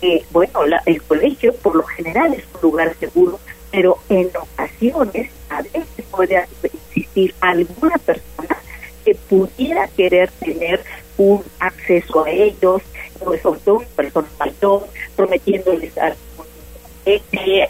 que, 0.00 0.24
bueno, 0.30 0.60
el 0.86 1.02
colegio 1.02 1.54
por 1.56 1.74
lo 1.74 1.82
general 1.82 2.32
es 2.34 2.44
un 2.54 2.60
lugar 2.62 2.94
seguro, 2.98 3.38
pero 3.70 3.98
en 4.08 4.30
ocasiones 4.34 5.30
a 5.50 5.62
veces 5.62 6.04
puede 6.10 6.46
existir 6.62 7.34
alguna 7.40 7.98
persona 7.98 8.56
que 9.04 9.14
pudiera 9.14 9.88
querer 9.88 10.30
tener 10.30 10.82
un 11.18 11.44
acceso 11.58 12.24
a 12.24 12.30
ellos, 12.30 12.82
sobre 13.18 13.38
todo 13.38 13.76
una 13.76 13.86
persona 13.88 14.28
mayor, 14.38 14.86
prometiéndoles 15.16 15.98
algún 15.98 16.18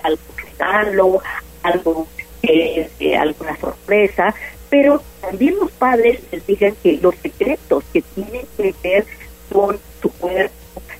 algo 0.02 0.22
regalo, 0.36 1.22
algo, 1.62 2.06
eh, 2.42 3.16
alguna 3.16 3.56
sorpresa, 3.56 4.34
pero 4.68 5.02
también 5.20 5.56
los 5.56 5.70
padres 5.72 6.20
les 6.30 6.46
digan 6.46 6.74
que 6.82 6.98
los 7.00 7.14
secretos 7.16 7.84
que 7.92 8.02
tienen 8.02 8.46
que 8.56 8.74
ver 8.82 9.06
con 9.52 9.78
su 10.02 10.10
cuerpo, 10.10 10.54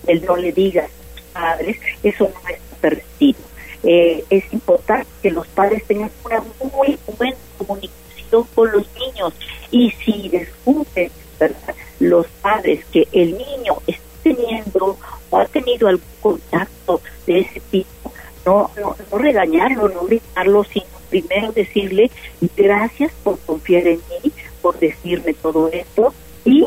el 0.06 0.24
no 0.24 0.36
le 0.36 0.52
digas 0.52 0.86
a 0.86 1.18
sus 1.18 1.22
padres, 1.32 1.76
eso 2.02 2.30
no 2.32 2.48
es 2.48 2.60
permitido. 2.80 3.40
Eh, 3.84 4.24
es 4.30 4.52
importante 4.52 5.06
que 5.22 5.30
los 5.30 5.46
padres 5.48 5.84
tengan 5.86 6.10
una 6.24 6.42
muy 6.72 6.98
buena 7.16 7.36
comunicación 7.58 8.44
con 8.54 8.72
los 8.72 8.86
niños 8.94 9.32
y 9.70 9.90
si 9.90 10.28
descubren 10.28 11.10
¿verdad? 11.38 11.74
Los 12.00 12.26
padres 12.42 12.84
que 12.86 13.08
el 13.12 13.32
niño 13.32 13.78
está 13.86 14.02
teniendo 14.22 14.96
o 15.30 15.38
ha 15.38 15.46
tenido 15.46 15.88
algún 15.88 16.04
contacto 16.20 17.00
de 17.26 17.40
ese 17.40 17.60
tipo, 17.70 18.12
no, 18.46 18.70
no, 18.80 18.96
no 19.10 19.18
regañarlo, 19.18 19.88
no 19.88 20.02
gritarlo, 20.04 20.64
sino 20.64 20.86
primero 21.10 21.52
decirle 21.52 22.10
gracias 22.56 23.12
por 23.22 23.38
confiar 23.40 23.86
en 23.86 24.00
mí, 24.22 24.32
por 24.62 24.78
decirme 24.78 25.34
todo 25.34 25.68
esto 25.68 26.14
y 26.44 26.66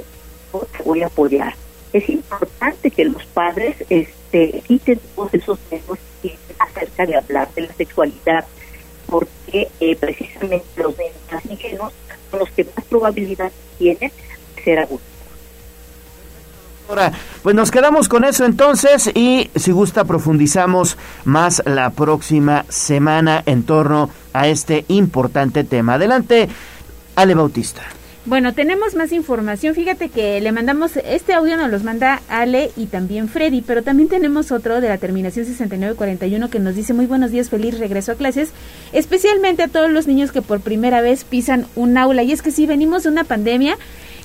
te 0.77 0.83
voy 0.83 1.01
a 1.01 1.07
apoyar. 1.07 1.55
Es 1.93 2.07
importante 2.09 2.91
que 2.91 3.05
los 3.05 3.25
padres 3.25 3.75
este, 3.89 4.61
quiten 4.67 4.99
todos 5.15 5.33
esos 5.33 5.59
temas 5.59 5.99
acerca 6.59 7.05
de 7.05 7.15
hablar 7.15 7.49
de 7.55 7.61
la 7.61 7.73
sexualidad, 7.73 8.45
porque 9.07 9.67
eh, 9.79 9.95
precisamente 9.95 10.65
los 10.77 10.95
niños 11.45 11.91
son 12.29 12.39
los 12.39 12.49
que 12.51 12.63
más 12.63 12.85
probabilidad 12.85 13.51
tienen 13.77 14.11
de 14.55 14.63
ser 14.63 14.79
abusados 14.79 15.10
pues 17.41 17.55
nos 17.55 17.71
quedamos 17.71 18.09
con 18.09 18.25
eso 18.25 18.45
entonces 18.45 19.09
y 19.13 19.49
si 19.55 19.71
gusta 19.71 20.03
profundizamos 20.03 20.97
más 21.23 21.61
la 21.65 21.91
próxima 21.91 22.65
semana 22.69 23.43
en 23.45 23.63
torno 23.63 24.09
a 24.33 24.47
este 24.47 24.85
importante 24.89 25.63
tema. 25.63 25.93
Adelante, 25.93 26.49
Ale 27.15 27.33
Bautista. 27.35 27.81
Bueno, 28.23 28.53
tenemos 28.53 28.93
más 28.93 29.11
información. 29.13 29.73
Fíjate 29.73 30.09
que 30.09 30.39
le 30.41 30.51
mandamos, 30.51 30.95
este 30.97 31.33
audio 31.33 31.57
nos 31.57 31.71
los 31.71 31.83
manda 31.83 32.21
Ale 32.29 32.69
y 32.77 32.85
también 32.85 33.27
Freddy, 33.27 33.63
pero 33.63 33.81
también 33.81 34.09
tenemos 34.09 34.51
otro 34.51 34.79
de 34.79 34.89
la 34.89 34.99
terminación 34.99 35.47
6941 35.47 36.49
que 36.51 36.59
nos 36.59 36.75
dice 36.75 36.93
muy 36.93 37.07
buenos 37.07 37.31
días, 37.31 37.49
feliz 37.49 37.79
regreso 37.79 38.11
a 38.11 38.15
clases, 38.15 38.51
especialmente 38.93 39.63
a 39.63 39.69
todos 39.69 39.89
los 39.89 40.05
niños 40.05 40.31
que 40.31 40.43
por 40.43 40.61
primera 40.61 41.01
vez 41.01 41.23
pisan 41.23 41.65
un 41.75 41.97
aula. 41.97 42.21
Y 42.21 42.31
es 42.31 42.43
que 42.43 42.51
si 42.51 42.67
venimos 42.67 43.03
de 43.03 43.09
una 43.09 43.23
pandemia 43.23 43.75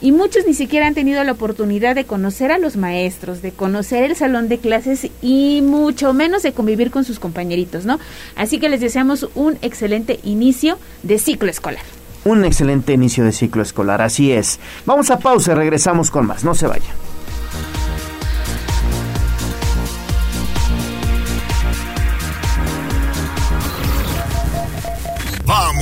y 0.00 0.12
muchos 0.12 0.44
ni 0.46 0.54
siquiera 0.54 0.86
han 0.86 0.94
tenido 0.94 1.22
la 1.24 1.32
oportunidad 1.32 1.94
de 1.94 2.04
conocer 2.04 2.52
a 2.52 2.58
los 2.58 2.76
maestros, 2.76 3.42
de 3.42 3.52
conocer 3.52 4.02
el 4.04 4.16
salón 4.16 4.48
de 4.48 4.58
clases 4.58 5.08
y 5.22 5.62
mucho 5.62 6.12
menos 6.12 6.42
de 6.42 6.52
convivir 6.52 6.90
con 6.90 7.04
sus 7.04 7.18
compañeritos, 7.18 7.84
¿no? 7.84 7.98
Así 8.36 8.58
que 8.58 8.68
les 8.68 8.80
deseamos 8.80 9.28
un 9.34 9.58
excelente 9.62 10.20
inicio 10.22 10.78
de 11.02 11.18
ciclo 11.18 11.50
escolar. 11.50 11.82
Un 12.24 12.44
excelente 12.44 12.92
inicio 12.92 13.24
de 13.24 13.32
ciclo 13.32 13.62
escolar, 13.62 14.02
así 14.02 14.32
es. 14.32 14.58
Vamos 14.84 15.10
a 15.10 15.18
pausa 15.18 15.54
regresamos 15.54 16.10
con 16.10 16.26
más, 16.26 16.44
no 16.44 16.54
se 16.54 16.66
vayan. 16.66 17.15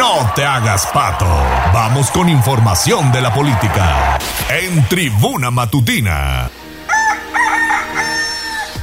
No 0.00 0.32
te 0.34 0.42
hagas 0.42 0.86
pato. 0.86 1.26
Vamos 1.74 2.10
con 2.10 2.30
información 2.30 3.12
de 3.12 3.20
la 3.20 3.34
política. 3.34 4.18
En 4.48 4.88
Tribuna 4.88 5.50
Matutina. 5.50 6.48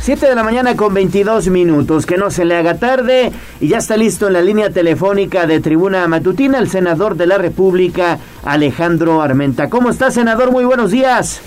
7 0.02 0.28
de 0.28 0.36
la 0.36 0.44
mañana 0.44 0.76
con 0.76 0.94
22 0.94 1.48
minutos, 1.48 2.06
que 2.06 2.18
no 2.18 2.30
se 2.30 2.46
le 2.46 2.56
haga 2.56 2.78
tarde 2.78 3.32
y 3.60 3.68
ya 3.68 3.80
está 3.80 3.98
listo 3.98 4.28
en 4.28 4.34
la 4.34 4.44
línea 4.44 4.70
telefónica 4.70 5.48
de 5.48 5.60
Tribuna 5.60 6.08
Matutina 6.08 6.60
el 6.60 6.70
senador 6.70 7.16
de 7.16 7.26
la 7.26 7.40
República, 7.40 8.20
Alejandro 8.46 9.24
Armenta. 9.24 9.72
¿Cómo 9.72 9.90
está, 9.90 10.12
senador? 10.12 10.52
Muy 10.52 10.66
buenos 10.66 10.92
días. 10.92 11.42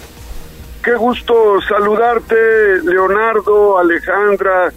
Qué 0.82 0.96
gusto 0.96 1.60
saludarte, 1.68 2.34
Leonardo, 2.82 3.78
Alejandra, 3.78 4.72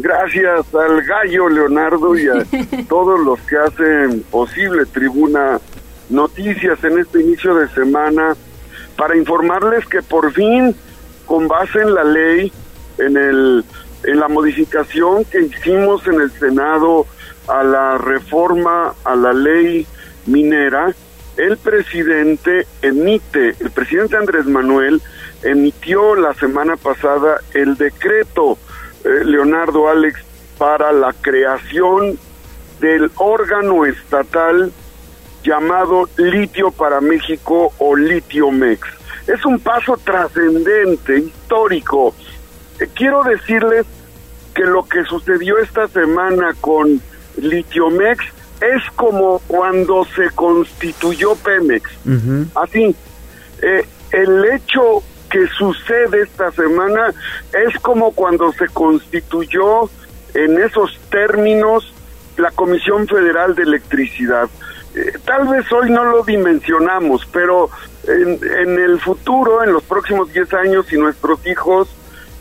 Gracias 0.00 0.72
al 0.76 1.02
gallo 1.02 1.48
Leonardo 1.48 2.16
y 2.16 2.28
a 2.28 2.44
todos 2.88 3.18
los 3.18 3.40
que 3.40 3.56
hacen 3.56 4.22
posible 4.30 4.86
Tribuna 4.86 5.60
Noticias 6.08 6.82
en 6.84 7.00
este 7.00 7.20
inicio 7.20 7.54
de 7.56 7.68
semana 7.70 8.36
para 8.96 9.16
informarles 9.16 9.84
que 9.86 10.00
por 10.00 10.32
fin, 10.32 10.74
con 11.26 11.48
base 11.48 11.80
en 11.80 11.94
la 11.94 12.04
ley, 12.04 12.52
en, 12.98 13.16
el, 13.16 13.64
en 14.04 14.20
la 14.20 14.28
modificación 14.28 15.24
que 15.24 15.42
hicimos 15.42 16.06
en 16.06 16.20
el 16.20 16.30
Senado 16.30 17.04
a 17.48 17.64
la 17.64 17.98
reforma 17.98 18.94
a 19.04 19.16
la 19.16 19.32
ley 19.32 19.84
minera, 20.26 20.94
el 21.36 21.56
presidente 21.56 22.66
emite, 22.82 23.56
el 23.58 23.70
presidente 23.72 24.16
Andrés 24.16 24.46
Manuel 24.46 25.02
emitió 25.42 26.14
la 26.14 26.34
semana 26.34 26.76
pasada 26.76 27.40
el 27.52 27.76
decreto 27.76 28.58
eh, 29.04 29.24
Leonardo 29.24 29.88
Alex, 29.88 30.20
para 30.58 30.92
la 30.92 31.12
creación 31.12 32.18
del 32.80 33.10
órgano 33.16 33.86
estatal 33.86 34.72
llamado 35.42 36.08
Litio 36.16 36.70
para 36.70 37.00
México 37.00 37.72
o 37.78 37.96
Litiomex. 37.96 38.80
Es 39.26 39.44
un 39.44 39.60
paso 39.60 39.96
trascendente, 39.96 41.18
histórico. 41.18 42.14
Eh, 42.80 42.88
quiero 42.94 43.22
decirles 43.22 43.86
que 44.54 44.62
lo 44.64 44.84
que 44.84 45.04
sucedió 45.04 45.58
esta 45.58 45.86
semana 45.88 46.54
con 46.60 47.00
Litiomex 47.36 48.24
es 48.60 48.82
como 48.96 49.38
cuando 49.46 50.04
se 50.16 50.30
constituyó 50.34 51.36
Pemex. 51.36 51.90
Así, 52.54 52.94
eh, 53.62 53.86
el 54.10 54.44
hecho 54.46 55.02
que 55.30 55.46
sucede 55.48 56.22
esta 56.22 56.50
semana 56.52 57.12
es 57.52 57.78
como 57.80 58.12
cuando 58.12 58.52
se 58.52 58.66
constituyó 58.68 59.90
en 60.34 60.58
esos 60.58 60.98
términos 61.10 61.92
la 62.36 62.50
Comisión 62.52 63.06
Federal 63.06 63.54
de 63.54 63.64
Electricidad. 63.64 64.48
Eh, 64.94 65.12
tal 65.24 65.48
vez 65.48 65.70
hoy 65.72 65.90
no 65.90 66.04
lo 66.04 66.22
dimensionamos, 66.22 67.26
pero 67.26 67.70
en, 68.06 68.78
el 68.78 69.00
futuro, 69.00 69.62
en 69.62 69.72
los 69.72 69.82
próximos 69.82 70.32
10 70.32 70.54
años, 70.54 70.86
si 70.86 70.96
nuestros 70.96 71.44
hijos 71.46 71.88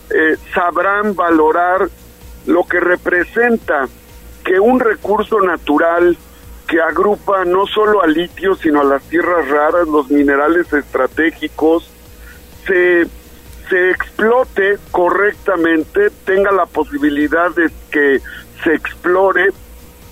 eh, 0.10 0.38
sabrán 0.54 1.16
valorar 1.16 1.90
lo 2.46 2.64
que 2.64 2.80
representa 2.80 3.88
que 4.46 4.60
un 4.60 4.80
recurso 4.80 5.42
natural 5.42 6.18
que 6.68 6.82
agrupa 6.82 7.44
no 7.46 7.66
solo 7.66 8.02
al 8.02 8.14
litio, 8.14 8.56
sino 8.56 8.82
a 8.82 8.86
las 8.86 9.04
tierras 9.04 9.50
raras, 9.50 9.88
los 9.88 10.10
minerales 10.10 10.72
estratégicos, 10.72 11.90
se, 12.68 13.08
explote 13.70 14.78
correctamente, 14.92 16.10
tenga 16.26 16.52
la 16.52 16.66
posibilidad 16.66 17.52
de 17.52 17.70
que 17.92 18.22
se 18.64 18.74
explore 18.74 19.50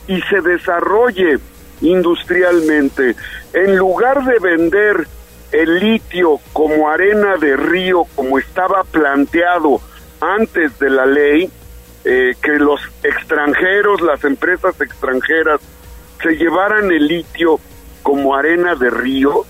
y 0.08 0.22
se 0.22 0.42
desarrolle 0.42 1.40
industrialmente. 1.82 3.16
En 3.54 3.78
lugar 3.78 4.24
de 4.26 4.40
vender 4.40 5.08
el 5.52 5.80
litio 5.80 6.40
como 6.54 6.90
arena 6.90 7.38
de 7.38 7.56
río, 7.56 8.06
como 8.16 8.40
estaba 8.40 8.84
planteado 8.84 9.80
antes 10.20 10.78
de 10.80 10.90
la 10.90 11.06
ley, 11.06 11.50
eh, 12.04 12.36
que 12.42 12.54
los 12.54 12.82
extranjeros, 13.04 14.02
las 14.02 14.24
empresas 14.26 14.80
extranjeras, 14.82 15.62
se 16.22 16.36
llevaran 16.36 16.92
el 16.92 17.08
litio 17.08 17.60
como 18.04 18.36
arena 18.36 18.76
de 18.76 18.90
río 18.90 19.46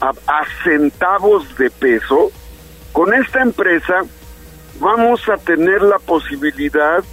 a 0.00 0.44
centavos 0.64 1.58
de 1.58 1.68
peso, 1.68 2.30
con 2.92 3.14
esta 3.14 3.42
empresa 3.42 4.02
vamos 4.80 5.28
a 5.28 5.36
tener 5.36 5.82
la 5.82 5.98
posibilidad 5.98 7.04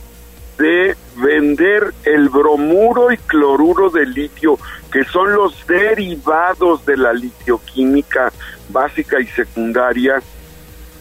de 0.58 0.96
vender 1.18 1.94
el 2.04 2.30
bromuro 2.30 3.12
y 3.12 3.18
cloruro 3.18 3.90
de 3.90 4.06
litio, 4.06 4.58
que 4.92 5.04
son 5.04 5.34
los 5.34 5.66
derivados 5.68 6.86
de 6.86 6.98
la 6.98 7.14
litioquímica 7.14 8.32
básica 8.70 9.20
y 9.20 9.28
secundaria, 9.28 10.22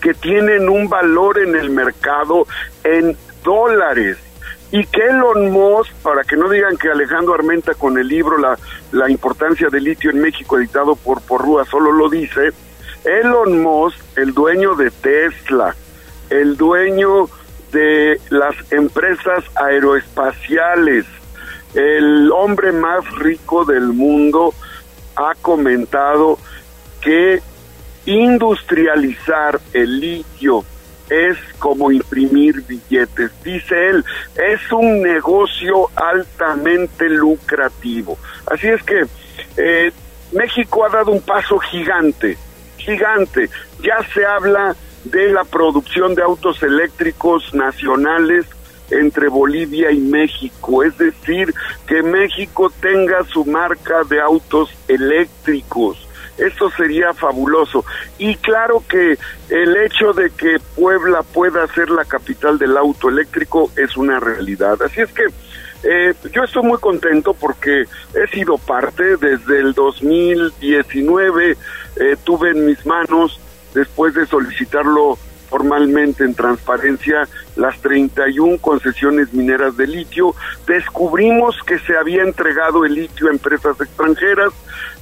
que 0.00 0.12
tienen 0.14 0.68
un 0.68 0.88
valor 0.88 1.38
en 1.38 1.54
el 1.54 1.70
mercado 1.70 2.46
en 2.84 3.16
dólares. 3.42 4.18
Y 4.72 4.84
que 4.84 5.06
Elon 5.06 5.52
Musk, 5.52 5.92
para 6.02 6.24
que 6.24 6.36
no 6.36 6.50
digan 6.50 6.76
que 6.76 6.90
Alejandro 6.90 7.34
Armenta 7.34 7.74
con 7.74 7.96
el 7.98 8.08
libro 8.08 8.36
La, 8.36 8.58
la 8.92 9.08
importancia 9.08 9.68
del 9.68 9.84
litio 9.84 10.10
en 10.10 10.20
México, 10.20 10.58
editado 10.58 10.96
por 10.96 11.22
Porrúa, 11.22 11.64
solo 11.64 11.92
lo 11.92 12.10
dice, 12.10 12.52
Elon 13.06 13.62
Musk, 13.62 13.98
el 14.16 14.34
dueño 14.34 14.74
de 14.74 14.90
Tesla, 14.90 15.74
el 16.28 16.56
dueño 16.56 17.28
de 17.72 18.20
las 18.30 18.54
empresas 18.72 19.44
aeroespaciales. 19.54 21.06
El 21.74 22.30
hombre 22.32 22.72
más 22.72 23.04
rico 23.18 23.64
del 23.64 23.88
mundo 23.88 24.54
ha 25.14 25.34
comentado 25.40 26.38
que 27.00 27.40
industrializar 28.06 29.60
el 29.72 30.00
litio 30.00 30.64
es 31.08 31.36
como 31.58 31.90
imprimir 31.92 32.62
billetes. 32.62 33.30
Dice 33.44 33.90
él, 33.90 34.04
es 34.34 34.72
un 34.72 35.02
negocio 35.02 35.88
altamente 35.94 37.08
lucrativo. 37.08 38.18
Así 38.50 38.68
es 38.68 38.82
que 38.82 39.04
eh, 39.56 39.92
México 40.32 40.84
ha 40.84 40.88
dado 40.88 41.12
un 41.12 41.20
paso 41.20 41.58
gigante, 41.58 42.36
gigante. 42.86 43.50
Ya 43.82 43.98
se 44.14 44.24
habla 44.24 44.74
de 45.04 45.32
la 45.32 45.44
producción 45.44 46.14
de 46.14 46.22
autos 46.22 46.62
eléctricos 46.62 47.52
nacionales 47.54 48.46
entre 48.90 49.28
Bolivia 49.28 49.90
y 49.90 49.98
México, 49.98 50.82
es 50.84 50.96
decir, 50.96 51.52
que 51.86 52.02
México 52.02 52.72
tenga 52.80 53.24
su 53.24 53.44
marca 53.44 54.04
de 54.08 54.20
autos 54.20 54.70
eléctricos. 54.88 56.06
Eso 56.38 56.70
sería 56.70 57.14
fabuloso. 57.14 57.84
Y 58.18 58.36
claro 58.36 58.82
que 58.88 59.18
el 59.48 59.76
hecho 59.78 60.12
de 60.12 60.30
que 60.30 60.58
Puebla 60.76 61.22
pueda 61.22 61.66
ser 61.68 61.88
la 61.90 62.04
capital 62.04 62.58
del 62.58 62.76
auto 62.76 63.08
eléctrico 63.08 63.70
es 63.76 63.96
una 63.96 64.20
realidad. 64.20 64.80
Así 64.82 65.00
es 65.00 65.10
que 65.12 65.24
eh, 65.82 66.14
yo 66.32 66.44
estoy 66.44 66.62
muy 66.62 66.78
contento 66.78 67.34
porque 67.34 67.84
he 68.14 68.26
sido 68.32 68.58
parte 68.58 69.16
desde 69.16 69.60
el 69.60 69.72
2019, 69.72 71.56
eh, 71.96 72.16
tuve 72.24 72.50
en 72.50 72.66
mis 72.66 72.84
manos 72.86 73.40
después 73.74 74.14
de 74.14 74.26
solicitarlo 74.26 75.18
formalmente 75.48 76.24
en 76.24 76.34
transparencia 76.34 77.28
las 77.54 77.78
31 77.80 78.58
concesiones 78.58 79.32
mineras 79.32 79.76
de 79.76 79.86
litio, 79.86 80.34
descubrimos 80.66 81.56
que 81.64 81.78
se 81.78 81.96
había 81.96 82.22
entregado 82.22 82.84
el 82.84 82.94
litio 82.94 83.28
a 83.28 83.32
empresas 83.32 83.80
extranjeras, 83.80 84.52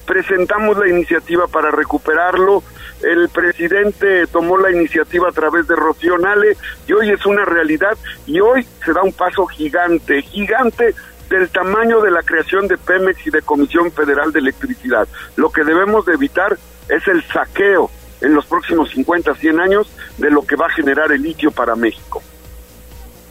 presentamos 0.06 0.76
la 0.76 0.88
iniciativa 0.88 1.46
para 1.46 1.70
recuperarlo, 1.70 2.62
el 3.04 3.28
presidente 3.28 4.26
tomó 4.26 4.58
la 4.58 4.70
iniciativa 4.70 5.28
a 5.28 5.32
través 5.32 5.66
de 5.68 5.76
Rocío 5.76 6.18
Nale 6.18 6.56
y 6.86 6.92
hoy 6.92 7.10
es 7.10 7.24
una 7.26 7.44
realidad 7.44 7.96
y 8.26 8.40
hoy 8.40 8.66
se 8.84 8.92
da 8.92 9.02
un 9.02 9.12
paso 9.12 9.46
gigante, 9.46 10.22
gigante 10.22 10.94
del 11.28 11.48
tamaño 11.50 12.00
de 12.00 12.10
la 12.10 12.22
creación 12.22 12.66
de 12.68 12.78
Pemex 12.78 13.26
y 13.26 13.30
de 13.30 13.42
Comisión 13.42 13.90
Federal 13.92 14.32
de 14.32 14.40
Electricidad. 14.40 15.08
Lo 15.36 15.50
que 15.50 15.64
debemos 15.64 16.06
de 16.06 16.14
evitar 16.14 16.56
es 16.88 17.06
el 17.08 17.22
saqueo 17.24 17.90
en 18.20 18.34
los 18.34 18.46
próximos 18.46 18.90
50, 18.90 19.34
100 19.34 19.60
años 19.60 19.90
de 20.18 20.30
lo 20.30 20.46
que 20.46 20.56
va 20.56 20.66
a 20.66 20.70
generar 20.70 21.12
el 21.12 21.22
litio 21.22 21.50
para 21.50 21.76
México. 21.76 22.22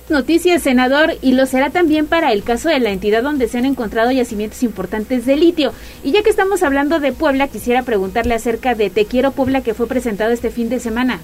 Noticias, 0.10 0.62
senador, 0.62 1.14
y 1.22 1.32
lo 1.32 1.46
será 1.46 1.70
también 1.70 2.08
para 2.08 2.34
el 2.34 2.44
caso 2.44 2.68
de 2.68 2.80
la 2.80 2.90
entidad 2.90 3.24
donde 3.24 3.48
se 3.48 3.58
han 3.58 3.66
encontrado 3.66 4.12
yacimientos 4.12 4.62
importantes 4.62 5.26
de 5.26 5.38
litio. 5.38 5.72
Y 6.04 6.12
ya 6.12 6.24
que 6.24 6.30
estamos 6.30 6.62
hablando 6.62 7.00
de 7.00 7.14
Puebla, 7.14 7.48
quisiera 7.48 7.84
preguntarle 7.84 8.34
acerca 8.34 8.76
de 8.76 8.90
Te 8.90 9.06
Quiero 9.06 9.32
Puebla 9.32 9.62
que 9.62 9.74
fue 9.74 9.88
presentado 9.88 10.32
este 10.32 10.50
fin 10.50 10.68
de 10.68 10.82
semana. 10.82 11.20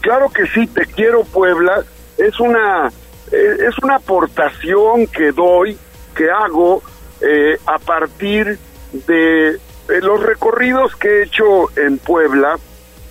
Claro 0.00 0.28
que 0.30 0.46
sí, 0.48 0.66
Te 0.66 0.86
Quiero 0.86 1.22
Puebla 1.22 1.84
es 2.18 2.40
una, 2.40 2.90
eh, 3.30 3.56
es 3.68 3.78
una 3.80 3.96
aportación 3.96 5.06
que 5.06 5.30
doy, 5.30 5.78
que 6.16 6.30
hago 6.30 6.82
eh, 7.20 7.58
a 7.66 7.78
partir 7.78 8.58
de 9.06 9.60
los 10.02 10.20
recorridos 10.20 10.96
que 10.96 11.08
he 11.08 11.22
hecho 11.24 11.68
en 11.76 11.98
Puebla 11.98 12.58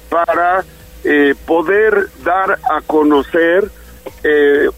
para 0.10 0.66
eh, 1.06 1.36
poder 1.46 2.10
dar 2.24 2.60
a 2.70 2.82
conocer 2.86 3.72
eh, 4.24 4.70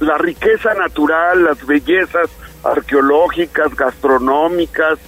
la 0.00 0.18
riqueza 0.18 0.74
natural, 0.74 1.44
las 1.44 1.66
bellezas 1.66 2.28
arqueológicas, 2.64 3.74
gastronómicas. 3.74 4.98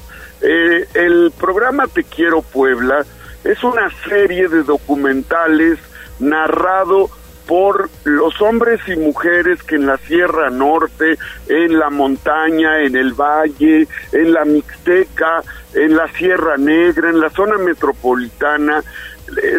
el 0.41 1.33
programa 1.39 1.87
Te 1.87 2.05
Quiero 2.05 2.43
Puebla 2.43 3.05
es 3.45 3.63
una 3.63 3.89
serie 4.09 4.49
de 4.49 4.63
documentales 4.63 5.79
narrado 6.19 7.11
por 7.47 7.91
los 8.05 8.41
hombres 8.41 8.81
y 8.87 8.97
mujeres 8.97 9.63
que 9.63 9.77
en 9.77 9.87
la 9.87 9.99
Sierra 9.99 10.51
Norte, 10.51 11.19
en 11.49 11.79
la 11.79 11.91
montaña, 11.91 12.81
en 12.81 12.97
el 12.97 13.13
valle, 13.13 13.87
en 14.13 14.33
la 14.33 14.45
Mixteca, 14.45 15.43
en 15.75 15.97
la 15.97 16.09
Sierra 16.09 16.57
Negra, 16.57 17.11
en 17.11 17.21
la 17.21 17.31
zona 17.31 17.59
metropolitana, 17.59 18.79
eh, 18.79 19.14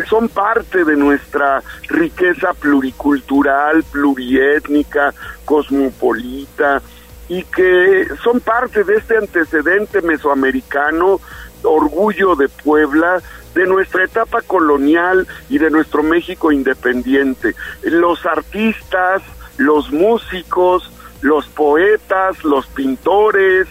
son 0.08 0.30
parte 0.30 0.84
de 0.84 0.96
nuestra 0.96 1.62
riqueza 1.90 2.54
pluricultural, 2.54 3.84
pluriétnica, 3.84 5.14
cosmopolita, 5.44 6.82
y 7.28 7.44
que 7.44 8.08
son 8.24 8.40
parte 8.40 8.84
de 8.84 8.96
este 8.96 9.18
antecedente 9.18 10.02
mesoamericano, 10.02 11.20
orgullo 11.64 12.36
de 12.36 12.50
Puebla, 12.50 13.22
de 13.56 13.66
nuestra 13.66 14.04
etapa 14.04 14.42
colonial 14.42 15.28
y 15.50 15.58
de 15.58 15.72
nuestro 15.72 16.04
México 16.04 16.52
independiente. 16.52 17.56
Los 17.84 18.26
artistas, 18.26 19.24
los 19.58 19.92
músicos, 19.92 20.92
los 21.22 21.48
poetas, 21.48 22.44
los 22.44 22.68
pintores, 22.68 23.68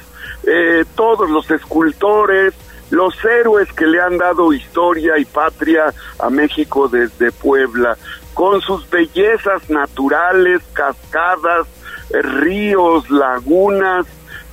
eh, 0.47 0.85
todos 0.97 1.31
los 1.31 1.51
escultores, 1.51 2.55
los 2.91 3.15
héroes 3.25 3.73
que 3.73 3.87
le 3.87 4.01
han 4.01 4.19
dado 4.19 4.53
historia 4.53 5.19
y 5.19 5.25
patria 5.25 5.93
a 6.19 6.31
México 6.31 6.89
desde 6.89 7.33
Puebla, 7.33 7.97
con 8.35 8.61
sus 8.61 8.89
bellezas 8.91 9.69
naturales, 9.71 10.63
cascadas, 10.75 11.67
ríos, 12.11 13.09
lagunas, 13.11 14.07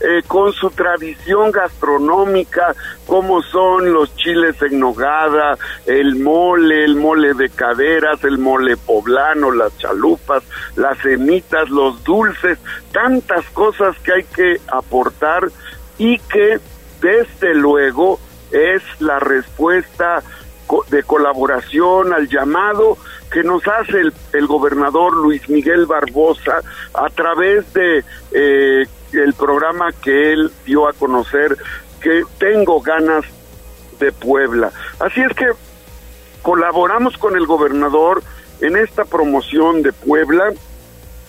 eh, 0.03 0.23
con 0.25 0.51
su 0.51 0.71
tradición 0.71 1.51
gastronómica, 1.51 2.73
como 3.05 3.43
son 3.43 3.93
los 3.93 4.15
chiles 4.15 4.59
en 4.63 4.79
nogada, 4.79 5.59
el 5.85 6.15
mole, 6.15 6.85
el 6.85 6.95
mole 6.95 7.35
de 7.35 7.49
caderas, 7.49 8.23
el 8.23 8.39
mole 8.39 8.77
poblano, 8.77 9.51
las 9.51 9.77
chalupas, 9.77 10.43
las 10.75 10.97
semitas, 10.99 11.69
los 11.69 12.03
dulces, 12.03 12.57
tantas 12.91 13.45
cosas 13.51 13.95
que 13.99 14.13
hay 14.13 14.23
que 14.23 14.59
aportar 14.71 15.49
y 15.99 16.17
que 16.17 16.59
desde 17.01 17.53
luego 17.55 18.19
es 18.51 18.81
la 18.99 19.19
respuesta 19.19 20.23
de 20.89 21.03
colaboración 21.03 22.13
al 22.13 22.29
llamado 22.29 22.97
que 23.29 23.43
nos 23.43 23.65
hace 23.67 24.01
el, 24.33 24.47
gobernador 24.47 25.15
Luis 25.15 25.49
Miguel 25.49 25.85
Barbosa 25.85 26.61
a 26.93 27.09
través 27.09 27.71
de 27.73 28.03
eh, 28.31 28.85
el 29.13 29.33
programa 29.33 29.91
que 29.91 30.33
él 30.33 30.51
dio 30.65 30.87
a 30.87 30.93
conocer 30.93 31.57
que 31.99 32.23
tengo 32.37 32.81
ganas 32.81 33.25
de 33.99 34.11
Puebla. 34.11 34.71
Así 34.99 35.21
es 35.21 35.33
que 35.35 35.47
colaboramos 36.41 37.17
con 37.17 37.35
el 37.35 37.45
gobernador 37.45 38.23
en 38.61 38.77
esta 38.77 39.05
promoción 39.05 39.81
de 39.81 39.93
Puebla 39.93 40.51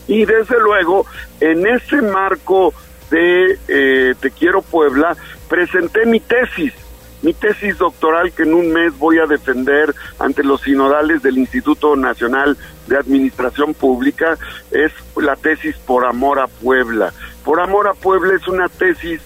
y 0.07 0.24
desde 0.24 0.59
luego 0.61 1.07
en 1.40 1.66
ese 1.66 2.03
marco 2.03 2.74
de 3.11 3.59
eh, 3.69 4.15
Te 4.20 4.31
quiero 4.31 4.62
Puebla 4.62 5.16
presenté 5.53 6.07
mi 6.07 6.19
tesis, 6.19 6.73
mi 7.20 7.35
tesis 7.35 7.77
doctoral 7.77 8.33
que 8.33 8.45
en 8.45 8.55
un 8.55 8.73
mes 8.73 8.97
voy 8.97 9.19
a 9.19 9.27
defender 9.27 9.95
ante 10.19 10.43
los 10.43 10.62
sinodales 10.62 11.20
del 11.23 11.37
Instituto 11.37 11.95
Nacional 11.95 12.57
de 12.87 12.97
Administración 12.97 13.74
Pública, 13.74 14.39
es 14.70 14.93
la 15.15 15.37
tesis 15.37 15.77
Por 15.77 16.07
Amor 16.07 16.39
a 16.39 16.47
Puebla. 16.47 17.12
Por 17.45 17.61
Amor 17.61 17.87
a 17.87 17.93
Puebla 17.93 18.35
es 18.35 18.49
una 18.49 18.70
tesis, 18.70 19.20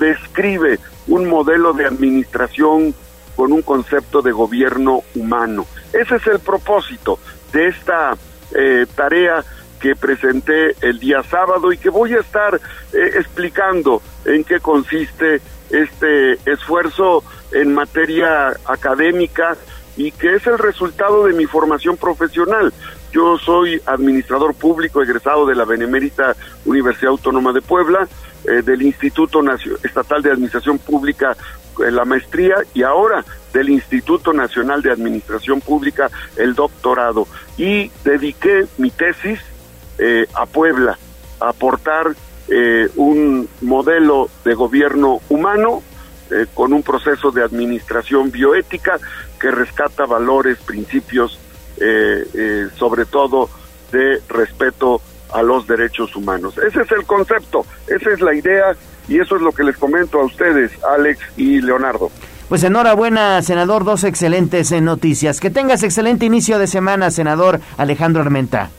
describe 0.00 0.80
un 1.06 1.28
modelo 1.28 1.72
de 1.74 1.86
administración 1.86 2.92
con 3.36 3.52
un 3.52 3.62
concepto 3.62 4.20
de 4.20 4.32
gobierno 4.32 5.04
humano. 5.14 5.64
Ese 5.92 6.16
es 6.16 6.26
el 6.26 6.40
propósito 6.40 7.20
de 7.52 7.68
esta 7.68 8.16
eh, 8.52 8.84
tarea 8.96 9.44
que 9.82 9.96
presenté 9.96 10.76
el 10.80 11.00
día 11.00 11.24
sábado 11.24 11.72
y 11.72 11.76
que 11.76 11.90
voy 11.90 12.14
a 12.14 12.20
estar 12.20 12.54
eh, 12.54 13.10
explicando 13.16 14.00
en 14.24 14.44
qué 14.44 14.60
consiste 14.60 15.40
este 15.70 16.34
esfuerzo 16.48 17.24
en 17.50 17.74
materia 17.74 18.56
académica 18.64 19.56
y 19.96 20.12
que 20.12 20.36
es 20.36 20.46
el 20.46 20.58
resultado 20.58 21.24
de 21.24 21.32
mi 21.32 21.46
formación 21.46 21.96
profesional. 21.96 22.72
Yo 23.10 23.36
soy 23.38 23.82
administrador 23.84 24.54
público 24.54 25.02
egresado 25.02 25.46
de 25.46 25.56
la 25.56 25.64
Benemérita 25.64 26.36
Universidad 26.64 27.10
Autónoma 27.10 27.52
de 27.52 27.60
Puebla, 27.60 28.06
eh, 28.44 28.62
del 28.62 28.82
Instituto 28.82 29.42
Estatal 29.82 30.22
de 30.22 30.30
Administración 30.30 30.78
Pública 30.78 31.36
en 31.80 31.96
la 31.96 32.04
maestría 32.04 32.54
y 32.72 32.84
ahora 32.84 33.24
del 33.52 33.68
Instituto 33.70 34.32
Nacional 34.32 34.80
de 34.80 34.92
Administración 34.92 35.60
Pública 35.60 36.08
el 36.36 36.54
doctorado. 36.54 37.26
Y 37.58 37.90
dediqué 38.04 38.66
mi 38.78 38.92
tesis 38.92 39.40
eh, 39.98 40.26
a 40.34 40.46
Puebla, 40.46 40.98
aportar 41.40 42.14
eh, 42.48 42.88
un 42.96 43.48
modelo 43.60 44.28
de 44.44 44.54
gobierno 44.54 45.20
humano 45.28 45.82
eh, 46.30 46.46
con 46.54 46.72
un 46.72 46.82
proceso 46.82 47.30
de 47.30 47.42
administración 47.42 48.30
bioética 48.30 48.98
que 49.40 49.50
rescata 49.50 50.06
valores, 50.06 50.58
principios, 50.58 51.38
sobre 52.76 53.06
todo 53.06 53.50
de 53.90 54.20
respeto 54.28 55.00
a 55.32 55.42
los 55.42 55.66
derechos 55.66 56.14
humanos. 56.14 56.56
Ese 56.58 56.82
es 56.82 56.92
el 56.92 57.04
concepto, 57.04 57.66
esa 57.88 58.10
es 58.10 58.20
la 58.20 58.34
idea 58.34 58.76
y 59.08 59.18
eso 59.18 59.34
es 59.34 59.42
lo 59.42 59.50
que 59.50 59.64
les 59.64 59.76
comento 59.76 60.20
a 60.20 60.24
ustedes, 60.24 60.70
Alex 60.84 61.18
y 61.36 61.60
Leonardo. 61.60 62.12
Pues 62.48 62.62
enhorabuena, 62.64 63.40
senador, 63.42 63.82
dos 63.82 64.04
excelentes 64.04 64.70
noticias. 64.80 65.40
Que 65.40 65.50
tengas 65.50 65.82
excelente 65.82 66.26
inicio 66.26 66.58
de 66.58 66.66
semana, 66.66 67.10
senador 67.10 67.60
Alejandro 67.78 68.22
Armenta. 68.22 68.70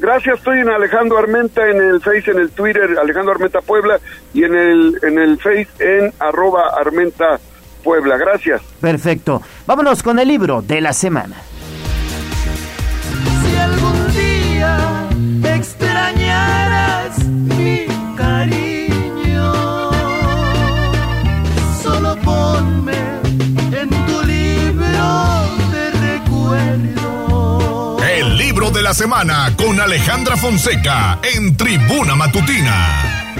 Gracias, 0.00 0.38
estoy 0.38 0.60
en 0.60 0.70
Alejandro 0.70 1.18
Armenta 1.18 1.68
en 1.68 1.76
el 1.76 2.00
Face, 2.00 2.30
en 2.30 2.38
el 2.38 2.50
Twitter, 2.50 2.96
Alejandro 2.98 3.32
Armenta 3.32 3.60
Puebla, 3.60 4.00
y 4.32 4.44
en 4.44 4.54
el, 4.54 4.98
en 5.02 5.18
el 5.18 5.38
Face 5.38 5.68
en 5.78 6.10
arroba 6.18 6.72
Armenta 6.80 7.38
Puebla. 7.84 8.16
Gracias. 8.16 8.62
Perfecto. 8.80 9.42
Vámonos 9.66 10.02
con 10.02 10.18
el 10.18 10.28
libro 10.28 10.62
de 10.62 10.80
la 10.80 10.94
semana. 10.94 11.36
Si 13.42 13.56
algún 13.56 14.12
día 14.12 15.08
extrañaras 15.56 17.24
mi 17.26 17.79
libro 28.50 28.70
de 28.72 28.82
la 28.82 28.92
semana 28.92 29.54
con 29.56 29.80
Alejandra 29.80 30.36
Fonseca 30.36 31.20
en 31.36 31.56
Tribuna 31.56 32.16
Matutina. 32.16 33.30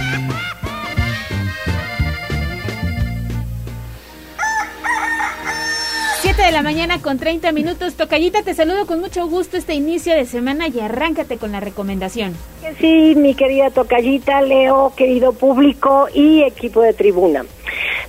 7 6.21 6.41
de 6.41 6.53
la 6.53 6.63
mañana 6.63 7.03
con 7.03 7.19
30 7.19 7.51
minutos. 7.51 7.95
Tocayita, 7.95 8.45
te 8.45 8.55
saludo 8.55 8.87
con 8.87 9.01
mucho 9.01 9.27
gusto 9.27 9.57
este 9.57 9.75
inicio 9.75 10.15
de 10.15 10.27
semana 10.27 10.69
y 10.69 10.79
arráncate 10.79 11.39
con 11.39 11.51
la 11.51 11.59
recomendación. 11.59 12.37
Sí, 12.79 13.15
mi 13.17 13.35
querida 13.35 13.71
Tocayita, 13.71 14.41
Leo, 14.43 14.93
querido 14.97 15.33
público 15.33 16.07
y 16.15 16.43
equipo 16.43 16.83
de 16.83 16.93
tribuna. 16.93 17.45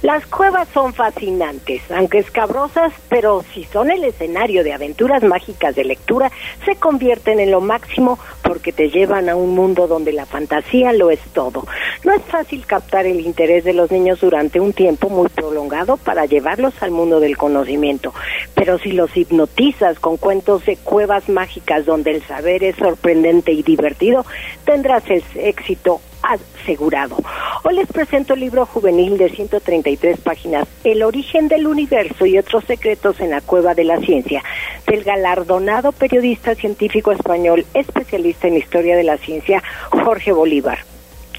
Las 0.01 0.25
cuevas 0.25 0.67
son 0.73 0.93
fascinantes, 0.93 1.83
aunque 1.91 2.17
escabrosas, 2.17 2.91
pero 3.07 3.43
si 3.53 3.65
son 3.65 3.91
el 3.91 4.03
escenario 4.03 4.63
de 4.63 4.73
aventuras 4.73 5.21
mágicas 5.21 5.75
de 5.75 5.83
lectura, 5.83 6.31
se 6.65 6.75
convierten 6.75 7.39
en 7.39 7.51
lo 7.51 7.61
máximo 7.61 8.17
porque 8.41 8.71
te 8.71 8.89
llevan 8.89 9.29
a 9.29 9.35
un 9.35 9.53
mundo 9.53 9.85
donde 9.85 10.11
la 10.11 10.25
fantasía 10.25 10.91
lo 10.91 11.11
es 11.11 11.19
todo. 11.33 11.67
No 12.03 12.13
es 12.13 12.23
fácil 12.23 12.65
captar 12.65 13.05
el 13.05 13.19
interés 13.19 13.63
de 13.63 13.73
los 13.73 13.91
niños 13.91 14.21
durante 14.21 14.59
un 14.59 14.73
tiempo 14.73 15.07
muy 15.07 15.29
prolongado 15.29 15.97
para 15.97 16.25
llevarlos 16.25 16.73
al 16.81 16.89
mundo 16.89 17.19
del 17.19 17.37
conocimiento, 17.37 18.11
pero 18.55 18.79
si 18.79 18.93
los 18.93 19.15
hipnotizas 19.15 19.99
con 19.99 20.17
cuentos 20.17 20.65
de 20.65 20.77
cuevas 20.77 21.29
mágicas 21.29 21.85
donde 21.85 22.09
el 22.09 22.23
saber 22.23 22.63
es 22.63 22.75
sorprendente 22.75 23.51
y 23.51 23.61
divertido, 23.61 24.25
tendrás 24.65 25.07
el 25.11 25.23
éxito 25.35 26.01
asegurado. 26.23 27.17
Hoy 27.63 27.75
les 27.75 27.87
presento 27.87 28.33
el 28.33 28.39
libro 28.39 28.65
juvenil 28.65 29.17
de 29.17 29.29
133 29.29 30.19
páginas, 30.19 30.67
El 30.83 31.03
origen 31.03 31.47
del 31.47 31.67
universo 31.67 32.25
y 32.25 32.37
otros 32.37 32.63
secretos 32.65 33.19
en 33.19 33.31
la 33.31 33.41
cueva 33.41 33.75
de 33.75 33.83
la 33.83 33.99
ciencia, 33.99 34.43
del 34.87 35.03
galardonado 35.03 35.91
periodista 35.91 36.55
científico 36.55 37.11
español, 37.11 37.65
especialista 37.73 38.47
en 38.47 38.57
historia 38.57 38.95
de 38.95 39.03
la 39.03 39.17
ciencia, 39.17 39.63
Jorge 39.91 40.31
Bolívar. 40.31 40.79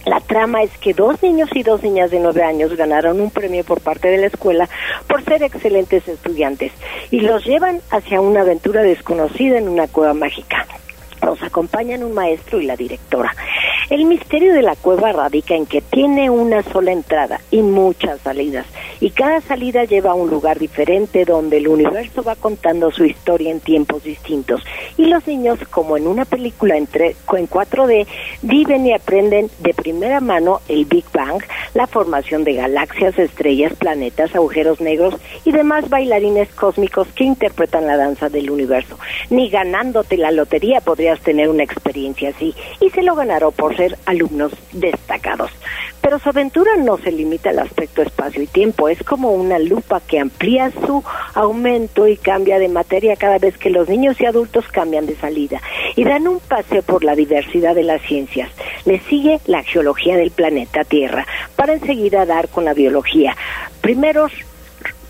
La 0.04 0.20
trama 0.20 0.62
es 0.62 0.76
que 0.78 0.94
dos 0.94 1.22
niños 1.22 1.50
y 1.54 1.62
dos 1.62 1.82
niñas 1.82 2.10
de 2.10 2.18
nueve 2.18 2.42
años 2.42 2.76
ganaron 2.76 3.20
un 3.20 3.30
premio 3.30 3.62
por 3.62 3.80
parte 3.80 4.08
de 4.08 4.18
la 4.18 4.26
escuela 4.26 4.68
por 5.06 5.22
ser 5.24 5.44
excelentes 5.44 6.08
estudiantes 6.08 6.72
y 7.12 7.20
los 7.20 7.44
llevan 7.44 7.80
hacia 7.90 8.20
una 8.20 8.40
aventura 8.40 8.82
desconocida 8.82 9.58
en 9.58 9.68
una 9.68 9.86
cueva 9.86 10.12
mágica. 10.12 10.66
Nos 11.22 11.42
acompañan 11.42 12.02
un 12.02 12.14
maestro 12.14 12.60
y 12.60 12.66
la 12.66 12.76
directora. 12.76 13.34
El 13.90 14.06
misterio 14.06 14.54
de 14.54 14.62
la 14.62 14.74
cueva 14.74 15.12
radica 15.12 15.54
en 15.54 15.66
que 15.66 15.82
tiene 15.82 16.30
una 16.30 16.62
sola 16.62 16.92
entrada 16.92 17.40
y 17.50 17.60
muchas 17.60 18.20
salidas, 18.20 18.64
y 19.00 19.10
cada 19.10 19.40
salida 19.40 19.84
lleva 19.84 20.12
a 20.12 20.14
un 20.14 20.30
lugar 20.30 20.58
diferente 20.58 21.24
donde 21.24 21.58
el 21.58 21.68
universo 21.68 22.22
va 22.22 22.36
contando 22.36 22.90
su 22.90 23.04
historia 23.04 23.50
en 23.50 23.60
tiempos 23.60 24.04
distintos. 24.04 24.62
Y 24.96 25.06
los 25.06 25.26
niños, 25.26 25.58
como 25.70 25.96
en 25.96 26.06
una 26.06 26.24
película 26.24 26.76
en, 26.76 26.88
en 26.94 27.48
4D, 27.48 28.06
viven 28.42 28.86
y 28.86 28.92
aprenden 28.94 29.50
de 29.58 29.74
primera 29.74 30.20
mano 30.20 30.60
el 30.68 30.84
Big 30.84 31.04
Bang, 31.12 31.42
la 31.74 31.86
formación 31.86 32.44
de 32.44 32.54
galaxias, 32.54 33.18
estrellas, 33.18 33.74
planetas, 33.74 34.34
agujeros 34.34 34.80
negros 34.80 35.16
y 35.44 35.52
demás 35.52 35.88
bailarines 35.88 36.48
cósmicos 36.50 37.08
que 37.08 37.24
interpretan 37.24 37.86
la 37.86 37.96
danza 37.96 38.28
del 38.28 38.50
universo. 38.50 38.98
Ni 39.30 39.50
ganándote 39.50 40.16
la 40.16 40.30
lotería 40.30 40.80
podría 40.80 41.11
tener 41.20 41.48
una 41.48 41.64
experiencia 41.64 42.30
así 42.30 42.54
y 42.80 42.90
se 42.90 43.02
lo 43.02 43.14
ganaron 43.14 43.52
por 43.52 43.76
ser 43.76 43.98
alumnos 44.06 44.52
destacados. 44.72 45.50
Pero 46.00 46.18
su 46.18 46.28
aventura 46.28 46.72
no 46.76 46.98
se 46.98 47.12
limita 47.12 47.50
al 47.50 47.60
aspecto 47.60 48.02
espacio 48.02 48.42
y 48.42 48.46
tiempo, 48.46 48.88
es 48.88 49.02
como 49.04 49.32
una 49.32 49.58
lupa 49.58 50.00
que 50.00 50.18
amplía 50.18 50.70
su 50.84 51.02
aumento 51.34 52.08
y 52.08 52.16
cambia 52.16 52.58
de 52.58 52.68
materia 52.68 53.16
cada 53.16 53.38
vez 53.38 53.56
que 53.56 53.70
los 53.70 53.88
niños 53.88 54.20
y 54.20 54.26
adultos 54.26 54.66
cambian 54.68 55.06
de 55.06 55.16
salida 55.16 55.60
y 55.94 56.04
dan 56.04 56.26
un 56.26 56.40
paseo 56.40 56.82
por 56.82 57.04
la 57.04 57.14
diversidad 57.14 57.74
de 57.74 57.84
las 57.84 58.02
ciencias. 58.02 58.50
Le 58.84 59.00
sigue 59.00 59.40
la 59.46 59.62
geología 59.62 60.16
del 60.16 60.32
planeta 60.32 60.84
Tierra 60.84 61.26
para 61.56 61.74
enseguida 61.74 62.26
dar 62.26 62.48
con 62.48 62.64
la 62.64 62.74
biología. 62.74 63.36
Primeros 63.80 64.32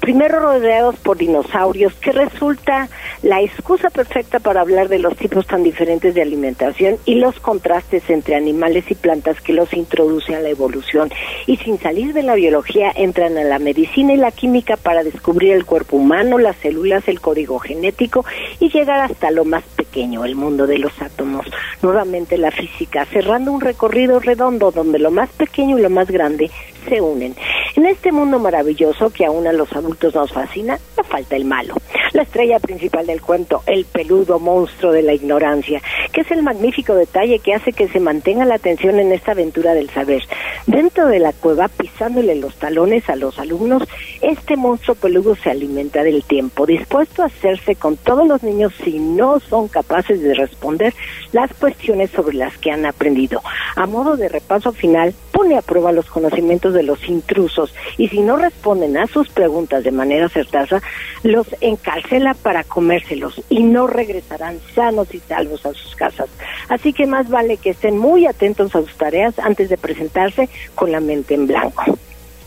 primero 0.03 0.41
rodeados 0.41 0.97
por 0.97 1.17
dinosaurios, 1.17 1.95
que 1.95 2.11
resulta 2.11 2.89
la 3.23 3.41
excusa 3.41 3.89
perfecta 3.89 4.41
para 4.41 4.61
hablar 4.61 4.89
de 4.89 4.99
los 4.99 5.17
tipos 5.17 5.47
tan 5.47 5.63
diferentes 5.63 6.13
de 6.13 6.23
alimentación 6.23 6.97
y 7.05 7.15
los 7.15 7.39
contrastes 7.39 8.11
entre 8.11 8.35
animales 8.35 8.85
y 8.91 8.97
plantas 8.97 9.41
que 9.41 9.53
los 9.53 9.73
introducen 9.73 10.35
a 10.35 10.41
la 10.41 10.49
evolución. 10.49 11.09
Y 11.47 11.57
sin 11.59 11.79
salir 11.79 12.15
de 12.15 12.25
la 12.25 12.35
biología, 12.35 12.91
entran 12.97 13.39
a 13.39 13.45
la 13.45 13.61
medicina 13.61 14.13
y 14.13 14.17
la 14.17 14.33
química 14.33 14.77
para 14.77 15.05
descubrir 15.05 15.53
el 15.53 15.65
cuerpo 15.65 15.97
humano, 15.99 16.37
las 16.37 16.57
células, 16.57 17.07
el 17.07 17.21
código 17.21 17.61
genético 17.61 18.25
y 18.59 18.71
llegar 18.71 19.01
hasta 19.01 19.31
lo 19.31 19.45
más 19.45 19.63
pequeño, 19.77 20.25
el 20.25 20.35
mundo 20.35 20.67
de 20.67 20.79
los 20.79 21.01
átomos. 21.01 21.47
Nuevamente 21.81 22.39
la 22.39 22.51
física, 22.51 23.05
cerrando 23.05 23.53
un 23.53 23.61
recorrido 23.61 24.19
redondo 24.19 24.73
donde 24.73 24.99
lo 24.99 25.13
más 25.13 25.31
pequeño 25.31 25.79
y 25.79 25.83
lo 25.83 25.91
más 25.91 26.11
grande 26.11 26.51
se 26.89 27.01
unen. 27.01 27.35
En 27.77 27.87
este 27.87 28.13
mundo 28.13 28.39
maravilloso 28.39 29.11
que 29.11 29.25
aún 29.25 29.47
a 29.47 29.53
los 29.53 29.73
adultos 29.73 30.15
nos 30.15 30.33
fascina, 30.33 30.79
no 30.97 31.05
falta 31.05 31.37
el 31.37 31.45
malo. 31.45 31.75
la 32.13 32.23
estrella 32.23 32.59
principal 32.59 33.07
del 33.07 33.23
cuento, 33.23 33.63
el 33.67 33.85
peludo 33.87 34.39
monstruo 34.39 34.93
de 34.93 35.03
la 35.03 35.15
ignorancia, 35.15 35.81
que 36.13 36.21
es 36.21 36.31
el 36.31 36.43
magnífico 36.43 36.95
detalle 36.95 37.39
que 37.39 37.55
hace 37.55 37.73
que 37.73 37.89
se 37.89 38.01
mantenga 38.01 38.45
la 38.45 38.57
atención 38.57 38.99
en 38.99 39.13
esta 39.13 39.33
aventura 39.33 39.75
del 39.75 39.89
saber. 39.91 40.23
Dentro 40.67 41.07
de 41.07 41.19
la 41.19 41.33
cueva, 41.33 41.69
pisándole 41.69 42.35
los 42.35 42.55
talones 42.57 43.09
a 43.09 43.17
los 43.17 43.39
alumnos, 43.39 43.83
este 44.21 44.57
monstruo 44.57 44.95
peludo 44.95 45.35
se 45.37 45.51
alimenta 45.51 46.03
del 46.03 46.23
tiempo, 46.25 46.67
dispuesto 46.67 47.23
a 47.23 47.27
hacerse 47.27 47.77
con 47.77 47.97
todos 47.97 48.27
los 48.27 48.43
niños 48.43 48.73
si 48.85 48.99
no 48.99 49.41
son 49.41 49.69
capaces 49.69 50.23
de 50.23 50.35
responder 50.35 50.95
las 51.33 51.53
cuestiones 51.55 52.11
sobre 52.11 52.37
las 52.37 52.57
que 52.59 52.71
han 52.71 52.87
aprendido. 52.87 53.41
A 53.77 53.87
modo 53.87 54.17
de 54.17 54.29
repaso 54.29 54.73
final, 54.73 55.15
pone 55.33 55.57
a 55.57 55.63
prueba 55.63 55.93
los 55.93 56.07
conocimientos 56.07 56.72
de 56.73 56.83
los 56.83 57.09
intrusos 57.09 57.75
y 57.97 58.09
si 58.09 58.21
no 58.21 58.37
responden 58.37 58.97
a 58.97 59.07
sus 59.07 59.29
preguntas 59.29 59.85
de 59.85 59.91
manera 59.91 60.27
acertada, 60.27 60.83
los 61.23 61.47
encarcela 61.61 62.35
para 62.35 62.65
comérselos 62.65 63.41
y 63.49 63.63
no 63.63 63.87
regresarán 63.87 64.59
sanos 64.75 65.15
y 65.15 65.21
salvos 65.21 65.65
a 65.67 65.73
sus 65.75 65.95
casas. 65.97 66.29
Así 66.69 66.93
que 66.93 67.07
más 67.07 67.29
vale 67.29 67.57
que 67.57 67.71
estén 67.71 67.99
muy 67.99 68.27
atentos 68.27 68.75
a 68.75 68.83
sus 68.83 68.95
tareas 68.95 69.39
antes 69.39 69.69
de 69.69 69.77
presentarse 69.77 70.49
con 70.75 70.93
la 70.93 71.01
mente 71.01 71.35
en 71.35 71.47
blanco 71.47 71.99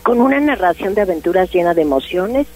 con 0.06 0.20
una 0.20 0.38
narración 0.38 0.94
de 0.94 1.00
aventuras 1.00 1.50
llena 1.52 1.74
de 1.74 1.82
emociones. 1.82 2.46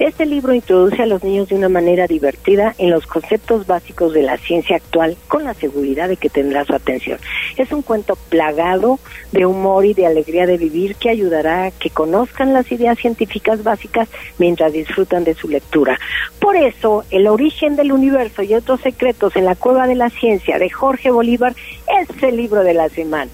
Este 0.00 0.26
libro 0.26 0.52
introduce 0.52 1.00
a 1.00 1.06
los 1.06 1.22
niños 1.22 1.48
de 1.48 1.54
una 1.54 1.68
manera 1.68 2.08
divertida 2.08 2.74
en 2.76 2.90
los 2.90 3.06
conceptos 3.06 3.68
básicos 3.68 4.12
de 4.14 4.22
la 4.22 4.36
ciencia 4.36 4.74
actual 4.74 5.16
con 5.28 5.44
la 5.44 5.54
seguridad 5.54 6.08
de 6.08 6.16
que 6.16 6.28
tendrá 6.28 6.64
su 6.64 6.74
atención. 6.74 7.20
Es 7.56 7.70
un 7.70 7.82
cuento 7.82 8.16
plagado 8.28 8.98
de 9.30 9.46
humor 9.46 9.86
y 9.86 9.94
de 9.94 10.06
alegría 10.06 10.44
de 10.48 10.58
vivir 10.58 10.96
que 10.96 11.08
ayudará 11.08 11.66
a 11.66 11.70
que 11.70 11.90
conozcan 11.90 12.52
las 12.52 12.72
ideas 12.72 12.98
científicas 12.98 13.62
básicas 13.62 14.08
mientras 14.38 14.72
disfrutan 14.72 15.22
de 15.22 15.34
su 15.34 15.48
lectura. 15.48 16.00
Por 16.40 16.56
eso, 16.56 17.04
El 17.12 17.28
origen 17.28 17.76
del 17.76 17.92
universo 17.92 18.42
y 18.42 18.54
otros 18.54 18.80
secretos 18.80 19.36
en 19.36 19.44
la 19.44 19.54
cueva 19.54 19.86
de 19.86 19.94
la 19.94 20.10
ciencia 20.10 20.58
de 20.58 20.68
Jorge 20.68 21.12
Bolívar 21.12 21.54
es 22.00 22.22
el 22.24 22.36
libro 22.36 22.64
de 22.64 22.74
la 22.74 22.88
semana. 22.88 23.30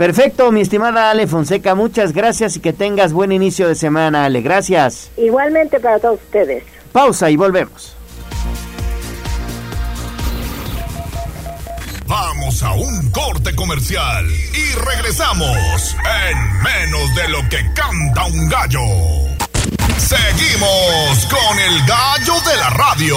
Perfecto, 0.00 0.50
mi 0.50 0.62
estimada 0.62 1.10
Ale 1.10 1.26
Fonseca, 1.26 1.74
muchas 1.74 2.14
gracias 2.14 2.56
y 2.56 2.60
que 2.60 2.72
tengas 2.72 3.12
buen 3.12 3.32
inicio 3.32 3.68
de 3.68 3.74
semana, 3.74 4.24
Ale. 4.24 4.40
Gracias. 4.40 5.10
Igualmente 5.18 5.78
para 5.78 5.98
todos 5.98 6.18
ustedes. 6.22 6.64
Pausa 6.90 7.28
y 7.28 7.36
volvemos. 7.36 7.94
Vamos 12.06 12.62
a 12.62 12.72
un 12.72 13.10
corte 13.10 13.54
comercial 13.54 14.24
y 14.26 14.74
regresamos 14.78 15.94
en 16.30 16.62
menos 16.62 17.14
de 17.14 17.28
lo 17.28 17.46
que 17.50 17.58
canta 17.74 18.24
un 18.24 18.48
gallo. 18.48 18.80
Seguimos 19.98 21.26
con 21.26 21.58
el 21.58 21.78
gallo 21.86 22.40
de 22.50 22.56
la 22.56 22.70
radio. 22.70 23.16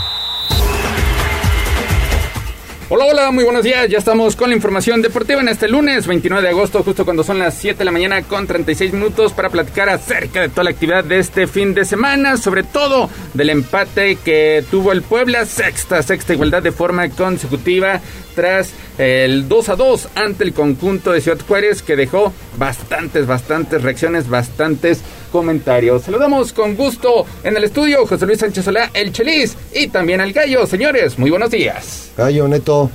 Hola, 2.93 3.05
hola, 3.05 3.31
muy 3.31 3.45
buenos 3.45 3.63
días. 3.63 3.87
Ya 3.87 3.99
estamos 3.99 4.35
con 4.35 4.49
la 4.49 4.55
información 4.57 5.01
deportiva 5.01 5.39
en 5.39 5.47
este 5.47 5.69
lunes 5.69 6.07
29 6.07 6.43
de 6.43 6.49
agosto, 6.49 6.83
justo 6.83 7.05
cuando 7.05 7.23
son 7.23 7.39
las 7.39 7.53
7 7.53 7.79
de 7.79 7.85
la 7.85 7.91
mañana 7.93 8.21
con 8.23 8.45
36 8.45 8.91
minutos 8.91 9.31
para 9.31 9.49
platicar 9.49 9.87
acerca 9.87 10.41
de 10.41 10.49
toda 10.49 10.65
la 10.65 10.71
actividad 10.71 11.05
de 11.05 11.19
este 11.19 11.47
fin 11.47 11.73
de 11.73 11.85
semana, 11.85 12.35
sobre 12.35 12.63
todo 12.63 13.09
del 13.33 13.49
empate 13.49 14.17
que 14.17 14.65
tuvo 14.69 14.91
el 14.91 15.03
Puebla, 15.03 15.45
sexta, 15.45 16.03
sexta 16.03 16.33
igualdad 16.33 16.63
de 16.63 16.73
forma 16.73 17.07
consecutiva 17.07 18.01
tras 18.35 18.71
el 18.97 19.47
2 19.47 19.69
a 19.69 19.75
2 19.75 20.09
ante 20.15 20.43
el 20.43 20.53
conjunto 20.53 21.11
de 21.11 21.21
Ciudad 21.21 21.39
Juárez 21.47 21.81
que 21.81 21.95
dejó 21.95 22.33
bastantes, 22.57 23.27
bastantes 23.27 23.81
reacciones, 23.81 24.29
bastantes 24.29 25.01
comentarios. 25.31 26.03
Saludamos 26.03 26.53
con 26.53 26.75
gusto 26.75 27.25
en 27.43 27.57
el 27.57 27.63
estudio 27.63 28.05
José 28.05 28.25
Luis 28.25 28.39
Sánchez 28.39 28.65
Solá, 28.65 28.91
el 28.93 29.11
Chelis 29.11 29.57
y 29.73 29.87
también 29.87 30.21
al 30.21 30.33
Gallo. 30.33 30.65
Señores, 30.67 31.17
muy 31.17 31.29
buenos 31.29 31.51
días. 31.51 32.11
Gallo, 32.17 32.47
Neto, 32.47 32.89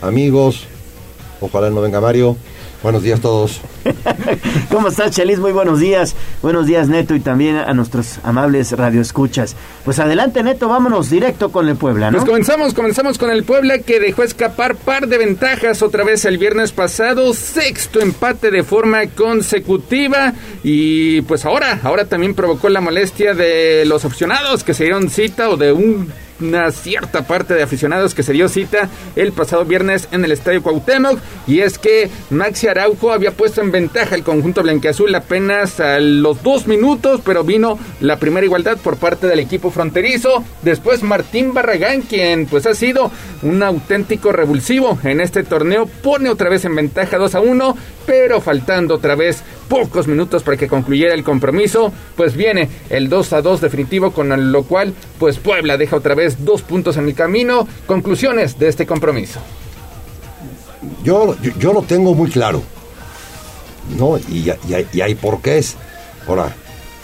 amigos, 0.00 0.66
ojalá 1.40 1.70
no 1.70 1.80
venga 1.80 2.00
Mario. 2.00 2.36
Buenos 2.82 3.02
días 3.02 3.18
a 3.18 3.22
todos. 3.22 3.60
¿Cómo 4.70 4.88
estás, 4.88 5.10
Chelis? 5.10 5.40
Muy 5.40 5.50
buenos 5.50 5.80
días. 5.80 6.14
Buenos 6.42 6.66
días, 6.66 6.88
Neto, 6.88 7.16
y 7.16 7.20
también 7.20 7.56
a 7.56 7.74
nuestros 7.74 8.20
amables 8.22 8.70
radioescuchas. 8.70 9.56
Pues 9.84 9.98
adelante, 9.98 10.44
Neto, 10.44 10.68
vámonos 10.68 11.10
directo 11.10 11.50
con 11.50 11.68
el 11.68 11.74
Puebla, 11.74 12.12
¿no? 12.12 12.18
Pues 12.18 12.28
comenzamos, 12.28 12.74
comenzamos 12.74 13.18
con 13.18 13.30
el 13.30 13.42
Puebla 13.42 13.78
que 13.78 13.98
dejó 13.98 14.22
escapar 14.22 14.76
par 14.76 15.08
de 15.08 15.18
ventajas 15.18 15.82
otra 15.82 16.04
vez 16.04 16.24
el 16.24 16.38
viernes 16.38 16.70
pasado. 16.70 17.34
Sexto 17.34 18.00
empate 18.00 18.52
de 18.52 18.62
forma 18.62 19.06
consecutiva. 19.08 20.34
Y 20.62 21.22
pues 21.22 21.44
ahora, 21.46 21.80
ahora 21.82 22.04
también 22.04 22.34
provocó 22.34 22.68
la 22.68 22.80
molestia 22.80 23.34
de 23.34 23.84
los 23.86 24.04
opcionados 24.04 24.62
que 24.62 24.74
se 24.74 24.84
dieron 24.84 25.10
cita 25.10 25.50
o 25.50 25.56
de 25.56 25.72
un 25.72 26.12
una 26.40 26.70
cierta 26.72 27.26
parte 27.26 27.54
de 27.54 27.62
aficionados 27.62 28.14
que 28.14 28.22
se 28.22 28.32
dio 28.32 28.48
cita 28.48 28.88
el 29.16 29.32
pasado 29.32 29.64
viernes 29.64 30.08
en 30.12 30.24
el 30.24 30.32
Estadio 30.32 30.62
Cuauhtémoc 30.62 31.18
y 31.46 31.60
es 31.60 31.78
que 31.78 32.10
Maxi 32.30 32.68
Araujo 32.68 33.12
había 33.12 33.32
puesto 33.32 33.60
en 33.60 33.70
ventaja 33.70 34.14
el 34.14 34.22
conjunto 34.22 34.62
blanqueazul 34.62 35.14
apenas 35.14 35.80
a 35.80 36.00
los 36.00 36.42
dos 36.42 36.66
minutos, 36.66 37.20
pero 37.24 37.44
vino 37.44 37.78
la 38.00 38.18
primera 38.18 38.44
igualdad 38.44 38.78
por 38.78 38.96
parte 38.96 39.26
del 39.26 39.40
equipo 39.40 39.70
fronterizo. 39.70 40.44
Después 40.62 41.02
Martín 41.02 41.54
Barragán, 41.54 42.02
quien 42.02 42.46
pues 42.46 42.66
ha 42.66 42.74
sido 42.74 43.10
un 43.42 43.62
auténtico 43.62 44.32
revulsivo 44.32 44.98
en 45.04 45.20
este 45.20 45.42
torneo, 45.42 45.86
pone 45.86 46.28
otra 46.28 46.50
vez 46.50 46.64
en 46.64 46.74
ventaja 46.74 47.18
2 47.18 47.34
a 47.34 47.40
1, 47.40 47.76
pero 48.06 48.40
faltando 48.40 48.94
otra 48.94 49.14
vez 49.14 49.42
pocos 49.68 50.06
minutos 50.06 50.42
para 50.42 50.56
que 50.56 50.68
concluyera 50.68 51.14
el 51.14 51.24
compromiso, 51.24 51.92
pues 52.16 52.34
viene 52.34 52.68
el 52.90 53.08
2 53.08 53.32
a 53.34 53.42
2 53.42 53.60
definitivo, 53.60 54.10
con 54.12 54.52
lo 54.52 54.62
cual 54.64 54.94
pues 55.18 55.38
Puebla 55.38 55.76
deja 55.76 55.96
otra 55.96 56.14
vez 56.14 56.44
dos 56.44 56.62
puntos 56.62 56.96
en 56.96 57.04
el 57.06 57.14
camino. 57.14 57.68
Conclusiones 57.86 58.58
de 58.58 58.68
este 58.68 58.86
compromiso. 58.86 59.40
Yo, 61.04 61.36
yo, 61.58 61.72
lo 61.72 61.82
tengo 61.82 62.14
muy 62.14 62.30
claro, 62.30 62.62
¿no? 63.96 64.18
Y, 64.18 64.50
y, 64.68 65.00
hay 65.00 65.14
por 65.14 65.40
qué 65.40 65.58
es. 65.58 65.76
Ahora, 66.26 66.54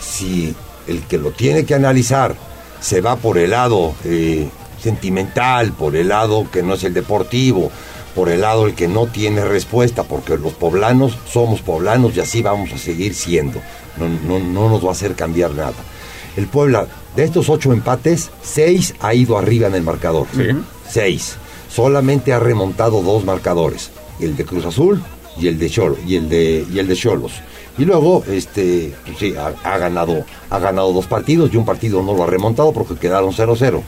si 0.01 0.55
el 0.87 1.03
que 1.03 1.19
lo 1.19 1.31
tiene 1.31 1.65
que 1.65 1.75
analizar 1.75 2.35
se 2.81 3.01
va 3.01 3.17
por 3.17 3.39
el 3.39 3.51
lado 3.51 3.95
eh, 4.05 4.49
sentimental, 4.81 5.73
por 5.73 5.97
el 5.97 6.09
lado 6.09 6.47
que 6.51 6.63
no 6.63 6.75
es 6.75 6.85
el 6.85 6.95
deportivo, 6.95 7.71
por 8.15 8.29
el 8.29 8.43
lado 8.43 8.67
el 8.67 8.75
que 8.75 8.89
no 8.89 9.07
tiene 9.07 9.45
respuesta, 9.45 10.05
porque 10.05 10.37
los 10.37 10.53
poblanos 10.53 11.19
somos 11.31 11.61
poblanos 11.63 12.17
y 12.17 12.21
así 12.21 12.43
vamos 12.43 12.73
a 12.73 12.79
seguir 12.79 13.15
siendo. 13.15 13.61
No, 13.97 14.09
no, 14.09 14.39
no 14.39 14.69
nos 14.69 14.85
va 14.85 14.91
a 14.91 14.93
hacer 14.93 15.15
cambiar 15.15 15.53
nada. 15.53 15.75
El 16.37 16.47
Puebla, 16.47 16.87
de 17.17 17.25
estos 17.25 17.49
ocho 17.49 17.73
empates, 17.73 18.31
seis 18.43 18.95
ha 19.01 19.15
ido 19.15 19.39
arriba 19.39 19.69
en 19.69 19.75
el 19.75 19.83
marcador. 19.83 20.27
Seis. 20.89 21.37
Solamente 21.69 22.33
ha 22.33 22.39
remontado 22.39 23.03
dos 23.03 23.25
marcadores, 23.25 23.91
el 24.21 24.37
de 24.37 24.45
Cruz 24.45 24.65
Azul 24.65 25.03
y 25.39 25.49
el 25.49 25.59
de 25.59 25.69
Cholo, 25.71 25.97
y 26.07 26.17
el 26.17 26.29
de 26.29 26.65
y 26.73 26.79
el 26.79 26.87
de 26.87 26.95
Cholos. 26.95 27.33
Y 27.77 27.85
luego, 27.85 28.23
este, 28.29 28.95
pues 29.05 29.19
sí, 29.19 29.35
ha, 29.37 29.79
ganado, 29.79 30.25
ha 30.51 30.59
ganado 30.61 30.93
dos 30.93 31.07
partidos 31.07 31.53
y 31.53 31.57
un 31.57 31.65
partido 31.65 32.03
no 32.03 32.15
lo 32.15 32.23
ha 32.23 32.27
remontado 32.29 32.73
porque 32.73 32.95
quedaron 32.95 33.33
0-0. 33.33 33.83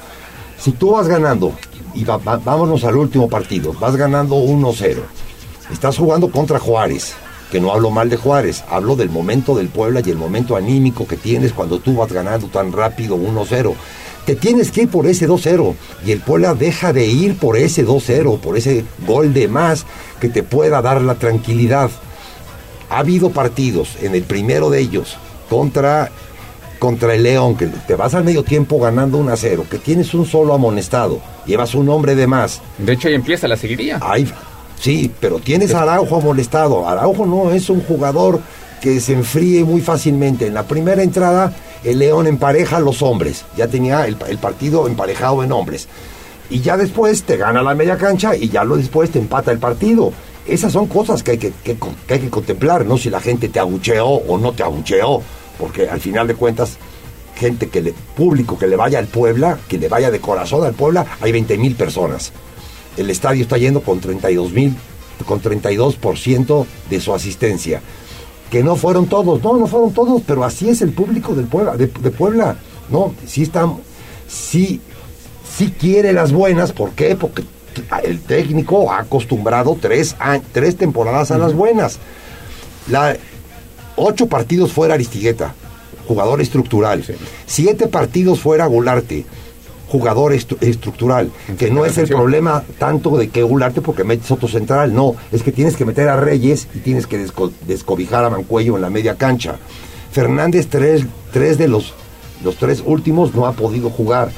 Si 0.58 0.72
tú 0.72 0.90
vas 0.92 1.06
ganando 1.06 1.52
y 1.96 2.04
vámonos 2.04 2.84
al 2.84 2.96
último 2.96 3.28
partido. 3.28 3.72
Vas 3.72 3.96
ganando 3.96 4.36
1-0. 4.36 4.98
Estás 5.72 5.96
jugando 5.96 6.30
contra 6.30 6.58
Juárez, 6.58 7.14
que 7.50 7.60
no 7.60 7.72
hablo 7.72 7.90
mal 7.90 8.08
de 8.08 8.16
Juárez, 8.16 8.62
hablo 8.68 8.96
del 8.96 9.10
momento 9.10 9.56
del 9.56 9.68
Puebla 9.68 10.02
y 10.04 10.10
el 10.10 10.16
momento 10.16 10.56
anímico 10.56 11.06
que 11.06 11.16
tienes 11.16 11.52
cuando 11.52 11.80
tú 11.80 11.96
vas 11.96 12.12
ganando 12.12 12.48
tan 12.48 12.72
rápido 12.72 13.16
1-0. 13.16 13.74
Te 14.26 14.36
tienes 14.36 14.70
que 14.70 14.82
ir 14.82 14.88
por 14.88 15.06
ese 15.06 15.28
2-0 15.28 15.74
y 16.04 16.12
el 16.12 16.20
Puebla 16.20 16.54
deja 16.54 16.92
de 16.92 17.06
ir 17.06 17.38
por 17.38 17.56
ese 17.56 17.86
2-0, 17.86 18.38
por 18.40 18.56
ese 18.56 18.84
gol 19.06 19.32
de 19.32 19.48
más 19.48 19.86
que 20.20 20.28
te 20.28 20.42
pueda 20.42 20.82
dar 20.82 21.00
la 21.00 21.14
tranquilidad. 21.14 21.90
Ha 22.90 22.98
habido 22.98 23.30
partidos, 23.30 23.96
en 24.02 24.14
el 24.14 24.22
primero 24.22 24.70
de 24.70 24.80
ellos, 24.80 25.16
contra 25.48 26.10
contra 26.86 27.14
el 27.14 27.24
León, 27.24 27.56
que 27.56 27.66
te 27.66 27.96
vas 27.96 28.14
al 28.14 28.22
medio 28.22 28.44
tiempo 28.44 28.78
ganando 28.78 29.18
1 29.18 29.32
a 29.32 29.36
0, 29.36 29.64
que 29.68 29.78
tienes 29.78 30.14
un 30.14 30.24
solo 30.24 30.54
amonestado, 30.54 31.18
llevas 31.46 31.74
un 31.74 31.88
hombre 31.88 32.14
de 32.14 32.26
más. 32.28 32.62
De 32.78 32.92
hecho, 32.92 33.08
ahí 33.08 33.14
empieza 33.14 33.48
la 33.48 33.56
seguiría. 33.56 33.98
Ahí, 34.00 34.30
sí, 34.80 35.10
pero 35.20 35.40
tienes 35.40 35.74
a 35.74 35.82
Araujo 35.82 36.16
amonestado. 36.16 36.88
Araujo 36.88 37.26
no 37.26 37.50
es 37.50 37.68
un 37.70 37.80
jugador 37.82 38.40
que 38.80 39.00
se 39.00 39.14
enfríe 39.14 39.64
muy 39.64 39.80
fácilmente. 39.80 40.46
En 40.46 40.54
la 40.54 40.62
primera 40.62 41.02
entrada 41.02 41.52
el 41.82 41.98
León 41.98 42.26
empareja 42.28 42.76
a 42.76 42.80
los 42.80 43.02
hombres, 43.02 43.44
ya 43.56 43.66
tenía 43.66 44.06
el, 44.06 44.16
el 44.28 44.38
partido 44.38 44.86
emparejado 44.86 45.42
en 45.42 45.50
hombres. 45.50 45.88
Y 46.50 46.60
ya 46.60 46.76
después 46.76 47.24
te 47.24 47.36
gana 47.36 47.62
la 47.62 47.74
media 47.74 47.96
cancha 47.96 48.36
y 48.36 48.48
ya 48.48 48.62
lo 48.62 48.76
después 48.76 49.10
te 49.10 49.18
empata 49.18 49.50
el 49.50 49.58
partido. 49.58 50.12
Esas 50.46 50.72
son 50.72 50.86
cosas 50.86 51.24
que 51.24 51.32
hay 51.32 51.38
que, 51.38 51.52
que- 51.64 51.76
que 52.06 52.14
hay 52.14 52.20
que 52.20 52.30
contemplar, 52.30 52.86
¿no? 52.86 52.96
Si 52.98 53.10
la 53.10 53.18
gente 53.20 53.48
te 53.48 53.58
abucheó 53.58 54.06
o 54.06 54.38
no 54.38 54.52
te 54.52 54.62
abucheó, 54.62 55.20
porque 55.58 55.88
al 55.88 56.00
final 56.00 56.26
de 56.26 56.34
cuentas, 56.34 56.78
gente 57.34 57.68
que 57.68 57.80
le, 57.80 57.92
público 57.92 58.58
que 58.58 58.66
le 58.66 58.76
vaya 58.76 58.98
al 58.98 59.06
Puebla, 59.06 59.58
que 59.68 59.78
le 59.78 59.88
vaya 59.88 60.10
de 60.10 60.20
corazón 60.20 60.64
al 60.64 60.74
Puebla, 60.74 61.06
hay 61.20 61.32
20 61.32 61.58
mil 61.58 61.74
personas. 61.74 62.32
El 62.96 63.10
estadio 63.10 63.42
está 63.42 63.58
yendo 63.58 63.82
con 63.82 64.00
32 64.00 64.52
mil, 64.52 64.74
con 65.26 65.42
32% 65.42 66.66
de 66.88 67.00
su 67.00 67.14
asistencia. 67.14 67.82
Que 68.50 68.62
no 68.62 68.76
fueron 68.76 69.06
todos, 69.06 69.42
no, 69.42 69.56
no 69.56 69.66
fueron 69.66 69.92
todos, 69.92 70.22
pero 70.26 70.44
así 70.44 70.68
es 70.68 70.80
el 70.80 70.92
público 70.92 71.34
del 71.34 71.46
Puebla, 71.46 71.76
de, 71.76 71.88
de 71.88 72.10
Puebla, 72.10 72.56
¿no? 72.90 73.14
Sí 73.26 73.42
está, 73.42 73.68
sí, 74.28 74.80
sí 75.56 75.74
quiere 75.78 76.12
las 76.12 76.32
buenas, 76.32 76.72
¿por 76.72 76.90
qué? 76.92 77.16
Porque 77.16 77.42
el 78.04 78.20
técnico 78.20 78.90
ha 78.90 79.00
acostumbrado 79.00 79.76
tres, 79.80 80.16
tres 80.52 80.76
temporadas 80.76 81.30
a 81.30 81.38
las 81.38 81.54
buenas. 81.54 81.98
La, 82.88 83.16
ocho 83.96 84.26
partidos 84.26 84.72
fuera 84.72 84.94
Aristigueta, 84.94 85.54
jugador 86.06 86.40
estructural. 86.40 87.04
Siete 87.46 87.88
partidos 87.88 88.40
fuera 88.40 88.66
Gularte, 88.66 89.24
jugador 89.88 90.32
estru- 90.32 90.58
estructural. 90.60 91.30
Que 91.58 91.70
no 91.70 91.84
es 91.84 91.98
el 91.98 92.08
problema 92.08 92.62
tanto 92.78 93.16
de 93.16 93.28
que 93.28 93.42
Gularte 93.42 93.80
porque 93.80 94.04
metes 94.04 94.30
otro 94.30 94.48
central, 94.48 94.94
no. 94.94 95.14
Es 95.32 95.42
que 95.42 95.52
tienes 95.52 95.76
que 95.76 95.84
meter 95.84 96.08
a 96.08 96.16
Reyes 96.16 96.68
y 96.74 96.78
tienes 96.78 97.06
que 97.06 97.24
desco- 97.24 97.52
descobijar 97.66 98.24
a 98.24 98.30
Mancuello 98.30 98.76
en 98.76 98.82
la 98.82 98.90
media 98.90 99.16
cancha. 99.16 99.56
Fernández, 100.12 100.68
tres, 100.68 101.04
tres 101.32 101.58
de 101.58 101.68
los, 101.68 101.92
los 102.44 102.56
tres 102.56 102.82
últimos 102.84 103.34
no 103.34 103.46
ha 103.46 103.52
podido 103.52 103.90
jugar. 103.90 104.30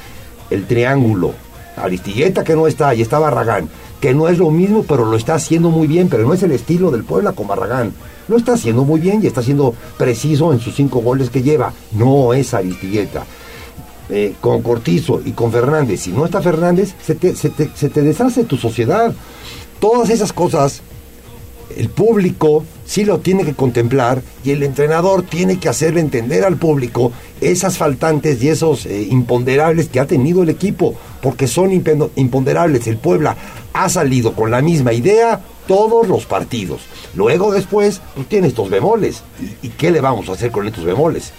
El 0.50 0.66
triángulo. 0.66 1.32
Aristigueta 1.76 2.42
que 2.42 2.56
no 2.56 2.66
está, 2.66 2.94
y 2.94 3.02
está 3.02 3.18
Barragán, 3.18 3.68
que 4.00 4.14
no 4.14 4.28
es 4.28 4.38
lo 4.38 4.50
mismo, 4.50 4.82
pero 4.88 5.04
lo 5.04 5.16
está 5.16 5.34
haciendo 5.34 5.68
muy 5.70 5.86
bien, 5.86 6.08
pero 6.08 6.26
no 6.26 6.34
es 6.34 6.42
el 6.42 6.50
estilo 6.52 6.90
del 6.90 7.04
Puebla 7.04 7.32
con 7.32 7.46
Barragán. 7.46 7.92
Lo 8.28 8.36
está 8.36 8.52
haciendo 8.52 8.84
muy 8.84 9.00
bien 9.00 9.20
y 9.22 9.26
está 9.26 9.42
siendo 9.42 9.74
preciso 9.96 10.52
en 10.52 10.60
sus 10.60 10.74
cinco 10.74 11.00
goles 11.00 11.30
que 11.30 11.42
lleva. 11.42 11.72
No 11.92 12.34
es 12.34 12.54
Aristigueta. 12.54 13.24
Eh, 14.10 14.34
con 14.40 14.62
Cortizo 14.62 15.20
y 15.22 15.32
con 15.32 15.52
Fernández, 15.52 16.00
si 16.00 16.12
no 16.12 16.24
está 16.24 16.40
Fernández, 16.40 16.94
se 17.04 17.14
te, 17.14 18.02
deshace 18.02 18.44
tu 18.44 18.56
sociedad. 18.56 19.12
Todas 19.80 20.08
esas 20.08 20.32
cosas, 20.32 20.80
el 21.76 21.90
público 21.90 22.64
sí 22.86 23.04
lo 23.04 23.18
tiene 23.18 23.44
que 23.44 23.52
contemplar 23.52 24.22
y 24.44 24.52
el 24.52 24.62
entrenador 24.62 25.24
tiene 25.24 25.60
que 25.60 25.68
hacerle 25.68 26.00
entender 26.00 26.44
al 26.44 26.56
público 26.56 27.12
esas 27.42 27.76
faltantes 27.76 28.42
y 28.42 28.48
esos 28.48 28.86
eh, 28.86 29.06
imponderables 29.10 29.90
que 29.90 30.00
ha 30.00 30.06
tenido 30.06 30.42
el 30.42 30.48
equipo, 30.48 30.94
porque 31.20 31.46
son 31.46 31.70
imponderables. 31.72 32.86
El 32.86 32.96
Puebla 32.96 33.36
ha 33.74 33.90
salido 33.90 34.32
con 34.32 34.50
la 34.50 34.62
misma 34.62 34.94
idea 34.94 35.42
todos 35.68 36.08
los 36.08 36.26
partidos. 36.26 36.80
Luego 37.14 37.52
después, 37.52 38.02
pues 38.16 38.26
tiene 38.26 38.48
estos 38.48 38.68
bemoles. 38.68 39.22
¿Y, 39.40 39.68
y 39.68 39.70
qué 39.70 39.92
le 39.92 40.00
vamos 40.00 40.28
a 40.28 40.32
hacer 40.32 40.50
con 40.50 40.66
estos 40.66 40.84
bemoles? 40.84 41.32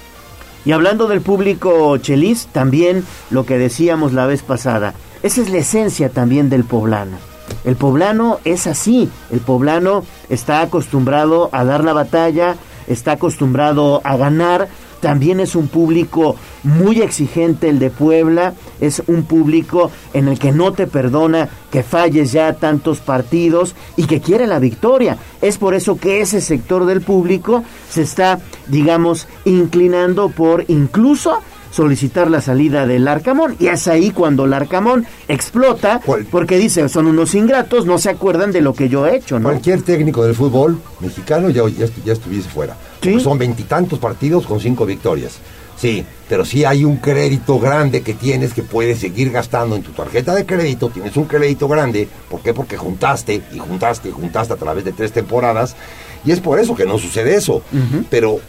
Y 0.63 0.71
hablando 0.71 1.07
del 1.07 1.21
público 1.21 1.97
chelis, 1.97 2.47
también 2.51 3.03
lo 3.29 3.45
que 3.45 3.57
decíamos 3.57 4.13
la 4.13 4.25
vez 4.25 4.43
pasada, 4.43 4.93
esa 5.23 5.41
es 5.41 5.49
la 5.49 5.57
esencia 5.57 6.09
también 6.09 6.49
del 6.49 6.63
poblano. 6.63 7.17
El 7.65 7.75
poblano 7.75 8.39
es 8.45 8.67
así, 8.67 9.09
el 9.31 9.39
poblano 9.39 10.03
está 10.29 10.61
acostumbrado 10.61 11.49
a 11.51 11.63
dar 11.63 11.83
la 11.83 11.93
batalla, 11.93 12.55
está 12.87 13.13
acostumbrado 13.13 14.01
a 14.03 14.17
ganar, 14.17 14.67
también 14.99 15.39
es 15.39 15.55
un 15.55 15.67
público 15.67 16.35
muy 16.63 17.01
exigente 17.01 17.69
el 17.69 17.79
de 17.79 17.89
Puebla, 17.89 18.53
es 18.81 19.01
un 19.07 19.23
público 19.23 19.91
en 20.13 20.27
el 20.27 20.37
que 20.39 20.51
no 20.51 20.73
te 20.73 20.87
perdona 20.87 21.49
que 21.71 21.83
falles 21.83 22.31
ya 22.31 22.53
tantos 22.53 22.99
partidos 22.99 23.75
y 23.95 24.05
que 24.05 24.19
quiere 24.21 24.47
la 24.47 24.59
victoria. 24.59 25.17
Es 25.41 25.57
por 25.57 25.73
eso 25.73 25.97
que 25.97 26.21
ese 26.21 26.41
sector 26.41 26.85
del 26.85 27.01
público 27.01 27.63
se 27.89 28.01
está, 28.01 28.39
digamos, 28.67 29.27
inclinando 29.45 30.29
por 30.29 30.65
incluso 30.67 31.39
solicitar 31.71 32.31
la 32.31 32.41
salida 32.41 32.87
del 32.87 33.07
Arcamón. 33.07 33.55
Y 33.59 33.67
es 33.67 33.87
ahí 33.87 34.09
cuando 34.09 34.45
el 34.45 34.53
Arcamón 34.53 35.05
explota, 35.27 36.01
porque 36.31 36.57
dice, 36.57 36.89
son 36.89 37.05
unos 37.05 37.35
ingratos, 37.35 37.85
no 37.85 37.99
se 37.99 38.09
acuerdan 38.09 38.51
de 38.51 38.61
lo 38.61 38.73
que 38.73 38.89
yo 38.89 39.05
he 39.05 39.15
hecho, 39.17 39.39
¿no? 39.39 39.49
Cualquier 39.49 39.83
técnico 39.83 40.23
del 40.23 40.33
fútbol 40.33 40.79
mexicano 40.99 41.49
ya, 41.51 41.61
ya, 41.69 41.85
estu- 41.85 42.03
ya 42.03 42.13
estuviese 42.13 42.49
fuera. 42.49 42.75
Son 43.21 43.37
veintitantos 43.37 43.99
partidos 43.99 44.45
con 44.45 44.59
cinco 44.59 44.85
victorias. 44.85 45.39
Sí, 45.77 46.03
pero 46.27 46.43
sí 46.43 46.65
hay 46.65 46.83
un 46.83 46.97
crédito 46.97 47.57
grande 47.57 48.01
que 48.01 48.13
tienes 48.13 48.53
que 48.53 48.63
puedes 48.63 48.99
seguir 48.99 49.31
gastando 49.31 49.77
en 49.77 49.81
tu 49.83 49.91
tarjeta 49.91 50.35
de 50.35 50.45
crédito. 50.45 50.89
Tienes 50.89 51.15
un 51.15 51.23
crédito 51.23 51.69
grande. 51.69 52.09
¿Por 52.29 52.41
qué? 52.41 52.53
Porque 52.53 52.75
juntaste 52.75 53.41
y 53.53 53.59
juntaste 53.59 54.09
y 54.09 54.11
juntaste 54.11 54.53
a 54.53 54.57
través 54.57 54.83
de 54.83 54.91
tres 54.91 55.13
temporadas. 55.13 55.77
Y 56.25 56.31
es 56.31 56.41
por 56.41 56.59
eso 56.59 56.75
que 56.75 56.85
no 56.85 56.97
sucede 56.97 57.35
eso. 57.35 57.61
Pero 58.09 58.39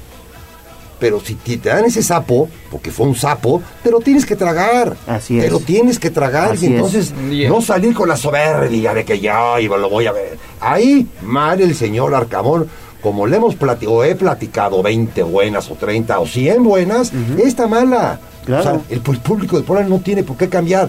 pero 0.98 1.18
si 1.18 1.34
te 1.36 1.70
dan 1.70 1.86
ese 1.86 2.02
sapo, 2.02 2.46
porque 2.70 2.90
fue 2.90 3.06
un 3.06 3.14
sapo, 3.14 3.62
te 3.82 3.90
lo 3.90 4.00
tienes 4.00 4.26
que 4.26 4.36
tragar. 4.36 4.94
Así 5.06 5.38
Te 5.38 5.46
es. 5.46 5.52
lo 5.52 5.58
tienes 5.60 5.98
que 5.98 6.10
tragar 6.10 6.52
Así 6.52 6.66
y 6.66 6.68
es. 6.68 6.74
entonces 6.74 7.14
no 7.48 7.62
salir 7.62 7.94
con 7.94 8.06
la 8.06 8.18
soberbia 8.18 8.92
de 8.92 9.02
que 9.06 9.18
ya 9.18 9.58
iba, 9.60 9.78
lo 9.78 9.88
voy 9.88 10.06
a 10.06 10.12
ver. 10.12 10.36
Ahí 10.60 11.06
mal 11.22 11.58
el 11.62 11.74
señor 11.74 12.14
Arcamón, 12.14 12.68
como 13.00 13.26
le 13.26 13.36
hemos 13.36 13.54
platicado, 13.54 13.92
o 13.96 14.04
he 14.04 14.14
platicado 14.14 14.82
20 14.82 15.22
buenas 15.24 15.70
o 15.70 15.74
30 15.74 16.18
o 16.20 16.26
100 16.26 16.62
buenas, 16.62 17.12
esta 17.38 17.66
mala. 17.66 18.20
Claro. 18.44 18.60
O 18.60 18.64
sea, 18.64 18.80
el, 18.88 19.02
el 19.06 19.18
público 19.20 19.56
de 19.56 19.62
Puebla 19.62 19.86
no 19.86 19.98
tiene 20.00 20.22
por 20.22 20.36
qué 20.36 20.48
cambiar. 20.48 20.88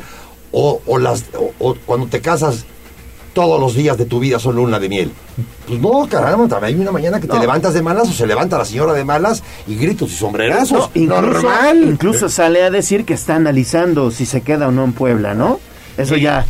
O, 0.52 0.82
o 0.86 0.98
las, 0.98 1.26
o- 1.60 1.76
cuando 1.86 2.08
te 2.08 2.20
casas, 2.22 2.66
todos 3.34 3.60
los 3.60 3.74
días 3.76 3.98
de 3.98 4.04
tu 4.06 4.20
vida 4.20 4.38
son 4.40 4.58
luna 4.58 4.80
de 4.80 4.90
miel. 4.90 5.12
Pues 5.66 5.80
no, 5.80 6.06
caramba, 6.10 6.48
también 6.50 6.76
hay 6.76 6.82
una 6.82 6.92
mañana 6.92 7.22
que 7.22 7.28
te 7.28 7.40
levantas 7.40 7.74
de 7.74 7.82
malas 7.82 8.10
o 8.10 8.12
se 8.12 8.28
levanta 8.28 8.58
la 8.58 8.66
señora 8.66 8.92
de 8.92 9.06
malas 9.06 9.42
y 9.68 9.76
gritos 9.76 10.12
y 10.12 10.16
sombrerazos. 10.16 10.90
No, 10.94 11.02
incluso, 11.02 11.22
Normal. 11.22 11.84
incluso 11.84 12.28
sale 12.28 12.62
a 12.64 12.70
decir 12.70 13.06
que 13.06 13.14
está 13.14 13.36
analizando 13.36 14.12
si 14.12 14.26
se 14.26 14.42
queda 14.42 14.68
o 14.68 14.72
no 14.74 14.84
en 14.84 14.92
Puebla, 14.92 15.34
¿no? 15.34 15.60
Eso 15.98 16.18
ya 16.18 16.46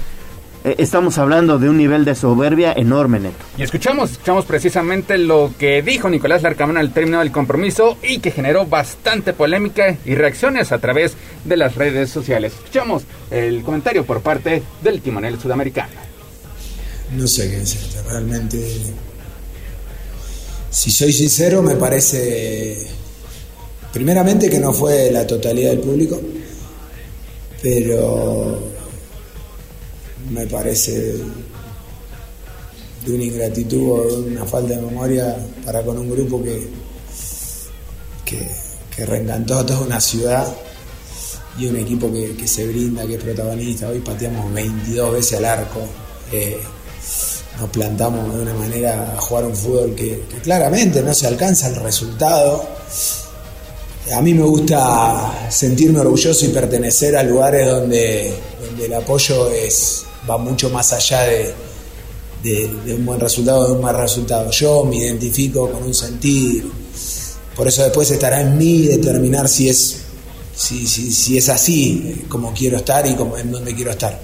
estamos 0.63 1.17
hablando 1.17 1.57
de 1.59 1.69
un 1.69 1.77
nivel 1.77 2.05
de 2.05 2.15
soberbia 2.15 2.73
enorme, 2.73 3.19
Neto. 3.19 3.43
Y 3.57 3.63
escuchamos, 3.63 4.11
escuchamos 4.11 4.45
precisamente 4.45 5.17
lo 5.17 5.53
que 5.57 5.81
dijo 5.81 6.09
Nicolás 6.09 6.43
Larcamón 6.43 6.77
al 6.77 6.93
término 6.93 7.19
del 7.19 7.31
compromiso 7.31 7.97
y 8.03 8.19
que 8.19 8.31
generó 8.31 8.65
bastante 8.65 9.33
polémica 9.33 9.97
y 10.05 10.15
reacciones 10.15 10.71
a 10.71 10.79
través 10.79 11.13
de 11.45 11.57
las 11.57 11.75
redes 11.75 12.09
sociales. 12.09 12.53
Escuchamos 12.53 13.03
el 13.29 13.63
comentario 13.63 14.05
por 14.05 14.21
parte 14.21 14.61
del 14.83 15.01
timonel 15.01 15.39
sudamericano. 15.39 15.93
No 17.15 17.27
sé 17.27 17.49
qué 17.49 17.57
decirte, 17.57 18.01
realmente. 18.03 18.57
Si 20.69 20.91
soy 20.91 21.11
sincero, 21.11 21.61
me 21.61 21.75
parece. 21.75 22.88
Primeramente 23.91 24.49
que 24.49 24.59
no 24.59 24.71
fue 24.71 25.11
la 25.11 25.27
totalidad 25.27 25.71
del 25.71 25.79
público, 25.79 26.21
pero 27.61 28.71
me 30.30 30.45
parece 30.48 31.18
de 33.06 33.14
una 33.14 33.23
ingratitud 33.23 33.91
o 33.91 34.22
de 34.22 34.31
una 34.31 34.45
falta 34.45 34.76
de 34.76 34.81
memoria 34.81 35.35
para 35.65 35.81
con 35.84 35.98
un 35.98 36.10
grupo 36.10 36.43
que, 36.43 36.68
que, 38.26 39.06
reencantó 39.06 39.57
a 39.57 39.65
toda 39.65 39.80
una 39.80 39.99
ciudad 39.99 40.48
y 41.57 41.65
un 41.65 41.77
equipo 41.77 42.11
que, 42.11 42.35
que 42.35 42.48
se 42.48 42.68
brinda, 42.68 43.06
que 43.07 43.15
es 43.15 43.23
protagonista. 43.23 43.89
Hoy 43.89 43.99
pateamos 43.99 44.53
22 44.53 45.14
veces 45.14 45.39
al 45.39 45.45
arco. 45.45 45.80
eh, 46.31 46.60
nos 47.60 47.69
plantamos 47.69 48.34
de 48.35 48.41
una 48.41 48.53
manera 48.56 49.14
a 49.15 49.22
jugar 49.22 49.45
un 49.45 49.56
fútbol 49.56 49.93
que, 49.95 50.23
claramente 50.41 51.02
no 51.03 51.14
se 51.14 51.27
alcanza 51.27 51.68
el 51.68 51.76
resultado. 51.76 52.65
A 54.15 54.22
mí 54.22 54.34
me 54.34 54.43
gusta 54.43 55.48
sentirme 55.49 55.99
orgulloso 55.99 56.45
y 56.45 56.49
pertenecer 56.49 57.15
a 57.15 57.23
lugares 57.23 57.68
donde 57.68 58.34
el 58.81 58.93
apoyo 58.93 59.52
es, 59.52 60.03
va 60.30 60.38
mucho 60.38 60.69
más 60.69 60.93
allá 60.93 61.22
de, 61.22 61.53
de- 62.43 62.68
de 62.85 62.93
un 62.95 63.06
buen 63.06 63.19
resultado 63.19 63.61
o 63.61 63.68
de 63.68 63.73
un 63.73 63.81
mal 63.81 63.95
resultado. 63.98 64.49
Yo 64.52 64.84
me 64.85 64.98
identifico 64.98 65.69
con 65.72 65.84
un 65.84 65.93
sentir, 65.93 66.65
por 67.56 67.68
eso 67.68 67.84
después 67.84 68.10
estará 68.11 68.41
en 68.41 68.57
mí 68.57 68.84
determinar 68.88 69.48
si 69.48 69.69
es, 69.69 70.03
si, 70.56 70.88
si, 70.88 71.11
si 71.11 71.38
es 71.38 71.49
así, 71.49 72.23
como 72.30 72.53
quiero 72.53 72.77
estar 72.77 73.06
y 73.07 73.15
como, 73.15 73.38
en 73.38 73.52
donde 73.52 73.73
quiero 73.76 73.91
estar. 73.91 74.19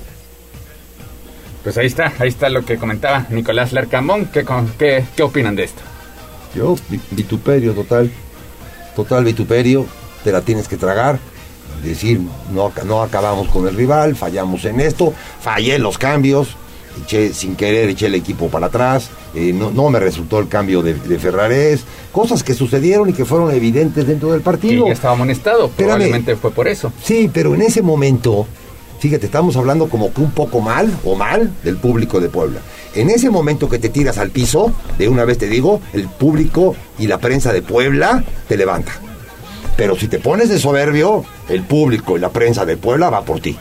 Pues 1.64 1.78
ahí 1.78 1.88
está, 1.88 2.14
ahí 2.20 2.30
está 2.30 2.50
lo 2.50 2.64
que 2.64 2.78
comentaba 2.78 3.26
Nicolás 3.30 3.74
Larcamón. 3.74 4.28
¿Qué, 4.28 4.46
con- 4.46 4.72
qué, 4.80 5.04
qué 5.16 5.24
opinan 5.24 5.56
de 5.56 5.66
esto? 5.66 5.82
Yo, 6.56 6.76
vi- 6.90 7.02
vituperio 7.12 7.74
total. 7.74 8.10
Total 8.96 9.24
vituperio. 9.26 9.86
Te 10.24 10.32
la 10.32 10.42
tienes 10.42 10.68
que 10.68 10.78
tragar. 10.78 11.20
Decir, 11.84 12.20
no, 12.54 12.72
no 12.86 13.02
acabamos 13.02 13.48
con 13.50 13.68
el 13.68 13.76
rival, 13.76 14.16
fallamos 14.16 14.66
en 14.66 14.80
esto, 14.80 15.14
fallé 15.42 15.76
en 15.76 15.84
los 15.84 15.98
cambios. 15.98 16.56
eché, 17.04 17.32
sin 17.34 17.56
querer 17.56 17.90
eché 17.90 18.08
el 18.08 18.16
equipo 18.16 18.48
para 18.50 18.68
atrás, 18.68 19.10
eh, 19.36 19.54
no, 19.54 19.70
no 19.70 19.90
me 19.90 20.00
resultó 20.00 20.40
el 20.40 20.48
cambio 20.48 20.82
de, 20.82 20.96
de 20.96 21.20
Ferrarés, 21.20 21.84
cosas 22.12 22.42
que 22.42 22.56
sucedieron 22.56 23.08
y 23.10 23.14
que 23.14 23.24
fueron 23.26 23.52
evidentes 23.52 24.08
dentro 24.08 24.32
del 24.32 24.42
partido. 24.42 24.88
ya 24.88 24.94
estaba 24.94 25.14
amonestado, 25.14 25.66
Espérame. 25.68 25.94
probablemente 25.94 26.36
fue 26.36 26.50
por 26.52 26.68
eso. 26.68 26.92
Sí, 27.04 27.30
pero 27.32 27.54
en 27.54 27.62
ese 27.62 27.84
momento, 27.84 28.48
fíjate, 29.00 29.28
estamos 29.28 29.56
hablando 29.58 29.88
como 29.90 30.12
que 30.12 30.22
un 30.22 30.32
poco 30.32 30.60
mal 30.60 30.92
o 31.06 31.14
mal 31.16 31.52
del 31.64 31.78
público 31.78 32.20
de 32.20 32.30
Puebla. 32.30 32.62
En 32.96 33.12
ese 33.12 33.30
momento 33.30 33.70
que 33.70 33.78
te 33.78 33.90
tiras 33.90 34.18
al 34.18 34.32
piso, 34.32 34.74
de 34.98 35.08
una 35.08 35.24
vez 35.24 35.38
te 35.38 35.48
digo, 35.48 35.80
el 35.94 36.08
público 36.08 36.76
y 36.98 37.06
la 37.06 37.20
prensa 37.20 37.54
de 37.54 37.62
Puebla 37.62 38.24
te 38.48 38.58
levanta. 38.58 38.94
Pero 39.78 39.96
si 39.96 40.08
te 40.08 40.20
pones 40.20 40.50
de 40.50 40.60
soberbio, 40.60 41.24
el 41.50 41.62
público 41.64 42.18
y 42.18 42.20
la 42.20 42.30
prensa 42.30 42.66
de 42.66 42.76
Puebla 42.78 43.10
va 43.10 43.22
por 43.24 43.40
ti. 43.40 43.56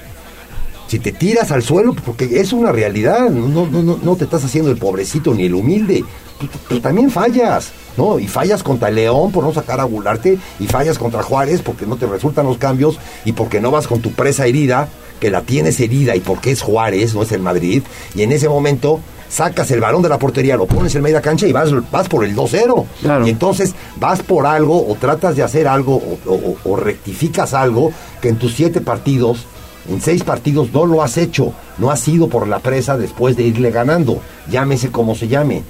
Si 0.89 0.99
te 0.99 1.13
tiras 1.13 1.51
al 1.53 1.63
suelo, 1.63 1.95
porque 1.95 2.41
es 2.41 2.53
una 2.53 2.73
realidad, 2.73 3.29
no, 3.29 3.67
no, 3.67 3.99
no, 4.03 4.17
te 4.17 4.25
estás 4.25 4.45
haciendo 4.45 4.71
el 4.71 4.79
pobrecito 4.79 5.35
ni 5.35 5.45
el 5.47 5.55
humilde, 5.55 6.05
tú, 6.41 6.47
tú- 6.47 6.59
tú 6.69 6.81
también 6.81 7.11
fallas, 7.11 7.73
¿no? 7.97 8.19
Y 8.21 8.29
fallas 8.29 8.63
contra 8.63 8.89
el 8.89 8.95
León 8.95 9.33
por 9.33 9.43
no 9.45 9.53
sacar 9.53 9.81
a 9.81 9.85
Gularte, 9.85 10.39
y 10.61 10.67
fallas 10.69 10.97
contra 10.99 11.23
Juárez 11.25 11.61
porque 11.61 11.87
no 11.87 11.97
te 11.97 12.07
resultan 12.07 12.47
los 12.47 12.57
cambios, 12.59 12.99
y 13.25 13.33
porque 13.33 13.61
no 13.61 13.71
vas 13.73 13.89
con 13.89 14.01
tu 14.01 14.13
presa 14.13 14.47
herida, 14.47 14.89
que 15.21 15.31
la 15.31 15.43
tienes 15.43 15.81
herida, 15.81 16.15
y 16.15 16.21
porque 16.21 16.53
es 16.53 16.63
Juárez, 16.63 17.15
no 17.15 17.23
es 17.25 17.33
el 17.33 17.41
Madrid, 17.41 17.83
y 18.15 18.23
en 18.23 18.31
ese 18.33 18.49
momento 18.49 19.01
sacas 19.29 19.71
el 19.71 19.81
balón 19.81 20.03
de 20.03 20.09
la 20.09 20.19
portería, 20.19 20.57
lo 20.57 20.67
pones 20.67 20.95
en 20.95 21.03
media 21.03 21.21
cancha 21.21 21.47
y 21.47 21.53
vas, 21.53 21.71
vas 21.91 22.09
por 22.09 22.25
el 22.25 22.35
2-0. 22.37 22.85
Y 23.27 23.31
entonces 23.31 23.75
vas 23.97 24.23
por 24.23 24.47
algo, 24.47 24.87
o 24.89 24.95
tratas 24.95 25.37
de 25.37 25.43
hacer 25.43 25.67
algo, 25.69 25.97
o, 25.97 26.33
o- 26.33 26.57
o 26.65 26.77
rectificas 26.77 27.55
algo 27.55 27.93
que 28.21 28.29
en 28.29 28.37
tus 28.37 28.55
siete 28.55 28.81
partidos 28.81 29.47
en 29.89 30.01
seis 30.01 30.25
partidos 30.25 30.73
no 30.73 30.85
lo 30.85 31.01
has 31.01 31.17
hecho, 31.17 31.53
no 31.79 31.93
has 31.93 32.09
ido 32.09 32.29
por 32.29 32.49
la 32.49 32.59
presa 32.59 32.99
después 32.99 33.37
de 33.37 33.45
irle 33.45 33.71
ganando, 33.71 34.21
llámese 34.51 34.91
como 34.91 35.15
se 35.15 35.29
llame. 35.29 35.63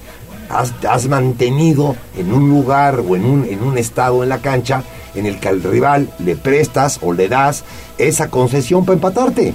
Has, 0.48 0.72
has 0.88 1.06
mantenido 1.08 1.96
en 2.16 2.32
un 2.32 2.48
lugar 2.48 3.00
o 3.06 3.14
en 3.14 3.26
un, 3.26 3.44
en 3.44 3.62
un 3.62 3.76
estado 3.76 4.22
en 4.22 4.30
la 4.30 4.38
cancha 4.38 4.84
en 5.14 5.26
el 5.26 5.38
que 5.38 5.48
al 5.48 5.62
rival 5.62 6.08
le 6.18 6.34
prestas 6.34 6.98
o 7.02 7.12
le 7.12 7.28
das 7.28 7.64
esa 7.98 8.30
concesión 8.30 8.86
para 8.86 8.94
empatarte. 8.94 9.52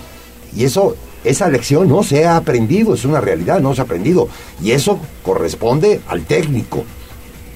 Y 0.55 0.63
eso, 0.65 0.95
esa 1.23 1.49
lección 1.49 1.87
no 1.87 2.03
se 2.03 2.25
ha 2.25 2.35
aprendido, 2.35 2.93
es 2.93 3.05
una 3.05 3.21
realidad, 3.21 3.59
no 3.59 3.73
se 3.75 3.81
ha 3.81 3.83
aprendido. 3.83 4.27
Y 4.61 4.71
eso 4.71 4.99
corresponde 5.23 6.01
al 6.07 6.25
técnico 6.25 6.83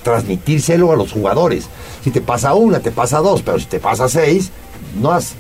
transmitírselo 0.04 0.92
a 0.92 0.96
los 0.96 1.12
jugadores. 1.12 1.66
Si 2.04 2.12
te 2.12 2.22
pasa 2.22 2.54
una, 2.54 2.80
te 2.80 2.92
pasa 2.92 3.20
dos, 3.20 3.42
pero 3.42 3.60
si 3.60 3.66
te 3.66 3.80
pasa 3.80 4.08
seis, 4.08 4.52
no 5.02 5.12
has, 5.12 5.34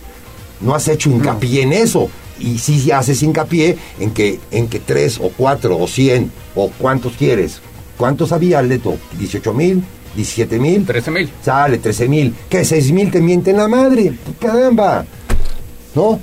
no 0.59 0.73
has 0.73 0.87
hecho 0.87 1.09
hincapié 1.09 1.61
en 1.61 1.71
eso. 1.71 2.09
Y 2.39 2.57
sí 2.57 2.91
haces 2.91 3.21
hincapié 3.23 3.77
en 3.99 4.11
que, 4.11 4.39
en 4.51 4.67
que 4.67 4.79
tres 4.79 5.19
o 5.21 5.29
cuatro 5.37 5.77
o 5.77 5.87
cien 5.87 6.31
o 6.55 6.69
cuántos 6.79 7.13
quieres. 7.13 7.61
¿Cuántos 7.95 8.31
había, 8.31 8.61
Leto? 8.61 8.97
¿18 9.19 9.53
mil? 9.53 9.83
¿17 10.17 10.59
mil? 10.59 10.85
13 10.85 11.11
mil. 11.11 11.29
Sale, 11.43 11.77
13 11.77 12.09
mil. 12.09 12.35
¿Qué? 12.49 12.65
6 12.65 12.91
mil 12.91 13.11
te 13.11 13.21
mienten 13.21 13.57
la 13.57 13.67
madre. 13.67 14.13
Caramba. 14.39 15.05
¿No? 15.93 16.19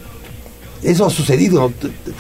Eso 0.83 1.07
ha 1.07 1.11
sucedido. 1.11 1.73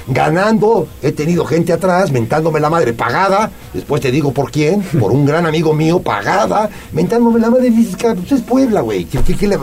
Ganando, 0.06 0.86
he 1.02 1.12
tenido 1.12 1.44
gente 1.44 1.72
atrás 1.72 2.10
mentándome 2.12 2.60
la 2.60 2.70
madre 2.70 2.92
pagada. 2.92 3.50
Después 3.72 4.00
te 4.00 4.10
digo 4.10 4.32
por 4.32 4.50
quién. 4.50 4.82
Por 4.82 5.10
un 5.12 5.24
gran 5.26 5.46
amigo 5.46 5.72
mío 5.74 6.00
pagada. 6.00 6.70
Mentándome 6.92 7.40
la 7.40 7.50
madre. 7.50 7.70
Dices, 7.70 7.96
"Cara, 7.96 8.14
pues 8.14 8.32
es 8.32 8.40
Puebla, 8.42 8.80
güey. 8.82 9.04
¿Qué- 9.04 9.20
qué- 9.22 9.36
qué 9.36 9.48
le- 9.48 9.58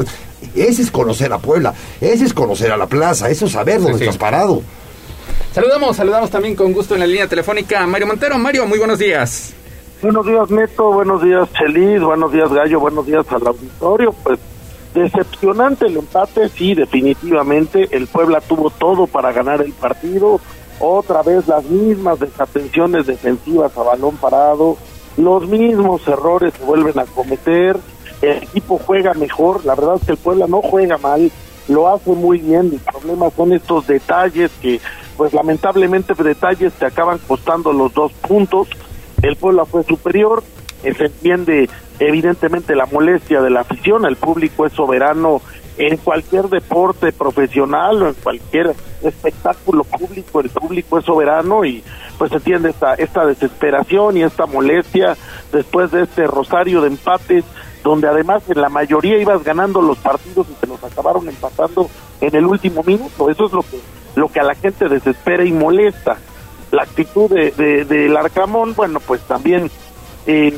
Ese 0.56 0.82
es 0.82 0.92
conocer 0.92 1.32
a 1.34 1.38
Puebla. 1.38 1.74
Ese 2.02 2.26
es 2.26 2.34
conocer 2.34 2.72
a 2.72 2.78
la 2.78 2.88
plaza. 2.88 3.30
Eso 3.30 3.46
es 3.46 3.52
saber 3.52 3.82
dónde 3.82 3.98
sí. 4.00 4.04
estás 4.04 4.18
parado. 4.18 4.62
Saludamos, 5.54 5.96
saludamos 5.98 6.30
también 6.30 6.56
con 6.56 6.72
gusto 6.74 6.94
en 6.94 7.00
la 7.02 7.08
línea 7.08 7.28
telefónica 7.28 7.82
a 7.82 7.88
Mario 7.88 8.08
Montero. 8.08 8.38
Mario, 8.38 8.66
muy 8.68 8.78
buenos 8.80 9.00
días. 9.00 9.54
Buenos 10.02 10.26
días, 10.26 10.50
Neto. 10.50 10.92
Buenos 10.94 11.22
días, 11.24 11.48
Chelis. 11.58 12.02
Buenos 12.02 12.32
días, 12.32 12.50
Gallo. 12.52 12.80
Buenos 12.80 13.06
días 13.06 13.26
al 13.32 13.46
auditorio. 13.48 14.14
Pues 14.24 14.40
decepcionante 14.94 15.88
el 15.88 15.98
empate, 15.98 16.50
sí, 16.50 16.76
definitivamente. 16.76 17.90
El 17.92 18.08
Puebla 18.08 18.42
tuvo 18.42 18.70
todo 18.70 19.08
para 19.08 19.32
ganar 19.32 19.62
el 19.62 19.74
partido. 19.74 20.40
Otra 20.80 21.22
vez 21.22 21.48
las 21.48 21.64
mismas 21.66 22.20
desatenciones 22.20 23.08
defensivas 23.08 23.78
a 23.78 23.84
balón 23.84 24.18
parado. 24.18 24.78
Los 25.18 25.48
mismos 25.48 26.08
errores 26.08 26.54
se 26.54 26.64
vuelven 26.64 26.98
a 27.00 27.06
cometer. 27.06 27.78
El 28.22 28.44
equipo 28.44 28.80
juega 28.86 29.14
mejor. 29.14 29.66
La 29.66 29.76
verdad 29.76 29.96
es 29.96 30.06
que 30.06 30.12
el 30.14 30.18
Puebla 30.18 30.48
no 30.48 30.62
juega 30.62 30.98
mal. 30.98 31.32
Lo 31.68 31.88
hace 31.88 32.12
muy 32.12 32.40
bien. 32.40 32.72
El 32.74 32.80
problema 32.80 33.30
son 33.36 33.54
estos 33.54 33.88
detalles 33.88 34.52
que, 34.62 34.80
pues 35.18 35.34
lamentablemente, 35.34 36.14
detalles 36.14 36.74
te 36.74 36.86
acaban 36.86 37.20
costando 37.28 37.74
los 37.74 37.94
dos 37.94 38.12
puntos 38.14 38.68
el 39.22 39.36
Puebla 39.36 39.66
fue 39.66 39.84
superior, 39.84 40.44
se 40.82 41.06
entiende 41.06 41.70
evidentemente 42.00 42.76
la 42.76 42.86
molestia 42.86 43.42
de 43.42 43.50
la 43.50 43.62
afición, 43.62 44.06
el 44.06 44.16
público 44.16 44.66
es 44.66 44.74
soberano 44.74 45.42
en 45.78 45.96
cualquier 45.98 46.50
deporte 46.50 47.14
profesional 47.14 48.04
o 48.04 48.08
en 48.10 48.14
cualquier 48.16 48.76
espectáculo 49.02 49.86
público, 49.86 50.42
el 50.42 50.50
público 50.50 51.00
es 51.00 51.06
soberano 51.06 51.64
y 51.64 51.84
pues 52.18 52.32
se 52.32 52.38
entiende 52.38 52.72
esta, 52.72 52.96
esta 52.96 53.26
desesperación 53.26 54.18
y 54.18 54.24
esta 54.24 54.46
molestia 54.46 55.16
después 55.54 55.92
de 55.92 56.04
este 56.04 56.28
rosario 56.28 56.82
de 56.82 56.88
empates 56.90 57.46
donde 57.84 58.10
además 58.10 58.44
en 58.50 58.62
la 58.62 58.68
mayoría 58.68 59.18
ibas 59.18 59.44
ganando 59.44 59.82
los 59.82 59.98
partidos 60.00 60.48
y 60.50 60.56
se 60.60 60.68
los 60.68 60.84
acabaron 60.84 61.28
empatando 61.30 61.90
en 62.20 62.36
el 62.36 62.46
último 62.46 62.84
minuto, 62.84 63.30
eso 63.30 63.46
es 63.46 63.54
lo 63.54 63.62
que, 63.62 63.80
lo 64.16 64.28
que 64.28 64.42
a 64.42 64.44
la 64.44 64.56
gente 64.56 64.90
desespera 64.90 65.46
y 65.46 65.52
molesta. 65.54 66.18
La 66.72 66.84
actitud 66.84 67.32
de, 67.32 67.52
de, 67.52 67.86
del 67.86 68.16
Arcamón, 68.16 68.76
bueno, 68.76 69.00
pues 69.00 69.22
también 69.22 69.72
eh, 70.28 70.54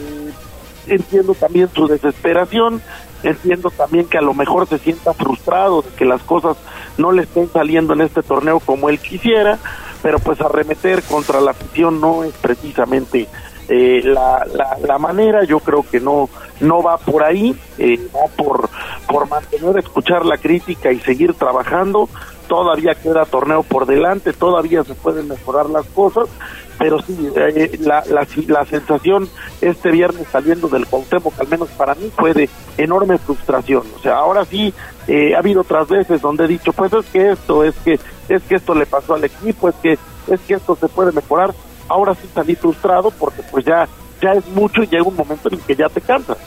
entiendo 0.96 1.34
también 1.34 1.70
su 1.74 1.88
desesperación, 1.88 2.82
entiendo 3.24 3.70
también 3.70 4.06
que 4.06 4.18
a 4.18 4.22
lo 4.22 4.34
mejor 4.34 4.68
se 4.68 4.78
sienta 4.78 5.14
frustrado 5.14 5.82
de 5.82 5.90
que 5.92 6.06
las 6.06 6.22
cosas 6.24 6.58
no 6.98 7.12
le 7.12 7.24
estén 7.24 7.50
saliendo 7.50 7.94
en 7.94 8.02
este 8.02 8.22
torneo 8.24 8.60
como 8.60 8.90
él 8.90 9.00
quisiera, 9.00 9.60
pero 10.02 10.20
pues 10.20 10.42
arremeter 10.42 11.04
contra 11.04 11.42
la 11.42 11.52
afición 11.52 12.02
no 12.02 12.24
es 12.24 12.34
precisamente 12.34 13.28
eh, 13.70 14.02
la, 14.04 14.46
la, 14.86 14.98
manera, 14.98 15.46
yo 15.46 15.60
creo 15.60 15.86
que 15.90 16.00
no 16.00 16.30
no 16.60 16.84
va 16.84 16.98
por 16.98 17.24
ahí, 17.24 17.56
eh, 17.78 17.98
va 18.14 18.28
por, 18.36 18.70
por 19.08 19.30
mantener, 19.30 19.78
escuchar 19.80 20.26
la 20.26 20.38
crítica 20.38 20.92
y 20.92 21.00
seguir 21.00 21.34
trabajando, 21.34 22.10
todavía 22.52 22.96
queda 22.96 23.24
torneo 23.24 23.64
por 23.64 23.86
delante, 23.86 24.34
todavía 24.34 24.84
se 24.84 24.94
pueden 24.94 25.30
mejorar 25.30 25.70
las 25.70 25.86
cosas, 25.86 26.28
pero 26.78 27.02
sí, 27.02 27.32
eh, 27.34 27.80
la, 27.80 28.04
la, 28.10 28.66
sensación 28.66 29.30
este 29.62 29.90
viernes 29.90 30.28
saliendo 30.30 30.68
del 30.68 30.86
Cuauhtémoc, 30.86 31.40
al 31.40 31.48
menos 31.48 31.70
para 31.70 31.96
mí, 31.96 32.12
fue 32.14 32.34
de 32.34 32.50
enorme 32.78 33.18
frustración. 33.20 33.84
O 33.98 34.02
sea, 34.02 34.18
ahora 34.18 34.44
sí, 34.44 34.74
eh, 35.08 35.34
ha 35.34 35.40
habido 35.40 35.62
otras 35.62 35.88
veces 35.88 36.20
donde 36.20 36.44
he 36.44 36.48
dicho, 36.50 36.74
pues 36.74 36.92
es 36.92 37.06
que 37.06 37.32
esto, 37.32 37.64
es 37.64 37.74
que, 37.86 37.98
es 38.28 38.44
que 38.44 38.56
esto 38.56 38.76
le 38.76 38.86
pasó 38.86 39.14
al 39.14 39.24
equipo, 39.24 39.70
es 39.70 39.76
que, 39.76 39.98
es 40.28 40.42
que 40.42 40.56
esto 40.56 40.76
se 40.76 40.90
puede 40.90 41.14
mejorar. 41.14 41.54
Ahora 41.88 42.14
sí 42.16 42.28
salí 42.36 42.56
frustrado 42.56 43.12
porque 43.12 43.44
pues 43.50 43.64
ya, 43.64 43.88
ya 44.22 44.34
es 44.34 44.46
mucho 44.48 44.84
y 44.84 44.88
llega 44.88 45.04
un 45.04 45.16
momento 45.16 45.48
en 45.48 45.54
el 45.54 45.62
que 45.62 45.78
ya 45.78 45.88
te 45.88 46.02
cansas. 46.02 46.38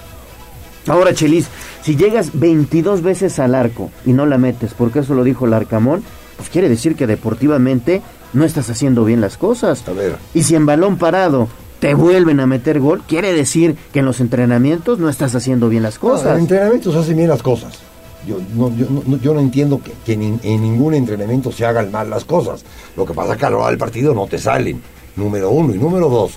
Ahora, 0.86 1.14
Chelis, 1.14 1.46
si 1.82 1.96
llegas 1.96 2.30
22 2.34 3.02
veces 3.02 3.38
al 3.38 3.54
arco 3.54 3.90
y 4.04 4.12
no 4.12 4.26
la 4.26 4.38
metes, 4.38 4.74
porque 4.74 4.98
eso 5.00 5.14
lo 5.14 5.24
dijo 5.24 5.46
el 5.46 5.54
Arcamón, 5.54 6.02
pues 6.36 6.48
quiere 6.50 6.68
decir 6.68 6.94
que 6.96 7.06
deportivamente 7.06 8.02
no 8.32 8.44
estás 8.44 8.68
haciendo 8.70 9.04
bien 9.04 9.20
las 9.20 9.36
cosas. 9.36 9.86
A 9.88 9.92
ver. 9.92 10.16
Y 10.34 10.42
si 10.42 10.54
en 10.56 10.66
balón 10.66 10.98
parado 10.98 11.48
te 11.80 11.94
vuelven 11.94 12.40
a 12.40 12.46
meter 12.46 12.80
gol, 12.80 13.02
quiere 13.06 13.32
decir 13.32 13.76
que 13.92 14.00
en 14.00 14.04
los 14.06 14.20
entrenamientos 14.20 14.98
no 14.98 15.08
estás 15.08 15.34
haciendo 15.34 15.68
bien 15.68 15.82
las 15.82 15.94
No, 15.94 16.00
cosas. 16.10 16.34
en 16.34 16.40
entrenamiento 16.40 16.92
se 16.92 16.98
hacen 16.98 17.16
bien 17.16 17.28
las 17.28 17.42
cosas. 17.42 17.78
Yo 18.26 18.38
no, 18.54 18.74
yo 18.74 18.86
no, 18.90 19.16
yo 19.18 19.34
no 19.34 19.40
entiendo 19.40 19.80
que, 19.82 19.92
que 20.04 20.16
ni- 20.16 20.38
en 20.42 20.62
ningún 20.62 20.94
entrenamiento 20.94 21.52
se 21.52 21.66
hagan 21.66 21.90
mal 21.92 22.08
las 22.08 22.24
cosas. 22.24 22.64
Lo 22.96 23.04
que 23.04 23.12
pasa 23.12 23.34
es 23.34 23.38
que 23.38 23.46
a 23.46 23.50
la 23.50 23.56
hora 23.58 23.68
del 23.68 23.78
partido 23.78 24.14
no 24.14 24.26
te 24.26 24.38
salen. 24.38 24.80
Número 25.16 25.50
uno. 25.50 25.74
Y 25.74 25.78
número 25.78 26.08
dos, 26.08 26.32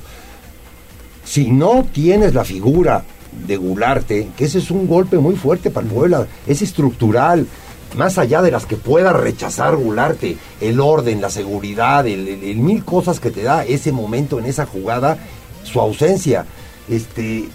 si 1.23 1.49
no 1.51 1.85
tienes 1.91 2.33
la 2.33 2.43
figura 2.43 3.03
de 3.45 3.57
Gularte, 3.57 4.29
que 4.35 4.45
ese 4.45 4.59
es 4.59 4.71
un 4.71 4.87
golpe 4.87 5.17
muy 5.17 5.35
fuerte 5.35 5.69
para 5.69 5.85
el 5.85 5.93
Puebla, 5.93 6.27
es 6.45 6.61
estructural, 6.61 7.47
más 7.95 8.17
allá 8.17 8.41
de 8.41 8.51
las 8.51 8.65
que 8.65 8.75
pueda 8.75 9.13
rechazar 9.13 9.75
Gularte, 9.75 10.37
el 10.61 10.79
orden, 10.79 11.21
la 11.21 11.29
seguridad, 11.29 12.05
el, 12.07 12.57
mil 12.57 12.83
cosas 12.83 13.19
que 13.19 13.31
te 13.31 13.43
da 13.43 13.65
ese 13.65 13.91
momento 13.91 14.39
en 14.39 14.45
esa 14.45 14.65
jugada, 14.65 15.17
su 15.63 15.79
ausencia, 15.79 16.45
este, 16.89 17.47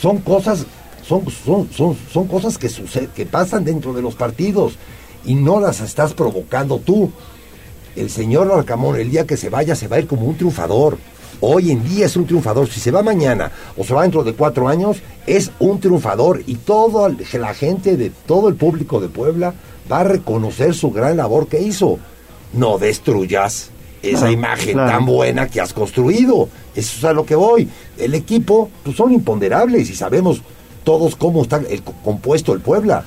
son 0.00 0.18
cosas, 0.18 0.66
son, 1.06 1.24
son, 1.30 1.68
son, 1.72 1.96
son 2.12 2.26
cosas 2.26 2.58
que 2.58 2.68
suceden, 2.68 3.10
que 3.14 3.26
pasan 3.26 3.64
dentro 3.64 3.92
de 3.92 4.02
los 4.02 4.14
partidos 4.14 4.74
y 5.24 5.34
no 5.34 5.60
las 5.60 5.80
estás 5.80 6.14
provocando 6.14 6.78
tú. 6.78 7.10
El 7.94 8.10
señor 8.10 8.48
Larcamón, 8.48 8.96
el 8.96 9.10
día 9.10 9.26
que 9.26 9.36
se 9.36 9.48
vaya, 9.48 9.74
se 9.74 9.88
va 9.88 9.96
a 9.96 10.00
ir 10.00 10.06
como 10.06 10.26
un 10.26 10.36
triunfador. 10.36 10.98
Hoy 11.40 11.70
en 11.70 11.84
día 11.88 12.06
es 12.06 12.16
un 12.16 12.26
triunfador. 12.26 12.68
Si 12.68 12.80
se 12.80 12.90
va 12.90 13.02
mañana 13.02 13.50
o 13.76 13.84
se 13.84 13.92
va 13.94 14.02
dentro 14.02 14.24
de 14.24 14.32
cuatro 14.32 14.68
años, 14.68 14.98
es 15.26 15.50
un 15.58 15.80
triunfador. 15.80 16.42
Y 16.46 16.54
toda 16.56 17.14
la 17.34 17.54
gente 17.54 17.96
de 17.96 18.10
todo 18.26 18.48
el 18.48 18.54
público 18.56 19.00
de 19.00 19.08
Puebla 19.08 19.54
va 19.90 20.00
a 20.00 20.04
reconocer 20.04 20.74
su 20.74 20.90
gran 20.90 21.16
labor 21.16 21.46
que 21.48 21.60
hizo. 21.60 21.98
No 22.52 22.78
destruyas 22.78 23.70
esa 24.02 24.26
Ah, 24.26 24.30
imagen 24.32 24.74
claro. 24.74 24.90
tan 24.90 25.06
buena 25.06 25.48
que 25.48 25.60
has 25.60 25.72
construido. 25.72 26.48
Eso 26.74 26.98
es 26.98 27.04
a 27.04 27.12
lo 27.12 27.26
que 27.26 27.34
voy. 27.34 27.68
El 27.98 28.14
equipo, 28.14 28.70
pues 28.84 28.96
son 28.96 29.12
imponderables 29.12 29.90
y 29.90 29.94
sabemos 29.94 30.40
todos 30.84 31.16
cómo 31.16 31.42
está 31.42 31.56
el, 31.68 31.82
co- 31.82 31.94
compuesto 32.04 32.52
el 32.52 32.60
Puebla. 32.60 33.04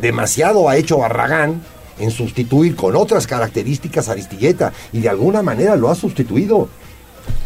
Demasiado 0.00 0.68
ha 0.68 0.76
hecho 0.76 0.98
Barragán 0.98 1.62
en 1.98 2.10
sustituir 2.10 2.76
con 2.76 2.96
otras 2.96 3.26
características 3.26 4.08
a 4.08 4.12
Aristilleta 4.12 4.72
y 4.92 5.00
de 5.00 5.08
alguna 5.08 5.42
manera 5.42 5.76
lo 5.76 5.88
ha 5.90 5.94
sustituido. 5.94 6.68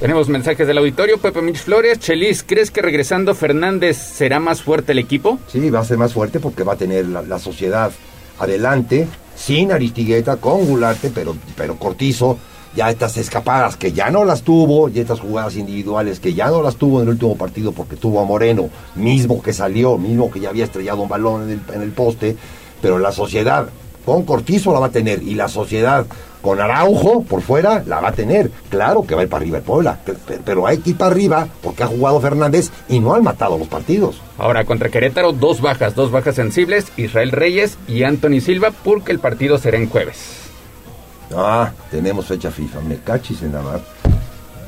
Tenemos 0.00 0.28
mensajes 0.28 0.66
del 0.66 0.78
auditorio. 0.78 1.18
Pepe 1.18 1.40
Mix 1.42 1.62
Flores, 1.62 1.98
Chelis, 1.98 2.42
¿crees 2.42 2.70
que 2.70 2.82
regresando 2.82 3.34
Fernández 3.34 3.96
será 3.96 4.40
más 4.40 4.62
fuerte 4.62 4.92
el 4.92 4.98
equipo? 4.98 5.38
Sí, 5.48 5.70
va 5.70 5.80
a 5.80 5.84
ser 5.84 5.98
más 5.98 6.12
fuerte 6.12 6.40
porque 6.40 6.62
va 6.62 6.74
a 6.74 6.76
tener 6.76 7.06
la, 7.06 7.38
sociedad 7.38 7.92
adelante, 8.38 9.06
sin 9.36 9.72
Aristigueta, 9.72 10.36
con 10.36 10.66
Gularte, 10.66 11.10
pero, 11.14 11.36
pero 11.56 11.76
Cortizo, 11.76 12.38
ya 12.76 12.90
estas 12.90 13.16
escapadas 13.16 13.76
que 13.76 13.92
ya 13.92 14.10
no 14.10 14.24
las 14.24 14.42
tuvo, 14.42 14.88
y 14.88 14.98
estas 14.98 15.20
jugadas 15.20 15.56
individuales 15.56 16.20
que 16.20 16.34
ya 16.34 16.48
no 16.48 16.62
las 16.62 16.76
tuvo 16.76 16.98
en 16.98 17.04
el 17.04 17.14
último 17.14 17.36
partido 17.36 17.72
porque 17.72 17.96
tuvo 17.96 18.20
a 18.20 18.24
Moreno, 18.24 18.68
mismo 18.96 19.42
que 19.42 19.52
salió, 19.52 19.96
mismo 19.96 20.30
que 20.30 20.40
ya 20.40 20.48
había 20.48 20.64
estrellado 20.64 21.02
un 21.02 21.08
balón 21.08 21.62
en 21.72 21.82
el 21.82 21.92
poste, 21.92 22.36
pero 22.82 22.98
la 22.98 23.12
sociedad 23.12 23.68
con 24.04 24.24
Cortizo 24.24 24.72
la 24.72 24.80
va 24.80 24.86
a 24.86 24.90
tener 24.90 25.22
y 25.22 25.34
la 25.34 25.48
sociedad 25.48 26.06
con 26.44 26.60
Araujo 26.60 27.22
por 27.22 27.40
fuera 27.40 27.82
la 27.86 28.00
va 28.00 28.10
a 28.10 28.12
tener. 28.12 28.50
Claro 28.68 29.04
que 29.06 29.14
va 29.14 29.22
a 29.22 29.24
ir 29.24 29.30
para 29.30 29.40
arriba 29.42 29.56
el 29.58 29.64
Puebla, 29.64 29.98
pe- 30.04 30.12
pe- 30.12 30.40
pero 30.44 30.66
hay 30.66 30.76
que 30.78 30.90
ir 30.90 30.96
para 30.98 31.10
arriba 31.10 31.48
porque 31.62 31.82
ha 31.82 31.86
jugado 31.86 32.20
Fernández 32.20 32.70
y 32.88 33.00
no 33.00 33.14
han 33.14 33.22
matado 33.24 33.56
los 33.56 33.66
partidos. 33.66 34.20
Ahora 34.36 34.64
contra 34.66 34.90
Querétaro, 34.90 35.32
dos 35.32 35.62
bajas, 35.62 35.94
dos 35.94 36.10
bajas 36.10 36.34
sensibles, 36.34 36.92
Israel 36.98 37.32
Reyes 37.32 37.78
y 37.88 38.02
Anthony 38.02 38.40
Silva, 38.42 38.72
porque 38.84 39.10
el 39.10 39.18
partido 39.20 39.56
será 39.56 39.78
en 39.78 39.88
jueves. 39.88 40.18
Ah, 41.34 41.72
tenemos 41.90 42.26
fecha 42.26 42.50
FIFA, 42.50 42.80
me 42.82 42.96
cachis 42.98 43.40
en 43.42 43.52
la 43.54 43.62
mar. 43.62 43.80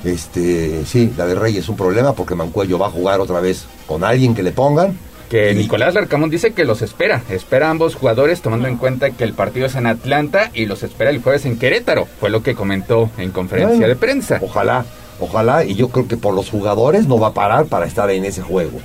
Este, 0.04 0.84
sí, 0.86 1.12
la 1.16 1.26
de 1.26 1.34
Reyes 1.34 1.64
es 1.64 1.68
un 1.68 1.76
problema 1.76 2.12
porque 2.14 2.34
Mancuello 2.34 2.78
va 2.78 2.86
a 2.86 2.90
jugar 2.90 3.20
otra 3.20 3.40
vez 3.40 3.66
con 3.86 4.02
alguien 4.04 4.34
que 4.34 4.42
le 4.42 4.52
pongan. 4.52 4.96
Que 5.30 5.54
Nicolás 5.54 5.94
Larcamón 5.94 6.30
dice 6.30 6.52
que 6.52 6.64
los 6.64 6.82
espera, 6.82 7.22
espera 7.30 7.66
a 7.66 7.70
ambos 7.70 7.96
jugadores 7.96 8.42
tomando 8.42 8.68
en 8.68 8.76
cuenta 8.76 9.10
que 9.10 9.24
el 9.24 9.32
partido 9.32 9.66
es 9.66 9.74
en 9.74 9.86
Atlanta 9.86 10.50
y 10.54 10.66
los 10.66 10.82
espera 10.84 11.10
el 11.10 11.20
jueves 11.20 11.44
en 11.46 11.58
Querétaro, 11.58 12.06
fue 12.20 12.30
lo 12.30 12.42
que 12.44 12.54
comentó 12.54 13.10
en 13.18 13.32
conferencia 13.32 13.88
de 13.88 13.96
prensa. 13.96 14.38
Ojalá, 14.40 14.84
ojalá, 15.18 15.64
y 15.64 15.74
yo 15.74 15.88
creo 15.88 16.06
que 16.06 16.16
por 16.16 16.32
los 16.34 16.48
jugadores 16.48 17.08
no 17.08 17.18
va 17.18 17.28
a 17.28 17.32
parar 17.34 17.66
para 17.66 17.86
estar 17.86 18.08
en 18.10 18.24
ese 18.24 18.42
juego. 18.42 18.78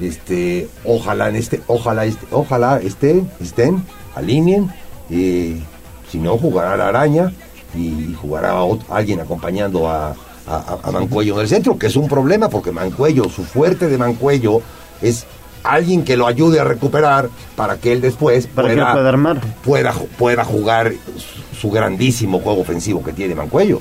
Este, 0.00 0.68
ojalá 0.84 1.28
en 1.28 1.36
este, 1.36 1.60
ojalá 1.68 2.04
este, 2.04 2.26
ojalá 2.30 2.80
estén, 2.82 3.30
estén, 3.40 3.84
alineen, 4.14 4.70
y 5.08 5.62
si 6.10 6.18
no 6.18 6.36
jugará 6.36 6.76
la 6.76 6.88
araña 6.88 7.32
y 7.74 8.14
jugará 8.20 8.56
alguien 8.90 9.20
acompañando 9.20 9.88
a, 9.88 10.14
a- 10.46 10.78
a 10.82 10.90
Mancuello 10.90 11.34
en 11.36 11.40
el 11.42 11.48
centro, 11.48 11.78
que 11.78 11.86
es 11.86 11.96
un 11.96 12.08
problema 12.08 12.48
porque 12.50 12.72
Mancuello, 12.72 13.24
su 13.30 13.44
fuerte 13.44 13.86
de 13.88 13.96
Mancuello 13.98 14.60
es 15.00 15.26
alguien 15.74 16.04
que 16.04 16.16
lo 16.16 16.26
ayude 16.26 16.60
a 16.60 16.64
recuperar 16.64 17.28
para 17.56 17.76
que 17.78 17.92
él 17.92 18.00
después 18.00 18.46
Para 18.46 18.68
que 18.68 18.74
pueda, 18.74 18.92
pueda 18.92 19.08
armar. 19.08 19.40
pueda, 19.64 19.92
ju- 19.92 20.06
pueda 20.18 20.44
jugar 20.44 20.92
su, 21.16 21.56
su 21.60 21.70
grandísimo 21.70 22.40
juego 22.40 22.60
ofensivo 22.60 23.02
que 23.02 23.12
tiene 23.12 23.34
Mancuello. 23.34 23.80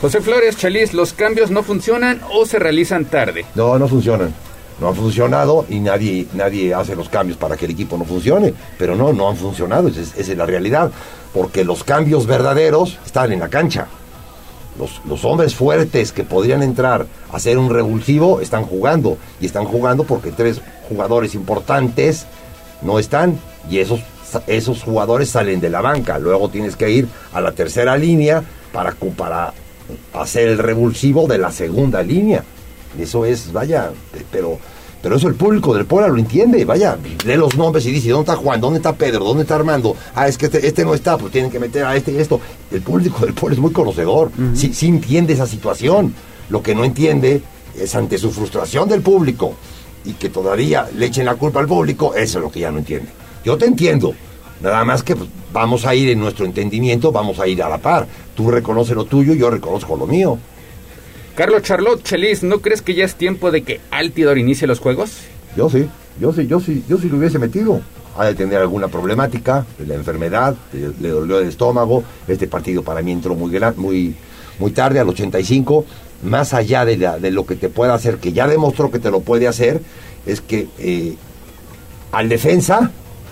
José 0.00 0.20
Flores, 0.20 0.56
Chelis, 0.56 0.94
¿los 0.94 1.12
cambios 1.12 1.50
no 1.50 1.62
funcionan 1.62 2.20
o 2.34 2.44
se 2.44 2.58
realizan 2.58 3.04
tarde? 3.04 3.44
No, 3.54 3.78
no 3.78 3.86
funcionan. 3.88 4.34
No 4.80 4.88
han 4.88 4.96
funcionado 4.96 5.64
y 5.68 5.78
nadie, 5.78 6.26
nadie 6.32 6.74
hace 6.74 6.96
los 6.96 7.08
cambios 7.08 7.38
para 7.38 7.56
que 7.56 7.66
el 7.66 7.70
equipo 7.70 7.96
no 7.96 8.04
funcione. 8.04 8.52
Pero 8.78 8.96
no, 8.96 9.12
no 9.12 9.28
han 9.28 9.36
funcionado. 9.36 9.86
Esa 9.86 10.00
es, 10.00 10.14
esa 10.18 10.32
es 10.32 10.36
la 10.38 10.44
realidad. 10.46 10.90
Porque 11.32 11.62
los 11.64 11.84
cambios 11.84 12.26
verdaderos 12.26 12.98
están 13.06 13.30
en 13.32 13.38
la 13.38 13.48
cancha. 13.48 13.86
Los, 14.78 15.00
los 15.06 15.24
hombres 15.24 15.54
fuertes 15.54 16.12
que 16.12 16.24
podrían 16.24 16.62
entrar 16.62 17.06
a 17.32 17.36
hacer 17.36 17.58
un 17.58 17.70
revulsivo 17.70 18.40
están 18.40 18.64
jugando. 18.64 19.18
Y 19.40 19.46
están 19.46 19.64
jugando 19.66 20.04
porque 20.04 20.32
tres 20.32 20.60
jugadores 20.88 21.34
importantes 21.34 22.26
no 22.80 22.98
están. 22.98 23.38
Y 23.70 23.78
esos, 23.78 24.00
esos 24.46 24.82
jugadores 24.82 25.28
salen 25.28 25.60
de 25.60 25.70
la 25.70 25.80
banca. 25.82 26.18
Luego 26.18 26.48
tienes 26.48 26.76
que 26.76 26.90
ir 26.90 27.06
a 27.32 27.40
la 27.40 27.52
tercera 27.52 27.96
línea 27.96 28.42
para, 28.72 28.94
para 29.16 29.52
hacer 30.14 30.48
el 30.48 30.58
revulsivo 30.58 31.26
de 31.28 31.38
la 31.38 31.52
segunda 31.52 32.02
línea. 32.02 32.42
Eso 32.98 33.24
es, 33.24 33.52
vaya, 33.52 33.90
pe- 34.12 34.24
pero, 34.30 34.58
pero 35.02 35.16
eso 35.16 35.28
el 35.28 35.34
público 35.34 35.74
del 35.74 35.84
Puebla 35.84 36.08
lo 36.08 36.18
entiende, 36.18 36.64
vaya, 36.64 36.96
lee 37.26 37.36
los 37.36 37.56
nombres 37.56 37.84
y 37.86 37.90
dice, 37.90 38.10
¿dónde 38.10 38.30
está 38.30 38.42
Juan? 38.42 38.60
¿Dónde 38.60 38.78
está 38.78 38.94
Pedro? 38.94 39.24
¿Dónde 39.24 39.42
está 39.42 39.56
Armando? 39.56 39.96
Ah, 40.14 40.28
es 40.28 40.38
que 40.38 40.46
este, 40.46 40.66
este 40.66 40.84
no 40.84 40.94
está, 40.94 41.18
pues 41.18 41.32
tienen 41.32 41.50
que 41.50 41.58
meter 41.58 41.84
a 41.84 41.96
este 41.96 42.12
y 42.12 42.18
esto. 42.18 42.40
El 42.70 42.82
público 42.82 43.24
del 43.24 43.34
Puebla 43.34 43.54
es 43.54 43.60
muy 43.60 43.72
conocedor, 43.72 44.30
sí, 44.54 44.72
sí 44.72 44.86
entiende 44.86 45.32
esa 45.32 45.46
situación. 45.46 46.14
Lo 46.48 46.62
que 46.62 46.74
no 46.74 46.84
entiende 46.84 47.42
es 47.78 47.94
ante 47.94 48.18
su 48.18 48.30
frustración 48.30 48.88
del 48.88 49.02
público 49.02 49.54
y 50.04 50.12
que 50.12 50.28
todavía 50.28 50.88
le 50.96 51.06
echen 51.06 51.26
la 51.26 51.34
culpa 51.34 51.60
al 51.60 51.66
público, 51.66 52.14
eso 52.14 52.38
es 52.38 52.44
lo 52.44 52.50
que 52.50 52.60
ya 52.60 52.70
no 52.70 52.78
entiende. 52.78 53.08
Yo 53.44 53.56
te 53.56 53.66
entiendo, 53.66 54.14
nada 54.60 54.84
más 54.84 55.02
que 55.02 55.16
pues, 55.16 55.28
vamos 55.52 55.84
a 55.84 55.94
ir 55.94 56.10
en 56.10 56.20
nuestro 56.20 56.44
entendimiento, 56.44 57.10
vamos 57.10 57.38
a 57.40 57.46
ir 57.46 57.62
a 57.62 57.68
la 57.68 57.78
par. 57.78 58.06
Tú 58.34 58.50
reconoces 58.50 58.94
lo 58.94 59.04
tuyo, 59.04 59.34
yo 59.34 59.50
reconozco 59.50 59.96
lo 59.96 60.06
mío. 60.06 60.38
Carlos 61.34 61.62
Charlotte, 61.62 62.02
Chelis, 62.02 62.42
¿no 62.42 62.60
crees 62.60 62.82
que 62.82 62.94
ya 62.94 63.04
es 63.04 63.14
tiempo 63.14 63.50
de 63.50 63.62
que 63.62 63.80
Altidor 63.90 64.36
inicie 64.38 64.66
los 64.66 64.80
juegos? 64.80 65.12
Yo 65.56 65.70
sí, 65.70 65.88
yo 66.20 66.32
sí, 66.32 66.46
yo 66.46 66.60
sí, 66.60 66.84
yo 66.88 66.98
sí 66.98 67.08
lo 67.08 67.18
hubiese 67.18 67.38
metido. 67.38 67.80
Ha 68.16 68.26
de 68.26 68.34
tener 68.34 68.58
alguna 68.58 68.88
problemática, 68.88 69.64
la 69.86 69.94
enfermedad, 69.94 70.54
le, 70.72 71.08
dolió 71.08 71.38
el 71.38 71.48
estómago. 71.48 72.04
Este 72.28 72.46
partido 72.46 72.82
para 72.82 73.00
mí 73.00 73.12
entró 73.12 73.34
muy, 73.34 73.58
muy, 73.76 74.14
muy 74.58 74.70
tarde, 74.72 75.00
al 75.00 75.08
85. 75.08 75.86
Más 76.24 76.52
allá 76.52 76.84
de, 76.84 77.30
lo 77.30 77.46
que 77.46 77.56
te 77.56 77.70
pueda 77.70 77.94
hacer, 77.94 78.18
que 78.18 78.32
ya 78.32 78.46
demostró 78.46 78.90
que 78.90 78.98
te 78.98 79.10
lo 79.10 79.20
puede 79.20 79.48
hacer, 79.48 79.80
es 80.26 80.40
que 80.42 80.68
eh, 80.78 81.16
al 82.12 82.28
defensa 82.28 82.90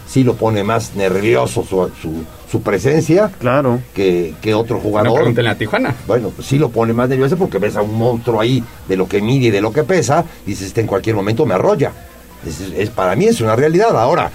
sí 0.08 0.24
lo 0.24 0.34
pone 0.34 0.64
más 0.64 0.96
nervioso 0.96 1.64
su, 1.64 2.24
su 2.50 2.62
presencia 2.62 3.30
claro. 3.38 3.80
que, 3.94 4.34
que 4.40 4.54
otro 4.54 4.80
jugador. 4.80 5.14
pregúntenle 5.14 5.50
a 5.50 5.58
Tijuana. 5.58 5.94
Bueno, 6.06 6.30
pues 6.34 6.48
sí 6.48 6.58
lo 6.58 6.68
pone 6.70 6.92
más 6.92 7.08
nervioso 7.08 7.36
porque 7.36 7.58
ves 7.58 7.76
a 7.76 7.82
un 7.82 7.94
monstruo 7.96 8.40
ahí 8.40 8.62
de 8.88 8.96
lo 8.96 9.06
que 9.08 9.20
mide 9.22 9.46
y 9.46 9.50
de 9.50 9.60
lo 9.60 9.72
que 9.72 9.84
pesa, 9.84 10.24
dices, 10.44 10.68
este 10.68 10.80
en 10.80 10.86
cualquier 10.88 11.14
momento 11.14 11.46
me 11.46 11.54
arrolla. 11.54 11.92
Es, 12.46 12.60
es- 12.60 12.90
para 12.90 13.14
mí 13.14 13.26
es 13.26 13.40
una 13.40 13.54
realidad. 13.54 13.96
Ahora, 14.00 14.30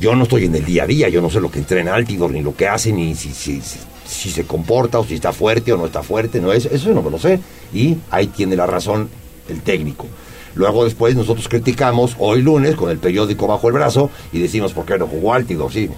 yo 0.00 0.14
no 0.14 0.22
estoy 0.22 0.44
en 0.46 0.54
el 0.54 0.64
día 0.64 0.84
a 0.84 0.86
día, 0.86 1.08
yo 1.08 1.20
no 1.20 1.28
sé 1.28 1.40
lo 1.40 1.50
que 1.50 1.58
entrena 1.58 1.94
Altidor, 1.94 2.30
ni 2.30 2.40
lo 2.40 2.54
que 2.56 2.68
hace, 2.68 2.92
ni 2.92 3.14
si, 3.14 3.30
si, 3.34 3.60
si, 3.60 3.78
si 4.06 4.30
se 4.30 4.44
comporta 4.44 4.98
o 5.00 5.04
si 5.04 5.14
está 5.16 5.32
fuerte 5.32 5.72
o 5.72 5.76
no 5.76 5.84
está 5.86 6.02
fuerte, 6.02 6.40
no, 6.40 6.52
eso, 6.52 6.68
eso 6.72 6.88
no 6.90 7.02
me 7.02 7.10
lo 7.10 7.18
sé. 7.18 7.38
Y 7.74 7.96
ahí 8.10 8.28
tiene 8.28 8.56
la 8.56 8.66
razón 8.66 9.10
el 9.48 9.60
técnico. 9.60 10.06
Luego 10.54 10.84
después 10.84 11.14
nosotros 11.14 11.48
criticamos 11.48 12.16
hoy 12.18 12.40
lunes 12.42 12.76
con 12.76 12.90
el 12.90 12.98
periódico 12.98 13.46
bajo 13.46 13.68
el 13.68 13.74
brazo 13.74 14.10
y 14.32 14.38
decimos 14.40 14.72
por 14.72 14.86
qué 14.86 14.96
no 14.98 15.06
jugó 15.06 15.34
Altidor, 15.34 15.70
sí. 15.70 15.90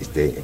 Este, 0.00 0.34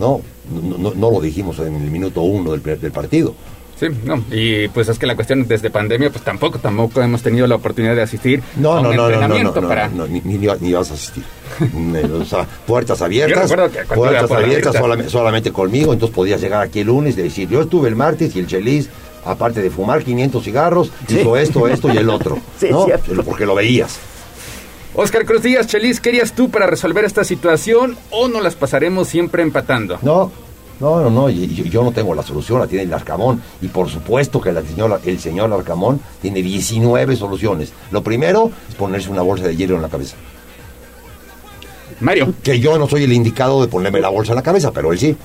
no, 0.00 0.20
no, 0.50 0.78
no, 0.78 0.94
no 0.94 1.10
lo 1.10 1.20
dijimos 1.20 1.58
en 1.60 1.76
el 1.76 1.90
minuto 1.90 2.22
uno 2.22 2.52
del, 2.52 2.80
del 2.80 2.90
partido. 2.90 3.34
Sí, 3.80 3.86
no, 4.04 4.22
y 4.30 4.68
pues 4.68 4.88
es 4.88 4.98
que 4.98 5.06
la 5.06 5.14
cuestión 5.14 5.48
desde 5.48 5.70
pandemia, 5.70 6.10
pues 6.10 6.22
tampoco, 6.22 6.58
tampoco 6.58 7.00
hemos 7.00 7.22
tenido 7.22 7.46
la 7.46 7.54
oportunidad 7.54 7.96
de 7.96 8.02
asistir 8.02 8.42
No, 8.56 8.72
a 8.72 8.80
un 8.80 8.82
no, 8.82 8.90
no, 8.90 8.94
no, 8.94 9.02
no, 9.02 9.08
entrenamiento 9.08 9.60
no, 9.62 9.68
para... 9.68 9.88
no, 9.88 10.06
ni, 10.06 10.20
ni, 10.20 10.36
ni 10.36 10.72
vas 10.72 10.90
a 10.90 10.94
asistir. 10.94 11.24
o 12.20 12.24
sea, 12.26 12.46
puertas 12.66 13.00
abiertas, 13.00 13.50
puertas 13.88 14.28
por 14.28 14.36
abiertas 14.36 14.76
solamente, 15.08 15.50
conmigo, 15.50 15.94
entonces 15.94 16.14
podías 16.14 16.42
llegar 16.42 16.60
aquí 16.60 16.80
el 16.80 16.88
lunes 16.88 17.16
y 17.16 17.22
decir, 17.22 17.48
yo 17.48 17.62
estuve 17.62 17.88
el 17.88 17.96
martes 17.96 18.36
y 18.36 18.40
el 18.40 18.46
Chelis, 18.46 18.90
aparte 19.24 19.62
de 19.62 19.70
fumar 19.70 20.04
500 20.04 20.44
cigarros, 20.44 20.92
hizo 21.08 21.38
esto, 21.38 21.66
esto 21.66 21.90
y 21.90 21.96
el 21.96 22.10
otro. 22.10 22.38
Sí, 22.60 22.68
¿no? 22.70 22.86
Porque 23.24 23.46
lo 23.46 23.54
veías. 23.54 23.98
Oscar 24.94 25.24
Cruz 25.24 25.42
Díaz, 25.42 25.66
Chelis, 25.68 26.00
¿qué 26.00 26.10
harías 26.10 26.32
tú 26.32 26.50
para 26.50 26.66
resolver 26.66 27.04
esta 27.04 27.24
situación 27.24 27.96
o 28.10 28.28
no 28.28 28.40
las 28.40 28.56
pasaremos 28.56 29.08
siempre 29.08 29.42
empatando? 29.42 29.98
No, 30.02 30.30
no, 30.80 31.00
no, 31.00 31.10
no, 31.10 31.30
yo, 31.30 31.84
no 31.84 31.92
tengo 31.92 32.14
la 32.14 32.22
solución, 32.22 32.58
la 32.58 32.66
tiene 32.66 32.84
el 32.84 32.92
Arcamón. 32.92 33.40
Y 33.62 33.68
por 33.68 33.88
supuesto 33.88 34.40
que 34.40 34.50
la 34.52 34.62
señora- 34.62 34.98
el 35.04 35.18
señor 35.20 35.52
Arcamón 35.52 36.00
tiene 36.20 36.42
19 36.42 37.14
soluciones. 37.16 37.72
Lo 37.92 38.02
primero 38.02 38.50
es 38.68 38.74
ponerse 38.74 39.10
una 39.10 39.22
bolsa 39.22 39.46
de 39.46 39.56
hielo 39.56 39.76
en 39.76 39.82
la 39.82 39.88
cabeza. 39.88 40.16
Mario. 42.00 42.32
Que 42.42 42.58
yo 42.58 42.78
no 42.78 42.88
soy 42.88 43.04
el 43.04 43.12
indicado 43.12 43.60
de 43.60 43.68
ponerme 43.68 44.00
la 44.00 44.08
bolsa 44.08 44.32
en 44.32 44.36
la 44.36 44.42
cabeza, 44.42 44.72
pero 44.72 44.92
él 44.92 44.98
sí. 44.98 45.16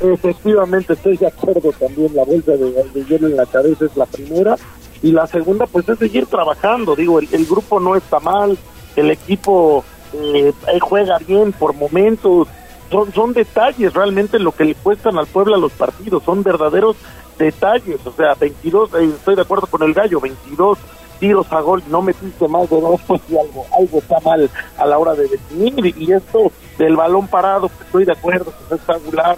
Efectivamente, 0.00 0.92
estoy 0.92 1.16
de 1.16 1.26
acuerdo 1.26 1.72
también. 1.72 2.14
La 2.14 2.24
bolsa 2.24 2.52
de, 2.52 2.70
de 2.94 3.04
hielo 3.08 3.26
en 3.26 3.36
la 3.36 3.46
cabeza 3.46 3.86
es 3.86 3.96
la 3.96 4.06
primera. 4.06 4.56
Y 5.02 5.12
la 5.12 5.26
segunda, 5.26 5.66
pues, 5.66 5.88
es 5.88 5.98
seguir 5.98 6.26
trabajando. 6.26 6.96
Digo, 6.96 7.18
el, 7.18 7.46
grupo 7.46 7.80
no 7.80 7.94
está 7.94 8.20
mal, 8.20 8.58
el 8.96 9.10
equipo 9.10 9.84
eh, 10.12 10.52
juega 10.80 11.18
bien 11.18 11.52
por 11.52 11.74
momentos. 11.74 12.48
Son, 12.90 13.12
son 13.12 13.32
detalles 13.32 13.92
realmente 13.92 14.38
lo 14.38 14.52
que 14.52 14.64
le 14.64 14.74
cuestan 14.74 15.18
al 15.18 15.26
pueblo 15.26 15.54
a 15.54 15.58
los 15.58 15.72
partidos. 15.72 16.22
Son 16.24 16.42
verdaderos 16.42 16.96
detalles. 17.38 18.04
O 18.04 18.12
sea, 18.12 18.34
22, 18.34 18.94
eh, 18.94 19.04
estoy 19.16 19.36
de 19.36 19.42
acuerdo 19.42 19.66
con 19.66 19.82
el 19.82 19.94
gallo, 19.94 20.20
22 20.20 20.78
tiros 21.18 21.50
a 21.52 21.60
gol, 21.60 21.82
no 21.88 22.02
metiste 22.02 22.46
más 22.48 22.68
de 22.70 22.80
dos, 22.80 23.00
pues 23.06 23.20
y 23.28 23.36
algo, 23.36 23.66
algo 23.76 23.98
está 23.98 24.20
mal 24.20 24.48
a 24.76 24.86
la 24.86 24.98
hora 24.98 25.14
de 25.14 25.28
definir. 25.28 25.94
Y, 25.96 26.12
esto 26.12 26.50
del 26.78 26.96
balón 26.96 27.26
parado, 27.28 27.68
pues, 27.68 27.80
estoy 27.86 28.04
de 28.04 28.12
acuerdo, 28.12 28.52
pues, 28.68 28.80
es 28.80 28.86
regular, 28.86 29.36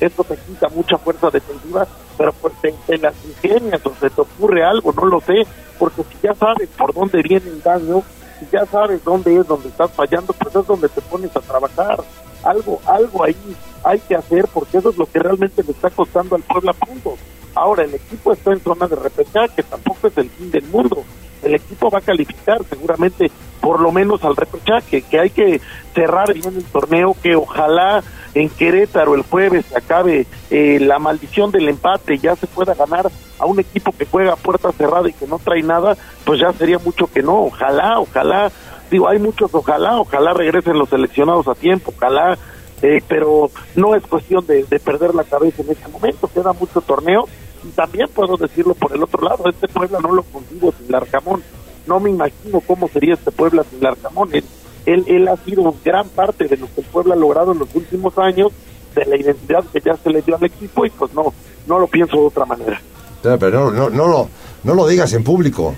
esto 0.00 0.24
te 0.24 0.36
quita 0.36 0.68
mucha 0.68 0.98
fuerza 0.98 1.30
defensiva, 1.30 1.86
pero 2.22 2.32
pues 2.34 2.54
te, 2.62 2.72
te 2.86 2.98
las 2.98 3.14
ingenias 3.24 3.84
o 3.84 3.92
se 3.98 4.08
te 4.08 4.20
ocurre 4.20 4.62
algo, 4.62 4.92
no 4.92 5.06
lo 5.06 5.20
sé, 5.20 5.44
porque 5.76 6.04
si 6.04 6.18
ya 6.22 6.32
sabes 6.34 6.68
por 6.68 6.94
dónde 6.94 7.20
viene 7.20 7.48
el 7.48 7.60
daño, 7.60 8.04
si 8.38 8.46
ya 8.52 8.64
sabes 8.64 9.02
dónde 9.02 9.34
es 9.36 9.44
donde 9.48 9.68
estás 9.68 9.90
fallando, 9.90 10.32
pues 10.32 10.54
es 10.54 10.64
donde 10.64 10.88
te 10.88 11.00
pones 11.00 11.36
a 11.36 11.40
trabajar. 11.40 11.98
Algo, 12.44 12.80
algo 12.86 13.24
ahí 13.24 13.34
hay 13.82 13.98
que 13.98 14.14
hacer 14.14 14.46
porque 14.54 14.78
eso 14.78 14.90
es 14.90 14.98
lo 14.98 15.06
que 15.06 15.18
realmente 15.18 15.64
le 15.64 15.72
está 15.72 15.90
costando 15.90 16.36
al 16.36 16.42
pueblo 16.42 16.70
a 16.70 16.74
puntos. 16.74 17.18
Ahora, 17.56 17.82
el 17.82 17.94
equipo 17.94 18.32
está 18.32 18.52
en 18.52 18.60
zona 18.60 18.86
de 18.86 18.94
repechaje, 18.94 19.56
que 19.56 19.62
tampoco 19.64 20.06
es 20.06 20.16
el 20.16 20.30
fin 20.30 20.50
del 20.52 20.64
mundo. 20.66 21.02
El 21.42 21.54
equipo 21.54 21.90
va 21.90 21.98
a 21.98 22.02
calificar 22.02 22.58
seguramente 22.68 23.30
por 23.62 23.80
lo 23.80 23.92
menos 23.92 24.24
al 24.24 24.36
repechaje, 24.36 25.02
que 25.02 25.20
hay 25.20 25.30
que 25.30 25.60
cerrar 25.94 26.34
bien 26.34 26.56
el 26.56 26.64
torneo, 26.64 27.16
que 27.22 27.36
ojalá 27.36 28.02
en 28.34 28.48
Querétaro 28.48 29.14
el 29.14 29.22
jueves 29.22 29.64
acabe 29.74 30.26
eh, 30.50 30.78
la 30.80 30.98
maldición 30.98 31.52
del 31.52 31.68
empate, 31.68 32.18
ya 32.18 32.34
se 32.34 32.48
pueda 32.48 32.74
ganar 32.74 33.10
a 33.38 33.46
un 33.46 33.60
equipo 33.60 33.92
que 33.96 34.06
juega 34.06 34.32
a 34.32 34.36
puerta 34.36 34.72
cerrada 34.72 35.08
y 35.08 35.12
que 35.12 35.28
no 35.28 35.38
trae 35.38 35.62
nada, 35.62 35.96
pues 36.24 36.40
ya 36.40 36.52
sería 36.52 36.78
mucho 36.78 37.06
que 37.06 37.22
no, 37.22 37.44
ojalá, 37.44 38.00
ojalá, 38.00 38.50
digo, 38.90 39.08
hay 39.08 39.20
muchos 39.20 39.54
ojalá, 39.54 40.00
ojalá 40.00 40.32
regresen 40.32 40.78
los 40.78 40.88
seleccionados 40.88 41.46
a 41.46 41.54
tiempo, 41.54 41.92
ojalá, 41.96 42.36
eh, 42.82 43.00
pero 43.06 43.48
no 43.76 43.94
es 43.94 44.02
cuestión 44.04 44.44
de, 44.44 44.64
de 44.64 44.80
perder 44.80 45.14
la 45.14 45.22
cabeza 45.22 45.62
en 45.62 45.70
este 45.70 45.88
momento, 45.88 46.28
queda 46.34 46.52
mucho 46.52 46.80
torneo 46.80 47.28
y 47.64 47.68
también 47.68 48.08
puedo 48.14 48.36
decirlo 48.36 48.74
por 48.74 48.94
el 48.94 49.02
otro 49.02 49.22
lado, 49.22 49.44
este 49.48 49.68
Puebla 49.68 49.98
no 50.00 50.12
lo 50.12 50.22
consigo 50.24 50.72
sin 50.78 50.90
Larcamón, 50.90 51.42
no 51.86 52.00
me 52.00 52.10
imagino 52.10 52.60
cómo 52.66 52.88
sería 52.88 53.14
este 53.14 53.30
Puebla 53.30 53.64
sin 53.70 53.80
Larcamón, 53.82 54.30
él, 54.32 54.44
él, 54.86 55.04
él 55.06 55.28
ha 55.28 55.36
sido 55.38 55.74
gran 55.84 56.08
parte 56.08 56.46
de 56.48 56.56
lo 56.56 56.66
que 56.74 56.80
el 56.80 56.86
Puebla 56.86 57.14
ha 57.14 57.18
logrado 57.18 57.52
en 57.52 57.58
los 57.60 57.68
últimos 57.74 58.16
años, 58.18 58.52
de 58.94 59.06
la 59.06 59.16
identidad 59.16 59.64
que 59.72 59.80
ya 59.80 59.96
se 59.96 60.10
le 60.10 60.20
dio 60.20 60.36
al 60.36 60.44
equipo 60.44 60.84
y 60.84 60.90
pues 60.90 61.14
no, 61.14 61.32
no 61.66 61.78
lo 61.78 61.86
pienso 61.86 62.16
de 62.16 62.26
otra 62.26 62.44
manera. 62.44 62.78
Pero 63.22 63.50
no, 63.50 63.70
no, 63.70 63.88
no, 63.88 64.06
lo, 64.06 64.28
no 64.64 64.74
lo 64.74 64.86
digas 64.86 65.12
en 65.14 65.24
público. 65.24 65.74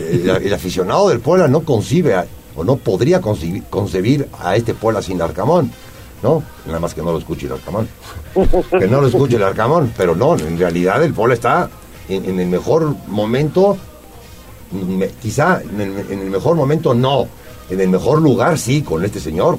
El, 0.00 0.52
aficionado 0.52 1.08
del 1.08 1.20
Puebla 1.20 1.46
no 1.46 1.60
concibe 1.60 2.14
a- 2.16 2.26
o 2.56 2.64
no 2.64 2.74
podría 2.76 3.20
concebir, 3.20 3.62
concebir 3.70 4.28
a 4.40 4.56
este 4.56 4.74
Puebla 4.74 5.02
sin 5.02 5.22
Arcamón. 5.22 5.70
¿No? 6.22 6.42
Nada 6.66 6.80
más 6.80 6.94
que 6.94 7.02
no 7.02 7.12
lo 7.12 7.18
escuche 7.18 7.46
el 7.46 7.52
Arcamón. 7.52 7.88
Que 8.78 8.88
no 8.88 9.00
lo 9.00 9.06
escuche 9.06 9.36
el 9.36 9.42
Arcamón. 9.44 9.92
Pero 9.96 10.14
no, 10.16 10.36
en 10.36 10.58
realidad 10.58 11.02
el 11.04 11.12
Puebla 11.14 11.34
está 11.34 11.68
en, 12.08 12.24
en 12.24 12.40
el 12.40 12.48
mejor 12.48 12.94
momento. 13.06 13.76
me- 14.72 15.08
quizá 15.08 15.60
en 15.62 15.80
el, 15.80 15.98
en 16.10 16.20
el 16.20 16.30
mejor 16.30 16.56
momento 16.56 16.92
no. 16.94 17.28
En 17.70 17.80
el 17.80 17.88
mejor 17.88 18.20
lugar 18.22 18.58
sí, 18.58 18.82
con 18.82 19.04
este 19.04 19.20
señor. 19.20 19.58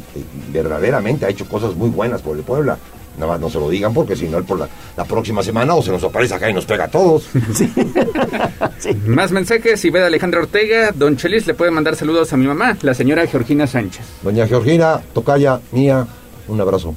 Verdaderamente 0.52 1.26
ha 1.26 1.30
hecho 1.30 1.46
cosas 1.48 1.76
muy 1.76 1.90
buenas 1.90 2.22
por 2.22 2.36
el 2.36 2.44
Puebla. 2.44 2.78
Nada 3.18 3.34
más 3.34 3.42
no 3.42 3.50
se 3.50 3.60
lo 3.60 3.70
digan 3.70 3.94
porque 3.94 4.16
si 4.16 4.28
no, 4.30 4.38
él 4.38 4.46
por 4.46 4.58
la, 4.60 4.68
la 4.96 5.04
próxima 5.04 5.44
semana 5.44 5.76
o 5.76 5.82
se 5.82 5.92
nos 5.92 6.04
aparece 6.06 6.34
acá 6.36 6.50
y 6.50 6.54
nos 6.54 6.66
pega 6.66 6.86
a 6.86 6.88
todos. 6.88 7.28
Más 9.08 9.32
mensajes, 9.32 9.84
y 9.86 9.90
ve 9.90 10.00
de 10.00 10.06
Alejandra 10.06 10.40
Ortega. 10.42 10.92
Don 10.96 11.18
Chelis 11.18 11.46
le 11.48 11.54
puede 11.54 11.72
mandar 11.72 11.96
saludos 11.96 12.32
a 12.34 12.38
mi 12.38 12.48
mamá, 12.48 12.78
la 12.82 12.94
señora 12.94 13.26
Georgina 13.28 13.68
Sánchez. 13.68 14.06
Doña 14.24 14.48
Georgina, 14.48 15.02
tocaya 15.14 15.60
mía, 15.72 16.08
un 16.50 16.60
abrazo. 16.62 16.96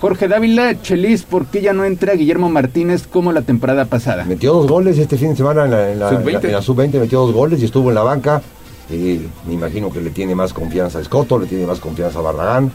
Jorge 0.00 0.28
Dávila, 0.28 0.80
Chelis, 0.80 1.24
¿por 1.24 1.46
qué 1.46 1.60
ya 1.60 1.72
no 1.72 1.84
entra 1.84 2.12
Guillermo 2.14 2.48
Martínez 2.48 3.06
como 3.08 3.32
la 3.32 3.42
temporada 3.42 3.86
pasada? 3.86 4.24
Metió 4.24 4.52
dos 4.52 4.68
goles 4.68 4.96
este 4.98 5.16
fin 5.16 5.30
de 5.30 5.36
semana 5.36 5.64
en 5.64 5.70
la, 5.72 5.90
en 5.92 5.98
la- 5.98 6.10
Sub-20. 6.10 6.44
en 6.44 6.52
la- 6.52 6.62
sub-20, 6.62 7.00
metió 7.00 7.20
dos 7.20 7.32
goles 7.34 7.60
y 7.60 7.64
estuvo 7.64 7.88
en 7.88 7.96
la 7.96 8.02
banca. 8.04 8.40
Eh, 8.90 9.20
me 9.46 9.54
imagino 9.54 9.90
que 9.90 10.00
le 10.00 10.10
tiene 10.10 10.34
más 10.36 10.52
confianza 10.52 10.98
a 10.98 11.02
Escoto, 11.02 11.38
le 11.38 11.46
tiene 11.46 11.66
más 11.66 11.80
confianza 11.80 12.20
a 12.20 12.22
Barragán. 12.22 12.70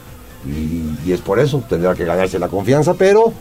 Y, 0.45 1.09
y 1.09 1.13
es 1.13 1.21
por 1.21 1.39
eso, 1.39 1.63
tendrá 1.69 1.95
que 1.95 2.03
ganarse 2.03 2.37
la 2.37 2.49
confianza, 2.49 2.93
pero 2.93 3.31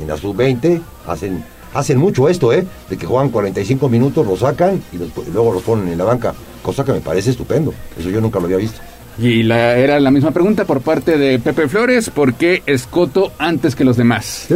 en 0.00 0.08
la 0.08 0.16
sub-20 0.16 0.80
hacen, 1.06 1.44
hacen 1.74 1.98
mucho 1.98 2.30
esto, 2.30 2.54
¿eh? 2.54 2.66
De 2.88 2.96
que 2.96 3.04
juegan 3.04 3.28
45 3.28 3.90
minutos, 3.90 4.26
lo 4.26 4.36
sacan 4.38 4.82
y, 4.94 4.96
los- 4.96 5.08
y 5.28 5.30
luego 5.30 5.52
los 5.52 5.62
ponen 5.62 5.88
en 5.88 5.98
la 5.98 6.04
banca, 6.04 6.32
cosa 6.62 6.82
que 6.84 6.92
me 6.92 7.00
parece 7.02 7.30
estupendo. 7.30 7.74
Eso 7.98 8.08
yo 8.08 8.22
nunca 8.22 8.38
lo 8.38 8.46
había 8.46 8.56
visto. 8.56 8.80
Y 9.18 9.42
la, 9.44 9.76
era 9.76 9.98
la 9.98 10.10
misma 10.10 10.30
pregunta 10.30 10.64
por 10.66 10.82
parte 10.82 11.16
de 11.16 11.38
Pepe 11.38 11.68
Flores, 11.68 12.10
¿por 12.10 12.34
qué 12.34 12.62
Escoto 12.66 13.32
antes 13.38 13.74
que 13.74 13.84
los 13.84 13.96
demás? 13.96 14.46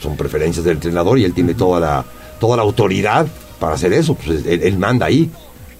son 0.00 0.16
preferencias 0.16 0.64
del 0.64 0.74
entrenador 0.76 1.18
y 1.18 1.24
él 1.24 1.34
tiene 1.34 1.54
toda 1.54 1.78
la, 1.78 2.04
toda 2.40 2.56
la 2.56 2.62
autoridad 2.62 3.26
para 3.60 3.74
hacer 3.74 3.92
eso. 3.92 4.14
Pues 4.14 4.46
él, 4.46 4.62
él 4.62 4.78
manda 4.78 5.06
ahí. 5.06 5.30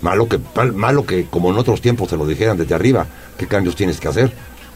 Malo 0.03 0.29
que, 0.29 0.39
mal- 0.55 0.75
malo 0.75 1.05
que 1.07 1.25
como 1.25 1.51
en 1.51 1.57
otros 1.59 1.81
tiempos 1.81 2.09
te 2.09 2.17
lo 2.17 2.27
dijeran 2.27 2.57
desde 2.57 2.75
arriba, 2.75 3.07
qué 3.39 3.47
cambios 3.47 3.75
tienes 3.75 3.99
que 3.99 4.09
hacer. 4.09 4.31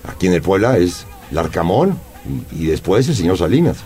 Aquí 0.09 0.27
en 0.27 0.33
el 0.33 0.43
Puebla 0.43 0.79
es 0.79 1.07
Larcamón 1.31 1.97
y, 2.53 2.66
después 2.66 3.09
el 3.09 3.15
señor 3.15 3.36
Salinas. 3.39 3.78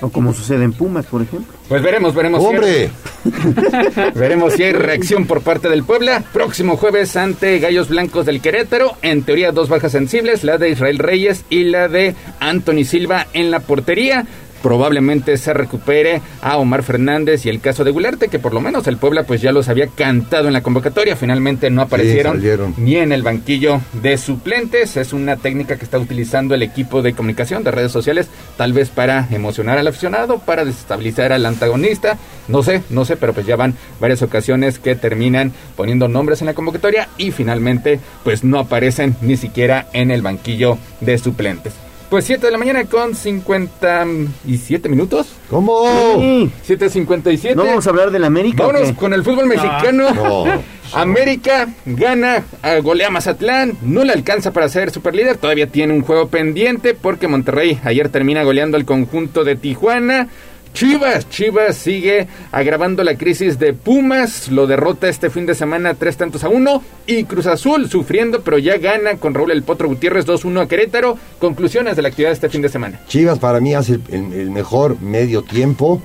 O 0.00 0.08
como 0.10 0.32
sucede 0.34 0.64
en 0.64 0.72
Pumas, 0.72 1.06
por 1.06 1.22
ejemplo. 1.22 1.54
Pues 1.68 1.82
veremos, 1.82 2.14
veremos. 2.14 2.40
si 2.42 2.46
hay- 2.48 2.54
¡Hombre! 2.56 2.90
veremos 4.14 4.52
si 4.54 4.62
hay 4.64 4.72
reacción 4.72 5.26
por 5.26 5.40
parte 5.42 5.68
del 5.68 5.84
Puebla. 5.84 6.22
Próximo 6.32 6.76
jueves 6.76 7.16
ante 7.16 7.58
Gallos 7.58 7.88
Blancos 7.88 8.26
del 8.26 8.40
Querétaro. 8.40 8.96
En 9.02 9.22
teoría, 9.22 9.52
dos 9.52 9.68
bajas 9.68 9.92
sensibles: 9.92 10.44
la 10.44 10.58
de 10.58 10.70
Israel 10.70 10.98
Reyes 10.98 11.44
y 11.50 11.64
la 11.64 11.88
de 11.88 12.14
Anthony 12.40 12.84
Silva 12.84 13.26
en 13.32 13.50
la 13.50 13.60
portería. 13.60 14.26
Probablemente 14.62 15.36
se 15.36 15.54
recupere 15.54 16.20
a 16.42 16.58
Omar 16.58 16.82
Fernández 16.82 17.46
y 17.46 17.48
el 17.48 17.60
caso 17.60 17.84
de 17.84 17.90
Gularte, 17.90 18.28
que 18.28 18.38
por 18.38 18.52
lo 18.52 18.60
menos 18.60 18.86
el 18.86 18.98
Puebla 18.98 19.24
pues 19.24 19.40
ya 19.40 19.52
los 19.52 19.68
había 19.68 19.86
cantado 19.86 20.48
en 20.48 20.52
la 20.52 20.62
convocatoria. 20.62 21.16
Finalmente 21.16 21.70
no 21.70 21.82
aparecieron 21.82 22.42
ni 22.76 22.96
en 22.96 23.12
el 23.12 23.22
banquillo 23.22 23.80
de 24.02 24.18
suplentes. 24.18 24.96
Es 24.96 25.12
una 25.12 25.36
técnica 25.36 25.76
que 25.76 25.84
está 25.84 25.98
utilizando 25.98 26.54
el 26.54 26.62
equipo 26.62 27.02
de 27.02 27.14
comunicación 27.14 27.64
de 27.64 27.70
redes 27.70 27.92
sociales, 27.92 28.28
tal 28.56 28.72
vez 28.72 28.90
para 28.90 29.26
emocionar 29.30 29.78
al 29.78 29.88
aficionado, 29.88 30.38
para 30.38 30.64
desestabilizar 30.64 31.32
al 31.32 31.46
antagonista. 31.46 32.18
No 32.48 32.62
sé, 32.62 32.82
no 32.90 33.04
sé, 33.04 33.16
pero 33.16 33.32
pues 33.32 33.46
ya 33.46 33.56
van 33.56 33.74
varias 34.00 34.22
ocasiones 34.22 34.78
que 34.78 34.94
terminan 34.94 35.52
poniendo 35.76 36.08
nombres 36.08 36.40
en 36.42 36.46
la 36.46 36.54
convocatoria 36.54 37.08
y 37.16 37.30
finalmente 37.30 38.00
pues 38.24 38.44
no 38.44 38.58
aparecen 38.58 39.16
ni 39.20 39.36
siquiera 39.36 39.88
en 39.92 40.10
el 40.10 40.22
banquillo 40.22 40.78
de 41.00 41.18
suplentes. 41.18 41.74
Pues 42.10 42.24
7 42.24 42.44
de 42.44 42.50
la 42.50 42.58
mañana 42.58 42.84
con 42.86 43.14
57 43.14 44.88
minutos. 44.88 45.28
¿Cómo? 45.48 45.84
Sí. 46.18 46.50
7.57. 46.74 47.54
¿No 47.54 47.64
vamos 47.64 47.86
a 47.86 47.90
hablar 47.90 48.10
del 48.10 48.24
América? 48.24 48.66
Vámonos 48.66 48.92
con 48.94 49.14
el 49.14 49.22
fútbol 49.22 49.46
mexicano. 49.46 50.12
No. 50.12 50.44
América 50.92 51.68
gana, 51.86 52.42
eh, 52.64 52.80
golea 52.82 53.06
a 53.06 53.10
Mazatlán, 53.10 53.76
no 53.82 54.02
le 54.02 54.12
alcanza 54.12 54.50
para 54.50 54.68
ser 54.68 54.90
superlíder, 54.90 55.36
todavía 55.36 55.68
tiene 55.68 55.92
un 55.92 56.02
juego 56.02 56.26
pendiente 56.26 56.94
porque 56.94 57.28
Monterrey 57.28 57.78
ayer 57.84 58.08
termina 58.08 58.42
goleando 58.42 58.76
al 58.76 58.84
conjunto 58.84 59.44
de 59.44 59.54
Tijuana. 59.54 60.26
Chivas, 60.72 61.28
Chivas 61.28 61.76
sigue 61.76 62.28
agravando 62.52 63.02
la 63.04 63.16
crisis 63.16 63.58
de 63.58 63.72
Pumas, 63.72 64.48
lo 64.48 64.66
derrota 64.66 65.08
este 65.08 65.28
fin 65.30 65.46
de 65.46 65.54
semana 65.54 65.94
tres 65.94 66.16
tantos 66.16 66.44
a 66.44 66.48
uno 66.48 66.82
y 67.06 67.24
Cruz 67.24 67.46
Azul 67.46 67.88
sufriendo 67.88 68.42
pero 68.42 68.58
ya 68.58 68.78
gana 68.78 69.16
con 69.16 69.34
Raúl 69.34 69.50
El 69.50 69.62
Potro 69.62 69.88
Gutiérrez 69.88 70.26
2-1 70.26 70.62
a 70.62 70.68
Querétaro. 70.68 71.18
Conclusiones 71.38 71.96
de 71.96 72.02
la 72.02 72.08
actividad 72.08 72.30
de 72.30 72.34
este 72.34 72.48
fin 72.48 72.62
de 72.62 72.68
semana. 72.68 73.00
Chivas 73.08 73.38
para 73.38 73.60
mí 73.60 73.74
hace 73.74 73.98
el, 74.10 74.50
mejor 74.50 75.00
medio 75.00 75.42
tiempo 75.42 76.00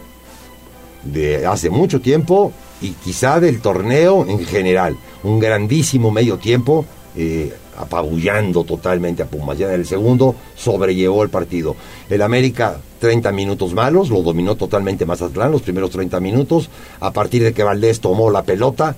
de 1.03 1.45
hace 1.45 1.69
mucho 1.69 2.01
tiempo 2.01 2.51
y 2.81 2.91
quizá 2.91 3.39
del 3.39 3.61
torneo 3.61 4.25
en 4.27 4.43
general. 4.45 4.97
Un 5.23 5.39
grandísimo 5.39 6.11
medio 6.11 6.37
tiempo, 6.37 6.85
eh, 7.15 7.53
apabullando 7.77 8.63
totalmente 8.63 9.23
a 9.23 9.25
Pumas. 9.27 9.57
Ya 9.57 9.67
en 9.67 9.81
el 9.81 9.85
segundo 9.85 10.35
sobrellevó 10.55 11.23
el 11.23 11.29
partido. 11.29 11.75
El 12.09 12.21
América, 12.21 12.77
30 12.99 13.31
minutos 13.31 13.73
malos, 13.73 14.09
lo 14.09 14.21
dominó 14.21 14.55
totalmente 14.55 15.05
Mazatlán 15.05 15.51
los 15.51 15.61
primeros 15.61 15.89
30 15.91 16.19
minutos. 16.19 16.69
A 16.99 17.11
partir 17.11 17.43
de 17.43 17.53
que 17.53 17.63
Valdés 17.63 17.99
tomó 17.99 18.29
la 18.29 18.43
pelota, 18.43 18.95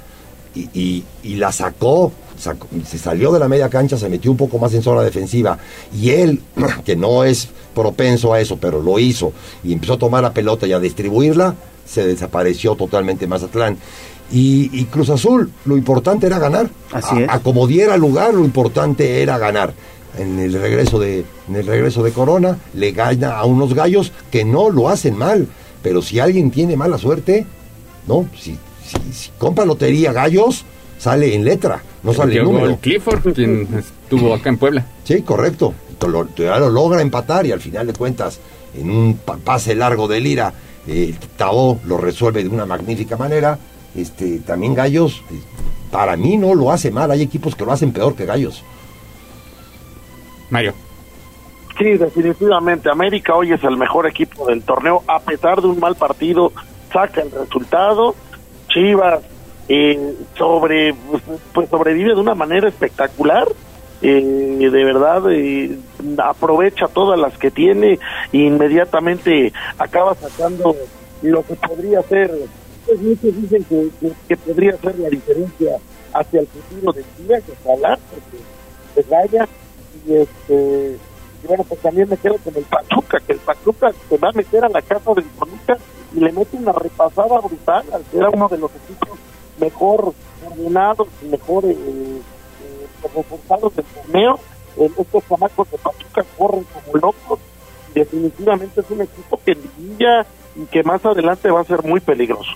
y, 0.74 1.04
la 1.24 1.52
sacó, 1.52 2.12
sacó- 2.38 2.68
se 2.86 2.98
salió 2.98 3.32
de 3.32 3.38
la 3.40 3.48
media 3.48 3.70
cancha, 3.70 3.98
se 3.98 4.10
metió 4.10 4.32
un 4.32 4.38
poco 4.38 4.58
más 4.58 4.74
en 4.74 4.82
zona 4.82 5.04
defensiva 5.04 5.58
y 5.96 6.10
él, 6.12 6.42
que 6.86 6.96
no 6.96 7.24
es 7.24 7.50
propenso 7.76 8.34
a 8.34 8.40
eso, 8.42 8.58
pero 8.58 8.82
lo 8.82 8.98
hizo 8.98 9.34
y 9.64 9.74
empezó 9.74 9.94
a 9.94 9.98
tomar 10.00 10.24
la 10.24 10.34
pelota 10.34 10.66
y 10.66 10.74
a 10.74 10.80
distribuirla, 10.80 11.54
se 11.86 12.06
desapareció 12.08 12.76
totalmente 12.76 13.28
Mazatlán. 13.28 13.78
Y, 14.32 14.70
y 14.74 14.86
Cruz 14.86 15.10
Azul, 15.10 15.50
lo 15.66 15.78
importante 15.78 16.28
era 16.28 16.38
ganar. 16.40 16.70
Así 16.92 17.16
A- 17.16 17.22
es. 17.24 17.30
A, 17.30 17.40
como 17.40 17.66
diera 17.68 17.96
lugar, 17.98 18.34
lo 18.34 18.44
importante 18.44 19.22
era 19.22 19.38
ganar. 19.38 19.74
En 20.18 20.40
el 20.40 20.54
regreso 20.54 21.00
de, 21.00 21.24
en 21.48 21.56
el 21.56 21.66
regreso 21.68 22.04
de 22.04 22.12
Corona, 22.12 22.58
le 22.74 22.92
gana 22.92 23.38
a 23.38 23.46
unos 23.46 23.74
gallos 23.74 24.12
que 24.32 24.44
no 24.44 24.70
lo 24.70 24.90
hacen 24.90 25.18
mal. 25.18 25.48
Pero 25.84 26.02
si 26.02 26.20
alguien 26.20 26.52
tiene 26.52 26.76
mala 26.76 26.98
suerte, 26.98 27.46
no, 28.08 28.28
si, 28.38 28.58
si, 28.86 29.14
si 29.14 29.30
compra 29.38 29.64
lotería 29.64 30.12
gallos, 30.12 30.66
sale 30.98 31.34
en 31.36 31.46
letra, 31.46 31.82
no 32.04 32.14
sale 32.14 32.38
en 32.38 32.44
número. 32.46 32.78
Clifford, 32.82 33.34
quien 33.34 33.68
estuvo 33.78 34.34
acá 34.34 34.50
en 34.50 34.58
Puebla. 34.58 34.86
Sí, 35.04 35.22
correcto. 35.22 35.74
Lo, 36.08 36.26
te 36.26 36.46
lo 36.46 36.70
logra 36.70 37.02
empatar 37.02 37.46
y 37.46 37.52
al 37.52 37.60
final 37.62 37.88
de 37.88 37.94
cuentas, 37.94 38.40
en 38.76 38.90
un 38.90 39.18
pa- 39.18 39.38
pase 39.38 39.74
largo 39.76 40.08
de 40.08 40.20
Lira, 40.20 40.54
eh, 40.88 41.14
Tabo 41.38 41.80
lo 41.86 41.98
resuelve 41.98 42.44
de 42.44 42.50
una 42.50 42.66
magnífica 42.66 43.18
manera. 43.18 43.58
Este, 43.98 44.40
también 44.40 44.74
Gallos, 44.74 45.24
eh, 45.32 45.42
para 45.92 46.16
mí 46.16 46.38
no 46.38 46.54
lo 46.56 46.72
hace 46.72 46.92
mal. 46.92 47.12
Hay 47.12 47.22
equipos 47.22 47.56
que 47.56 47.66
lo 47.66 47.72
hacen 47.72 47.92
peor 47.92 48.16
que 48.16 48.26
Gallos. 48.26 48.64
Mario. 50.50 50.74
Sí, 51.78 51.98
definitivamente. 51.98 52.90
América 52.90 53.36
hoy 53.36 53.54
es 53.54 53.64
el 53.64 53.78
mejor 53.78 54.08
equipo 54.08 54.48
del 54.48 54.64
torneo. 54.64 55.04
A 55.08 55.20
pesar 55.20 55.62
de 55.62 55.68
un 55.68 55.80
mal 55.80 55.96
partido, 55.96 56.52
saca 56.92 57.22
el 57.22 57.32
resultado. 57.32 58.16
Chivas 58.68 59.22
eh, 59.70 60.16
sobre, 60.38 60.96
pues 61.54 61.70
sobrevive 61.70 62.16
de 62.16 62.22
una 62.22 62.36
manera 62.36 62.68
espectacular. 62.68 63.48
Eh, 64.02 64.70
de 64.72 64.84
verdad 64.84 65.24
eh, 65.32 65.76
aprovecha 66.24 66.88
todas 66.88 67.20
las 67.20 67.36
que 67.40 67.50
tiene 67.50 67.98
e 68.32 68.38
inmediatamente 68.38 69.52
acaba 69.80 70.14
sacando 70.14 70.76
lo 71.24 71.44
que 71.44 71.56
podría 71.56 72.04
ser 72.04 72.32
pues 72.88 73.02
muchos 73.02 73.42
dicen 73.42 73.64
que, 73.66 73.90
que, 74.28 74.38
podría 74.38 74.78
ser 74.78 74.98
la 75.00 75.10
diferencia 75.10 75.78
hacia 76.14 76.40
el 76.40 76.48
futuro 76.48 76.94
de 76.94 77.04
Chivas 77.16 77.44
que 77.44 77.54
ojalá 77.64 78.00
porque 78.10 78.38
pues 78.96 79.10
vaya 79.10 79.48
y 80.08 80.14
este 80.14 80.98
y 81.44 81.48
bueno 81.48 81.64
pues 81.66 81.80
también 81.82 82.10
me 82.10 82.18
quedo 82.18 82.38
con 82.38 82.56
el 82.56 82.64
Pachuca 82.64 83.20
que 83.26 83.34
el 83.34 83.40
Pachuca 83.40 83.92
se 84.10 84.18
va 84.18 84.30
a 84.30 84.34
meter 84.34 84.66
a 84.66 84.70
la 84.70 84.82
casa 84.82 85.14
del 85.14 85.26
Pachuca 85.26 85.78
y 86.16 86.20
le 86.20 86.32
mete 86.32 86.58
una 86.58 86.72
repasada 86.72 87.40
brutal 87.40 87.86
al 87.94 88.04
ser 88.06 88.28
uno 88.34 88.48
de 88.48 88.58
los 88.58 88.72
equipos 88.72 89.20
mejor 89.60 90.14
ordenados 90.50 91.08
y 91.22 91.26
mejor 91.28 91.66
eh, 91.66 91.72
eh, 91.76 92.22
del 93.76 93.86
torneo. 93.86 94.40
Eh, 94.78 94.90
estos 94.98 95.24
chamacos 95.28 95.72
de 95.72 95.78
Pachuca 95.78 96.26
corren 96.38 96.66
como 96.66 96.98
locos. 96.98 97.40
Definitivamente 97.94 98.82
es 98.82 98.90
un 98.92 99.02
equipo 99.02 99.40
que 99.44 99.56
brilla 99.56 100.26
y 100.56 100.66
que 100.66 100.84
más 100.84 101.04
adelante 101.06 101.50
va 101.50 101.62
a 101.62 101.66
ser 101.66 101.84
muy 101.84 102.00
peligroso. 102.00 102.52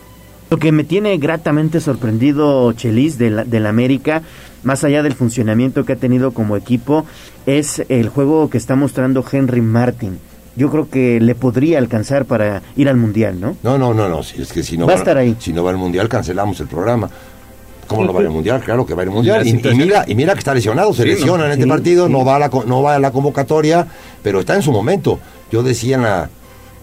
Lo 0.52 0.58
que 0.58 0.74
me 0.74 0.84
tiene 0.84 1.18
gratamente 1.18 1.80
sorprendido, 1.80 2.74
Chelis, 2.74 3.18
de 3.18 3.30
la, 3.30 3.46
del 3.46 3.66
América, 3.66 4.22
más 4.64 4.84
allá 4.84 5.02
del 5.02 5.14
funcionamiento 5.14 5.86
que 5.86 5.94
ha 5.94 5.96
tenido 5.96 6.32
como 6.32 6.58
equipo, 6.58 7.06
es 7.46 7.86
el 7.88 8.10
juego 8.10 8.50
que 8.50 8.58
está 8.58 8.76
mostrando 8.76 9.24
Henry 9.32 9.62
Martin 9.62 10.20
yo 10.58 10.70
creo 10.70 10.90
que 10.90 11.22
le 11.22 11.34
podría 11.34 11.78
alcanzar 11.78 12.26
para 12.26 12.62
ir 12.76 12.90
al 12.90 12.98
mundial, 12.98 13.40
¿no? 13.40 13.56
No, 13.64 13.78
no, 13.78 13.94
no, 13.94 14.10
no. 14.10 14.22
Si 14.22 14.42
es 14.42 14.52
que 14.52 14.64
si 14.64 14.78
no 14.78 14.86
va, 14.86 14.92
a 14.92 14.96
estar 14.98 15.18
ahí. 15.18 15.38
Si 15.40 15.54
no 15.54 15.64
va 15.64 15.70
al 15.70 15.78
mundial, 15.78 16.10
cancelamos 16.10 16.60
el 16.60 16.68
programa. 16.68 17.10
¿Cómo 17.88 18.04
no 18.04 18.12
va 18.12 18.20
al 18.20 18.30
mundial? 18.30 18.62
Claro 18.62 18.86
que 18.86 18.94
va 18.94 19.04
al 19.04 19.10
mundial. 19.10 19.48
Y, 19.48 19.54
mira, 19.54 20.04
y 20.06 20.14
mira 20.14 20.34
que 20.34 20.40
está 20.40 20.54
lesionado, 20.54 20.94
se 20.94 21.06
lesiona 21.06 21.46
en 21.46 21.54
este 21.54 21.68
partido, 21.68 22.10
no 22.10 22.26
va 22.26 22.36
a 22.36 22.40
la 22.40 22.50
no 22.66 22.84
va 22.84 22.96
a 22.96 23.00
la 23.00 23.12
convocatoria, 23.12 23.88
pero 24.22 24.42
está 24.42 24.56
en 24.56 24.62
su 24.62 24.74
momento. 24.74 25.20
Yo 25.50 25.64
decía 25.64 25.96
en 25.96 26.02
la 26.02 26.30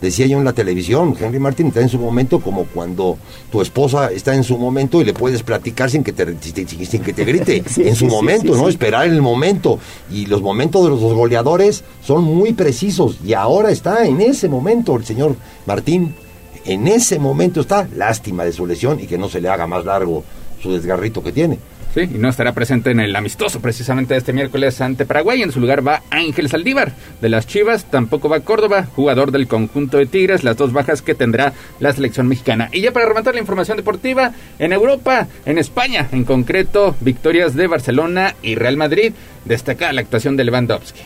decía 0.00 0.26
yo 0.26 0.38
en 0.38 0.44
la 0.44 0.52
televisión, 0.52 1.14
Henry 1.18 1.38
Martin 1.38 1.68
está 1.68 1.80
en 1.80 1.88
su 1.88 1.98
momento 1.98 2.40
como 2.40 2.64
cuando 2.64 3.18
tu 3.50 3.60
esposa 3.60 4.10
está 4.10 4.34
en 4.34 4.44
su 4.44 4.58
momento 4.58 5.00
y 5.00 5.04
le 5.04 5.12
puedes 5.12 5.42
platicar 5.42 5.90
sin 5.90 6.04
que 6.04 6.12
te, 6.12 6.36
sin 6.40 7.02
que 7.02 7.12
te 7.12 7.24
grite, 7.24 7.62
en 7.76 7.96
su 7.96 8.06
momento, 8.06 8.56
¿no? 8.56 8.68
Esperar 8.68 9.06
el 9.06 9.22
momento. 9.22 9.78
Y 10.10 10.26
los 10.26 10.42
momentos 10.42 10.84
de 10.84 10.90
los 10.90 11.00
goleadores 11.00 11.84
son 12.04 12.24
muy 12.24 12.52
precisos 12.52 13.18
y 13.24 13.34
ahora 13.34 13.70
está 13.70 14.06
en 14.06 14.20
ese 14.20 14.48
momento 14.48 14.96
el 14.96 15.04
señor 15.04 15.36
Martín, 15.66 16.14
en 16.64 16.88
ese 16.88 17.18
momento 17.18 17.60
está, 17.60 17.88
lástima 17.96 18.44
de 18.44 18.52
su 18.52 18.66
lesión 18.66 19.00
y 19.00 19.06
que 19.06 19.18
no 19.18 19.28
se 19.28 19.40
le 19.40 19.48
haga 19.48 19.66
más 19.66 19.84
largo 19.84 20.24
su 20.62 20.72
desgarrito 20.72 21.22
que 21.22 21.32
tiene. 21.32 21.58
Sí, 21.94 22.02
y 22.02 22.18
no 22.18 22.28
estará 22.28 22.52
presente 22.52 22.90
en 22.90 23.00
el 23.00 23.16
amistoso 23.16 23.60
precisamente 23.60 24.14
este 24.14 24.32
miércoles 24.32 24.80
ante 24.80 25.06
Paraguay. 25.06 25.42
En 25.42 25.52
su 25.52 25.60
lugar 25.60 25.86
va 25.86 26.02
Ángel 26.10 26.48
Saldívar 26.48 26.92
de 27.20 27.28
las 27.28 27.46
Chivas, 27.46 27.86
tampoco 27.86 28.28
va 28.28 28.40
Córdoba, 28.40 28.86
jugador 28.94 29.32
del 29.32 29.48
conjunto 29.48 29.96
de 29.96 30.06
Tigres, 30.06 30.44
las 30.44 30.56
dos 30.56 30.72
bajas 30.72 31.00
que 31.00 31.14
tendrá 31.14 31.54
la 31.80 31.92
selección 31.92 32.28
mexicana. 32.28 32.68
Y 32.72 32.82
ya 32.82 32.92
para 32.92 33.06
rematar 33.06 33.34
la 33.34 33.40
información 33.40 33.78
deportiva, 33.78 34.32
en 34.58 34.72
Europa, 34.72 35.28
en 35.46 35.56
España, 35.58 36.08
en 36.12 36.24
concreto, 36.24 36.94
victorias 37.00 37.54
de 37.54 37.66
Barcelona 37.66 38.34
y 38.42 38.54
Real 38.54 38.76
Madrid, 38.76 39.14
destacada 39.46 39.92
la 39.92 40.02
actuación 40.02 40.36
de 40.36 40.44
Lewandowski. 40.44 41.02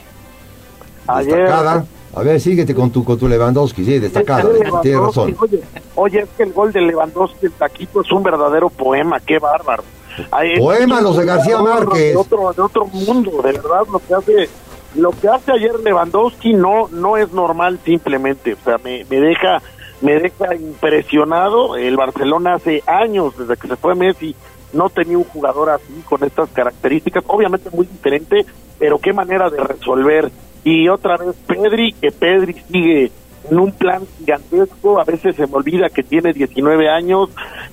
Destacada. 1.24 1.84
A 2.14 2.22
ver, 2.22 2.40
síguete 2.40 2.74
con 2.74 2.90
tu, 2.90 3.04
con 3.04 3.18
tu 3.18 3.26
Lewandowski, 3.26 3.84
sí, 3.84 3.98
destacada, 3.98 4.44
tienes 4.82 5.00
razón. 5.00 5.34
Oye, 5.40 5.62
oye, 5.94 6.20
es 6.20 6.28
que 6.36 6.42
el 6.42 6.52
gol 6.52 6.70
de 6.70 6.82
Lewandowski, 6.82 7.46
el 7.46 7.52
taquito, 7.52 8.02
es 8.02 8.12
un 8.12 8.22
verdadero 8.22 8.68
poema, 8.68 9.18
qué 9.20 9.38
bárbaro. 9.38 9.82
Poema 10.58 11.00
los 11.00 11.16
de 11.16 11.24
García 11.24 11.58
Márquez. 11.58 12.12
De 12.12 12.16
otro, 12.16 12.52
de 12.52 12.62
otro 12.62 12.86
mundo, 12.86 13.42
de 13.42 13.52
verdad, 13.52 13.82
lo 13.90 13.98
que 13.98 14.14
hace 14.14 14.48
lo 14.94 15.10
que 15.10 15.26
hace 15.26 15.52
ayer 15.52 15.80
Lewandowski 15.80 16.52
no 16.52 16.88
no 16.90 17.16
es 17.16 17.32
normal 17.32 17.78
simplemente, 17.84 18.54
o 18.54 18.64
sea, 18.64 18.76
me, 18.78 19.06
me 19.08 19.20
deja 19.20 19.62
me 20.02 20.18
deja 20.18 20.54
impresionado. 20.54 21.76
El 21.76 21.96
Barcelona 21.96 22.54
hace 22.54 22.82
años 22.86 23.36
desde 23.38 23.56
que 23.56 23.68
se 23.68 23.76
fue 23.76 23.94
Messi 23.94 24.34
no 24.72 24.88
tenía 24.88 25.18
un 25.18 25.24
jugador 25.24 25.70
así 25.70 26.02
con 26.08 26.24
estas 26.24 26.50
características, 26.50 27.24
obviamente 27.26 27.70
muy 27.70 27.86
diferente, 27.86 28.44
pero 28.78 28.98
qué 28.98 29.12
manera 29.12 29.50
de 29.50 29.60
resolver. 29.62 30.30
Y 30.64 30.88
otra 30.88 31.16
vez 31.16 31.34
Pedri, 31.46 31.92
que 31.92 32.10
Pedri 32.10 32.54
sigue 32.70 33.12
en 33.50 33.58
un 33.58 33.72
plan 33.72 34.02
gigantesco, 34.18 35.00
a 35.00 35.04
veces 35.04 35.36
se 35.36 35.46
me 35.46 35.54
olvida 35.54 35.88
que 35.90 36.02
tiene 36.02 36.32
19 36.32 36.88
años, 36.88 37.28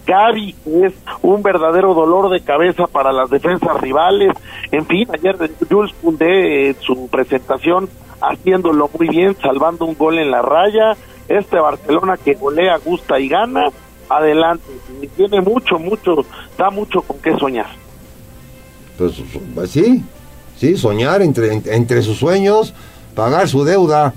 Gaby, 0.05 0.53
que 0.63 0.85
es 0.87 0.93
un 1.21 1.41
verdadero 1.43 1.93
dolor 1.93 2.29
de 2.29 2.41
cabeza 2.41 2.87
para 2.87 3.11
las 3.11 3.29
defensas 3.29 3.79
rivales, 3.79 4.33
en 4.71 4.85
fin, 4.85 5.07
ayer 5.13 5.37
Jules 5.69 5.93
Koundé 6.01 6.69
en 6.69 6.81
su 6.81 7.07
presentación 7.07 7.89
haciéndolo 8.21 8.89
muy 8.97 9.07
bien, 9.07 9.35
salvando 9.41 9.85
un 9.85 9.95
gol 9.95 10.19
en 10.19 10.31
la 10.31 10.41
raya, 10.41 10.97
este 11.27 11.59
Barcelona 11.59 12.17
que 12.17 12.33
golea, 12.33 12.77
gusta 12.77 13.19
y 13.19 13.29
gana, 13.29 13.69
adelante, 14.09 14.63
y 15.01 15.07
tiene 15.07 15.41
mucho, 15.41 15.77
mucho, 15.77 16.25
da 16.57 16.69
mucho 16.69 17.01
con 17.01 17.19
qué 17.19 17.37
soñar. 17.37 17.67
Pues, 18.97 19.13
pues 19.55 19.71
sí, 19.71 20.03
sí, 20.57 20.75
soñar 20.75 21.21
entre, 21.21 21.53
entre 21.53 22.01
sus 22.01 22.17
sueños, 22.17 22.73
pagar 23.15 23.47
su 23.47 23.63
deuda 23.63 24.13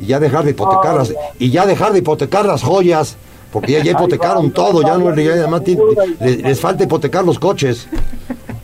y 0.00 0.06
ya 0.06 0.18
dejar 0.18 0.44
de 0.44 0.50
hipotecar 0.50 0.96
las, 0.96 1.14
y 1.38 1.50
ya 1.50 1.66
dejar 1.66 1.92
de 1.92 1.98
hipotecar 1.98 2.46
las 2.46 2.62
joyas 2.62 3.16
porque 3.52 3.72
ya, 3.72 3.90
hipotecaron 3.90 4.52
todo 4.52 4.82
ya 4.82 4.96
no 4.96 5.10
les, 5.10 6.60
falta 6.60 6.84
hipotecar 6.84 7.24
los 7.24 7.38
coches. 7.38 7.88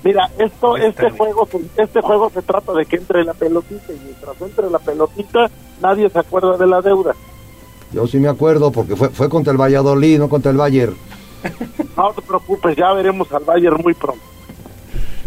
Mira 0.05 0.31
esto 0.39 0.77
este 0.77 1.11
juego 1.11 1.49
este 1.77 2.01
juego 2.01 2.31
se 2.31 2.43
trata 2.43 2.73
de 2.73 2.87
que 2.87 2.97
entre 2.97 3.25
la 3.25 3.35
pelotita 3.35 3.93
y 3.93 3.99
mientras 4.05 4.41
entre 4.41 4.71
la 4.71 4.79
pelotita 4.79 5.51
nadie 5.83 6.09
se 6.09 6.19
acuerda 6.19 6.57
de 6.57 6.67
la 6.67 6.81
deuda. 6.81 7.15
Yo 7.93 8.07
sí 8.07 8.19
me 8.19 8.29
acuerdo 8.29 8.71
porque 8.71 8.95
fue 8.95 9.09
fue 9.09 9.29
contra 9.29 9.53
el 9.53 9.61
Valladolid 9.61 10.19
no 10.19 10.29
contra 10.29 10.53
el 10.53 10.57
Bayern 10.57 10.97
no 11.97 12.13
te 12.13 12.23
preocupes 12.23 12.77
ya 12.77 12.93
veremos 12.93 13.31
al 13.33 13.45
Bayern 13.45 13.81
muy 13.83 13.95
pronto 13.95 14.23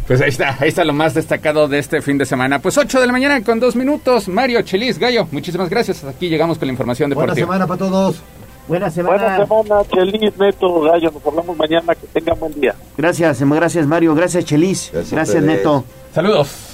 pues 0.09 0.21
ahí 0.21 0.29
está, 0.29 0.57
ahí 0.59 0.69
está 0.69 0.83
lo 0.83 0.93
más 0.93 1.13
destacado 1.13 1.67
de 1.67 1.77
este 1.77 2.01
fin 2.01 2.17
de 2.17 2.25
semana. 2.25 2.57
Pues 2.57 2.79
8 2.79 2.99
de 2.99 3.05
la 3.05 3.11
mañana 3.11 3.43
con 3.43 3.59
dos 3.59 3.75
minutos. 3.75 4.27
Mario 4.27 4.63
Chelis, 4.63 4.97
Gallo, 4.97 5.27
muchísimas 5.31 5.69
gracias. 5.69 6.03
Aquí 6.03 6.29
llegamos 6.29 6.57
con 6.57 6.67
la 6.67 6.71
información 6.71 7.11
deportiva. 7.11 7.45
Buena 7.45 7.65
semana 7.65 7.67
para 7.67 7.77
todos. 7.77 8.21
Buena 8.67 8.89
semana. 8.89 9.37
Buena 9.37 9.45
semana, 9.45 9.81
Chelis, 9.93 10.35
Neto, 10.35 10.81
Gallo. 10.81 11.11
Nos 11.11 11.23
hablamos 11.23 11.55
mañana. 11.55 11.93
Que 11.93 12.07
tengan 12.07 12.39
buen 12.39 12.59
día. 12.59 12.73
Gracias, 12.97 13.39
gracias 13.39 13.85
Mario. 13.85 14.15
Gracias, 14.15 14.45
Chelis. 14.45 14.91
Gracias, 15.11 15.43
Neto. 15.43 15.85
Saludos. 16.11 16.68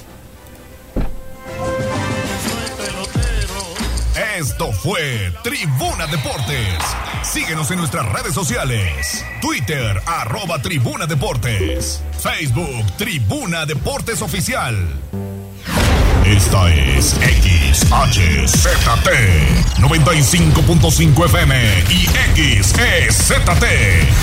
Esto 4.38 4.70
fue 4.70 5.32
Tribuna 5.42 6.06
Deportes. 6.08 6.78
Síguenos 7.22 7.70
en 7.70 7.78
nuestras 7.78 8.04
redes 8.12 8.34
sociales. 8.34 9.24
Twitter, 9.40 10.02
arroba 10.04 10.60
Tribuna 10.60 11.06
Deportes. 11.06 12.02
Facebook, 12.20 12.84
Tribuna 12.98 13.64
Deportes 13.64 14.20
Oficial. 14.20 14.76
Esta 16.26 16.68
es 16.68 17.16
XHZT 17.72 19.08
95.5 19.78 21.24
FM 21.24 21.84
y 21.88 22.06
XEZT 22.62 23.38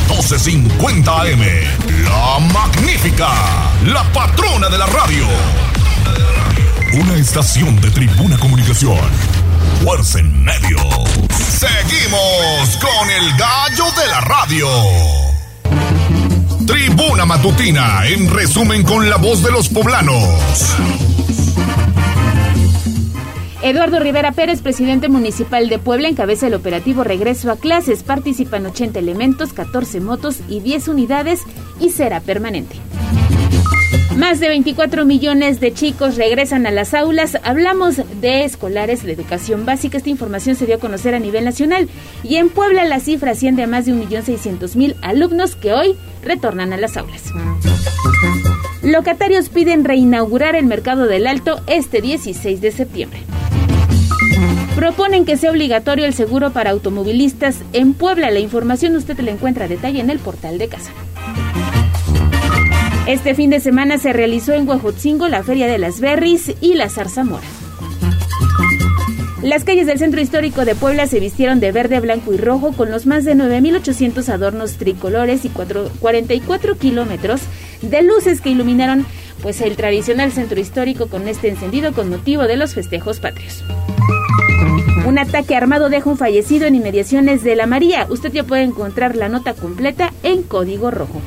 1250 0.09 1.21
AM. 1.21 1.41
La 2.03 2.39
magnífica, 2.53 3.31
la 3.83 4.03
patrona 4.13 4.69
de 4.69 4.77
la 4.77 4.85
radio. 4.85 5.25
Una 7.01 7.15
estación 7.15 7.81
de 7.81 7.89
Tribuna 7.89 8.37
Comunicación 8.37 9.42
fuerza 9.83 10.19
en 10.19 10.43
medio. 10.43 10.77
Seguimos 11.29 12.77
con 12.77 13.09
el 13.09 13.37
gallo 13.37 13.85
de 14.01 14.07
la 14.07 14.21
radio. 14.21 14.67
Tribuna 16.65 17.25
Matutina, 17.25 18.07
en 18.07 18.29
resumen 18.29 18.83
con 18.83 19.09
la 19.09 19.17
voz 19.17 19.43
de 19.43 19.51
los 19.51 19.69
poblanos. 19.69 20.75
Eduardo 23.63 23.99
Rivera 23.99 24.33
Pérez, 24.33 24.61
presidente 24.61 25.07
municipal 25.07 25.69
de 25.69 25.79
Puebla, 25.79 26.09
encabeza 26.09 26.47
el 26.47 26.53
operativo 26.53 27.05
Regreso 27.05 27.49
a 27.49 27.55
Clases. 27.55 28.03
Participan 28.03 28.65
80 28.65 28.99
elementos, 28.99 29.53
14 29.53 30.01
motos 30.01 30.41
y 30.49 30.59
10 30.59 30.89
unidades 30.89 31.41
y 31.79 31.89
será 31.91 32.19
permanente. 32.19 32.75
Más 34.17 34.39
de 34.39 34.47
24 34.47 35.05
millones 35.05 35.59
de 35.59 35.73
chicos 35.73 36.17
regresan 36.17 36.67
a 36.67 36.71
las 36.71 36.93
aulas. 36.93 37.37
Hablamos 37.43 37.99
de 38.21 38.43
escolares 38.43 39.03
de 39.03 39.11
educación 39.11 39.65
básica. 39.65 39.97
Esta 39.97 40.09
información 40.09 40.55
se 40.55 40.67
dio 40.67 40.75
a 40.75 40.79
conocer 40.79 41.15
a 41.15 41.19
nivel 41.19 41.45
nacional. 41.45 41.89
Y 42.23 42.35
en 42.35 42.49
Puebla 42.49 42.85
la 42.85 42.99
cifra 42.99 43.31
asciende 43.31 43.63
a 43.63 43.67
más 43.67 43.85
de 43.85 43.93
1.600.000 43.93 44.95
alumnos 45.01 45.55
que 45.55 45.73
hoy 45.73 45.95
retornan 46.23 46.73
a 46.73 46.77
las 46.77 46.95
aulas. 46.95 47.23
Locatarios 48.83 49.49
piden 49.49 49.83
reinaugurar 49.83 50.55
el 50.55 50.65
mercado 50.65 51.07
del 51.07 51.25
Alto 51.25 51.61
este 51.65 52.01
16 52.01 52.61
de 52.61 52.71
septiembre. 52.71 53.19
proponen 54.75 55.25
que 55.25 55.37
sea 55.37 55.51
obligatorio 55.51 56.05
el 56.05 56.13
seguro 56.13 56.51
para 56.51 56.71
automovilistas 56.71 57.61
en 57.73 57.93
Puebla. 57.93 58.29
La 58.29 58.39
información 58.39 58.95
usted 58.95 59.19
la 59.21 59.31
encuentra 59.31 59.65
a 59.65 59.67
detalle 59.69 60.01
en 60.01 60.09
el 60.11 60.19
portal 60.19 60.57
de 60.59 60.67
casa. 60.67 60.91
Este 63.05 63.35
fin 63.35 63.49
de 63.49 63.59
semana 63.59 63.97
se 63.97 64.13
realizó 64.13 64.53
en 64.53 64.67
Huejotzingo 64.67 65.27
la 65.27 65.43
Feria 65.43 65.67
de 65.67 65.77
las 65.77 65.99
Berries 65.99 66.53
y 66.61 66.75
la 66.75 66.87
Zarzamora. 66.87 67.45
Las 69.41 69.65
calles 69.65 69.87
del 69.87 69.99
centro 69.99 70.21
histórico 70.21 70.63
de 70.63 70.73
Puebla 70.73 71.05
se 71.05 71.19
vistieron 71.19 71.59
de 71.59 71.73
verde, 71.73 71.99
blanco 71.99 72.33
y 72.33 72.37
rojo 72.37 72.71
con 72.71 72.91
los 72.91 73.05
más 73.05 73.25
de 73.25 73.35
9.800 73.35 74.29
adornos 74.29 74.77
tricolores 74.77 75.43
y 75.43 75.49
44 75.49 76.77
kilómetros 76.77 77.41
de 77.81 78.03
luces 78.03 78.39
que 78.39 78.51
iluminaron 78.51 79.05
pues 79.41 79.59
el 79.59 79.75
tradicional 79.75 80.31
centro 80.31 80.61
histórico 80.61 81.07
con 81.07 81.27
este 81.27 81.49
encendido 81.49 81.91
con 81.91 82.09
motivo 82.09 82.43
de 82.43 82.55
los 82.55 82.73
festejos 82.73 83.19
patrios. 83.19 83.65
Un 85.05 85.19
ataque 85.19 85.57
armado 85.57 85.89
deja 85.89 86.09
un 86.09 86.17
fallecido 86.17 86.67
en 86.67 86.75
inmediaciones 86.75 87.43
de 87.43 87.57
la 87.57 87.67
María. 87.67 88.07
Usted 88.09 88.31
ya 88.31 88.45
puede 88.45 88.63
encontrar 88.63 89.17
la 89.17 89.27
nota 89.27 89.53
completa 89.53 90.13
en 90.23 90.43
código 90.43 90.89
rojo. 90.89 91.21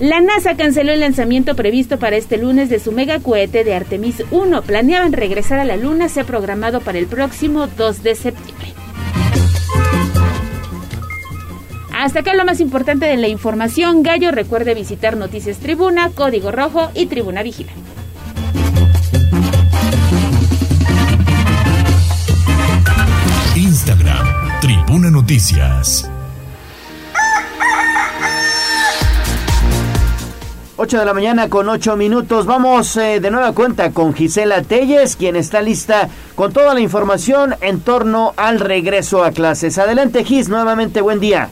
La 0.00 0.20
NASA 0.20 0.56
canceló 0.56 0.92
el 0.92 1.00
lanzamiento 1.00 1.56
previsto 1.56 1.98
para 1.98 2.16
este 2.16 2.36
lunes 2.38 2.68
de 2.68 2.78
su 2.78 2.92
mega 2.92 3.18
cohete 3.18 3.64
de 3.64 3.74
Artemis 3.74 4.22
1. 4.30 4.62
Planeaban 4.62 5.12
regresar 5.12 5.58
a 5.58 5.64
la 5.64 5.76
Luna, 5.76 6.08
se 6.08 6.20
ha 6.20 6.24
programado 6.24 6.80
para 6.80 6.98
el 6.98 7.08
próximo 7.08 7.66
2 7.66 8.04
de 8.04 8.14
septiembre. 8.14 8.68
Hasta 11.92 12.20
acá 12.20 12.34
lo 12.34 12.44
más 12.44 12.60
importante 12.60 13.06
de 13.06 13.16
la 13.16 13.26
información. 13.26 14.04
Gallo, 14.04 14.30
recuerde 14.30 14.72
visitar 14.74 15.16
Noticias 15.16 15.58
Tribuna, 15.58 16.10
Código 16.10 16.52
Rojo 16.52 16.92
y 16.94 17.06
Tribuna 17.06 17.42
Vigila. 17.42 17.72
Instagram, 23.56 24.26
Tribuna 24.60 25.10
Noticias. 25.10 26.08
8 30.80 31.00
de 31.00 31.04
la 31.04 31.12
mañana 31.12 31.50
con 31.50 31.68
8 31.68 31.96
minutos. 31.96 32.46
Vamos 32.46 32.96
eh, 32.96 33.18
de 33.18 33.32
nueva 33.32 33.52
cuenta 33.52 33.90
con 33.90 34.14
Gisela 34.14 34.62
Telles, 34.62 35.16
quien 35.16 35.34
está 35.34 35.60
lista 35.60 36.08
con 36.36 36.52
toda 36.52 36.72
la 36.72 36.78
información 36.78 37.56
en 37.60 37.80
torno 37.80 38.32
al 38.36 38.60
regreso 38.60 39.24
a 39.24 39.32
clases. 39.32 39.76
Adelante, 39.76 40.22
Gis, 40.22 40.48
nuevamente 40.48 41.00
buen 41.00 41.18
día. 41.18 41.48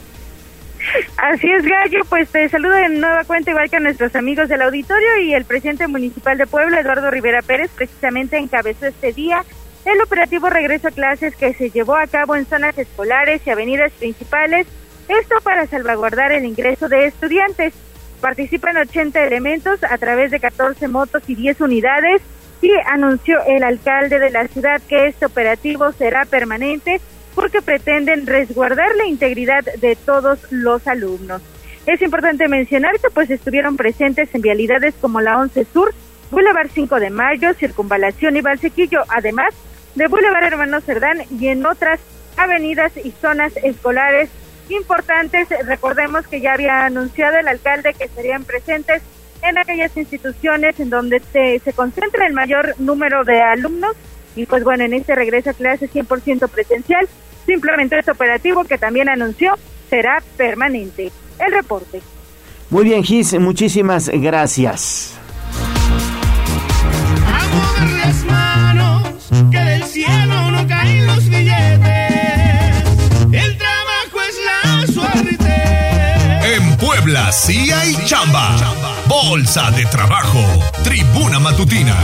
Así 1.16 1.50
es, 1.50 1.64
Gallo, 1.64 2.04
pues 2.08 2.28
te 2.28 2.48
saludo 2.48 2.74
de 2.74 2.88
nueva 2.88 3.24
cuenta, 3.24 3.50
igual 3.50 3.68
que 3.68 3.78
a 3.78 3.80
nuestros 3.80 4.14
amigos 4.14 4.48
del 4.48 4.62
auditorio 4.62 5.18
y 5.20 5.34
el 5.34 5.44
presidente 5.44 5.88
municipal 5.88 6.38
de 6.38 6.46
Puebla, 6.46 6.78
Eduardo 6.78 7.10
Rivera 7.10 7.42
Pérez, 7.42 7.72
precisamente 7.74 8.38
encabezó 8.38 8.86
este 8.86 9.12
día 9.12 9.44
el 9.84 10.00
operativo 10.02 10.50
regreso 10.50 10.86
a 10.86 10.92
clases 10.92 11.34
que 11.34 11.52
se 11.54 11.70
llevó 11.70 11.96
a 11.96 12.06
cabo 12.06 12.36
en 12.36 12.46
zonas 12.46 12.78
escolares 12.78 13.44
y 13.44 13.50
avenidas 13.50 13.90
principales, 13.92 14.68
esto 15.08 15.34
para 15.42 15.66
salvaguardar 15.66 16.30
el 16.30 16.44
ingreso 16.44 16.88
de 16.88 17.06
estudiantes. 17.06 17.74
Participan 18.20 18.76
80 18.76 19.24
elementos 19.24 19.80
a 19.84 19.98
través 19.98 20.30
de 20.30 20.40
14 20.40 20.88
motos 20.88 21.22
y 21.26 21.34
10 21.34 21.60
unidades 21.60 22.22
y 22.62 22.70
anunció 22.86 23.38
el 23.46 23.62
alcalde 23.62 24.18
de 24.18 24.30
la 24.30 24.48
ciudad 24.48 24.80
que 24.88 25.06
este 25.06 25.26
operativo 25.26 25.92
será 25.92 26.24
permanente 26.24 27.00
porque 27.34 27.60
pretenden 27.60 28.26
resguardar 28.26 28.96
la 28.96 29.06
integridad 29.06 29.62
de 29.64 29.94
todos 29.94 30.40
los 30.50 30.86
alumnos. 30.86 31.42
Es 31.84 32.02
importante 32.02 32.48
mencionar 32.48 32.98
que 32.98 33.10
pues 33.10 33.30
estuvieron 33.30 33.76
presentes 33.76 34.34
en 34.34 34.40
vialidades 34.40 34.94
como 35.00 35.20
la 35.20 35.38
11 35.38 35.66
Sur, 35.72 35.94
Boulevard 36.30 36.70
5 36.74 36.98
de 36.98 37.10
Mayo, 37.10 37.54
Circunvalación 37.54 38.36
y 38.36 38.40
Valsequillo, 38.40 39.02
además 39.08 39.54
de 39.94 40.08
Boulevard 40.08 40.44
Hermano 40.44 40.80
Cerdán 40.80 41.22
y 41.30 41.48
en 41.48 41.64
otras 41.64 42.00
avenidas 42.36 42.92
y 42.96 43.12
zonas 43.12 43.56
escolares 43.58 44.30
importantes. 44.68 45.48
Recordemos 45.64 46.26
que 46.26 46.40
ya 46.40 46.54
había 46.54 46.86
anunciado 46.86 47.38
el 47.38 47.48
alcalde 47.48 47.94
que 47.94 48.08
serían 48.08 48.44
presentes 48.44 49.02
en 49.42 49.58
aquellas 49.58 49.96
instituciones 49.96 50.80
en 50.80 50.90
donde 50.90 51.20
se, 51.32 51.60
se 51.60 51.72
concentra 51.72 52.26
el 52.26 52.32
mayor 52.32 52.74
número 52.78 53.24
de 53.24 53.40
alumnos 53.42 53.96
y 54.34 54.46
pues 54.46 54.64
bueno, 54.64 54.84
en 54.84 54.94
este 54.94 55.14
regreso 55.14 55.50
a 55.50 55.54
clases 55.54 55.92
100% 55.92 56.48
presencial 56.48 57.08
Simplemente 57.46 57.98
este 57.98 58.10
operativo 58.10 58.64
que 58.64 58.76
también 58.76 59.08
anunció 59.08 59.54
será 59.88 60.20
permanente. 60.36 61.12
El 61.38 61.52
reporte. 61.52 62.02
Muy 62.70 62.84
bien, 62.84 63.04
Gis, 63.04 63.38
muchísimas 63.38 64.08
gracias. 64.08 65.16
A 67.24 67.46
mover 67.46 67.92
las 67.98 68.24
manos, 68.24 69.28
que 69.52 69.58
del 69.58 69.84
cielo 69.84 70.50
no 70.50 70.66
caen 70.66 71.06
los 71.06 71.28
billetes. 71.28 72.82
El 73.32 73.58
la 74.66 74.86
suerte. 74.86 75.54
En 76.54 76.76
Puebla 76.76 77.30
sí 77.32 77.70
hay 77.70 77.96
chamba. 78.04 78.56
Bolsa 79.08 79.70
de 79.70 79.84
trabajo. 79.86 80.40
Tribuna 80.82 81.38
matutina. 81.38 81.94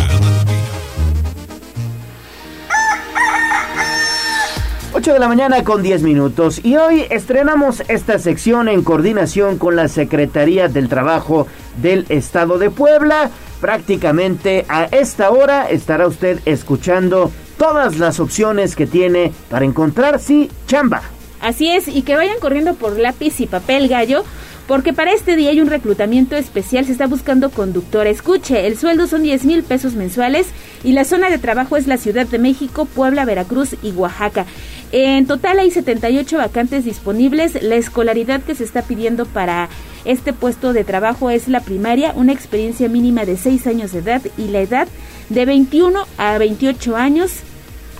8 4.94 5.14
de 5.14 5.18
la 5.18 5.28
mañana 5.28 5.64
con 5.64 5.82
10 5.82 6.02
minutos 6.02 6.60
y 6.62 6.76
hoy 6.76 7.06
estrenamos 7.08 7.82
esta 7.88 8.18
sección 8.18 8.68
en 8.68 8.82
coordinación 8.82 9.56
con 9.56 9.74
la 9.74 9.88
Secretaría 9.88 10.68
del 10.68 10.90
Trabajo 10.90 11.46
del 11.78 12.04
Estado 12.10 12.58
de 12.58 12.70
Puebla. 12.70 13.30
Prácticamente 13.60 14.66
a 14.68 14.84
esta 14.84 15.30
hora 15.30 15.70
estará 15.70 16.06
usted 16.06 16.40
escuchando 16.44 17.32
todas 17.56 17.98
las 17.98 18.20
opciones 18.20 18.76
que 18.76 18.86
tiene 18.86 19.32
para 19.48 19.64
encontrar 19.64 20.20
sí 20.20 20.50
chamba. 20.66 21.02
Así 21.42 21.68
es, 21.68 21.88
y 21.88 22.02
que 22.02 22.16
vayan 22.16 22.38
corriendo 22.40 22.74
por 22.74 22.98
lápiz 22.98 23.40
y 23.40 23.46
papel 23.46 23.88
gallo 23.88 24.24
porque 24.66 24.92
para 24.92 25.12
este 25.12 25.36
día 25.36 25.50
hay 25.50 25.60
un 25.60 25.66
reclutamiento 25.66 26.36
especial, 26.36 26.86
se 26.86 26.92
está 26.92 27.06
buscando 27.06 27.50
conductor. 27.50 28.06
Escuche, 28.06 28.66
el 28.66 28.78
sueldo 28.78 29.06
son 29.06 29.22
10 29.22 29.44
mil 29.44 29.64
pesos 29.64 29.94
mensuales 29.94 30.46
y 30.84 30.92
la 30.92 31.04
zona 31.04 31.30
de 31.30 31.38
trabajo 31.38 31.76
es 31.76 31.86
la 31.86 31.96
Ciudad 31.96 32.26
de 32.26 32.38
México, 32.38 32.86
Puebla, 32.86 33.24
Veracruz 33.24 33.74
y 33.82 33.90
Oaxaca. 33.90 34.46
En 34.92 35.26
total 35.26 35.58
hay 35.58 35.70
78 35.70 36.38
vacantes 36.38 36.84
disponibles. 36.84 37.60
La 37.62 37.74
escolaridad 37.74 38.40
que 38.40 38.54
se 38.54 38.64
está 38.64 38.82
pidiendo 38.82 39.26
para 39.26 39.68
este 40.04 40.32
puesto 40.32 40.72
de 40.72 40.84
trabajo 40.84 41.30
es 41.30 41.48
la 41.48 41.60
primaria, 41.60 42.12
una 42.14 42.32
experiencia 42.32 42.88
mínima 42.88 43.24
de 43.24 43.36
6 43.36 43.66
años 43.66 43.92
de 43.92 43.98
edad 43.98 44.22
y 44.38 44.48
la 44.48 44.60
edad 44.60 44.88
de 45.28 45.44
21 45.44 46.06
a 46.18 46.38
28 46.38 46.96
años 46.96 47.32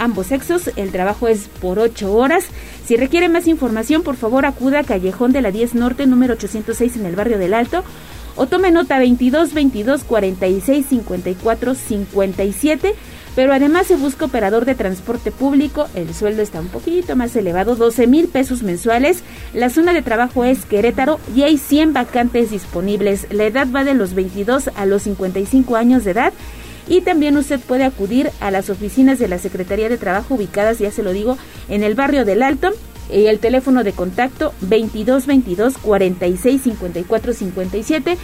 ambos 0.03 0.29
sexos. 0.29 0.71
El 0.77 0.91
trabajo 0.91 1.29
es 1.29 1.49
por 1.61 1.79
8 1.79 2.13
horas. 2.13 2.45
Si 2.85 2.97
requiere 2.97 3.29
más 3.29 3.47
información, 3.47 4.03
por 4.03 4.17
favor 4.17 4.47
acuda 4.47 4.81
a 4.81 4.85
Callejón 4.85 5.33
de 5.33 5.43
la 5.43 5.51
10 5.51 5.75
Norte, 5.75 6.07
número 6.07 6.35
806 6.35 6.97
en 6.97 7.07
el 7.07 7.17
barrio 7.17 7.39
del 7.39 7.55
Alto. 7.55 7.85
O 8.35 8.47
tome 8.47 8.71
nota 8.71 8.99
22 8.99 9.53
22 9.53 10.05
46 10.05 10.87
54 10.87 11.75
57 11.75 12.95
pero 13.35 13.53
además 13.53 13.87
se 13.87 13.97
busca 13.97 14.27
operador 14.27 14.65
de 14.65 14.75
transporte 14.75 15.31
público, 15.31 15.89
el 15.95 16.13
sueldo 16.15 16.43
está 16.43 16.61
un 16.61 16.69
poquito 16.69 17.17
más 17.17 17.35
elevado, 17.35 17.77
12 17.77 18.07
mil 18.07 18.29
pesos 18.29 18.63
mensuales, 18.63 19.23
la 19.55 19.71
zona 19.71 19.95
de 19.95 20.03
trabajo 20.03 20.45
es 20.45 20.65
Querétaro 20.67 21.19
y 21.35 21.43
hay 21.43 21.57
100 21.57 21.95
vacantes 21.95 22.51
disponibles, 22.51 23.27
la 23.31 23.45
edad 23.45 23.69
va 23.75 23.85
de 23.85 23.95
los 23.95 24.15
22 24.15 24.71
a 24.75 24.87
los 24.87 25.03
55 25.03 25.77
años 25.77 26.05
de 26.05 26.11
edad 26.11 26.33
y 26.89 27.01
también 27.03 27.37
usted 27.37 27.61
puede 27.61 27.85
acudir 27.85 28.31
a 28.41 28.51
las 28.51 28.71
oficinas 28.71 29.19
de 29.19 29.29
la 29.29 29.39
Secretaría 29.39 29.89
de 29.89 29.99
Trabajo 29.99 30.35
ubicadas, 30.35 30.79
ya 30.79 30.91
se 30.91 31.03
lo 31.03 31.13
digo, 31.13 31.39
en 31.69 31.83
el 31.83 31.95
barrio 31.95 32.25
del 32.25 32.43
Alto 32.43 32.71
y 33.11 33.27
el 33.27 33.39
teléfono 33.39 33.85
de 33.85 33.93
contacto 33.93 34.55
22 34.61 35.27
22 35.27 35.79
46 35.79 36.63
54 36.63 37.33
57 37.33 38.19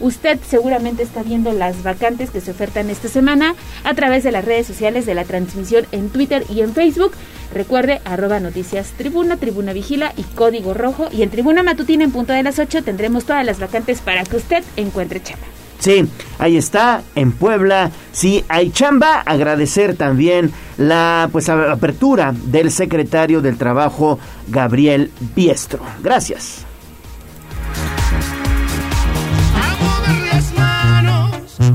Usted 0.00 0.38
seguramente 0.48 1.02
está 1.02 1.22
viendo 1.22 1.52
las 1.52 1.82
vacantes 1.82 2.30
que 2.30 2.40
se 2.40 2.52
ofertan 2.52 2.88
esta 2.88 3.08
semana 3.08 3.54
a 3.84 3.94
través 3.94 4.24
de 4.24 4.32
las 4.32 4.44
redes 4.44 4.66
sociales 4.66 5.04
de 5.04 5.14
la 5.14 5.24
transmisión 5.24 5.86
en 5.92 6.08
Twitter 6.08 6.44
y 6.48 6.62
en 6.62 6.72
Facebook. 6.72 7.12
Recuerde, 7.52 8.00
arroba 8.04 8.40
noticias 8.40 8.92
tribuna, 8.96 9.36
tribuna 9.36 9.74
vigila 9.74 10.14
y 10.16 10.22
código 10.22 10.72
rojo. 10.72 11.08
Y 11.12 11.22
en 11.22 11.30
tribuna 11.30 11.62
matutina 11.62 12.04
en 12.04 12.12
punto 12.12 12.32
de 12.32 12.42
las 12.42 12.58
8 12.58 12.82
tendremos 12.82 13.26
todas 13.26 13.44
las 13.44 13.60
vacantes 13.60 14.00
para 14.00 14.24
que 14.24 14.36
usted 14.36 14.64
encuentre 14.76 15.22
chamba. 15.22 15.59
Sí, 15.80 16.06
ahí 16.38 16.58
está, 16.58 17.02
en 17.14 17.32
Puebla, 17.32 17.90
sí 18.12 18.44
hay 18.48 18.70
chamba. 18.70 19.20
Agradecer 19.20 19.96
también 19.96 20.52
la 20.76 21.28
pues 21.32 21.48
apertura 21.48 22.32
del 22.32 22.70
secretario 22.70 23.40
del 23.40 23.56
Trabajo, 23.56 24.18
Gabriel 24.48 25.10
Biestro. 25.34 25.80
Gracias. 26.02 26.66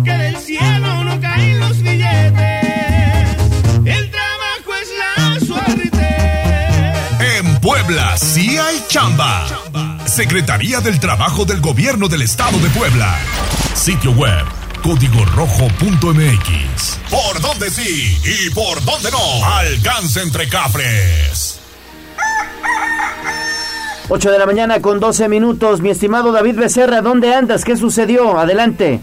que 0.03 0.11
del 0.11 0.36
cielo 0.38 1.03
no 1.03 1.19
caen 1.22 1.60
los 1.60 1.77
billetes. 1.82 3.38
El 3.86 4.11
trabajo 4.11 4.72
es 4.82 4.90
la 4.99 5.40
suerte. 5.45 7.38
En 7.38 7.60
Puebla 7.60 8.18
sí 8.18 8.57
hay 8.57 8.84
chamba. 8.88 9.65
Secretaría 10.16 10.80
del 10.80 10.98
Trabajo 11.02 11.44
del 11.44 11.60
Gobierno 11.60 12.08
del 12.08 12.22
Estado 12.22 12.58
de 12.60 12.70
Puebla. 12.70 13.18
Sitio 13.74 14.12
web 14.12 14.46
código 14.82 15.26
rojo.mx. 15.36 17.00
¿Por 17.12 17.42
dónde 17.42 17.70
sí 17.70 18.18
y 18.24 18.50
por 18.52 18.82
dónde 18.86 19.12
no? 19.12 19.46
Alcance 19.46 20.22
entre 20.22 20.48
cafres. 20.48 21.60
8 24.08 24.32
de 24.32 24.40
la 24.40 24.46
mañana 24.46 24.80
con 24.80 25.02
12 25.02 25.28
minutos. 25.28 25.82
Mi 25.82 25.90
estimado 25.90 26.32
David 26.32 26.60
Becerra, 26.60 27.02
¿dónde 27.02 27.34
andas? 27.34 27.66
¿Qué 27.66 27.76
sucedió? 27.76 28.40
Adelante. 28.40 29.02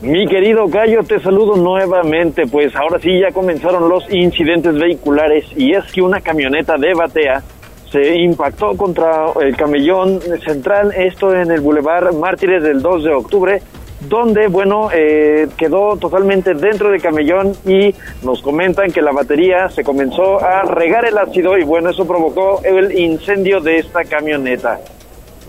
Mi 0.00 0.28
querido 0.28 0.68
Gallo, 0.68 1.02
te 1.02 1.18
saludo 1.18 1.56
nuevamente, 1.56 2.46
pues 2.46 2.72
ahora 2.76 3.00
sí 3.02 3.18
ya 3.20 3.34
comenzaron 3.34 3.88
los 3.88 4.04
incidentes 4.08 4.74
vehiculares 4.74 5.46
y 5.56 5.72
es 5.72 5.90
que 5.92 6.02
una 6.02 6.20
camioneta 6.20 6.76
de 6.76 6.94
batea 6.94 7.42
se 7.90 8.16
impactó 8.16 8.76
contra 8.76 9.26
el 9.40 9.56
camellón 9.56 10.20
central, 10.44 10.92
esto 10.96 11.34
en 11.34 11.50
el 11.50 11.60
Boulevard 11.60 12.14
Mártires 12.14 12.62
del 12.62 12.80
2 12.80 13.04
de 13.04 13.10
octubre, 13.12 13.62
donde, 14.08 14.46
bueno, 14.46 14.88
eh, 14.92 15.48
quedó 15.56 15.96
totalmente 15.96 16.54
dentro 16.54 16.90
del 16.90 17.02
camellón 17.02 17.52
y 17.66 17.94
nos 18.22 18.40
comentan 18.42 18.92
que 18.92 19.02
la 19.02 19.12
batería 19.12 19.68
se 19.68 19.84
comenzó 19.84 20.42
a 20.42 20.62
regar 20.62 21.04
el 21.04 21.18
ácido 21.18 21.58
y, 21.58 21.64
bueno, 21.64 21.90
eso 21.90 22.06
provocó 22.06 22.62
el 22.64 22.96
incendio 22.98 23.60
de 23.60 23.78
esta 23.78 24.04
camioneta. 24.04 24.78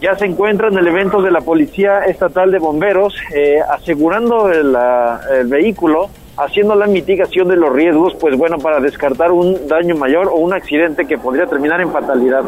Ya 0.02 0.16
se 0.16 0.26
encuentra 0.26 0.68
en 0.68 0.78
el 0.80 0.88
evento 0.88 1.22
de 1.22 1.30
la 1.30 1.42
Policía 1.42 2.00
Estatal 2.00 2.52
de 2.52 2.58
Bomberos 2.58 3.14
eh, 3.36 3.60
asegurando 3.70 4.50
el 4.50 5.48
vehículo, 5.48 6.10
haciendo 6.38 6.76
la 6.76 6.88
mitigación 6.88 7.48
de 7.48 7.58
los 7.58 7.74
riesgos, 7.74 8.16
pues 8.20 8.38
bueno, 8.38 8.58
para 8.58 8.80
descartar 8.80 9.32
un 9.32 9.68
daño 9.68 9.96
mayor 9.96 10.28
o 10.28 10.36
un 10.36 10.54
accidente 10.54 11.06
que 11.06 11.18
podría 11.18 11.46
terminar 11.46 11.82
en 11.82 11.92
fatalidad. 11.92 12.44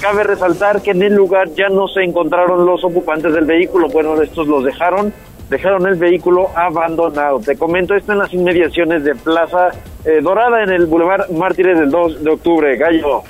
Cabe 0.00 0.24
resaltar 0.24 0.82
que 0.82 0.90
en 0.90 1.02
el 1.02 1.14
lugar 1.14 1.48
ya 1.50 1.68
no 1.68 1.88
se 1.88 2.02
encontraron 2.02 2.66
los 2.66 2.84
ocupantes 2.84 3.32
del 3.32 3.44
vehículo, 3.44 3.88
bueno, 3.88 4.20
estos 4.20 4.46
los 4.46 4.64
dejaron 4.64 5.12
dejaron 5.48 5.86
el 5.86 5.94
vehículo 5.94 6.50
abandonado. 6.54 7.40
Te 7.40 7.56
comento 7.56 7.94
esto 7.94 8.12
en 8.12 8.18
las 8.18 8.32
inmediaciones 8.34 9.02
de 9.02 9.14
Plaza 9.14 9.70
eh, 10.04 10.20
Dorada 10.20 10.62
en 10.62 10.70
el 10.70 10.86
Boulevard 10.86 11.30
Mártires 11.30 11.78
del 11.78 11.90
2 11.90 12.22
de 12.22 12.30
octubre. 12.30 12.76
Gallo. 12.76 13.22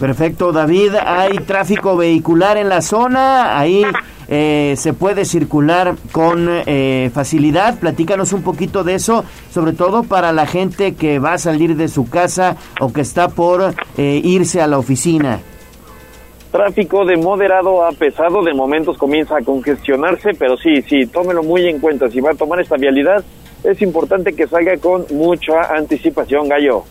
Perfecto, 0.00 0.50
David. 0.50 0.94
Hay 0.94 1.36
tráfico 1.40 1.94
vehicular 1.94 2.56
en 2.56 2.70
la 2.70 2.80
zona. 2.80 3.58
Ahí 3.58 3.84
eh, 4.28 4.74
se 4.78 4.94
puede 4.94 5.26
circular 5.26 5.94
con 6.10 6.48
eh, 6.48 7.10
facilidad. 7.12 7.78
Platícanos 7.78 8.32
un 8.32 8.42
poquito 8.42 8.82
de 8.82 8.94
eso, 8.94 9.24
sobre 9.52 9.74
todo 9.74 10.02
para 10.02 10.32
la 10.32 10.46
gente 10.46 10.94
que 10.94 11.18
va 11.18 11.34
a 11.34 11.38
salir 11.38 11.76
de 11.76 11.88
su 11.88 12.08
casa 12.08 12.56
o 12.80 12.94
que 12.94 13.02
está 13.02 13.28
por 13.28 13.74
irse 13.98 14.62
a 14.62 14.66
la 14.66 14.78
oficina. 14.78 15.40
Tráfico 16.50 17.04
de 17.04 17.16
moderado 17.16 17.84
a 17.84 17.92
pesado, 17.92 18.42
de 18.42 18.54
momentos 18.54 18.96
comienza 18.96 19.36
a 19.36 19.42
congestionarse, 19.42 20.30
pero 20.36 20.56
sí, 20.56 20.82
sí, 20.82 21.06
tómelo 21.06 21.42
muy 21.42 21.68
en 21.68 21.78
cuenta. 21.78 22.10
Si 22.10 22.20
va 22.20 22.30
a 22.30 22.34
tomar 22.34 22.58
esta 22.60 22.76
vialidad, 22.76 23.22
es 23.62 23.80
importante 23.82 24.32
que 24.32 24.48
salga 24.48 24.76
con 24.78 25.04
mucha 25.12 25.72
anticipación, 25.72 26.48
Gallo. 26.48 26.84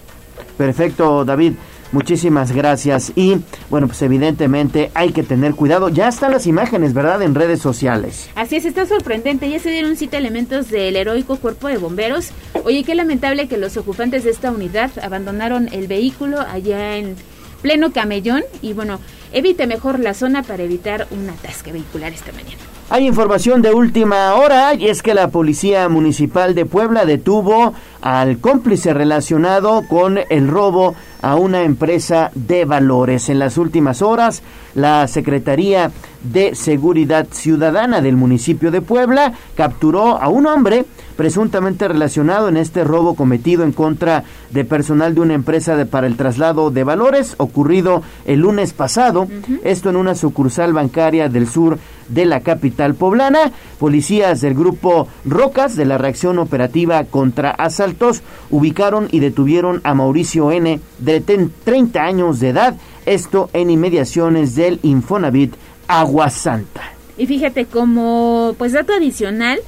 Perfecto, 0.57 1.26
David. 1.26 1.53
Muchísimas 1.91 2.52
gracias. 2.52 3.11
Y 3.16 3.38
bueno, 3.70 3.88
pues 3.88 4.02
evidentemente 4.02 4.91
hay 4.94 5.11
que 5.11 5.24
tener 5.24 5.56
cuidado. 5.56 5.90
Ya 5.90 6.07
están 6.07 6.32
las 6.32 6.45
imágenes, 6.45 6.94
¿verdad? 6.94 7.22
En 7.22 7.36
redes 7.36 7.61
sociales. 7.61 8.30
Así 8.36 8.57
es, 8.57 8.66
está 8.66 8.86
sorprendente. 8.86 9.49
Ya 9.49 9.60
se 9.60 9.72
dieron 9.72 9.95
cita 9.95 10.18
elementos 10.18 10.70
del 10.70 10.95
heroico 10.95 11.38
cuerpo 11.38 11.68
de 11.68 11.78
bomberos. 11.78 12.30
Oye, 12.64 12.84
qué 12.84 12.94
lamentable 12.95 13.48
que 13.48 13.57
los 13.57 13.76
ocupantes 13.78 14.24
de 14.24 14.32
esta 14.32 14.52
unidad 14.52 14.91
abandonaron 15.02 15.68
el 15.72 15.88
vehículo 15.88 16.40
allá 16.41 16.98
en 16.98 17.16
pleno 17.61 17.91
camellón. 17.91 18.44
Y 18.61 18.74
bueno, 18.74 18.99
evite 19.32 19.66
mejor 19.66 19.99
la 19.99 20.14
zona 20.14 20.44
para 20.44 20.64
evitar 20.64 21.07
un 21.11 21.30
atasque 21.30 21.72
vehicular 21.72 22.14
esta 22.14 22.32
mañana. 22.32 22.61
Hay 22.91 23.06
información 23.06 23.61
de 23.61 23.72
última 23.72 24.34
hora 24.34 24.74
y 24.74 24.88
es 24.88 25.03
que 25.03 25.14
la 25.14 25.28
Policía 25.28 25.88
Municipal 25.90 26.56
de 26.56 26.66
Puebla 26.66 27.06
detuvo 27.06 27.76
al 28.02 28.40
cómplice 28.40 28.95
relacionado 28.95 29.84
con 29.88 30.18
el 30.28 30.48
robo 30.48 30.95
a 31.22 31.36
una 31.36 31.61
empresa 31.61 32.32
de 32.34 32.66
valores. 32.66 33.30
En 33.30 33.38
las 33.38 33.60
últimas 33.60 34.02
horas, 34.02 34.41
la 34.74 35.07
Secretaría 35.07 35.91
de 36.24 36.56
Seguridad 36.56 37.28
Ciudadana 37.30 38.02
del 38.02 38.16
municipio 38.16 38.72
de 38.72 38.82
Puebla 38.82 39.34
capturó 39.56 40.20
a 40.20 40.28
un 40.30 40.48
hombre 40.48 40.86
presuntamente 41.16 41.88
relacionado 41.88 42.48
en 42.48 42.57
este 42.57 42.84
robo 42.84 43.14
cometido 43.14 43.64
en 43.64 43.72
contra 43.72 44.24
de 44.52 44.64
personal 44.64 45.14
de 45.14 45.22
una 45.22 45.34
empresa 45.34 45.76
de, 45.76 45.86
para 45.86 46.07
el 46.07 46.16
traslado 46.16 46.72
de 46.72 46.84
valores 46.84 47.36
ocurrido 47.38 48.02
el 48.26 48.40
lunes 48.40 48.74
pasado, 48.74 49.28
esto 49.64 49.90
en 49.90 49.98
una 49.98 50.16
sucursal 50.16 50.72
bancaria 50.72 51.28
del 51.28 51.48
sur 51.48 51.78
de 52.10 52.26
la 52.26 52.41
capital 52.41 52.95
poblana. 52.95 53.52
Policías 53.80 54.41
del 54.41 54.53
grupo 54.53 55.07
Rocas 55.26 55.76
de 55.76 55.86
la 55.86 55.98
reacción 55.98 56.40
operativa 56.40 57.03
contra 57.06 57.52
asaltos 57.52 58.22
ubicaron 58.49 59.07
y 59.11 59.19
detuvieron 59.19 59.81
a 59.84 59.94
Mauricio 59.94 60.52
N 60.52 60.80
de 60.99 61.22
30 61.22 62.02
años 62.02 62.40
de 62.40 62.49
edad, 62.49 62.76
esto 63.06 63.49
en 63.53 63.69
inmediaciones 63.69 64.56
del 64.56 64.80
Infonavit 64.84 65.53
Agua 65.88 66.30
Santa. 66.30 66.81
Y 67.18 67.27
fíjate 67.27 67.65
como 67.65 68.56
pues 68.57 68.73
dato 68.73 68.94
adicional, 68.94 69.60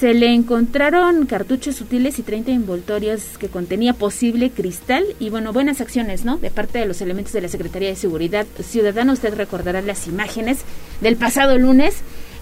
se 0.00 0.14
le 0.14 0.32
encontraron 0.32 1.26
cartuchos 1.26 1.76
sutiles 1.76 2.18
y 2.18 2.22
30 2.22 2.52
envoltorios 2.52 3.36
que 3.38 3.48
contenía 3.48 3.92
posible 3.92 4.48
cristal 4.48 5.04
y 5.18 5.28
bueno, 5.28 5.52
buenas 5.52 5.82
acciones, 5.82 6.24
¿no? 6.24 6.38
De 6.38 6.50
parte 6.50 6.78
de 6.78 6.86
los 6.86 7.02
elementos 7.02 7.34
de 7.34 7.42
la 7.42 7.48
Secretaría 7.48 7.90
de 7.90 7.96
Seguridad 7.96 8.46
Ciudadana, 8.62 9.12
usted 9.12 9.34
recordará 9.34 9.82
las 9.82 10.06
imágenes 10.06 10.60
del 11.02 11.16
pasado 11.16 11.58
lunes 11.58 11.96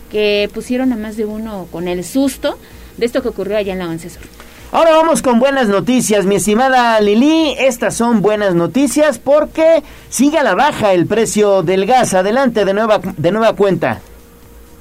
que 0.09 0.48
pusieron 0.55 0.93
a 0.93 0.97
más 0.97 1.16
de 1.16 1.24
uno 1.24 1.66
con 1.72 1.89
el 1.89 2.05
susto 2.05 2.60
de 2.97 3.06
esto 3.06 3.22
que 3.22 3.28
ocurrió 3.30 3.56
allá 3.56 3.72
en 3.72 3.80
la 3.80 3.89
Once 3.89 4.09
Sur. 4.09 4.22
Ahora 4.70 4.93
vamos 4.93 5.20
con 5.20 5.40
buenas 5.40 5.66
noticias, 5.66 6.26
mi 6.26 6.36
estimada 6.36 7.01
Lili. 7.01 7.56
Estas 7.59 7.97
son 7.97 8.22
buenas 8.22 8.55
noticias 8.55 9.18
porque 9.18 9.82
sigue 10.10 10.39
a 10.39 10.44
la 10.44 10.55
baja 10.55 10.93
el 10.93 11.06
precio 11.06 11.64
del 11.64 11.86
gas. 11.86 12.14
Adelante 12.14 12.64
de 12.64 12.72
nueva, 12.72 13.01
de 13.16 13.32
nueva 13.32 13.56
cuenta. 13.56 14.01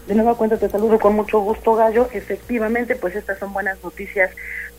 De 0.08 0.16
nueva 0.16 0.38
cuenta 0.38 0.58
te 0.58 0.70
saludo 0.70 1.00
con 1.00 1.16
mucho 1.16 1.42
gusto, 1.42 1.76
Gallo. 1.76 2.08
Efectivamente, 2.14 2.96
pues 2.96 3.14
estas 3.14 3.40
son 3.40 3.52
buenas 3.52 3.84
noticias 3.84 4.32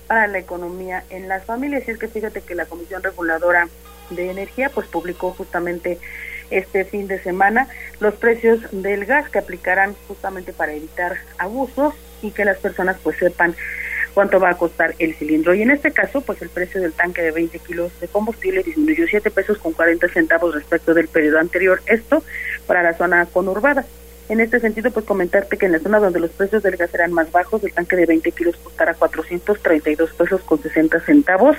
para 0.06 0.26
la 0.26 0.38
economía 0.38 1.04
en 1.10 1.28
las 1.28 1.44
familias. 1.44 1.86
Y 1.86 1.90
es 1.90 1.98
que 1.98 2.08
fíjate 2.08 2.40
que 2.40 2.54
la 2.54 2.64
Comisión 2.64 3.02
Reguladora 3.02 3.68
de 4.08 4.30
Energía 4.30 4.70
pues 4.70 4.86
publicó 4.86 5.32
justamente 5.32 5.98
este 6.48 6.86
fin 6.86 7.08
de 7.08 7.22
semana 7.22 7.68
los 8.00 8.14
precios 8.14 8.60
del 8.72 9.04
gas 9.04 9.28
que 9.28 9.38
aplicarán 9.38 9.94
justamente 10.08 10.54
para 10.54 10.72
evitar 10.72 11.18
abusos 11.36 11.92
y 12.22 12.30
que 12.30 12.46
las 12.46 12.56
personas 12.56 12.96
pues 13.02 13.18
sepan 13.18 13.54
cuánto 14.14 14.40
va 14.40 14.48
a 14.48 14.56
costar 14.56 14.94
el 14.98 15.14
cilindro. 15.14 15.52
Y 15.52 15.60
en 15.60 15.72
este 15.72 15.92
caso, 15.92 16.22
pues 16.22 16.40
el 16.40 16.48
precio 16.48 16.80
del 16.80 16.94
tanque 16.94 17.20
de 17.20 17.32
20 17.32 17.58
kilos 17.58 17.92
de 18.00 18.08
combustible 18.08 18.62
disminuyó 18.62 19.04
7 19.06 19.30
pesos 19.30 19.58
con 19.58 19.74
40 19.74 20.08
centavos 20.08 20.54
respecto 20.54 20.94
del 20.94 21.08
periodo 21.08 21.38
anterior. 21.38 21.82
Esto 21.84 22.24
para 22.66 22.82
la 22.82 22.94
zona 22.94 23.26
conurbada. 23.26 23.84
En 24.28 24.40
este 24.40 24.60
sentido, 24.60 24.90
pues 24.90 25.06
comentarte 25.06 25.56
que 25.56 25.66
en 25.66 25.72
la 25.72 25.78
zona 25.78 25.98
donde 25.98 26.20
los 26.20 26.30
precios 26.30 26.62
del 26.62 26.76
gas 26.76 26.92
eran 26.92 27.12
más 27.12 27.32
bajos, 27.32 27.64
el 27.64 27.72
tanque 27.72 27.96
de 27.96 28.06
20 28.06 28.30
kilos 28.32 28.56
costará 28.56 28.94
432 28.94 30.12
pesos 30.12 30.42
con 30.42 30.60
60 30.60 31.00
centavos 31.00 31.56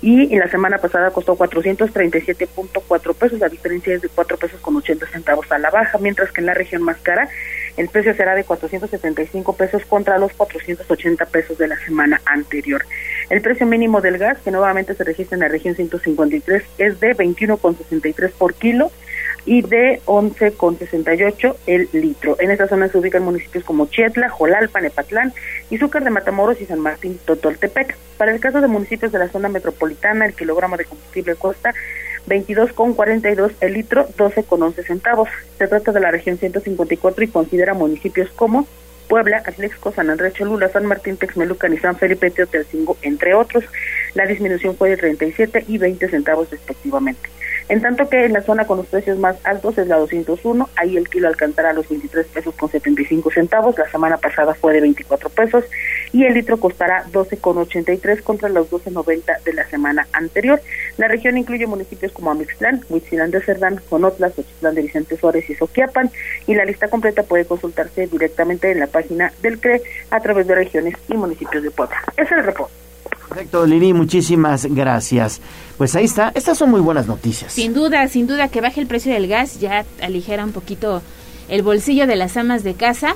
y 0.00 0.32
en 0.32 0.38
la 0.38 0.48
semana 0.48 0.78
pasada 0.78 1.10
costó 1.10 1.36
437.4 1.36 3.14
pesos, 3.14 3.38
la 3.40 3.48
diferencia 3.48 3.94
es 3.94 4.02
de 4.02 4.08
4 4.08 4.36
pesos 4.36 4.60
con 4.60 4.76
80 4.76 5.06
centavos 5.08 5.50
a 5.50 5.58
la 5.58 5.70
baja, 5.70 5.98
mientras 5.98 6.30
que 6.30 6.40
en 6.40 6.46
la 6.46 6.54
región 6.54 6.82
más 6.82 6.98
cara 6.98 7.28
el 7.76 7.88
precio 7.88 8.14
será 8.14 8.34
de 8.34 8.44
475 8.44 9.56
pesos 9.56 9.84
contra 9.86 10.18
los 10.18 10.32
480 10.32 11.26
pesos 11.26 11.58
de 11.58 11.68
la 11.68 11.78
semana 11.78 12.20
anterior. 12.24 12.84
El 13.30 13.40
precio 13.40 13.66
mínimo 13.66 14.00
del 14.00 14.18
gas, 14.18 14.38
que 14.38 14.50
nuevamente 14.50 14.94
se 14.94 15.04
registra 15.04 15.36
en 15.36 15.40
la 15.40 15.48
región 15.48 15.76
153, 15.76 16.62
es 16.78 17.00
de 17.00 17.16
21,63 17.16 18.30
por 18.32 18.54
kilo 18.54 18.90
y 19.48 19.62
de 19.62 20.02
11,68 20.04 21.56
el 21.66 21.88
litro. 21.92 22.36
En 22.38 22.50
esta 22.50 22.68
zona 22.68 22.88
se 22.88 22.98
ubican 22.98 23.22
municipios 23.22 23.64
como 23.64 23.86
Chietla, 23.86 24.28
Jolalpa, 24.28 24.82
Nepatlán, 24.82 25.32
Izúcar 25.70 26.04
de 26.04 26.10
Matamoros 26.10 26.60
y 26.60 26.66
San 26.66 26.80
Martín 26.80 27.18
Totoltepec. 27.24 27.96
Para 28.18 28.34
el 28.34 28.40
caso 28.40 28.60
de 28.60 28.66
municipios 28.66 29.10
de 29.10 29.18
la 29.18 29.28
zona 29.28 29.48
metropolitana, 29.48 30.26
el 30.26 30.34
kilogramo 30.34 30.76
de 30.76 30.84
combustible 30.84 31.34
cuesta 31.34 31.72
22,42 32.26 33.52
el 33.62 33.72
litro, 33.72 34.06
12,11 34.18 34.84
centavos. 34.84 35.30
Se 35.56 35.66
trata 35.66 35.92
de 35.92 36.00
la 36.00 36.10
región 36.10 36.36
154 36.36 37.24
y 37.24 37.28
considera 37.28 37.72
municipios 37.72 38.28
como 38.32 38.68
Puebla, 39.08 39.42
Atlixco, 39.46 39.92
San 39.92 40.10
Andrés 40.10 40.34
Cholula, 40.34 40.68
San 40.68 40.84
Martín, 40.84 41.16
Texmelucan 41.16 41.72
y 41.72 41.78
San 41.78 41.96
Felipe 41.96 42.30
Teotelcingo, 42.30 42.98
entre 43.00 43.32
otros. 43.32 43.64
La 44.12 44.26
disminución 44.26 44.76
fue 44.76 44.90
de 44.90 44.98
37 44.98 45.64
y 45.68 45.78
20 45.78 46.10
centavos 46.10 46.50
respectivamente. 46.50 47.30
En 47.68 47.82
tanto 47.82 48.08
que 48.08 48.24
en 48.24 48.32
la 48.32 48.42
zona 48.42 48.66
con 48.66 48.78
los 48.78 48.86
precios 48.86 49.18
más 49.18 49.36
altos 49.44 49.76
es 49.76 49.86
la 49.86 49.96
201, 49.96 50.70
ahí 50.76 50.96
el 50.96 51.08
kilo 51.08 51.28
alcanzará 51.28 51.72
los 51.74 51.88
23 51.88 52.26
pesos 52.26 52.54
con 52.54 52.70
75 52.70 53.30
centavos, 53.30 53.76
la 53.76 53.90
semana 53.90 54.16
pasada 54.16 54.54
fue 54.54 54.72
de 54.72 54.80
24 54.80 55.28
pesos, 55.28 55.64
y 56.12 56.24
el 56.24 56.34
litro 56.34 56.58
costará 56.58 57.04
12,83 57.12 58.22
contra 58.22 58.48
los 58.48 58.70
12,90 58.70 59.42
de 59.42 59.52
la 59.52 59.68
semana 59.68 60.06
anterior. 60.12 60.60
La 60.96 61.08
región 61.08 61.36
incluye 61.36 61.66
municipios 61.66 62.12
como 62.12 62.30
Amixtlán, 62.30 62.82
Huitzilán 62.88 63.30
de 63.30 63.42
Cerdán, 63.42 63.80
Conotla, 63.88 64.30
Xochitlán 64.30 64.74
de 64.74 64.82
Vicente 64.82 65.16
Suárez 65.18 65.48
y 65.50 65.54
Soquiapan 65.54 66.10
y 66.46 66.54
la 66.54 66.64
lista 66.64 66.88
completa 66.88 67.22
puede 67.22 67.44
consultarse 67.44 68.06
directamente 68.06 68.70
en 68.70 68.80
la 68.80 68.86
página 68.86 69.32
del 69.42 69.60
CRE 69.60 69.82
a 70.10 70.20
través 70.20 70.46
de 70.46 70.54
regiones 70.54 70.94
y 71.08 71.14
municipios 71.14 71.62
de 71.62 71.70
Puebla. 71.70 71.96
Ese 72.16 72.22
es 72.22 72.32
el 72.32 72.44
reporte. 72.44 72.72
Perfecto, 73.28 73.66
Lili, 73.66 73.92
muchísimas 73.92 74.64
gracias. 74.66 75.40
Pues 75.78 75.94
ahí 75.94 76.06
está, 76.06 76.32
estas 76.34 76.58
son 76.58 76.70
muy 76.72 76.80
buenas 76.80 77.06
noticias. 77.06 77.52
Sin 77.52 77.72
duda, 77.72 78.08
sin 78.08 78.26
duda 78.26 78.48
que 78.48 78.60
baje 78.60 78.80
el 78.80 78.88
precio 78.88 79.12
del 79.12 79.28
gas 79.28 79.60
ya 79.60 79.86
aligera 80.02 80.44
un 80.44 80.50
poquito 80.50 81.02
el 81.48 81.62
bolsillo 81.62 82.08
de 82.08 82.16
las 82.16 82.36
amas 82.36 82.64
de 82.64 82.74
casa, 82.74 83.14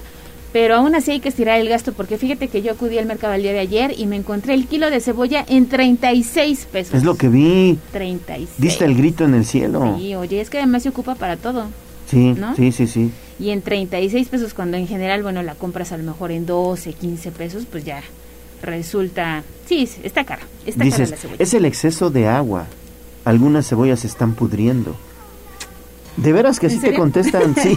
pero 0.52 0.76
aún 0.76 0.94
así 0.94 1.10
hay 1.10 1.20
que 1.20 1.28
estirar 1.28 1.59
el 1.59 1.68
gasto 1.68 1.93
porque 1.93 2.18
fíjate 2.18 2.47
que 2.47 2.62
yo 2.62 2.70
acudí 2.70 2.98
al 2.98 3.06
mercado 3.06 3.34
el 3.34 3.43
día 3.43 3.52
de 3.52 3.59
ayer 3.59 3.94
y 3.98 4.06
me 4.06 4.14
encontré 4.14 4.55
el 4.55 4.68
kilo 4.68 4.90
de 4.90 5.01
cebolla 5.01 5.44
en 5.48 5.66
36 5.66 6.68
pesos. 6.70 6.94
Es 6.94 7.02
lo 7.02 7.16
que 7.16 7.28
vi. 7.28 7.80
36. 7.90 8.51
Diste 8.59 8.84
el 8.84 8.94
grito 8.94 9.24
en 9.24 9.34
el 9.34 9.44
cielo. 9.44 9.97
Sí, 9.98 10.14
oye, 10.14 10.40
es 10.40 10.48
que 10.48 10.59
además 10.59 10.84
se 10.84 10.90
ocupa 10.90 11.16
para 11.16 11.36
todo. 11.36 11.66
Sí, 12.09 12.34
¿no? 12.39 12.55
sí, 12.55 12.70
sí, 12.70 12.86
sí. 12.86 13.10
Y 13.40 13.51
en 13.51 13.62
36 13.62 14.28
pesos 14.28 14.55
cuando 14.55 14.76
en 14.76 14.86
general, 14.86 15.24
bueno, 15.24 15.43
la 15.43 15.56
compras 15.56 15.90
a 15.90 15.97
lo 15.97 16.05
mejor 16.05 16.30
en 16.30 16.47
12, 16.47 16.93
15 16.93 17.32
pesos, 17.32 17.64
pues 17.68 17.84
ya 17.84 18.02
resulta, 18.62 19.43
sí, 19.66 19.89
está 20.02 20.24
cara, 20.24 20.43
está 20.64 20.84
Dices, 20.84 20.98
cara 21.01 21.10
la 21.10 21.16
cebolla. 21.16 21.43
es 21.43 21.55
el 21.55 21.64
exceso 21.64 22.10
de 22.10 22.28
agua. 22.28 22.66
Algunas 23.24 23.68
cebollas 23.68 24.01
se 24.01 24.06
están 24.06 24.32
pudriendo. 24.34 24.97
De 26.16 26.30
veras 26.34 26.60
que 26.60 26.66
¿En 26.66 26.72
sí 26.72 26.78
te 26.78 26.93
contestan, 26.94 27.55
sí, 27.62 27.74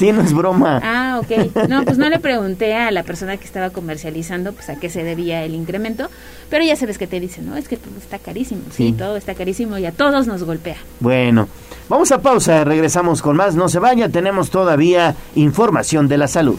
sí, 0.00 0.10
no 0.12 0.20
es 0.22 0.32
broma. 0.32 0.80
Ah, 0.82 1.20
ok. 1.22 1.68
No, 1.68 1.84
pues 1.84 1.96
no 1.96 2.08
le 2.08 2.18
pregunté 2.18 2.74
a 2.74 2.90
la 2.90 3.04
persona 3.04 3.36
que 3.36 3.44
estaba 3.44 3.70
comercializando 3.70 4.52
pues 4.52 4.68
a 4.68 4.74
qué 4.76 4.90
se 4.90 5.04
debía 5.04 5.44
el 5.44 5.54
incremento, 5.54 6.08
pero 6.50 6.64
ya 6.64 6.74
sabes 6.74 6.98
que 6.98 7.06
te 7.06 7.20
dicen, 7.20 7.46
no, 7.46 7.56
es 7.56 7.68
que 7.68 7.76
todo 7.76 7.96
está 7.96 8.18
carísimo. 8.18 8.62
Sí, 8.72 8.88
Sí. 8.88 8.92
todo 8.94 9.16
está 9.16 9.34
carísimo 9.34 9.78
y 9.78 9.86
a 9.86 9.92
todos 9.92 10.26
nos 10.26 10.42
golpea. 10.42 10.76
Bueno, 10.98 11.48
vamos 11.88 12.10
a 12.10 12.20
pausa, 12.20 12.64
regresamos 12.64 13.22
con 13.22 13.36
más. 13.36 13.54
No 13.54 13.68
se 13.68 13.78
vaya, 13.78 14.08
tenemos 14.08 14.50
todavía 14.50 15.14
información 15.36 16.08
de 16.08 16.18
la 16.18 16.26
salud. 16.26 16.58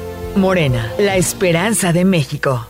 Morena, 0.35 0.91
la 0.97 1.17
esperanza 1.17 1.91
de 1.91 2.05
México. 2.05 2.67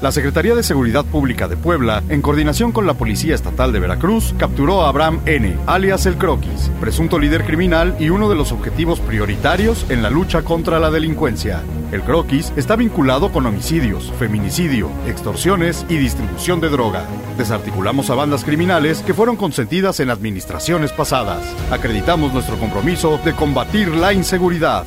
La 0.00 0.12
Secretaría 0.12 0.54
de 0.54 0.62
Seguridad 0.62 1.04
Pública 1.04 1.48
de 1.48 1.56
Puebla, 1.56 2.02
en 2.08 2.20
coordinación 2.20 2.72
con 2.72 2.86
la 2.86 2.94
Policía 2.94 3.34
Estatal 3.34 3.72
de 3.72 3.78
Veracruz, 3.78 4.34
capturó 4.38 4.82
a 4.82 4.88
Abraham 4.88 5.20
N., 5.24 5.56
alias 5.66 6.04
El 6.06 6.16
Croquis, 6.16 6.70
presunto 6.80 7.18
líder 7.18 7.44
criminal 7.44 7.96
y 7.98 8.10
uno 8.10 8.28
de 8.28 8.34
los 8.34 8.52
objetivos 8.52 9.00
prioritarios 9.00 9.86
en 9.90 10.02
la 10.02 10.10
lucha 10.10 10.42
contra 10.42 10.78
la 10.78 10.90
delincuencia. 10.90 11.62
El 11.92 12.02
Croquis 12.02 12.52
está 12.56 12.76
vinculado 12.76 13.32
con 13.32 13.46
homicidios, 13.46 14.12
feminicidio, 14.18 14.90
extorsiones 15.06 15.86
y 15.88 15.96
distribución 15.96 16.60
de 16.60 16.68
droga. 16.68 17.06
Desarticulamos 17.38 18.10
a 18.10 18.14
bandas 18.14 18.44
criminales 18.44 19.00
que 19.02 19.14
fueron 19.14 19.36
consentidas 19.36 20.00
en 20.00 20.10
administraciones 20.10 20.92
pasadas. 20.92 21.42
Acreditamos 21.70 22.32
nuestro 22.32 22.56
compromiso 22.58 23.18
de 23.24 23.32
combatir 23.32 23.88
la 23.88 24.12
inseguridad. 24.12 24.86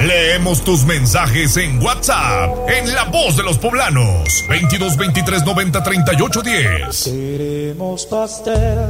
Leemos 0.00 0.62
tus 0.62 0.84
mensajes 0.84 1.56
en 1.56 1.82
WhatsApp, 1.82 2.70
en 2.70 2.94
La 2.94 3.04
Voz 3.04 3.36
de 3.36 3.42
los 3.42 3.58
Poblanos. 3.58 4.44
22 4.48 4.96
23 4.96 5.44
90 5.44 5.82
38 5.82 6.42
10. 6.42 7.04
Queremos 7.04 8.06
pastel. 8.06 8.88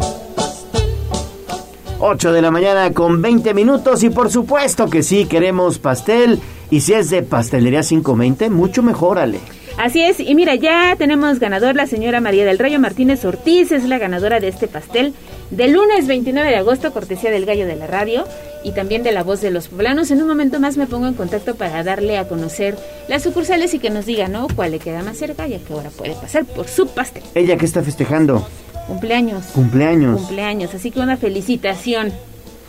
8 2.00 2.32
de 2.32 2.42
la 2.42 2.50
mañana 2.50 2.92
con 2.92 3.20
20 3.20 3.54
minutos 3.54 4.02
y 4.04 4.10
por 4.10 4.30
supuesto 4.30 4.88
que 4.88 5.02
sí, 5.02 5.26
queremos 5.26 5.78
pastel. 5.78 6.40
Y 6.70 6.80
si 6.80 6.92
es 6.92 7.10
de 7.10 7.22
pastelería 7.22 7.82
520, 7.82 8.50
mucho 8.50 8.82
mejor, 8.82 9.18
Ale. 9.18 9.40
Así 9.78 10.02
es, 10.02 10.18
y 10.18 10.34
mira, 10.34 10.56
ya 10.56 10.96
tenemos 10.96 11.38
ganador, 11.38 11.76
la 11.76 11.86
señora 11.86 12.20
María 12.20 12.44
del 12.44 12.58
Rayo 12.58 12.80
Martínez 12.80 13.24
Ortiz 13.24 13.70
es 13.70 13.84
la 13.84 13.98
ganadora 13.98 14.40
de 14.40 14.48
este 14.48 14.66
pastel 14.66 15.14
del 15.50 15.72
lunes 15.72 16.06
29 16.08 16.50
de 16.50 16.56
agosto, 16.56 16.92
cortesía 16.92 17.30
del 17.30 17.46
Gallo 17.46 17.64
de 17.64 17.76
la 17.76 17.86
Radio 17.86 18.24
y 18.64 18.72
también 18.72 19.02
de 19.02 19.12
la 19.12 19.22
Voz 19.22 19.40
de 19.40 19.50
los 19.50 19.68
Poblanos. 19.68 20.10
En 20.10 20.20
un 20.20 20.28
momento 20.28 20.58
más 20.58 20.76
me 20.76 20.86
pongo 20.86 21.06
en 21.06 21.14
contacto 21.14 21.54
para 21.54 21.84
darle 21.84 22.18
a 22.18 22.26
conocer 22.26 22.76
las 23.08 23.22
sucursales 23.22 23.72
y 23.72 23.78
que 23.78 23.90
nos 23.90 24.04
diga, 24.04 24.28
¿no? 24.28 24.48
¿Cuál 24.54 24.72
le 24.72 24.78
queda 24.78 25.02
más 25.02 25.16
cerca 25.16 25.46
y 25.46 25.54
a 25.54 25.58
qué 25.58 25.72
hora 25.72 25.90
puede 25.90 26.14
pasar 26.14 26.44
por 26.44 26.66
su 26.68 26.88
pastel? 26.88 27.22
Ella 27.34 27.56
que 27.56 27.64
está 27.64 27.82
festejando 27.82 28.46
Cumpleaños. 28.88 29.44
cumpleaños. 29.54 30.20
Cumpleaños, 30.22 30.74
así 30.74 30.90
que 30.90 30.98
una 31.00 31.16
felicitación 31.16 32.12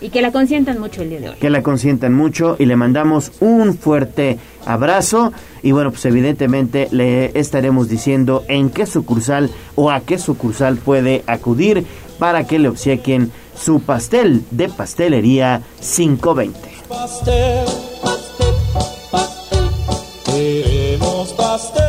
y 0.02 0.10
que 0.10 0.22
la 0.22 0.32
consientan 0.32 0.80
mucho 0.80 1.02
el 1.02 1.10
día 1.10 1.20
de 1.20 1.30
hoy. 1.30 1.36
que 1.42 1.50
la 1.50 1.62
consientan 1.64 2.14
mucho 2.14 2.56
y 2.60 2.66
le 2.66 2.76
mandamos 2.76 3.32
un 3.42 3.78
fuerte 3.78 4.38
abrazo 4.66 5.34
y 5.62 5.72
bueno 5.74 5.92
pues 5.92 6.06
evidentemente 6.06 6.88
le 6.92 7.38
estaremos 7.38 7.90
diciendo 7.90 8.46
en 8.48 8.70
qué 8.70 8.86
sucursal 8.86 9.50
o 9.76 9.92
a 9.92 10.00
qué 10.02 10.18
sucursal 10.18 10.78
puede 10.78 11.24
acudir 11.28 11.86
para 12.18 12.46
que 12.48 12.60
le 12.60 12.70
obsequien 12.70 13.32
su 13.58 13.82
pastel 13.82 14.44
de 14.52 14.70
pastelería 14.70 15.64
520. 15.82 16.60
pastel, 16.88 17.66
pastel, 18.02 18.56
pastel. 19.12 19.60
Queremos 20.26 21.34
pastel. 21.34 21.89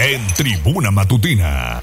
En 0.00 0.24
Tribuna 0.28 0.92
Matutina. 0.92 1.82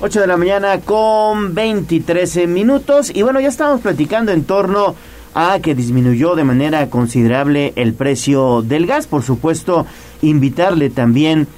8 0.00 0.20
de 0.20 0.26
la 0.28 0.36
mañana 0.36 0.80
con 0.82 1.52
23 1.52 2.46
minutos. 2.46 3.10
Y 3.12 3.22
bueno, 3.22 3.40
ya 3.40 3.48
estamos 3.48 3.80
platicando 3.80 4.30
en 4.30 4.44
torno 4.44 4.94
a 5.34 5.58
que 5.60 5.74
disminuyó 5.74 6.36
de 6.36 6.44
manera 6.44 6.88
considerable 6.90 7.72
el 7.74 7.94
precio 7.94 8.62
del 8.62 8.86
gas. 8.86 9.08
Por 9.08 9.24
supuesto, 9.24 9.84
invitarle 10.22 10.90
también 10.90 11.48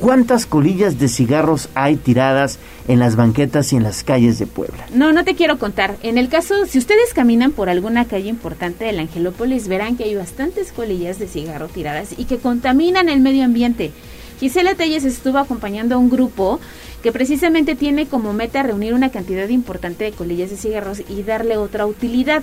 cuántas 0.02 0.48
colillas 0.48 1.00
de 1.00 1.08
cigarros 1.08 1.70
hay 1.76 1.96
tiradas 1.96 2.60
en 2.88 3.00
las 3.00 3.16
banquetas 3.16 3.72
y 3.72 3.76
en 3.78 3.84
las 3.84 4.04
calles 4.04 4.40
de 4.40 4.48
Puebla. 4.48 4.88
No, 4.94 5.14
no 5.14 5.24
te 5.24 5.36
quiero 5.36 5.60
contar. 5.60 5.96
En 6.02 6.18
el 6.18 6.28
caso, 6.28 6.66
si 6.66 6.80
ustedes 6.80 7.14
caminan 7.14 7.52
por 7.52 7.70
alguna 7.70 8.06
calle 8.06 8.28
importante 8.28 8.86
del 8.86 9.00
Angelópolis, 9.00 9.68
verán 9.68 9.96
que 9.96 10.06
hay 10.06 10.16
bastantes 10.16 10.72
colillas 10.72 11.20
de 11.20 11.28
cigarro 11.28 11.68
tiradas 11.68 12.16
y 12.18 12.26
que 12.26 12.40
contaminan 12.40 13.08
el 13.08 13.22
medio 13.22 13.46
ambiente. 13.46 13.92
Gisela 14.40 14.74
Telles 14.74 15.06
estuvo 15.06 15.38
acompañando 15.38 15.94
a 15.94 16.00
un 16.00 16.10
grupo 16.10 16.60
que 17.04 17.12
precisamente 17.12 17.76
tiene 17.76 18.08
como 18.08 18.34
meta 18.34 18.64
reunir 18.64 18.96
una 18.96 19.10
cantidad 19.10 19.48
importante 19.50 20.04
de 20.04 20.12
colillas 20.12 20.50
de 20.50 20.58
cigarros 20.58 21.04
y 21.08 21.22
darle 21.22 21.58
otra 21.58 21.86
utilidad 21.86 22.42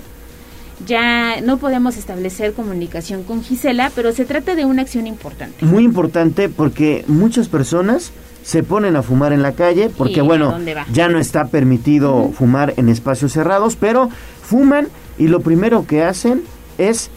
ya 0.85 1.41
no 1.41 1.57
podemos 1.57 1.97
establecer 1.97 2.53
comunicación 2.53 3.23
con 3.23 3.43
Gisela, 3.43 3.91
pero 3.95 4.11
se 4.13 4.25
trata 4.25 4.55
de 4.55 4.65
una 4.65 4.81
acción 4.81 5.07
importante. 5.07 5.65
Muy 5.65 5.83
importante 5.83 6.49
porque 6.49 7.03
muchas 7.07 7.47
personas 7.47 8.11
se 8.43 8.63
ponen 8.63 8.95
a 8.95 9.03
fumar 9.03 9.33
en 9.33 9.41
la 9.41 9.51
calle 9.51 9.89
porque 9.95 10.21
bueno, 10.21 10.57
ya 10.91 11.09
no 11.09 11.19
está 11.19 11.47
permitido 11.47 12.31
fumar 12.33 12.73
en 12.77 12.89
espacios 12.89 13.33
cerrados, 13.33 13.75
pero 13.75 14.09
fuman 14.41 14.87
y 15.17 15.27
lo 15.27 15.41
primero 15.41 15.85
que 15.85 16.03
hacen 16.03 16.43
es 16.77 17.09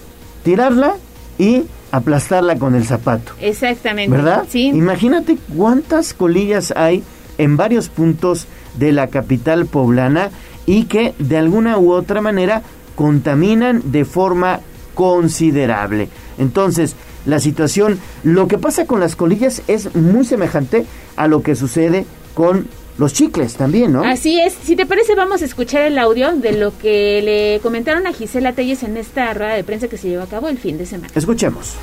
tirarla 0.43 0.97
y 1.39 1.64
aplastarla 1.93 2.56
con 2.56 2.74
el 2.74 2.84
zapato. 2.84 3.32
Exactamente. 3.40 4.14
¿Verdad? 4.14 4.44
Sí. 4.48 4.68
Imagínate 4.68 5.39
cuántas 5.56 6.14
colillas 6.14 6.72
hay 6.76 7.02
en 7.39 7.56
varios 7.56 7.89
puntos 7.89 8.47
de 8.78 8.93
la 8.93 9.06
capital 9.06 9.66
poblana 9.66 10.30
y 10.66 10.84
que 10.84 11.14
de 11.18 11.36
alguna 11.36 11.78
u 11.78 11.93
otra 11.93 12.20
manera 12.20 12.62
contaminan 12.94 13.82
de 13.93 14.05
forma 14.05 14.60
considerable. 14.94 16.09
Entonces, 16.39 16.97
la 17.27 17.39
situación, 17.39 18.01
lo 18.24 18.48
que 18.48 18.59
pasa 18.59 18.86
con 18.86 19.01
las 19.01 19.16
colillas 19.16 19.62
es 19.69 19.94
muy 19.94 20.24
semejante 20.24 20.85
a 21.16 21.28
lo 21.28 21.43
que 21.43 21.55
sucede 21.55 22.05
con 22.35 22.66
los 22.98 23.14
chicles 23.14 23.55
también, 23.55 23.93
¿no? 23.93 24.05
Así 24.05 24.39
es. 24.40 24.55
Si 24.62 24.77
te 24.77 24.86
parece, 24.86 25.14
vamos 25.14 25.43
a 25.43 25.44
escuchar 25.44 25.82
el 25.82 25.98
audio 25.98 26.32
de 26.32 26.52
lo 26.52 26.77
que 26.77 27.23
le 27.23 27.60
comentaron 27.62 28.06
a 28.06 28.12
Gisela 28.12 28.52
Telles 28.52 28.82
en 28.82 28.97
esta 28.97 29.32
rueda 29.32 29.55
de 29.55 29.64
prensa 29.64 29.89
que 29.89 29.97
se 29.97 30.09
llevó 30.09 30.24
a 30.24 30.27
cabo 30.27 30.48
el 30.48 30.59
fin 30.59 30.78
de 30.78 30.86
semana. 30.86 31.10
Escuchemos. 31.14 31.74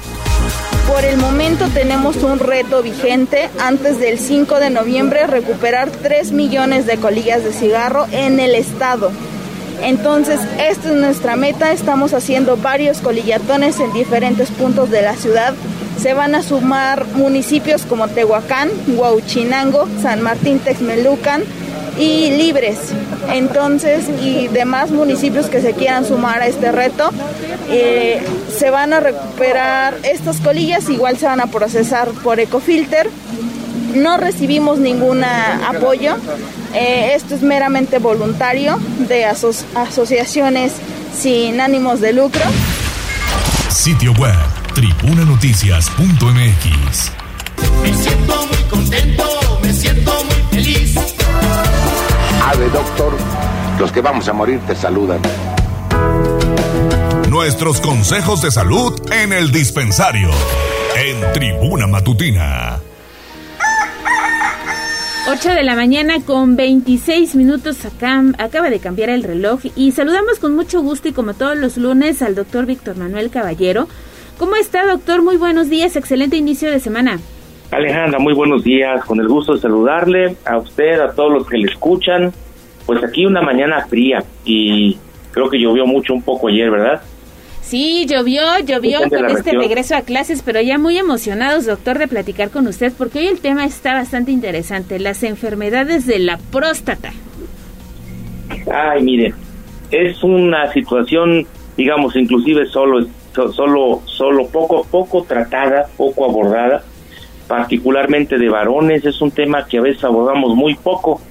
Por 0.88 1.04
el 1.06 1.18
momento 1.18 1.68
tenemos 1.74 2.18
un 2.18 2.40
reto 2.40 2.82
vigente 2.82 3.50
antes 3.60 4.00
del 4.00 4.20
5 4.20 4.60
de 4.60 4.70
noviembre 4.70 5.28
recuperar 5.28 5.90
3 5.92 6.32
millones 6.32 6.86
de 6.86 6.98
colillas 6.98 7.44
de 7.44 7.54
cigarro 7.54 8.06
en 8.12 8.40
el 8.40 8.56
estado. 8.56 9.12
Entonces, 9.82 10.40
esta 10.60 10.90
es 10.90 10.96
nuestra 10.96 11.36
meta. 11.36 11.72
Estamos 11.72 12.14
haciendo 12.14 12.58
varios 12.58 13.00
colillatones 13.00 13.80
en 13.80 13.94
diferentes 13.94 14.52
puntos 14.52 14.90
de 14.90 15.02
la 15.02 15.16
ciudad. 15.16 15.54
Se 16.02 16.14
van 16.14 16.36
a 16.36 16.44
sumar 16.44 17.06
municipios 17.16 17.84
como 17.84 18.08
Tehuacán, 18.08 18.70
Huauchinango, 18.88 19.88
San 20.02 20.22
Martín 20.22 20.60
Texmelucan 20.60 21.44
y 21.98 22.32
Libres. 22.32 22.78
Entonces, 23.32 24.06
y 24.22 24.48
demás 24.48 24.92
municipios 24.92 25.48
que 25.48 25.62
se 25.62 25.74
quieran 25.74 26.06
sumar 26.06 26.42
a 26.42 26.48
este 26.48 26.72
reto, 26.72 27.10
eh, 27.70 28.22
se 28.58 28.70
van 28.70 28.94
a 28.94 29.00
recuperar 29.00 29.96
estas 30.04 30.40
colillas, 30.40 30.90
igual 30.90 31.18
se 31.18 31.26
van 31.26 31.42
a 31.42 31.48
procesar 31.48 32.10
por 32.24 32.40
Ecofilter 32.40 33.10
no 33.96 34.18
recibimos 34.18 34.80
ningún 34.80 35.24
apoyo. 35.24 36.18
Eh, 36.74 37.14
esto 37.16 37.36
es 37.36 37.42
meramente 37.42 38.00
voluntario 38.00 38.78
de 39.08 39.26
asociaciones 39.26 40.74
sin 41.16 41.62
ánimos 41.62 42.02
de 42.02 42.12
lucro. 42.14 42.42
Sitio 43.70 44.12
web 44.14 44.36
tribunanoticias.mx. 44.74 47.12
Me 47.82 47.94
siento 47.94 48.48
muy 48.48 48.64
contento, 48.70 49.24
me 49.62 49.74
siento 49.74 50.12
muy 50.26 50.36
feliz. 50.52 50.96
Ave, 52.46 52.70
doctor, 52.70 53.14
los 53.80 53.92
que 53.92 54.02
vamos 54.02 54.28
a 54.28 54.34
morir 54.34 54.60
te 54.68 54.76
saludan. 54.76 55.22
Nuestros 57.30 57.80
consejos 57.80 58.42
de 58.42 58.52
salud 58.52 59.00
en 59.12 59.32
el 59.34 59.52
dispensario. 59.52 60.30
En 60.96 61.22
Tribuna 61.34 61.86
Matutina. 61.88 62.80
8 65.32 65.54
de 65.54 65.62
la 65.62 65.76
mañana 65.76 66.16
con 66.26 66.56
26 66.56 67.36
minutos 67.36 67.86
acá, 67.86 68.24
acaba 68.40 68.72
de 68.72 68.80
cambiar 68.80 69.12
el 69.12 69.22
reloj 69.22 69.60
y 69.76 69.92
saludamos 69.92 70.40
con 70.40 70.56
mucho 70.56 70.82
gusto 70.82 71.08
y 71.08 71.12
como 71.12 71.36
todos 71.36 71.56
los 71.56 71.78
lunes 71.78 72.24
al 72.24 72.34
doctor 72.34 72.66
Víctor 72.66 72.98
Manuel 72.98 73.30
Caballero. 73.30 73.88
¿Cómo 74.40 74.56
está 74.56 74.88
doctor? 74.88 75.22
Muy 75.22 75.38
buenos 75.38 75.70
días, 75.70 75.96
excelente 75.96 76.36
inicio 76.36 76.72
de 76.72 76.80
semana. 76.80 77.20
Alejandra, 77.70 78.18
muy 78.18 78.34
buenos 78.34 78.64
días, 78.64 79.06
con 79.06 79.20
el 79.20 79.28
gusto 79.28 79.54
de 79.54 79.60
saludarle 79.60 80.36
a 80.46 80.58
usted, 80.58 81.00
a 81.00 81.12
todos 81.14 81.32
los 81.32 81.48
que 81.48 81.60
le 81.60 81.68
escuchan. 81.68 82.34
Pues 82.88 83.04
aquí 83.04 83.28
una 83.28 83.44
mañana 83.44 83.86
fría 83.86 84.24
y 84.46 84.98
creo 85.30 85.48
que 85.48 85.60
llovió 85.60 85.86
mucho 85.86 86.16
un 86.16 86.24
poco 86.24 86.48
ayer, 86.48 86.72
¿verdad? 86.72 87.04
Sí, 87.70 88.08
llovió, 88.08 88.42
llovió 88.66 88.98
con 89.08 89.30
este 89.30 89.52
regreso 89.52 89.96
a 89.96 90.02
clases, 90.02 90.42
pero 90.44 90.60
ya 90.60 90.80
muy 90.80 90.98
emocionados, 90.98 91.68
doctor, 91.68 92.00
de 92.00 92.08
platicar 92.08 92.50
con 92.50 92.66
usted, 92.66 92.92
porque 92.98 93.20
hoy 93.20 93.28
el 93.28 93.42
tema 93.42 93.64
está 93.64 93.94
bastante 93.94 94.32
interesante, 94.32 94.98
las 94.98 95.22
enfermedades 95.22 96.08
de 96.08 96.18
la 96.18 96.40
próstata. 96.52 97.14
Ay, 98.74 99.04
mire, 99.04 99.36
es 99.92 100.24
una 100.24 100.74
situación, 100.74 101.46
digamos, 101.78 102.16
inclusive 102.16 102.66
solo, 102.66 103.06
solo, 103.54 104.02
solo 104.06 104.48
poco, 104.48 104.84
poco 104.90 105.22
tratada, 105.26 105.90
poco 105.96 106.26
abordada, 106.26 106.82
particularmente 107.48 108.40
de 108.40 108.50
varones, 108.50 109.06
es 109.06 109.22
un 109.22 109.30
tema 109.30 109.68
que 109.68 109.78
a 109.78 109.82
veces 109.82 110.04
abordamos 110.04 110.56
muy 110.56 110.74
poco 110.74 111.22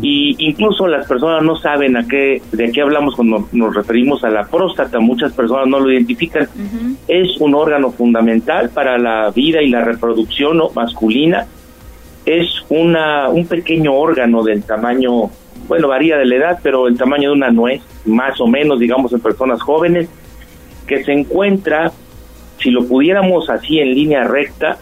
y 0.00 0.36
incluso 0.38 0.86
las 0.86 1.06
personas 1.06 1.42
no 1.42 1.56
saben 1.56 1.96
a 1.96 2.06
qué 2.06 2.40
de 2.52 2.72
qué 2.72 2.80
hablamos 2.80 3.14
cuando 3.14 3.46
nos 3.52 3.74
referimos 3.74 4.24
a 4.24 4.30
la 4.30 4.44
próstata. 4.44 4.98
Muchas 5.00 5.32
personas 5.32 5.66
no 5.66 5.80
lo 5.80 5.92
identifican. 5.92 6.48
Es 7.08 7.38
un 7.40 7.54
órgano 7.54 7.90
fundamental 7.90 8.70
para 8.70 8.96
la 8.96 9.30
vida 9.30 9.60
y 9.60 9.68
la 9.68 9.84
reproducción 9.84 10.60
masculina. 10.74 11.46
Es 12.24 12.48
una 12.70 13.28
un 13.28 13.46
pequeño 13.46 13.94
órgano 13.94 14.42
del 14.42 14.62
tamaño 14.62 15.30
bueno 15.68 15.88
varía 15.88 16.16
de 16.16 16.24
la 16.24 16.36
edad 16.36 16.58
pero 16.62 16.88
el 16.88 16.96
tamaño 16.96 17.30
de 17.30 17.36
una 17.36 17.50
nuez 17.50 17.82
más 18.06 18.40
o 18.40 18.46
menos 18.46 18.80
digamos 18.80 19.12
en 19.12 19.20
personas 19.20 19.60
jóvenes 19.60 20.08
que 20.86 21.04
se 21.04 21.12
encuentra 21.12 21.92
si 22.58 22.70
lo 22.70 22.84
pudiéramos 22.86 23.48
así 23.50 23.78
en 23.78 23.94
línea 23.94 24.24
recta 24.24 24.78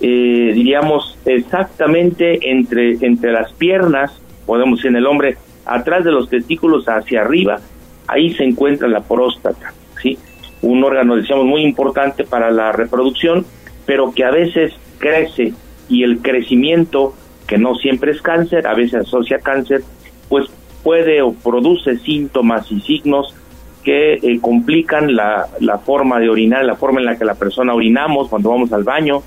eh, 0.00 0.52
diríamos 0.54 1.18
exactamente 1.24 2.50
entre 2.50 2.92
entre 3.00 3.32
las 3.32 3.52
piernas 3.54 4.20
podemos 4.46 4.84
en 4.84 4.96
el 4.96 5.06
hombre, 5.06 5.36
atrás 5.66 6.04
de 6.04 6.12
los 6.12 6.28
testículos 6.28 6.88
hacia 6.88 7.22
arriba, 7.22 7.60
ahí 8.06 8.34
se 8.34 8.44
encuentra 8.44 8.88
la 8.88 9.00
próstata, 9.00 9.72
¿sí? 10.02 10.18
Un 10.62 10.82
órgano, 10.84 11.16
decíamos, 11.16 11.46
muy 11.46 11.62
importante 11.62 12.24
para 12.24 12.50
la 12.50 12.72
reproducción, 12.72 13.46
pero 13.86 14.12
que 14.12 14.24
a 14.24 14.30
veces 14.30 14.72
crece 14.98 15.52
y 15.88 16.02
el 16.02 16.18
crecimiento, 16.20 17.14
que 17.46 17.58
no 17.58 17.74
siempre 17.74 18.12
es 18.12 18.22
cáncer, 18.22 18.66
a 18.66 18.74
veces 18.74 19.06
asocia 19.06 19.38
cáncer, 19.38 19.82
pues 20.28 20.48
puede 20.82 21.22
o 21.22 21.32
produce 21.32 21.98
síntomas 21.98 22.70
y 22.70 22.80
signos 22.80 23.34
que 23.82 24.14
eh, 24.14 24.40
complican 24.40 25.14
la, 25.14 25.46
la, 25.60 25.78
forma 25.78 26.18
de 26.18 26.28
orinar, 26.28 26.64
la 26.64 26.76
forma 26.76 27.00
en 27.00 27.06
la 27.06 27.16
que 27.16 27.24
la 27.24 27.34
persona 27.34 27.74
orinamos 27.74 28.28
cuando 28.28 28.50
vamos 28.50 28.72
al 28.72 28.84
baño. 28.84 29.22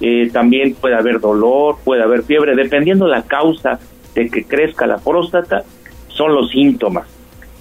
Eh, 0.00 0.30
también 0.32 0.74
puede 0.74 0.96
haber 0.96 1.20
dolor, 1.20 1.76
puede 1.84 2.02
haber 2.02 2.24
fiebre, 2.24 2.56
dependiendo 2.56 3.06
la 3.06 3.22
causa 3.22 3.78
de 4.14 4.28
que 4.28 4.44
crezca 4.44 4.86
la 4.86 4.98
próstata, 4.98 5.64
son 6.08 6.34
los 6.34 6.50
síntomas. 6.50 7.06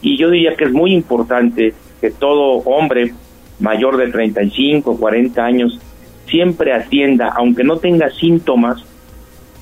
Y 0.02 0.18
yo 0.18 0.30
diría 0.30 0.56
que 0.56 0.66
es 0.66 0.72
muy 0.72 0.94
importante 0.94 1.74
que 2.00 2.12
todo 2.12 2.58
hombre 2.66 3.14
mayor 3.60 3.98
de 3.98 4.12
35, 4.12 4.98
40 4.98 5.44
años 5.44 5.80
siempre 6.28 6.74
atienda, 6.74 7.34
aunque 7.36 7.64
no 7.64 7.78
tenga 7.78 8.10
síntomas, 8.10 8.84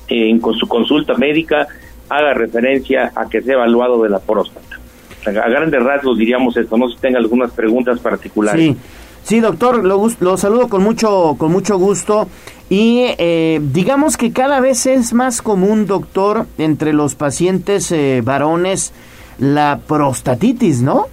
en 0.08 0.40
con 0.40 0.54
su 0.54 0.66
consulta 0.66 1.14
médica 1.14 1.68
haga 2.08 2.34
referencia 2.34 3.12
a 3.14 3.28
que 3.28 3.40
sea 3.42 3.54
evaluado 3.54 4.02
de 4.02 4.10
la 4.10 4.18
próstata. 4.18 4.78
A 5.26 5.48
grandes 5.48 5.82
rasgos 5.82 6.18
diríamos 6.18 6.56
esto, 6.56 6.76
no 6.76 6.88
sé 6.88 6.96
si 6.96 7.00
tenga 7.00 7.18
algunas 7.18 7.52
preguntas 7.52 8.00
particulares. 8.00 8.60
Sí, 8.60 8.76
sí 9.22 9.40
doctor, 9.40 9.84
lo, 9.84 10.08
lo 10.18 10.36
saludo 10.36 10.68
con 10.68 10.82
mucho, 10.82 11.36
con 11.38 11.52
mucho 11.52 11.78
gusto. 11.78 12.26
Y 12.70 13.02
eh, 13.18 13.60
digamos 13.60 14.16
que 14.16 14.32
cada 14.32 14.60
vez 14.60 14.86
es 14.86 15.12
más 15.12 15.42
común, 15.42 15.86
doctor, 15.86 16.46
entre 16.56 16.92
los 16.92 17.16
pacientes 17.16 17.90
eh, 17.90 18.22
varones 18.24 18.92
la 19.40 19.80
prostatitis, 19.88 20.80
¿no? 20.80 21.08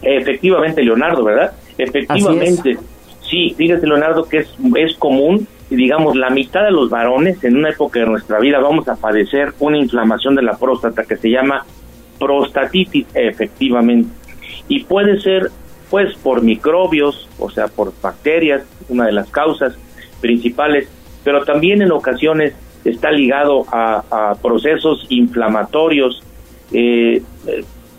Efectivamente, 0.00 0.84
Leonardo, 0.84 1.24
¿verdad? 1.24 1.52
Efectivamente. 1.76 2.78
Sí, 3.28 3.52
fíjate, 3.58 3.84
Leonardo, 3.84 4.28
que 4.28 4.38
es, 4.38 4.54
es 4.76 4.96
común, 4.96 5.48
digamos, 5.70 6.14
la 6.14 6.30
mitad 6.30 6.62
de 6.62 6.70
los 6.70 6.88
varones 6.88 7.42
en 7.42 7.56
una 7.56 7.70
época 7.70 7.98
de 7.98 8.06
nuestra 8.06 8.38
vida 8.38 8.60
vamos 8.60 8.86
a 8.86 8.94
padecer 8.94 9.52
una 9.58 9.76
inflamación 9.76 10.36
de 10.36 10.42
la 10.42 10.56
próstata 10.56 11.02
que 11.02 11.16
se 11.16 11.30
llama 11.30 11.66
prostatitis, 12.20 13.06
efectivamente. 13.14 14.08
Y 14.68 14.84
puede 14.84 15.20
ser, 15.20 15.50
pues, 15.90 16.14
por 16.16 16.42
microbios, 16.42 17.28
o 17.40 17.50
sea, 17.50 17.66
por 17.66 17.92
bacterias, 18.00 18.62
una 18.88 19.06
de 19.06 19.12
las 19.12 19.28
causas 19.30 19.76
principales, 20.20 20.88
pero 21.24 21.44
también 21.44 21.82
en 21.82 21.92
ocasiones 21.92 22.54
está 22.84 23.10
ligado 23.10 23.64
a, 23.70 24.34
procesos 24.42 25.06
inflamatorios 25.10 26.22
eh, 26.72 27.22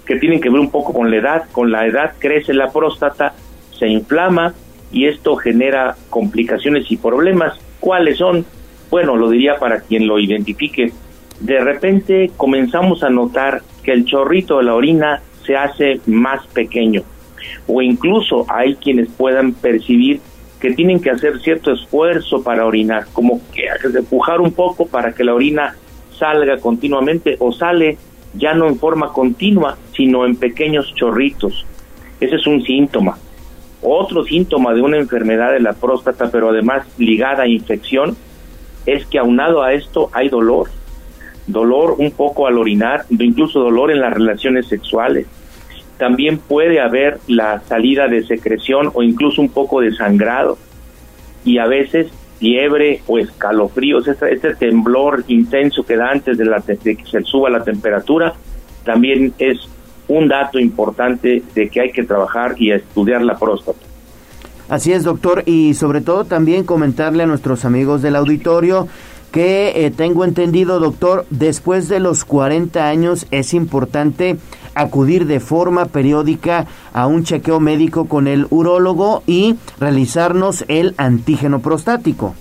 que 0.06 0.16
tienen 0.16 0.42
que 0.42 0.50
ver 0.50 0.60
un 0.60 0.72
poco 0.72 0.94
con 0.94 1.12
la 1.12 1.18
edad. 1.18 1.44
Con 1.52 1.72
la 1.72 1.86
edad 1.86 2.14
crece 2.18 2.54
la 2.54 2.72
próstata, 2.72 3.34
se 3.78 3.88
inflama 3.88 4.54
y 4.92 5.06
esto 5.06 5.36
genera 5.36 5.96
complicaciones 6.10 6.92
y 6.92 6.98
problemas. 6.98 7.58
¿Cuáles 7.80 8.18
son? 8.18 8.46
Bueno, 8.90 9.16
lo 9.16 9.30
diría 9.30 9.56
para 9.58 9.82
quien 9.82 10.08
lo 10.08 10.20
identifique. 10.20 10.92
De 11.40 11.60
repente 11.60 12.32
comenzamos 12.38 13.04
a 13.04 13.10
notar 13.10 13.62
que 13.84 13.94
el 13.94 14.06
chorrito 14.06 14.58
de 14.58 14.64
la 14.64 14.76
orina 14.76 15.22
se 15.46 15.56
hace 15.56 16.02
más 16.06 16.46
pequeño 16.48 17.04
o 17.68 17.82
incluso 17.82 18.46
hay 18.50 18.76
quienes 18.76 19.10
puedan 19.10 19.54
percibir 19.54 20.22
que 20.62 20.74
tienen 20.74 21.02
que 21.02 21.10
hacer 21.10 21.42
cierto 21.42 21.72
esfuerzo 21.72 22.44
para 22.44 22.66
orinar, 22.66 23.08
como 23.12 23.42
que 23.52 23.66
empujar 23.98 24.40
un 24.40 24.54
poco 24.54 24.86
para 24.86 25.12
que 25.12 25.24
la 25.24 25.34
orina 25.34 25.76
salga 26.18 26.58
continuamente 26.58 27.36
o 27.40 27.52
sale 27.52 27.98
ya 28.36 28.54
no 28.54 28.68
en 28.68 28.78
forma 28.78 29.12
continua, 29.12 29.78
sino 29.94 30.26
en 30.26 30.36
pequeños 30.36 30.94
chorritos. 30.94 31.66
Ese 32.20 32.36
es 32.36 32.46
un 32.46 32.62
síntoma. 32.64 33.18
Otro 33.82 34.24
síntoma 34.24 34.74
de 34.76 34.82
una 34.82 34.98
enfermedad 34.98 35.52
de 35.52 35.60
la 35.60 35.74
próstata, 35.74 36.30
pero 36.32 36.50
además 36.50 36.86
ligada 37.00 37.44
a 37.44 37.48
infección, 37.48 38.16
es 38.86 39.06
que 39.08 39.18
aunado 39.18 39.64
a 39.64 39.74
esto 39.74 40.12
hay 40.14 40.30
dolor. 40.30 40.70
Dolor 41.48 41.96
un 41.98 42.12
poco 42.12 42.46
al 42.46 42.60
orinar, 42.60 43.06
incluso 43.10 43.60
dolor 43.60 43.92
en 43.92 44.00
las 44.00 44.14
relaciones 44.14 44.68
sexuales 44.68 45.26
también 46.02 46.40
puede 46.40 46.82
haber 46.82 47.20
la 47.28 47.62
salida 47.68 48.08
de 48.08 48.26
secreción 48.26 48.90
o 48.96 49.04
incluso 49.04 49.40
un 49.40 49.50
poco 49.50 49.82
de 49.82 49.94
sangrado 49.94 50.58
y 51.46 51.60
a 51.60 51.68
veces 51.68 52.08
fiebre 52.40 53.04
o 53.06 53.20
escalofríos, 53.20 54.08
este, 54.08 54.34
este 54.34 54.56
temblor 54.56 55.24
intenso 55.28 55.84
que 55.84 55.96
da 55.96 56.10
antes 56.10 56.40
de, 56.40 56.46
la, 56.46 56.58
de 56.58 56.96
que 56.96 57.06
se 57.06 57.22
suba 57.22 57.52
la 57.52 57.64
temperatura, 57.64 58.34
también 58.84 59.32
es 59.38 59.60
un 60.08 60.28
dato 60.28 60.58
importante 60.58 61.44
de 61.54 61.70
que 61.70 61.82
hay 61.82 61.92
que 61.92 62.02
trabajar 62.02 62.56
y 62.58 62.72
estudiar 62.72 63.22
la 63.22 63.38
próstata. 63.38 63.86
Así 64.70 64.94
es, 64.94 65.04
doctor, 65.04 65.44
y 65.46 65.76
sobre 65.76 66.02
todo 66.02 66.26
también 66.26 66.64
comentarle 66.64 67.22
a 67.22 67.28
nuestros 67.28 67.64
amigos 67.64 68.02
del 68.02 68.16
auditorio 68.16 68.88
que 69.32 69.86
eh, 69.86 69.92
tengo 69.92 70.26
entendido, 70.26 70.80
doctor, 70.80 71.28
después 71.30 71.90
de 71.90 72.00
los 72.00 72.26
40 72.26 72.88
años 72.88 73.28
es 73.30 73.54
importante 73.54 74.38
acudir 74.76 75.26
de 75.26 75.40
forma 75.40 75.86
periódica 75.86 76.66
a 76.94 77.08
un 77.08 77.24
chequeo 77.24 77.60
médico 77.60 78.08
con 78.08 78.28
el 78.28 78.48
urólogo 78.50 79.24
y 79.28 79.56
realizarnos 79.80 80.66
el 80.68 80.94
antígeno 80.98 81.60
prostático. 81.60 82.36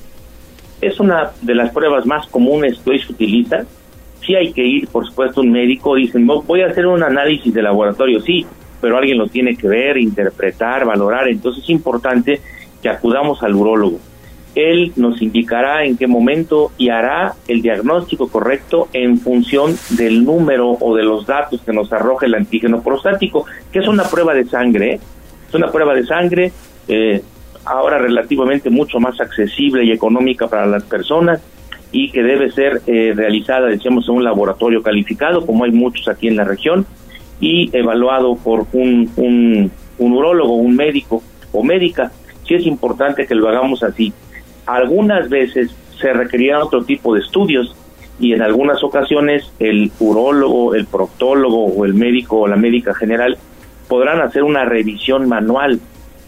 Es 0.80 0.98
una 0.98 1.32
de 1.42 1.54
las 1.54 1.72
pruebas 1.72 2.06
más 2.06 2.26
comunes 2.28 2.78
que 2.78 2.90
hoy 2.90 2.98
se 3.00 3.12
utiliza. 3.12 3.64
Sí 4.24 4.34
hay 4.34 4.52
que 4.52 4.64
ir, 4.64 4.88
por 4.88 5.06
supuesto, 5.06 5.40
un 5.40 5.52
médico. 5.52 5.94
Dicen, 5.94 6.26
voy 6.26 6.62
a 6.62 6.66
hacer 6.66 6.86
un 6.86 7.02
análisis 7.02 7.52
de 7.52 7.62
laboratorio. 7.62 8.20
Sí, 8.20 8.46
pero 8.80 8.96
alguien 8.96 9.18
lo 9.18 9.26
tiene 9.26 9.56
que 9.56 9.68
ver, 9.68 9.98
interpretar, 9.98 10.86
valorar. 10.86 11.28
Entonces 11.28 11.64
es 11.64 11.70
importante 11.70 12.40
que 12.82 12.88
acudamos 12.88 13.42
al 13.42 13.54
urólogo. 13.54 13.98
Él 14.54 14.92
nos 14.96 15.22
indicará 15.22 15.84
en 15.84 15.96
qué 15.96 16.06
momento 16.06 16.72
y 16.76 16.88
hará 16.88 17.34
el 17.46 17.62
diagnóstico 17.62 18.28
correcto 18.28 18.88
en 18.92 19.18
función 19.18 19.76
del 19.90 20.24
número 20.24 20.70
o 20.72 20.96
de 20.96 21.04
los 21.04 21.26
datos 21.26 21.62
que 21.62 21.72
nos 21.72 21.92
arroja 21.92 22.26
el 22.26 22.34
antígeno 22.34 22.82
prostático, 22.82 23.46
que 23.72 23.78
es 23.78 23.88
una 23.88 24.04
prueba 24.04 24.34
de 24.34 24.46
sangre. 24.46 24.94
¿eh? 24.94 25.00
Es 25.48 25.54
una 25.54 25.70
prueba 25.70 25.94
de 25.94 26.04
sangre, 26.04 26.52
eh, 26.88 27.22
ahora 27.64 27.98
relativamente 27.98 28.70
mucho 28.70 28.98
más 28.98 29.20
accesible 29.20 29.84
y 29.84 29.92
económica 29.92 30.48
para 30.48 30.66
las 30.66 30.82
personas 30.84 31.40
y 31.92 32.10
que 32.10 32.22
debe 32.22 32.50
ser 32.50 32.82
eh, 32.86 33.12
realizada, 33.14 33.66
decíamos, 33.66 34.08
en 34.08 34.16
un 34.16 34.24
laboratorio 34.24 34.82
calificado, 34.82 35.44
como 35.44 35.64
hay 35.64 35.72
muchos 35.72 36.08
aquí 36.08 36.28
en 36.28 36.36
la 36.36 36.44
región, 36.44 36.86
y 37.40 37.74
evaluado 37.76 38.36
por 38.36 38.66
un, 38.72 39.10
un, 39.16 39.70
un 39.98 40.12
urólogo, 40.12 40.54
un 40.54 40.76
médico 40.76 41.22
o 41.52 41.62
médica. 41.62 42.12
Sí 42.46 42.54
es 42.54 42.66
importante 42.66 43.26
que 43.26 43.34
lo 43.34 43.48
hagamos 43.48 43.82
así. 43.82 44.12
Algunas 44.74 45.28
veces 45.28 45.74
se 46.00 46.12
requerían 46.12 46.62
otro 46.62 46.84
tipo 46.84 47.14
de 47.14 47.20
estudios 47.20 47.74
y 48.18 48.32
en 48.34 48.42
algunas 48.42 48.82
ocasiones 48.84 49.50
el 49.58 49.90
urólogo, 49.98 50.74
el 50.74 50.86
proctólogo 50.86 51.66
o 51.66 51.84
el 51.84 51.94
médico 51.94 52.40
o 52.40 52.48
la 52.48 52.56
médica 52.56 52.94
general 52.94 53.38
podrán 53.88 54.20
hacer 54.20 54.44
una 54.44 54.64
revisión 54.64 55.28
manual 55.28 55.80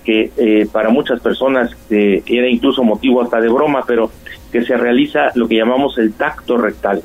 que 0.04 0.32
eh, 0.36 0.66
para 0.70 0.90
muchas 0.90 1.20
personas 1.20 1.70
eh, 1.90 2.22
era 2.26 2.48
incluso 2.48 2.82
motivo 2.82 3.22
hasta 3.22 3.40
de 3.40 3.48
broma, 3.48 3.84
pero 3.86 4.10
que 4.50 4.64
se 4.64 4.76
realiza 4.76 5.30
lo 5.34 5.46
que 5.46 5.56
llamamos 5.56 5.96
el 5.98 6.12
tacto 6.14 6.56
rectal. 6.56 7.02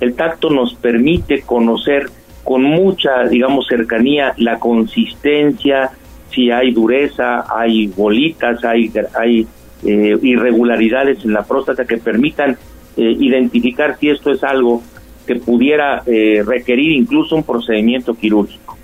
El 0.00 0.14
tacto 0.16 0.50
nos 0.50 0.74
permite 0.74 1.42
conocer 1.42 2.10
con 2.42 2.62
mucha, 2.62 3.24
digamos, 3.24 3.66
cercanía 3.68 4.34
la 4.36 4.58
consistencia, 4.58 5.92
si 6.30 6.50
hay 6.50 6.72
dureza, 6.72 7.44
hay 7.48 7.86
bolitas, 7.86 8.64
hay, 8.64 8.90
hay 9.18 9.46
eh, 9.84 10.18
irregularidades 10.22 11.24
en 11.24 11.32
la 11.32 11.42
próstata 11.42 11.84
que 11.84 11.98
permitan 11.98 12.56
eh, 12.96 13.16
identificar 13.18 13.96
si 13.98 14.10
esto 14.10 14.30
es 14.30 14.42
algo 14.44 14.82
que 15.26 15.36
pudiera 15.36 16.02
eh, 16.06 16.42
requerir 16.46 16.92
incluso 16.92 17.36
un 17.36 17.42
procedimiento 17.42 18.14
quirúrgico. 18.14 18.76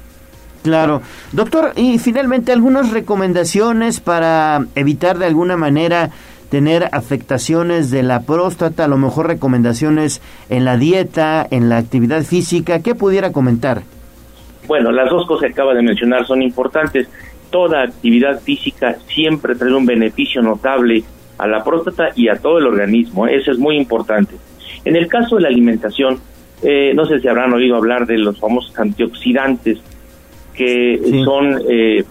Claro. 0.62 1.00
Doctor, 1.32 1.72
y 1.76 1.98
finalmente 1.98 2.52
algunas 2.52 2.90
recomendaciones 2.90 4.00
para 4.00 4.66
evitar 4.74 5.18
de 5.18 5.26
alguna 5.26 5.56
manera 5.56 6.10
tener 6.50 6.88
afectaciones 6.92 7.90
de 7.90 8.02
la 8.02 8.22
próstata, 8.22 8.84
a 8.84 8.88
lo 8.88 8.98
mejor 8.98 9.28
recomendaciones 9.28 10.20
en 10.50 10.64
la 10.64 10.76
dieta, 10.76 11.46
en 11.50 11.68
la 11.68 11.78
actividad 11.78 12.22
física, 12.24 12.80
¿qué 12.80 12.94
pudiera 12.94 13.32
comentar? 13.32 13.82
Bueno, 14.66 14.92
las 14.92 15.08
dos 15.08 15.26
cosas 15.26 15.46
que 15.46 15.52
acaba 15.52 15.74
de 15.74 15.82
mencionar 15.82 16.26
son 16.26 16.42
importantes 16.42 17.08
toda 17.50 17.82
actividad 17.82 18.40
física 18.40 18.96
siempre 19.08 19.54
trae 19.54 19.74
un 19.74 19.86
beneficio 19.86 20.42
notable 20.42 21.04
a 21.38 21.46
la 21.46 21.64
próstata 21.64 22.10
y 22.14 22.28
a 22.28 22.36
todo 22.36 22.58
el 22.58 22.66
organismo. 22.66 23.26
¿eh? 23.26 23.36
Eso 23.36 23.50
es 23.50 23.58
muy 23.58 23.76
importante. 23.76 24.34
En 24.84 24.96
el 24.96 25.08
caso 25.08 25.36
de 25.36 25.42
la 25.42 25.48
alimentación, 25.48 26.20
eh, 26.62 26.92
no 26.94 27.06
sé 27.06 27.20
si 27.20 27.28
habrán 27.28 27.52
oído 27.52 27.76
hablar 27.76 28.06
de 28.06 28.18
los 28.18 28.38
famosos 28.38 28.78
antioxidantes, 28.78 29.78
que 30.54 31.00
son 31.24 31.62
eh, 31.68 32.04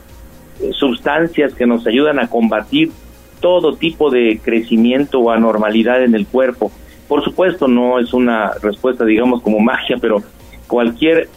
sustancias 0.71 1.53
que 1.53 1.67
nos 1.67 1.85
ayudan 1.85 2.19
a 2.19 2.27
combatir 2.27 2.91
todo 3.39 3.75
tipo 3.75 4.09
de 4.09 4.39
crecimiento 4.43 5.19
o 5.19 5.31
anormalidad 5.31 6.03
en 6.03 6.15
el 6.15 6.25
cuerpo. 6.25 6.71
Por 7.07 7.23
supuesto, 7.23 7.67
no 7.67 7.99
es 7.99 8.13
una 8.13 8.51
respuesta, 8.61 9.05
digamos, 9.05 9.41
como 9.41 9.59
magia, 9.59 9.97
pero 10.01 10.23
cualquier 10.67 11.29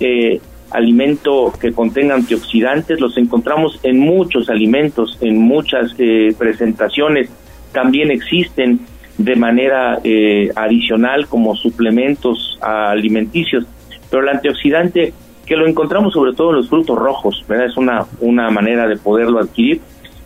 alimento 0.72 1.52
que 1.60 1.72
contenga 1.72 2.14
antioxidantes, 2.14 3.00
los 3.00 3.16
encontramos 3.16 3.80
en 3.82 3.98
muchos 3.98 4.48
alimentos, 4.48 5.18
en 5.20 5.38
muchas 5.38 5.94
eh, 5.98 6.34
presentaciones. 6.36 7.30
También 7.72 8.10
existen 8.10 8.80
de 9.18 9.36
manera 9.36 9.98
eh, 10.04 10.50
adicional 10.56 11.26
como 11.26 11.54
suplementos 11.56 12.58
alimenticios. 12.60 13.66
Pero 14.10 14.22
el 14.22 14.28
antioxidante, 14.30 15.12
que 15.46 15.56
lo 15.56 15.66
encontramos 15.66 16.12
sobre 16.12 16.32
todo 16.32 16.50
en 16.50 16.56
los 16.56 16.68
frutos 16.68 16.98
rojos, 16.98 17.44
¿verdad? 17.48 17.66
es 17.66 17.76
una, 17.76 18.06
una 18.20 18.50
manera 18.50 18.86
de 18.88 18.96
poderlo 18.96 19.40
adquirir, 19.40 19.80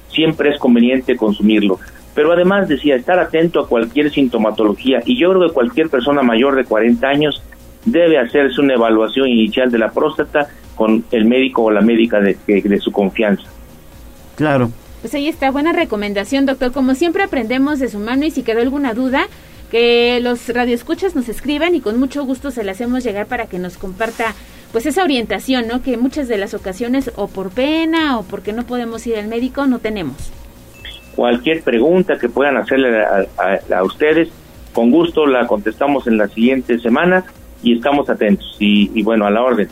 siempre 0.08 0.50
es 0.50 0.58
conveniente 0.58 1.16
consumirlo. 1.16 1.78
Pero 2.14 2.32
además 2.32 2.68
decía, 2.68 2.96
estar 2.96 3.18
atento 3.18 3.60
a 3.60 3.68
cualquier 3.68 4.10
sintomatología 4.10 5.02
y 5.04 5.18
yo 5.20 5.30
creo 5.30 5.48
que 5.48 5.54
cualquier 5.54 5.90
persona 5.90 6.22
mayor 6.22 6.56
de 6.56 6.64
40 6.64 7.06
años 7.06 7.42
debe 7.86 8.18
hacerse 8.18 8.60
una 8.60 8.74
evaluación 8.74 9.28
inicial 9.28 9.70
de 9.70 9.78
la 9.78 9.90
próstata 9.90 10.48
con 10.74 11.04
el 11.10 11.24
médico 11.24 11.62
o 11.62 11.70
la 11.70 11.80
médica 11.80 12.20
de, 12.20 12.36
de 12.46 12.78
su 12.78 12.92
confianza. 12.92 13.44
Claro. 14.36 14.70
Pues 15.00 15.14
ahí 15.14 15.28
está, 15.28 15.50
buena 15.50 15.72
recomendación, 15.72 16.46
doctor. 16.46 16.72
Como 16.72 16.94
siempre 16.94 17.22
aprendemos 17.22 17.78
de 17.78 17.88
su 17.88 17.98
mano 17.98 18.26
y 18.26 18.30
si 18.30 18.42
quedó 18.42 18.60
alguna 18.60 18.92
duda, 18.92 19.28
que 19.70 20.20
los 20.20 20.48
radioescuchas 20.48 21.14
nos 21.14 21.28
escriban 21.28 21.74
y 21.74 21.80
con 21.80 21.98
mucho 21.98 22.24
gusto 22.24 22.50
se 22.50 22.64
la 22.64 22.72
hacemos 22.72 23.04
llegar 23.04 23.26
para 23.26 23.46
que 23.46 23.58
nos 23.58 23.76
comparta 23.78 24.34
pues 24.72 24.86
esa 24.86 25.04
orientación, 25.04 25.68
¿no? 25.68 25.82
Que 25.82 25.96
muchas 25.96 26.28
de 26.28 26.38
las 26.38 26.54
ocasiones 26.54 27.10
o 27.16 27.28
por 27.28 27.50
pena 27.50 28.18
o 28.18 28.24
porque 28.24 28.52
no 28.52 28.64
podemos 28.64 29.06
ir 29.06 29.16
al 29.16 29.28
médico 29.28 29.66
no 29.66 29.78
tenemos. 29.78 30.32
Cualquier 31.14 31.62
pregunta 31.62 32.18
que 32.18 32.28
puedan 32.28 32.56
hacerle 32.58 33.02
a, 33.02 33.82
ustedes, 33.82 34.28
con 34.74 34.90
gusto 34.90 35.24
la 35.26 35.46
contestamos 35.46 36.06
en 36.06 36.18
la 36.18 36.28
siguiente 36.28 36.78
semana 36.78 37.24
y 37.62 37.76
estamos 37.76 38.08
atentos 38.08 38.56
y, 38.58 38.90
y 38.98 39.02
bueno, 39.02 39.26
a 39.26 39.30
la 39.30 39.42
orden. 39.42 39.68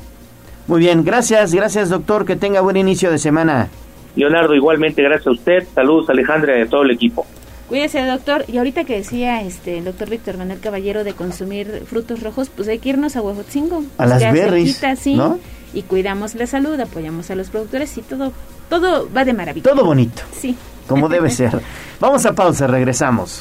Muy 0.67 0.81
bien, 0.81 1.05
gracias, 1.05 1.55
gracias 1.55 1.91
doctor, 1.91 2.25
que 2.25 2.37
tenga 2.37 2.61
buen 2.61 2.77
inicio 2.77 3.11
de 3.11 3.19
semana. 3.19 3.69
Leonardo, 4.17 4.55
igualmente, 4.55 5.03
gracias 5.03 5.27
a 5.27 5.33
usted. 5.33 5.67
Saludos, 5.75 6.09
Alejandra, 6.09 6.59
y 6.59 6.63
a 6.63 6.67
todo 6.67 6.83
el 6.83 6.91
equipo. 6.93 7.27
Cuídese, 7.69 8.05
doctor. 8.05 8.45
Y 8.49 8.59
ahorita 8.59 8.85
que 8.85 8.97
decía 8.97 9.43
este 9.43 9.79
el 9.79 9.85
doctor 9.85 10.11
Víctor 10.11 10.37
Manuel 10.37 10.61
Caballero 10.61 11.03
de 11.03 11.15
consumir 11.15 11.83
frutos 11.87 12.23
rojos, 12.23 12.51
pues 12.55 12.69
hay 12.69 12.79
que 12.79 12.91
irnos 12.91 13.17
a 13.17 13.23
Huejotzingo. 13.23 13.85
A 13.99 14.07
las 14.07 14.21
berries, 14.33 14.81
sí, 14.99 15.19
Y 15.73 15.83
cuidamos 15.83 16.35
la 16.35 16.47
salud, 16.47 16.79
apoyamos 16.79 17.31
a 17.31 17.35
los 17.35 17.51
productores 17.51 17.97
y 17.99 18.03
todo 18.03 18.33
todo 18.69 19.09
va 19.15 19.25
de 19.25 19.33
maravilla. 19.33 19.71
Todo 19.71 19.85
bonito. 19.85 20.23
Sí. 20.33 20.57
Como 20.87 21.09
debe 21.09 21.31
ser. 21.31 21.61
Vamos 22.01 22.25
a 22.27 22.35
pausa, 22.35 22.67
regresamos. 22.67 23.41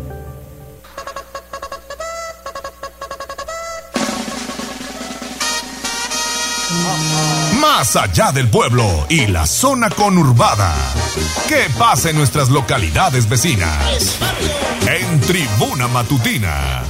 Más 7.59 7.95
allá 7.95 8.31
del 8.31 8.49
pueblo 8.49 8.85
y 9.09 9.27
la 9.27 9.45
zona 9.45 9.89
conurbada. 9.89 10.73
¿Qué 11.47 11.67
pasa 11.77 12.09
en 12.09 12.17
nuestras 12.17 12.49
localidades 12.49 13.29
vecinas? 13.29 14.17
En 14.87 15.19
Tribuna 15.21 15.87
Matutina. 15.87 16.83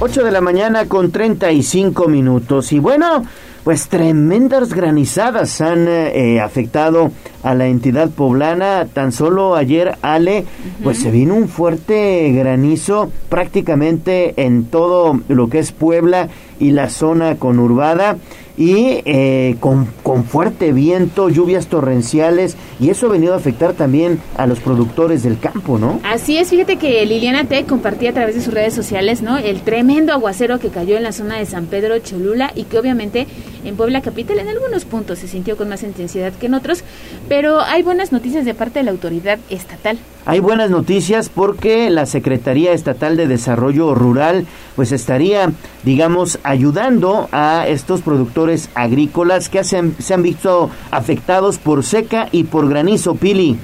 8 0.00 0.24
de 0.24 0.30
la 0.30 0.40
mañana 0.40 0.86
con 0.86 1.10
35 1.10 2.08
minutos. 2.08 2.72
Y 2.72 2.78
bueno, 2.78 3.24
pues 3.68 3.88
tremendas 3.88 4.72
granizadas 4.72 5.60
han 5.60 5.88
eh, 5.88 6.40
afectado 6.40 7.12
a 7.42 7.54
la 7.54 7.66
entidad 7.66 8.08
poblana. 8.08 8.86
Tan 8.90 9.12
solo 9.12 9.56
ayer, 9.56 9.98
Ale, 10.00 10.46
pues 10.82 11.00
se 11.00 11.10
vino 11.10 11.34
un 11.34 11.50
fuerte 11.50 12.32
granizo 12.32 13.12
prácticamente 13.28 14.32
en 14.42 14.64
todo 14.64 15.20
lo 15.28 15.50
que 15.50 15.58
es 15.58 15.72
Puebla 15.72 16.30
y 16.58 16.70
la 16.70 16.88
zona 16.88 17.36
conurbada 17.36 18.16
y 18.58 19.02
eh, 19.04 19.56
con, 19.60 19.86
con, 20.02 20.24
fuerte 20.24 20.72
viento, 20.72 21.28
lluvias 21.28 21.68
torrenciales 21.68 22.56
y 22.80 22.90
eso 22.90 23.06
ha 23.06 23.10
venido 23.10 23.34
a 23.34 23.36
afectar 23.36 23.72
también 23.72 24.20
a 24.36 24.48
los 24.48 24.58
productores 24.58 25.22
del 25.22 25.38
campo, 25.38 25.78
¿no? 25.78 26.00
Así 26.02 26.36
es, 26.38 26.50
fíjate 26.50 26.76
que 26.76 27.06
Liliana 27.06 27.44
T 27.44 27.64
compartía 27.66 28.10
a 28.10 28.12
través 28.14 28.34
de 28.34 28.40
sus 28.40 28.52
redes 28.52 28.74
sociales, 28.74 29.22
¿no? 29.22 29.38
El 29.38 29.60
tremendo 29.62 30.12
aguacero 30.12 30.58
que 30.58 30.70
cayó 30.70 30.96
en 30.96 31.04
la 31.04 31.12
zona 31.12 31.38
de 31.38 31.46
San 31.46 31.66
Pedro 31.66 31.96
Cholula 32.00 32.50
y 32.56 32.64
que 32.64 32.78
obviamente 32.78 33.28
en 33.64 33.76
Puebla 33.76 34.02
Capital 34.02 34.40
en 34.40 34.48
algunos 34.48 34.84
puntos 34.84 35.20
se 35.20 35.28
sintió 35.28 35.56
con 35.56 35.68
más 35.68 35.84
intensidad 35.84 36.32
que 36.32 36.46
en 36.46 36.54
otros, 36.54 36.82
pero 37.28 37.60
hay 37.60 37.84
buenas 37.84 38.10
noticias 38.10 38.44
de 38.44 38.54
parte 38.54 38.80
de 38.80 38.84
la 38.84 38.90
autoridad 38.90 39.38
estatal. 39.50 39.98
Hay 40.28 40.40
buenas 40.40 40.68
noticias 40.68 41.30
porque 41.30 41.88
la 41.88 42.04
Secretaría 42.04 42.72
Estatal 42.72 43.16
de 43.16 43.26
Desarrollo 43.26 43.94
Rural 43.94 44.44
pues 44.76 44.92
estaría, 44.92 45.52
digamos, 45.84 46.38
ayudando 46.42 47.30
a 47.32 47.66
estos 47.66 48.02
productores 48.02 48.68
agrícolas 48.74 49.48
que 49.48 49.64
se 49.64 49.78
han 49.78 50.22
visto 50.22 50.68
afectados 50.90 51.56
por 51.56 51.82
seca 51.82 52.28
y 52.30 52.44
por 52.44 52.68
granizo, 52.68 53.14
Pili. 53.14 53.56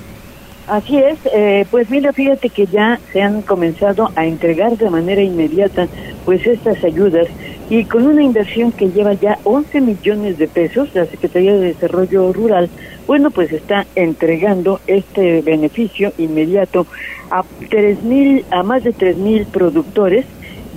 Así 0.66 0.96
es, 0.96 1.18
eh, 1.34 1.66
pues 1.70 1.90
mira, 1.90 2.14
fíjate 2.14 2.48
que 2.48 2.64
ya 2.64 2.98
se 3.12 3.20
han 3.20 3.42
comenzado 3.42 4.10
a 4.16 4.24
entregar 4.24 4.78
de 4.78 4.88
manera 4.88 5.20
inmediata 5.20 5.86
pues 6.24 6.46
estas 6.46 6.82
ayudas 6.82 7.26
y 7.70 7.84
con 7.84 8.06
una 8.06 8.22
inversión 8.22 8.72
que 8.72 8.90
lleva 8.90 9.14
ya 9.14 9.38
11 9.44 9.80
millones 9.80 10.38
de 10.38 10.48
pesos, 10.48 10.94
la 10.94 11.06
Secretaría 11.06 11.54
de 11.54 11.72
Desarrollo 11.72 12.32
Rural, 12.32 12.68
bueno, 13.06 13.30
pues 13.30 13.52
está 13.52 13.86
entregando 13.94 14.80
este 14.86 15.42
beneficio 15.42 16.12
inmediato 16.18 16.86
a 17.30 17.44
tres 17.70 18.02
mil, 18.02 18.44
a 18.50 18.62
más 18.62 18.84
de 18.84 18.92
3 18.92 19.16
mil 19.16 19.46
productores 19.46 20.26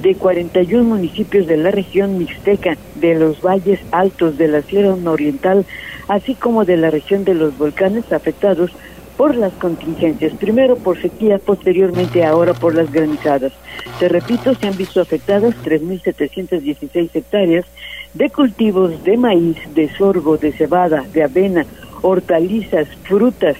de 0.02 0.16
41 0.16 0.84
municipios 0.84 1.48
de 1.48 1.58
la 1.58 1.72
región 1.72 2.18
mixteca, 2.18 2.78
de 2.96 3.16
los 3.16 3.42
valles 3.42 3.80
altos 3.92 4.38
de 4.38 4.48
la 4.48 4.62
Sierra 4.62 4.96
Oriental, 5.06 5.66
así 6.08 6.36
como 6.36 6.66
de 6.66 6.78
la 6.78 6.90
región 6.90 7.24
de 7.26 7.34
los 7.34 7.58
volcanes 7.58 8.12
afectados 8.12 8.72
por 9.18 9.36
las 9.36 9.52
contingencias, 9.54 10.34
primero 10.34 10.76
por 10.76 11.02
sequía, 11.02 11.40
posteriormente 11.40 12.24
ahora 12.24 12.54
por 12.54 12.76
las 12.76 12.92
granizadas. 12.92 13.52
Te 14.00 14.08
repito, 14.08 14.54
se 14.54 14.68
han 14.68 14.78
visto 14.78 15.02
afectadas 15.02 15.56
3.716 15.66 17.10
hectáreas 17.14 17.66
de 18.14 18.30
cultivos 18.30 19.04
de 19.04 19.18
maíz, 19.18 19.58
de 19.74 19.90
sorgo, 19.98 20.38
de 20.38 20.52
cebada, 20.52 21.04
de 21.14 21.24
avena, 21.24 21.66
hortalizas, 22.04 22.88
frutas, 23.04 23.58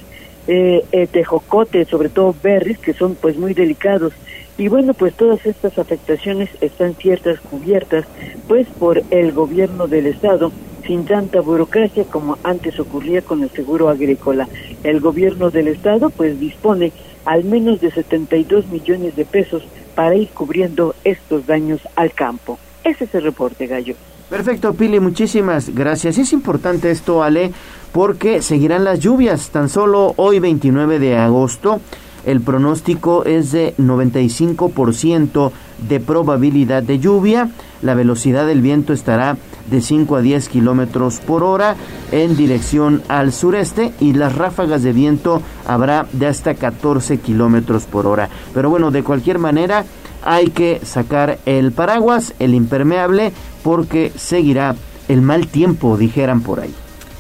eh, 0.48 0.86
eh, 0.92 1.08
tejocote, 1.08 1.86
sobre 1.86 2.10
todo 2.10 2.36
berries, 2.42 2.78
que 2.78 2.94
son 2.94 3.16
pues 3.16 3.36
muy 3.38 3.54
delicados. 3.54 4.14
Y 4.58 4.70
bueno, 4.70 4.94
pues 4.94 5.14
todas 5.14 5.46
estas 5.46 5.78
afectaciones 5.78 6.50
están 6.62 6.96
ciertas, 6.96 7.40
cubiertas, 7.40 8.06
pues 8.48 8.68
por 8.80 9.04
el 9.12 9.32
gobierno 9.32 9.88
del 9.88 10.08
Estado, 10.08 10.52
sin 10.88 11.06
tanta 11.06 11.42
burocracia 11.42 12.06
como 12.06 12.38
antes 12.44 12.80
ocurría 12.80 13.22
con 13.22 13.44
el 13.44 13.50
seguro 13.52 13.90
agrícola. 13.90 14.48
El 14.84 15.02
gobierno 15.02 15.52
del 15.52 15.68
estado 15.68 16.10
pues 16.10 16.40
dispone 16.40 16.94
al 17.26 17.44
menos 17.44 17.82
de 17.82 17.92
72 17.92 18.68
millones 18.68 19.16
de 19.16 19.26
pesos 19.26 19.64
para 19.96 20.16
ir 20.16 20.30
cubriendo 20.30 20.96
estos 21.04 21.46
daños 21.46 21.82
al 21.96 22.14
campo. 22.14 22.58
Ese 22.84 23.04
es 23.04 23.14
el 23.16 23.24
reporte, 23.24 23.68
Gallo. 23.68 23.96
Perfecto, 24.30 24.74
Pili, 24.74 25.00
muchísimas 25.00 25.74
gracias. 25.74 26.18
Es 26.18 26.32
importante 26.32 26.90
esto, 26.90 27.24
Ale, 27.24 27.52
porque 27.92 28.42
seguirán 28.42 28.84
las 28.84 29.00
lluvias. 29.00 29.50
Tan 29.50 29.70
solo 29.70 30.14
hoy, 30.18 30.40
29 30.40 31.00
de 31.00 31.18
agosto, 31.18 31.82
el 32.28 32.42
pronóstico 32.42 33.24
es 33.24 33.54
de 33.54 33.74
95% 33.78 35.52
de 35.88 36.00
probabilidad 36.02 36.84
de 36.84 37.00
lluvia. 37.00 37.50
La 37.82 37.96
velocidad 37.96 38.46
del 38.46 38.62
viento 38.62 38.92
estará 38.92 39.38
de 39.72 39.82
5 39.82 40.18
a 40.18 40.22
10 40.22 40.50
kilómetros 40.50 41.22
por 41.22 41.44
hora 41.44 41.78
en 42.12 42.36
dirección 42.36 43.02
al 43.08 43.32
sureste 43.32 43.94
y 44.02 44.12
las 44.12 44.36
ráfagas 44.36 44.84
de 44.84 44.92
viento 44.92 45.42
habrá 45.66 46.06
de 46.12 46.28
hasta 46.28 46.54
14 46.54 47.20
kilómetros 47.20 47.86
por 47.86 48.06
hora. 48.06 48.28
Pero 48.54 48.70
bueno, 48.70 48.92
de 48.92 49.04
cualquier 49.04 49.40
manera 49.40 49.86
hay 50.22 50.48
que 50.48 50.82
sacar 50.84 51.40
el 51.46 51.72
paraguas, 51.72 52.34
el 52.40 52.56
impermeable, 52.56 53.32
porque 53.64 54.12
seguirá 54.18 54.76
el 55.08 55.22
mal 55.22 55.48
tiempo, 55.48 55.96
dijeran 55.96 56.42
por 56.42 56.60
ahí. 56.60 56.74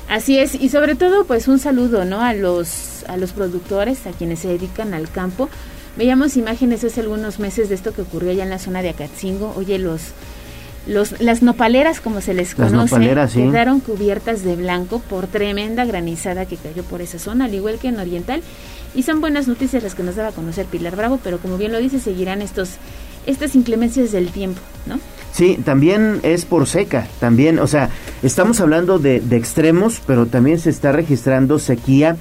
Así 0.10 0.38
es, 0.38 0.56
y 0.56 0.70
sobre 0.70 0.96
todo 0.96 1.26
pues 1.26 1.48
un 1.48 1.60
saludo, 1.60 2.06
¿no? 2.06 2.22
A 2.22 2.34
los, 2.34 3.04
a 3.08 3.18
los 3.18 3.34
productores, 3.34 4.08
a 4.08 4.12
quienes 4.12 4.40
se 4.40 4.48
dedican 4.48 4.94
al 4.94 5.10
campo. 5.10 5.50
Veíamos 5.98 6.38
imágenes 6.38 6.84
hace 6.84 7.02
algunos 7.02 7.40
meses 7.40 7.70
de 7.70 7.76
esto 7.76 7.94
que 7.94 8.04
ocurrió 8.04 8.32
allá 8.32 8.44
en 8.44 8.50
la 8.50 8.60
zona 8.60 8.82
de 8.82 8.90
Acatzingo. 8.90 9.54
Oye, 9.58 9.80
los 9.80 10.14
los, 10.88 11.20
las 11.20 11.42
nopaleras, 11.42 12.00
como 12.00 12.22
se 12.22 12.34
les 12.34 12.56
conoce, 12.56 12.98
quedaron 13.34 13.82
cubiertas 13.82 14.44
de 14.44 14.56
blanco 14.56 15.00
por 15.00 15.28
tremenda 15.28 15.84
granizada 15.84 16.46
que 16.46 16.56
cayó 16.56 16.84
por 16.84 17.02
esa 17.02 17.20
zona, 17.20 17.46
al 17.46 17.54
igual 17.54 17.78
que 17.78 17.90
en 17.90 18.00
Oriental. 18.00 18.42
Y 18.96 19.04
son 19.04 19.20
buenas 19.20 19.50
noticias 19.50 19.84
las 19.84 19.96
que 19.96 20.04
nos 20.04 20.16
daba 20.16 20.30
a 20.30 20.32
conocer 20.32 20.66
Pilar 20.66 20.96
Bravo, 20.96 21.20
pero 21.22 21.40
como 21.40 21.58
bien 21.58 21.74
lo 21.74 21.80
dice, 21.80 22.00
seguirán 22.00 22.42
estos 22.42 22.72
estas 23.26 23.56
inclemencias 23.56 24.14
del 24.14 24.30
tiempo, 24.32 24.62
¿no? 24.86 25.00
Sí, 25.38 25.60
también 25.64 26.20
es 26.24 26.46
por 26.46 26.66
seca, 26.66 27.06
también, 27.20 27.60
o 27.60 27.68
sea, 27.68 27.92
estamos 28.24 28.60
hablando 28.60 28.98
de, 28.98 29.20
de 29.20 29.38
extremos, 29.38 30.02
pero 30.08 30.26
también 30.26 30.58
se 30.58 30.72
está 30.72 30.92
registrando 30.92 31.60
sequía 31.60 32.18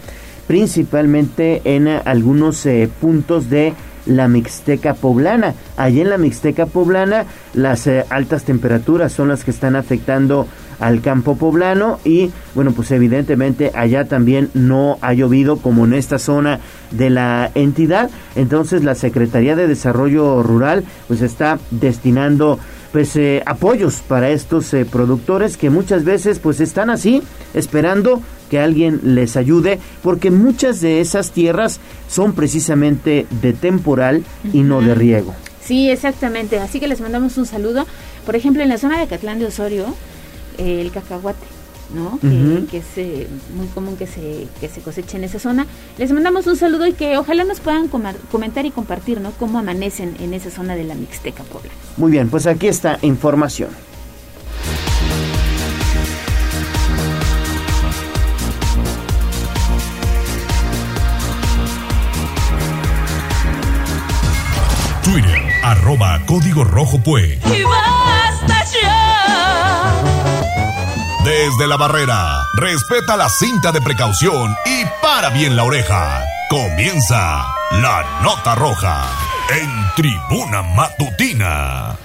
principalmente 0.47 1.63
en 1.65 1.89
algunos 1.89 2.67
eh, 2.67 2.91
puntos 3.01 3.49
de 3.49 3.73
la 4.05 4.29
Mixteca 4.29 4.93
poblana. 4.93 5.55
Allí 5.79 6.03
en 6.03 6.11
la 6.11 6.19
Mixteca 6.19 6.67
poblana 6.67 7.25
las 7.55 7.87
eh, 7.87 8.05
altas 8.11 8.45
temperaturas 8.45 9.15
son 9.15 9.29
las 9.29 9.45
que 9.45 9.51
están 9.51 9.77
afectando 9.77 10.47
al 10.79 11.01
campo 11.01 11.37
poblano 11.37 11.99
y 12.05 12.31
bueno 12.55 12.73
pues 12.73 12.91
evidentemente 12.91 13.73
allá 13.75 14.05
también 14.05 14.51
no 14.53 14.99
ha 15.01 15.15
llovido 15.15 15.57
como 15.57 15.87
en 15.87 15.95
esta 15.95 16.19
zona 16.19 16.61
de 16.91 17.09
la 17.09 17.51
entidad 17.55 18.11
entonces 18.35 18.85
la 18.85 18.95
Secretaría 18.95 19.57
de 19.57 19.69
Desarrollo 19.69 20.43
Rural 20.43 20.85
pues 21.09 21.23
está 21.23 21.59
destinando 21.71 22.59
pues 22.97 23.15
eh, 23.17 23.43
apoyos 23.45 23.97
para 23.97 24.31
estos 24.31 24.73
eh, 24.73 24.87
productores 24.87 25.59
que 25.59 25.69
muchas 25.69 26.03
veces 26.03 26.39
pues 26.39 26.61
están 26.61 26.89
así 26.89 27.23
esperando 27.53 28.23
que 28.49 28.59
alguien 28.59 29.01
les 29.03 29.37
ayude 29.37 29.79
porque 30.03 30.31
muchas 30.31 30.81
de 30.81 31.03
esas 31.03 31.33
tierras 31.33 31.79
son 32.09 32.33
precisamente 32.33 33.27
de 33.43 33.53
temporal 33.53 34.25
y 34.51 34.63
no 34.63 34.81
de 34.81 34.95
riego. 34.95 35.35
Sí, 35.63 35.91
exactamente. 35.91 36.59
Así 36.59 36.81
que 36.81 36.89
les 36.89 37.03
mandamos 37.03 37.37
un 37.37 37.45
saludo. 37.45 37.87
Por 38.25 38.35
ejemplo, 38.35 38.63
en 38.63 38.71
la 38.71 38.79
zona 38.79 38.99
de 38.99 39.07
Catlán 39.07 39.41
de 39.41 39.45
Osorio, 39.45 39.85
eh, 40.57 40.81
el 40.81 40.91
cacahuate, 40.91 41.45
¿no? 41.95 42.19
que, 42.21 42.79
es 42.79 42.85
eh, 42.97 43.29
muy 43.57 43.67
común 43.69 43.97
que 43.97 44.07
se, 44.07 44.47
que 44.61 44.69
se 44.69 44.81
coseche 44.81 45.17
en 45.17 45.25
esa 45.25 45.39
zona. 45.39 45.67
Les 45.99 46.13
mandamos 46.13 46.47
un 46.47 46.57
saludo 46.57 46.87
y 46.87 46.93
que 46.93 47.17
ojalá 47.19 47.45
nos 47.45 47.61
puedan 47.61 47.89
comentar 47.89 48.67
y 48.67 48.71
compartir, 48.71 49.21
¿no? 49.21 49.33
Cómo 49.33 49.59
amanecen 49.59 50.17
en 50.21 50.35
esa 50.35 50.51
zona 50.51 50.75
de 50.77 50.85
la 50.85 50.95
Mixteca 50.95 51.43
Puebla. 51.45 51.71
Muy 51.97 52.11
bien, 52.11 52.29
pues 52.29 52.47
aquí 52.47 52.69
está 52.69 52.99
información. 53.03 53.71
Twitter, 65.03 65.41
arroba 65.63 66.21
Código 66.27 66.65
Rojo 66.65 66.99
Pue. 66.99 67.39
Desde 71.27 71.67
la 71.67 71.77
barrera, 71.77 72.37
respeta 72.55 73.17
la 73.17 73.29
cinta 73.29 73.73
de 73.73 73.81
precaución 73.81 74.55
y 74.65 74.85
para 75.03 75.29
bien 75.31 75.57
la 75.57 75.65
oreja. 75.65 76.23
Comienza 76.49 77.49
la 77.73 78.21
nota 78.23 78.55
roja 78.55 79.07
en 79.51 79.69
tribuna 79.97 80.63
matutina. 80.63 81.97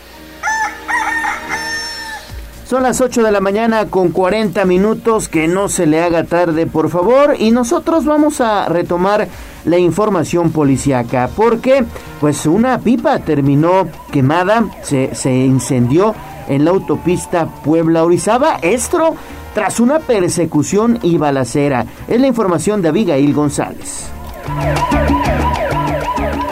Son 2.68 2.82
las 2.82 3.00
8 3.00 3.22
de 3.22 3.32
la 3.32 3.42
mañana 3.42 3.86
con 3.92 4.10
40 4.10 4.66
minutos, 4.66 5.30
que 5.30 5.48
no 5.48 5.70
se 5.70 5.86
le 5.86 6.02
haga 6.02 6.24
tarde 6.24 6.66
por 6.66 6.90
favor 6.90 7.36
y 7.38 7.52
nosotros 7.52 8.06
vamos 8.06 8.42
a 8.42 8.70
retomar 8.70 9.28
la 9.66 9.78
información 9.78 10.52
policiaca 10.52 11.30
porque 11.36 11.86
pues 12.20 12.48
una 12.48 12.80
pipa 12.80 13.20
terminó 13.20 13.88
quemada, 14.12 14.66
se, 14.82 15.14
se 15.14 15.32
incendió 15.32 16.16
en 16.48 16.66
la 16.66 16.72
autopista 16.72 17.48
Puebla-Orizaba, 17.64 18.60
esto 18.62 19.16
tras 19.54 19.80
una 19.80 20.00
persecución 20.00 21.00
y 21.02 21.18
balacera. 21.18 21.86
Es 22.08 22.20
la 22.20 22.28
información 22.28 22.82
de 22.82 22.90
Abigail 22.90 23.34
González 23.34 24.10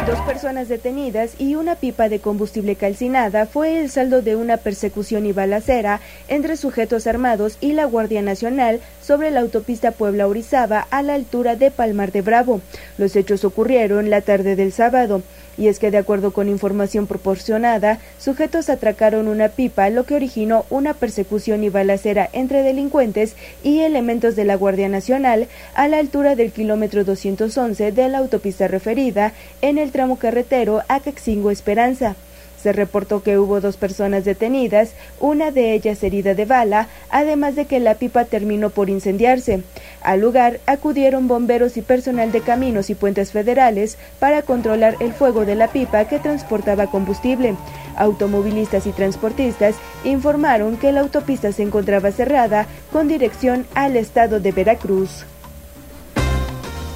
dos 0.09 0.19
personas 0.22 0.68
detenidas 0.68 1.35
y 1.38 1.53
una 1.53 1.76
pipa 1.76 2.09
de 2.09 2.19
combustible 2.19 2.76
calcinada 2.76 3.45
fue 3.45 3.80
el 3.80 3.92
saldo 3.92 4.24
de 4.24 4.35
una 4.35 4.58
persecución 4.58 5.27
y 5.27 5.34
balacera 5.34 6.01
entre 6.27 6.58
sujetos 6.58 7.06
armados 7.06 7.58
y 7.61 7.74
la 7.74 7.85
Guardia 7.85 8.24
Nacional 8.24 8.80
sobre 9.03 9.30
la 9.30 9.42
autopista 9.42 9.92
Puebla-Orizaba 9.92 10.88
a 10.90 11.03
la 11.03 11.14
altura 11.14 11.56
de 11.56 11.69
Palmar 11.69 12.11
de 12.11 12.24
Bravo. 12.24 12.59
Los 12.98 13.16
hechos 13.16 13.45
ocurrieron 13.45 14.09
la 14.09 14.22
tarde 14.22 14.56
del 14.56 14.72
sábado. 14.72 15.22
Y 15.60 15.68
es 15.68 15.78
que 15.78 15.92
de 15.92 15.98
acuerdo 15.98 16.32
con 16.32 16.48
información 16.48 17.06
proporcionada, 17.06 18.00
sujetos 18.18 18.70
atracaron 18.70 19.28
una 19.28 19.50
pipa, 19.50 19.90
lo 19.90 20.06
que 20.06 20.16
originó 20.16 20.66
una 20.70 20.94
persecución 20.94 21.66
y 21.66 21.70
balacera 21.70 22.30
entre 22.32 22.64
delincuentes 22.64 23.36
y 23.62 23.80
elementos 23.80 24.38
de 24.38 24.46
la 24.46 24.56
Guardia 24.56 24.88
Nacional 24.88 25.50
a 25.76 25.90
la 25.90 25.98
altura 25.98 26.38
del 26.38 26.54
kilómetro 26.54 27.04
211 27.04 27.92
de 27.92 28.08
la 28.08 28.20
autopista 28.20 28.70
referida 28.70 29.34
en 29.62 29.78
el 29.78 29.92
tramo 29.92 30.18
carretero 30.18 30.82
Acaxingo 30.88 31.52
Esperanza. 31.52 32.16
Se 32.62 32.74
reportó 32.74 33.24
que 33.24 33.38
hubo 33.38 33.62
dos 33.62 33.78
personas 33.78 34.26
detenidas, 34.26 34.92
una 35.20 35.52
de 35.52 35.74
ellas 35.74 36.04
herida 36.04 36.34
de 36.34 36.46
bala, 36.46 36.88
además 37.10 37.56
de 37.56 37.66
que 37.66 37.80
la 37.80 37.96
pipa 37.96 38.26
terminó 38.26 38.70
por 38.70 38.90
incendiarse. 38.90 39.62
Al 40.02 40.20
lugar 40.20 40.60
acudieron 40.66 41.28
bomberos 41.28 41.78
y 41.78 41.82
personal 41.82 42.32
de 42.32 42.42
caminos 42.42 42.90
y 42.90 42.96
puentes 42.96 43.32
federales 43.32 43.98
para 44.20 44.42
controlar 44.42 44.96
el 45.00 45.14
fuego 45.14 45.46
de 45.46 45.56
la 45.56 45.70
pipa 45.70 46.06
que 46.06 46.20
transportaba 46.20 46.88
combustible. 46.88 47.56
Automovilistas 47.96 48.88
y 48.88 48.92
transportistas 48.92 49.76
informaron 50.04 50.78
que 50.78 50.92
la 50.92 51.02
autopista 51.02 51.52
se 51.52 51.64
encontraba 51.64 52.12
cerrada 52.12 52.68
con 52.92 53.08
dirección 53.08 53.66
al 53.74 53.96
estado 53.96 54.40
de 54.40 54.52
Veracruz. 54.52 55.26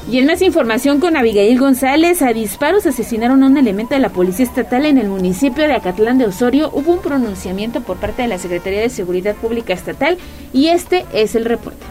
Y 0.09 0.19
en 0.19 0.25
más 0.25 0.41
información 0.41 0.99
con 0.99 1.15
Abigail 1.15 1.57
González, 1.57 2.21
a 2.21 2.33
disparos 2.33 2.85
asesinaron 2.85 3.41
a 3.41 3.47
un 3.47 3.57
elemento 3.57 3.95
de 3.95 4.01
la 4.01 4.09
Policía 4.09 4.45
Estatal 4.45 4.85
en 4.85 4.97
el 4.97 5.07
municipio 5.07 5.65
de 5.65 5.73
Acatlán 5.73 6.17
de 6.17 6.25
Osorio. 6.25 6.69
Hubo 6.73 6.93
un 6.93 7.01
pronunciamiento 7.01 7.81
por 7.81 7.97
parte 7.97 8.21
de 8.21 8.27
la 8.27 8.37
Secretaría 8.37 8.81
de 8.81 8.89
Seguridad 8.89 9.35
Pública 9.35 9.73
Estatal 9.73 10.17
y 10.51 10.67
este 10.67 11.05
es 11.13 11.35
el 11.35 11.45
reporte. 11.45 11.85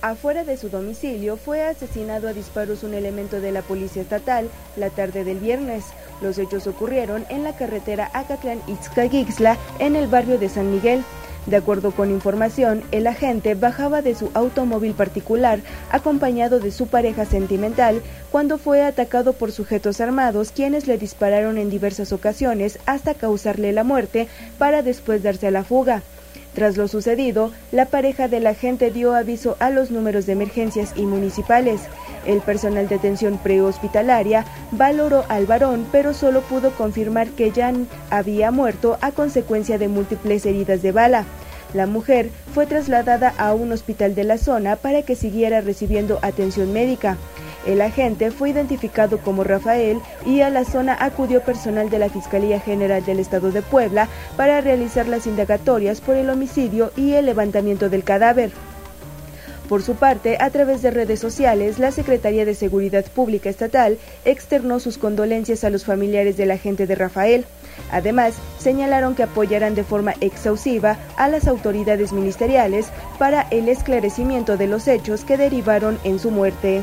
Afuera 0.00 0.44
de 0.44 0.56
su 0.56 0.68
domicilio 0.68 1.36
fue 1.36 1.62
asesinado 1.62 2.28
a 2.28 2.32
disparos 2.32 2.82
un 2.82 2.94
elemento 2.94 3.40
de 3.40 3.52
la 3.52 3.62
Policía 3.62 4.02
Estatal 4.02 4.48
la 4.76 4.90
tarde 4.90 5.24
del 5.24 5.38
viernes. 5.38 5.84
Los 6.22 6.38
hechos 6.38 6.66
ocurrieron 6.66 7.24
en 7.28 7.44
la 7.44 7.56
carretera 7.56 8.10
Acatlán-Itzcaguixla 8.12 9.56
en 9.78 9.96
el 9.96 10.06
barrio 10.06 10.38
de 10.38 10.48
San 10.48 10.70
Miguel. 10.70 11.04
De 11.46 11.56
acuerdo 11.56 11.92
con 11.92 12.10
información, 12.10 12.82
el 12.90 13.06
agente 13.06 13.54
bajaba 13.54 14.00
de 14.00 14.14
su 14.14 14.30
automóvil 14.32 14.92
particular 14.92 15.60
acompañado 15.90 16.58
de 16.58 16.70
su 16.70 16.86
pareja 16.86 17.26
sentimental 17.26 18.02
cuando 18.30 18.56
fue 18.56 18.82
atacado 18.82 19.34
por 19.34 19.52
sujetos 19.52 20.00
armados 20.00 20.52
quienes 20.52 20.86
le 20.86 20.96
dispararon 20.96 21.58
en 21.58 21.68
diversas 21.68 22.12
ocasiones 22.12 22.78
hasta 22.86 23.14
causarle 23.14 23.72
la 23.72 23.84
muerte 23.84 24.26
para 24.58 24.82
después 24.82 25.22
darse 25.22 25.48
a 25.48 25.50
la 25.50 25.64
fuga. 25.64 26.02
Tras 26.54 26.76
lo 26.76 26.86
sucedido, 26.86 27.50
la 27.72 27.86
pareja 27.86 28.28
del 28.28 28.46
agente 28.46 28.90
dio 28.90 29.14
aviso 29.14 29.56
a 29.58 29.70
los 29.70 29.90
números 29.90 30.24
de 30.24 30.32
emergencias 30.32 30.92
y 30.96 31.02
municipales. 31.02 31.80
El 32.26 32.40
personal 32.40 32.88
de 32.88 32.96
atención 32.96 33.38
prehospitalaria 33.38 34.44
valoró 34.70 35.24
al 35.28 35.46
varón, 35.46 35.86
pero 35.92 36.14
solo 36.14 36.40
pudo 36.42 36.70
confirmar 36.70 37.28
que 37.28 37.50
Jan 37.50 37.86
había 38.10 38.50
muerto 38.50 38.98
a 39.00 39.12
consecuencia 39.12 39.78
de 39.78 39.88
múltiples 39.88 40.46
heridas 40.46 40.82
de 40.82 40.92
bala. 40.92 41.24
La 41.74 41.86
mujer 41.86 42.30
fue 42.54 42.66
trasladada 42.66 43.34
a 43.36 43.52
un 43.52 43.72
hospital 43.72 44.14
de 44.14 44.24
la 44.24 44.38
zona 44.38 44.76
para 44.76 45.02
que 45.02 45.16
siguiera 45.16 45.60
recibiendo 45.60 46.18
atención 46.22 46.72
médica. 46.72 47.16
El 47.66 47.80
agente 47.80 48.30
fue 48.30 48.50
identificado 48.50 49.18
como 49.18 49.42
Rafael 49.42 49.98
y 50.24 50.42
a 50.42 50.50
la 50.50 50.64
zona 50.64 50.96
acudió 51.00 51.40
personal 51.40 51.90
de 51.90 51.98
la 51.98 52.10
Fiscalía 52.10 52.60
General 52.60 53.04
del 53.04 53.18
Estado 53.18 53.50
de 53.50 53.62
Puebla 53.62 54.08
para 54.36 54.60
realizar 54.60 55.08
las 55.08 55.26
indagatorias 55.26 56.00
por 56.00 56.16
el 56.16 56.30
homicidio 56.30 56.92
y 56.96 57.14
el 57.14 57.26
levantamiento 57.26 57.88
del 57.88 58.04
cadáver. 58.04 58.52
Por 59.68 59.82
su 59.82 59.94
parte, 59.94 60.36
a 60.40 60.50
través 60.50 60.82
de 60.82 60.90
redes 60.90 61.20
sociales, 61.20 61.78
la 61.78 61.90
Secretaría 61.90 62.44
de 62.44 62.54
Seguridad 62.54 63.04
Pública 63.06 63.48
Estatal 63.48 63.96
externó 64.26 64.78
sus 64.78 64.98
condolencias 64.98 65.64
a 65.64 65.70
los 65.70 65.86
familiares 65.86 66.36
del 66.36 66.50
agente 66.50 66.86
de 66.86 66.94
Rafael. 66.94 67.46
Además, 67.90 68.34
señalaron 68.58 69.14
que 69.14 69.22
apoyarán 69.22 69.74
de 69.74 69.82
forma 69.82 70.12
exhaustiva 70.20 70.98
a 71.16 71.28
las 71.28 71.48
autoridades 71.48 72.12
ministeriales 72.12 72.88
para 73.18 73.42
el 73.50 73.68
esclarecimiento 73.68 74.58
de 74.58 74.66
los 74.66 74.86
hechos 74.86 75.24
que 75.24 75.38
derivaron 75.38 75.98
en 76.04 76.18
su 76.18 76.30
muerte. 76.30 76.82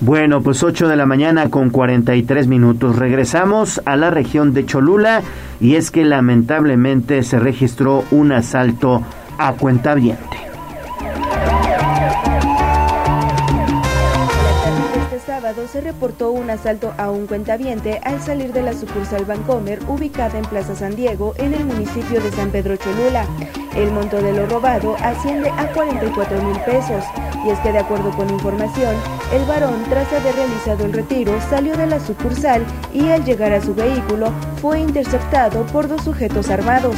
Bueno, 0.00 0.42
pues 0.42 0.62
8 0.62 0.88
de 0.88 0.96
la 0.96 1.06
mañana 1.06 1.48
con 1.48 1.70
43 1.70 2.46
minutos. 2.48 2.96
Regresamos 2.96 3.80
a 3.84 3.96
la 3.96 4.10
región 4.10 4.52
de 4.52 4.64
Cholula 4.64 5.22
y 5.60 5.74
es 5.74 5.90
que 5.90 6.04
lamentablemente 6.04 7.22
se 7.22 7.38
registró 7.38 8.04
un 8.10 8.32
asalto 8.32 9.02
a 9.38 9.54
cuentaviente. 9.54 10.47
Se 15.78 15.84
reportó 15.84 16.32
un 16.32 16.50
asalto 16.50 16.92
a 16.98 17.08
un 17.12 17.28
cuentaviente 17.28 18.00
al 18.02 18.20
salir 18.20 18.52
de 18.52 18.62
la 18.62 18.72
sucursal 18.72 19.24
Bancomer 19.24 19.78
ubicada 19.86 20.36
en 20.36 20.44
Plaza 20.44 20.74
San 20.74 20.96
Diego 20.96 21.34
en 21.38 21.54
el 21.54 21.64
municipio 21.64 22.20
de 22.20 22.32
San 22.32 22.50
Pedro 22.50 22.74
Cholula. 22.76 23.24
El 23.76 23.92
monto 23.92 24.20
de 24.20 24.32
lo 24.32 24.46
robado 24.46 24.96
asciende 24.96 25.50
a 25.50 25.72
44 25.72 26.42
mil 26.42 26.58
pesos 26.62 27.04
y 27.46 27.50
es 27.50 27.60
que 27.60 27.70
de 27.70 27.78
acuerdo 27.78 28.10
con 28.16 28.28
información, 28.28 28.96
el 29.32 29.44
varón 29.44 29.84
tras 29.88 30.12
haber 30.12 30.34
realizado 30.34 30.84
el 30.84 30.94
retiro 30.94 31.38
salió 31.48 31.76
de 31.76 31.86
la 31.86 32.00
sucursal 32.00 32.66
y 32.92 33.10
al 33.10 33.24
llegar 33.24 33.52
a 33.52 33.62
su 33.62 33.72
vehículo 33.72 34.32
fue 34.60 34.80
interceptado 34.80 35.64
por 35.66 35.86
dos 35.86 36.02
sujetos 36.02 36.50
armados. 36.50 36.96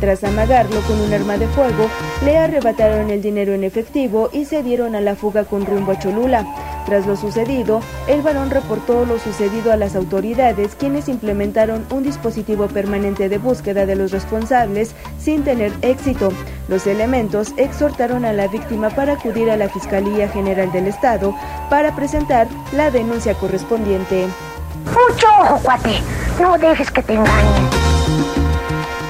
Tras 0.00 0.22
amagarlo 0.22 0.80
con 0.82 1.00
un 1.00 1.12
arma 1.12 1.38
de 1.38 1.48
fuego, 1.48 1.88
le 2.24 2.38
arrebataron 2.38 3.10
el 3.10 3.20
dinero 3.20 3.52
en 3.52 3.64
efectivo 3.64 4.30
y 4.32 4.44
se 4.44 4.62
dieron 4.62 4.94
a 4.94 5.00
la 5.00 5.16
fuga 5.16 5.44
con 5.44 5.66
rumbo 5.66 5.92
a 5.92 5.98
Cholula. 5.98 6.46
Tras 6.86 7.04
lo 7.06 7.16
sucedido, 7.16 7.80
el 8.06 8.22
varón 8.22 8.48
reportó 8.48 9.04
lo 9.04 9.18
sucedido 9.18 9.72
a 9.72 9.76
las 9.76 9.94
autoridades, 9.96 10.74
quienes 10.74 11.08
implementaron 11.08 11.84
un 11.90 12.02
dispositivo 12.02 12.68
permanente 12.68 13.28
de 13.28 13.38
búsqueda 13.38 13.84
de 13.86 13.96
los 13.96 14.12
responsables 14.12 14.94
sin 15.18 15.42
tener 15.42 15.72
éxito. 15.82 16.32
Los 16.68 16.86
elementos 16.86 17.52
exhortaron 17.56 18.24
a 18.24 18.32
la 18.32 18.46
víctima 18.46 18.90
para 18.90 19.14
acudir 19.14 19.50
a 19.50 19.56
la 19.56 19.68
Fiscalía 19.68 20.28
General 20.28 20.70
del 20.72 20.86
Estado 20.86 21.34
para 21.68 21.94
presentar 21.94 22.46
la 22.72 22.90
denuncia 22.90 23.34
correspondiente. 23.34 24.26
Mucho 24.86 25.26
ojo, 25.40 25.60
cuate. 25.62 26.00
No 26.40 26.56
dejes 26.56 26.90
que 26.90 27.02
te 27.02 27.14
engañen. 27.14 27.77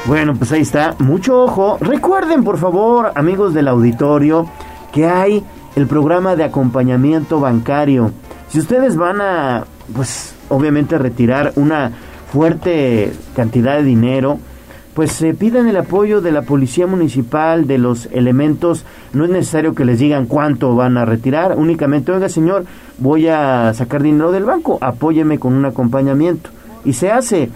Bueno, 0.09 0.35
pues 0.35 0.51
ahí 0.53 0.63
está. 0.63 0.95
Mucho 1.01 1.43
ojo. 1.43 1.77
Recuerden, 1.83 2.43
por 2.43 2.57
favor, 2.57 3.13
amigos 3.15 3.53
del 3.53 3.69
auditorio, 3.69 4.47
que 4.91 5.05
hay 5.05 5.45
el 5.77 5.87
programa 5.87 6.35
de 6.35 6.45
acompañamiento 6.45 7.41
bancario. 7.41 8.11
Si 8.49 8.59
ustedes 8.59 8.97
van 8.97 9.21
a, 9.21 9.67
pues, 9.95 10.35
obviamente 10.49 10.97
retirar 10.97 11.53
una 11.57 11.93
fuerte 12.33 13.13
cantidad 13.37 13.77
de 13.77 13.83
dinero, 13.83 14.39
pues 14.95 15.13
se 15.13 15.35
pidan 15.35 15.69
el 15.69 15.77
apoyo 15.77 16.23
de 16.23 16.33
la 16.33 16.41
policía 16.41 16.87
municipal, 16.87 17.67
de 17.67 17.77
los 17.77 18.07
elementos. 18.07 18.87
No 19.13 19.27
es 19.27 19.31
necesario 19.31 19.75
que 19.75 19.85
les 19.85 19.99
digan 19.99 20.25
cuánto 20.25 20.75
van 20.75 20.97
a 20.97 21.05
retirar. 21.05 21.59
Únicamente, 21.59 22.13
oiga, 22.13 22.31
señor, 22.31 22.65
voy 22.97 23.29
a 23.29 23.75
sacar 23.75 24.03
dinero 24.03 24.33
del 24.33 24.47
banco. 24.47 24.79
Apóyeme 24.81 25.39
con 25.39 25.53
un 25.53 25.67
acompañamiento. 25.67 26.49
Y 26.87 26.95
se 26.95 27.11
hace 27.11 27.51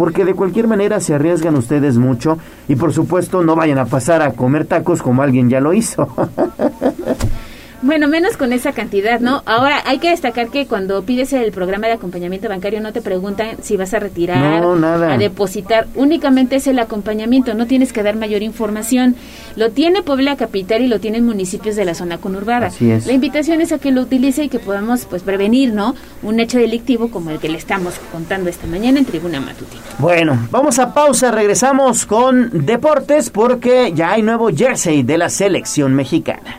porque 0.00 0.24
de 0.24 0.32
cualquier 0.32 0.66
manera 0.66 0.98
se 0.98 1.14
arriesgan 1.14 1.56
ustedes 1.56 1.98
mucho 1.98 2.38
y 2.68 2.76
por 2.76 2.94
supuesto 2.94 3.42
no 3.42 3.54
vayan 3.54 3.76
a 3.76 3.84
pasar 3.84 4.22
a 4.22 4.32
comer 4.32 4.64
tacos 4.64 5.02
como 5.02 5.20
alguien 5.20 5.50
ya 5.50 5.60
lo 5.60 5.74
hizo. 5.74 6.08
Bueno, 7.82 8.08
menos 8.08 8.36
con 8.36 8.52
esa 8.52 8.72
cantidad, 8.72 9.20
¿no? 9.20 9.42
Ahora, 9.46 9.82
hay 9.86 9.98
que 9.98 10.10
destacar 10.10 10.50
que 10.50 10.66
cuando 10.66 11.02
pides 11.02 11.32
el 11.32 11.50
programa 11.50 11.86
de 11.86 11.94
acompañamiento 11.94 12.46
bancario 12.48 12.80
no 12.82 12.92
te 12.92 13.00
preguntan 13.00 13.56
si 13.62 13.78
vas 13.78 13.94
a 13.94 13.98
retirar, 13.98 14.60
No, 14.60 14.76
nada. 14.76 15.14
a 15.14 15.16
depositar, 15.16 15.86
únicamente 15.94 16.56
es 16.56 16.66
el 16.66 16.78
acompañamiento, 16.78 17.54
no 17.54 17.66
tienes 17.66 17.94
que 17.94 18.02
dar 18.02 18.16
mayor 18.16 18.42
información. 18.42 19.16
Lo 19.56 19.70
tiene 19.70 20.02
Puebla 20.02 20.36
Capital 20.36 20.82
y 20.82 20.88
lo 20.88 21.00
tienen 21.00 21.24
municipios 21.24 21.74
de 21.74 21.86
la 21.86 21.94
zona 21.94 22.18
conurbada. 22.18 22.66
Así 22.66 22.90
es. 22.90 23.06
La 23.06 23.14
invitación 23.14 23.62
es 23.62 23.72
a 23.72 23.78
que 23.78 23.92
lo 23.92 24.02
utilice 24.02 24.44
y 24.44 24.48
que 24.50 24.58
podamos 24.58 25.06
pues 25.06 25.22
prevenir, 25.22 25.72
¿no? 25.72 25.94
Un 26.22 26.38
hecho 26.38 26.58
delictivo 26.58 27.10
como 27.10 27.30
el 27.30 27.38
que 27.38 27.48
le 27.48 27.56
estamos 27.56 27.94
contando 28.12 28.50
esta 28.50 28.66
mañana 28.66 28.98
en 28.98 29.06
Tribuna 29.06 29.40
Matutina. 29.40 29.80
Bueno, 29.98 30.48
vamos 30.50 30.78
a 30.78 30.92
pausa, 30.92 31.30
regresamos 31.30 32.04
con 32.04 32.66
deportes 32.66 33.30
porque 33.30 33.92
ya 33.94 34.12
hay 34.12 34.22
nuevo 34.22 34.50
jersey 34.54 35.02
de 35.02 35.16
la 35.16 35.30
selección 35.30 35.94
mexicana. 35.94 36.58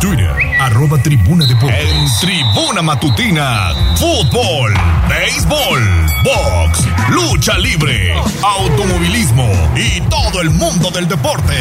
Twitter, 0.00 0.30
arroba 0.60 0.98
tribuna 0.98 1.46
deportes. 1.46 1.78
En 1.80 2.06
tribuna 2.20 2.82
matutina, 2.82 3.72
fútbol, 3.96 4.74
béisbol, 5.08 6.06
box, 6.24 6.86
lucha 7.10 7.56
libre, 7.58 8.14
automovilismo 8.42 9.48
y 9.76 10.00
todo 10.02 10.40
el 10.40 10.50
mundo 10.50 10.90
del 10.90 11.08
deporte. 11.08 11.54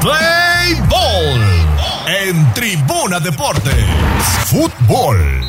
Play 0.00 0.74
ball. 0.88 1.40
En 2.06 2.54
tribuna 2.54 3.20
deportes, 3.20 3.84
fútbol. 4.46 5.40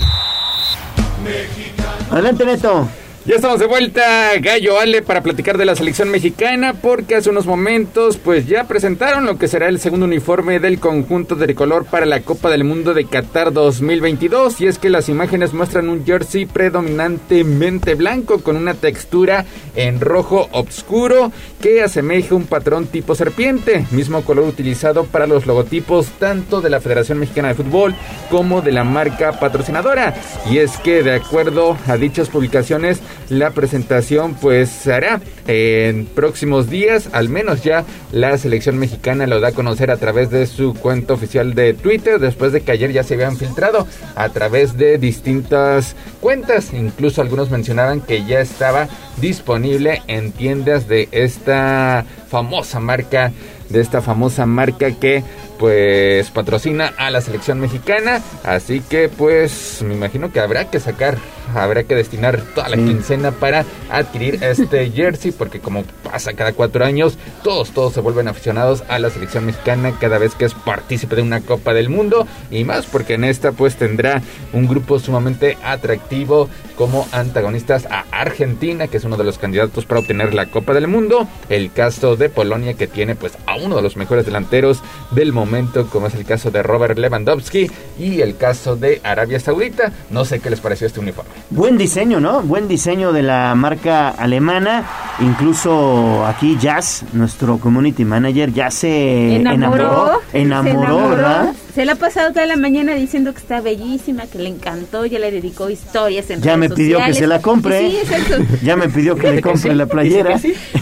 Adelante, 2.12 2.46
Neto. 2.46 2.90
Ya 3.28 3.38
estamos 3.38 3.60
de 3.60 3.66
vuelta, 3.66 4.38
Gallo 4.40 4.80
Ale, 4.80 5.02
para 5.02 5.24
platicar 5.24 5.58
de 5.58 5.66
la 5.66 5.76
selección 5.76 6.10
mexicana, 6.10 6.76
porque 6.80 7.16
hace 7.16 7.32
unos 7.32 7.48
momentos, 7.48 8.18
pues 8.18 8.45
ya 8.45 8.66
presentaron 8.66 9.26
lo 9.26 9.40
que 9.40 9.48
será 9.48 9.68
el 9.68 9.80
segundo 9.80 10.06
uniforme 10.06 10.60
del 10.60 10.80
conjunto 10.80 11.34
de 11.34 11.48
tricolor 11.48 11.86
para 11.86 12.06
la 12.06 12.22
Copa 12.22 12.52
del 12.52 12.64
Mundo 12.66 12.94
de 12.94 13.06
Qatar 13.06 13.52
2022. 13.52 14.62
Y 14.62 14.68
es 14.68 14.78
que 14.78 14.92
las 14.92 15.10
imágenes 15.10 15.54
muestran 15.54 15.90
un 15.90 16.06
jersey 16.06 16.45
predominantemente 16.45 17.95
blanco 17.95 18.44
con 18.44 18.58
una 18.58 18.76
textura 18.76 19.45
en 19.76 20.02
rojo 20.02 20.48
oscuro 20.52 21.32
que 21.60 21.82
asemeja 21.82 22.36
un 22.36 22.45
patrón 22.45 22.86
tipo 22.86 23.16
serpiente, 23.16 23.88
mismo 23.90 24.24
color 24.24 24.48
utilizado 24.48 25.06
para 25.06 25.26
los 25.26 25.48
logotipos 25.48 26.10
tanto 26.20 26.62
de 26.62 26.70
la 26.70 26.80
Federación 26.80 27.18
Mexicana 27.18 27.48
de 27.48 27.56
Fútbol 27.56 27.95
como 28.30 28.62
de 28.62 28.72
la 28.72 28.84
marca 28.84 29.40
patrocinadora. 29.40 30.14
Y 30.48 30.60
es 30.60 30.78
que 30.78 31.02
de 31.02 31.16
acuerdo 31.16 31.76
a 31.88 31.98
dichas 31.98 32.30
publicaciones, 32.30 33.02
la 33.30 33.52
presentación 33.52 34.35
pues 34.35 34.69
se 34.69 34.94
hará 34.94 35.22
en 35.48 36.06
próximos 36.06 36.69
días, 36.69 37.10
al 37.11 37.30
menos 37.30 37.64
ya 37.64 37.85
la 38.11 38.38
selección 38.38 38.77
mexicana 38.77 39.27
lo 39.27 39.40
da 39.40 39.50
a 39.50 39.52
conocer 39.52 39.92
a 39.92 39.98
través 39.98 40.30
de 40.30 40.45
su 40.48 40.74
cuenta 40.74 41.14
oficial 41.14 41.53
de 41.53 41.74
Twitter, 41.74 42.19
después 42.19 42.52
de 42.52 42.61
que 42.61 42.72
ayer 42.72 42.92
ya 42.92 43.03
se 43.03 43.16
habían 43.16 43.38
filtrado 43.38 43.88
a 44.16 44.30
través 44.30 44.77
de 44.77 44.98
distintas 44.98 45.95
cuentas, 46.22 46.74
incluso 46.74 47.22
algunos 47.22 47.50
mencionaban 47.50 48.02
que 48.02 48.26
ya 48.26 48.40
estaba 48.40 48.88
disponible 49.18 50.02
en 50.08 50.32
tiendas 50.32 50.88
de 50.88 51.10
esta 51.11 52.06
famosa 52.27 52.80
marca, 52.80 53.32
de 53.69 53.82
esta 53.82 54.02
famosa 54.02 54.45
marca 54.45 54.92
que 54.92 55.24
pues 55.58 56.30
patrocina 56.32 56.93
a 56.98 57.09
la 57.09 57.22
selección 57.22 57.59
mexicana, 57.59 58.22
así 58.43 58.82
que 58.82 59.09
pues 59.09 59.82
me 59.84 59.93
imagino 59.93 60.32
que 60.32 60.40
habrá 60.40 60.69
que 60.69 60.80
sacar, 60.80 61.17
habrá 61.53 61.84
que 61.84 61.95
destinar 61.95 62.42
toda 62.53 62.69
la 62.69 62.77
quincena 62.77 63.32
para 63.32 63.66
adquirir 63.90 64.43
este 64.43 64.90
jersey, 64.95 65.32
porque 65.32 65.59
como 65.59 65.84
pasa 66.03 66.34
cada 66.34 66.53
cuatro 66.53 66.85
años, 66.85 67.17
todos, 67.43 67.72
todos 67.72 67.93
se 67.93 68.01
vuelven 68.01 68.27
aficionados 68.27 68.84
a 68.88 69.00
la 69.00 69.09
selección 69.09 69.45
mexicana 69.45 69.98
cada 70.00 70.17
vez 70.17 70.35
que 70.35 70.45
es 70.45 70.53
partícipe 70.53 71.16
de 71.16 71.22
una 71.22 71.42
Copa 71.42 71.74
del 71.74 71.90
Mundo, 71.90 72.27
y 72.51 72.64
más 72.64 72.85
porque 72.85 73.16
en 73.16 73.24
esta 73.24 73.51
pues 73.51 73.75
tendrá 73.75 74.22
un 74.53 74.67
grupo 74.67 75.00
sumamente 75.00 75.58
atractivo 75.64 76.50
como 76.75 77.08
antagonistas 77.11 77.85
a 77.85 78.06
Argentina, 78.11 78.88
que 78.88 78.98
es 78.98 79.06
uno 79.06 79.17
de 79.17 79.24
los 79.24 79.38
candidatos 79.38 79.85
para 79.85 80.01
obtener 80.01 80.34
la 80.34 80.48
Copa 80.48 80.74
del 80.74 80.88
Mundo, 80.88 81.27
el 81.50 81.72
caso 81.72 82.16
de 82.16 82.30
Polonia 82.30 82.74
que 82.74 82.88
tiene 82.88 83.16
pues 83.16 83.38
a 83.45 83.56
uno 83.56 83.75
de 83.75 83.82
los 83.82 83.95
mejores 83.95 84.25
delanteros 84.25 84.82
del 85.11 85.32
momento, 85.46 85.88
como 85.88 86.08
es 86.08 86.16
el 86.16 86.26
caso 86.26 86.52
de 86.52 86.64
Robert 86.64 86.98
Lewandowski 86.98 87.70
y 88.00 88.22
el 88.22 88.36
caso 88.38 88.76
de 88.76 89.00
Arabia 89.04 89.40
Saudita. 89.40 89.92
No 90.10 90.26
sé 90.26 90.40
qué 90.40 90.50
les 90.50 90.60
pareció 90.60 90.88
este 90.88 91.00
uniforme. 91.00 91.32
Buen 91.50 91.78
diseño, 91.78 92.20
¿no? 92.20 92.42
Buen 92.42 92.68
diseño 92.68 93.14
de 93.14 93.24
la 93.24 93.54
marca 93.56 94.10
alemana. 94.10 94.84
Incluso 95.20 96.26
aquí 96.26 96.58
Jazz, 96.60 97.04
nuestro 97.14 97.58
community 97.58 98.04
manager, 98.04 98.52
ya 98.52 98.70
se 98.72 99.36
enamoró. 99.36 100.20
Se 100.32 100.42
Enamoró, 100.42 101.10
¿verdad? 101.10 101.54
Se 101.74 101.84
la 101.84 101.94
ha 101.94 101.96
pasado 101.96 102.32
toda 102.32 102.46
la 102.46 102.56
mañana 102.56 102.96
diciendo 102.96 103.34
que 103.34 103.40
está 103.40 103.60
bellísima, 103.60 104.28
que 104.28 104.40
le 104.40 104.48
encantó, 104.48 105.06
ya 105.06 105.20
le 105.20 105.30
dedicó 105.30 105.70
historias 105.70 106.30
en 106.30 106.42
Ya 106.42 106.56
me 106.56 106.70
pidió 106.70 107.00
que 107.06 107.14
se 107.14 107.28
la 107.28 107.42
compre. 107.42 107.90
Sí, 107.90 107.98
exacto. 107.98 108.36
Ya 108.64 108.78
me 108.78 108.88
pidió 108.88 109.16
que 109.16 109.32
le 109.32 109.42
compre 109.42 109.76
la 109.76 109.86
playera. 109.86 110.40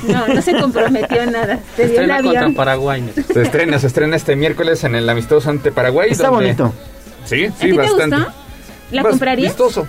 No, 0.07 0.27
no 0.27 0.41
se 0.41 0.53
comprometió 0.53 1.25
nada. 1.25 1.59
El 1.77 2.11
avión. 2.11 2.53
Paraguay. 2.53 3.03
Se 3.33 3.41
estrena, 3.41 3.79
se 3.79 3.87
estrena 3.87 4.15
este 4.15 4.35
miércoles 4.35 4.52
en 4.83 4.95
el 4.95 5.09
amistoso 5.09 5.49
ante 5.49 5.71
Paraguay. 5.71 6.09
Está 6.11 6.27
donde- 6.29 6.45
bonito. 6.53 6.73
Sí, 7.25 7.45
¿A 7.45 7.51
sí, 7.51 7.67
te 7.69 7.73
bastante. 7.73 8.15
gustó? 8.17 8.31
¿La 8.91 9.03
comprarías? 9.03 9.51
Vistoso. 9.53 9.87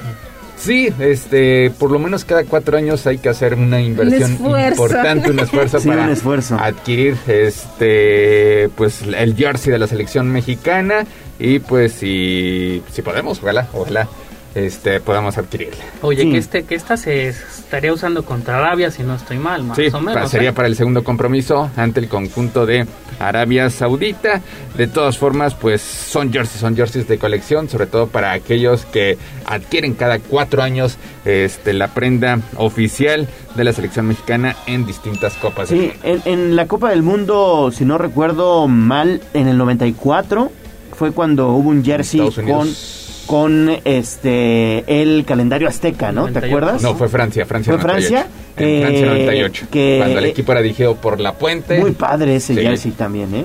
Sí, 0.57 0.89
este, 1.01 1.71
por 1.79 1.91
lo 1.91 1.99
menos 1.99 2.25
cada 2.25 2.45
cuatro 2.45 2.79
años 2.79 3.07
hay 3.07 3.19
que 3.19 3.29
hacer 3.29 3.55
una 3.55 3.81
inversión 3.83 4.33
importante, 4.33 5.31
un 5.31 5.41
esfuerzo 5.41 5.79
Sí, 5.81 5.89
para 5.89 6.05
un 6.05 6.11
esfuerzo. 6.11 6.57
adquirir, 6.59 7.17
este, 7.27 8.69
pues 8.77 9.03
el 9.03 9.35
jersey 9.37 9.73
de 9.73 9.79
la 9.79 9.87
selección 9.87 10.31
mexicana 10.31 11.05
y 11.39 11.59
pues 11.59 11.93
si, 11.93 12.83
si 12.93 13.03
podemos, 13.03 13.41
ojalá, 13.43 13.67
ojalá 13.75 14.09
este 14.55 15.01
podamos 15.01 15.37
adquirirla. 15.39 15.85
Oye, 16.03 16.31
que 16.31 16.39
este 16.39 16.65
que 16.65 16.75
esta 16.75 16.97
se 16.97 17.29
estaría 17.29 17.93
usando 17.93 18.25
contra 18.25 18.59
Arabia 18.59 18.91
si 18.91 19.03
no 19.03 19.15
estoy 19.15 19.39
mal, 19.39 19.65
más 19.65 19.77
sí, 19.77 19.89
o 19.93 20.01
menos. 20.01 20.31
sería 20.31 20.51
¿eh? 20.51 20.53
para 20.53 20.69
el 20.69 20.77
segundo 20.77 21.03
compromiso 21.03 21.71
ante 21.77 22.01
el 22.01 22.09
conjunto 22.09 22.67
de 22.67 22.87
Arabia 23.19 23.71
Saudita. 23.71 24.41
De 24.77 24.87
todas 24.87 25.19
formas, 25.19 25.55
pues 25.55 25.81
son 25.83 26.33
jerseys, 26.33 26.61
son 26.61 26.77
jerseys 26.77 27.07
de 27.09 27.19
colección, 27.19 27.69
sobre 27.69 27.87
todo 27.87 28.09
para 28.09 28.33
aquellos 28.33 28.85
que 28.87 29.19
adquieren 29.47 29.95
cada 29.95 30.19
cuatro 30.19 30.63
años 30.63 30.99
este, 31.25 31.73
la 31.73 31.89
prenda 31.89 32.41
oficial 32.57 33.29
de 33.55 33.65
la 33.65 33.73
selección 33.73 34.07
mexicana 34.07 34.57
en 34.67 34.87
distintas 34.87 35.35
copas. 35.35 35.69
Sí, 35.69 35.93
en, 36.03 36.23
en 36.25 36.57
la 36.57 36.67
Copa 36.67 36.91
del 36.91 37.03
Mundo, 37.03 37.71
si 37.73 37.85
no 37.85 37.99
recuerdo 37.99 38.67
mal, 38.69 39.21
en 39.33 39.49
el 39.49 39.59
94 39.59 40.51
fue 40.95 41.13
cuando 41.13 41.49
hubo 41.49 41.71
un 41.71 41.85
jersey 41.85 42.21
Estados 42.21 42.37
con 42.37 42.61
Unidos. 42.61 43.04
Con 43.27 43.71
este 43.85 45.03
el 45.03 45.25
calendario 45.27 45.69
azteca, 45.69 46.13
¿no? 46.13 46.31
¿Te 46.31 46.39
acuerdas? 46.47 46.83
No, 46.83 46.95
fue 46.95 47.09
Francia, 47.09 47.47
Francia 47.47 47.73
¿Fue 47.73 47.83
98. 47.83 48.09
Francia? 48.09 48.31
En 48.57 48.69
Eh, 48.69 48.81
Francia 48.83 49.07
98. 49.07 49.67
que- 49.71 49.97
cuando 49.99 50.19
el 50.19 50.25
equipo 50.27 50.53
era 50.53 50.61
dirigido 50.63 50.95
por 50.97 51.21
La 51.21 51.33
Puente. 51.35 51.79
Muy 51.81 51.93
padre 51.93 52.37
ese 52.37 52.55
Sí. 52.55 52.61
jersey 52.61 52.93
también, 52.93 53.35
¿eh? 53.35 53.45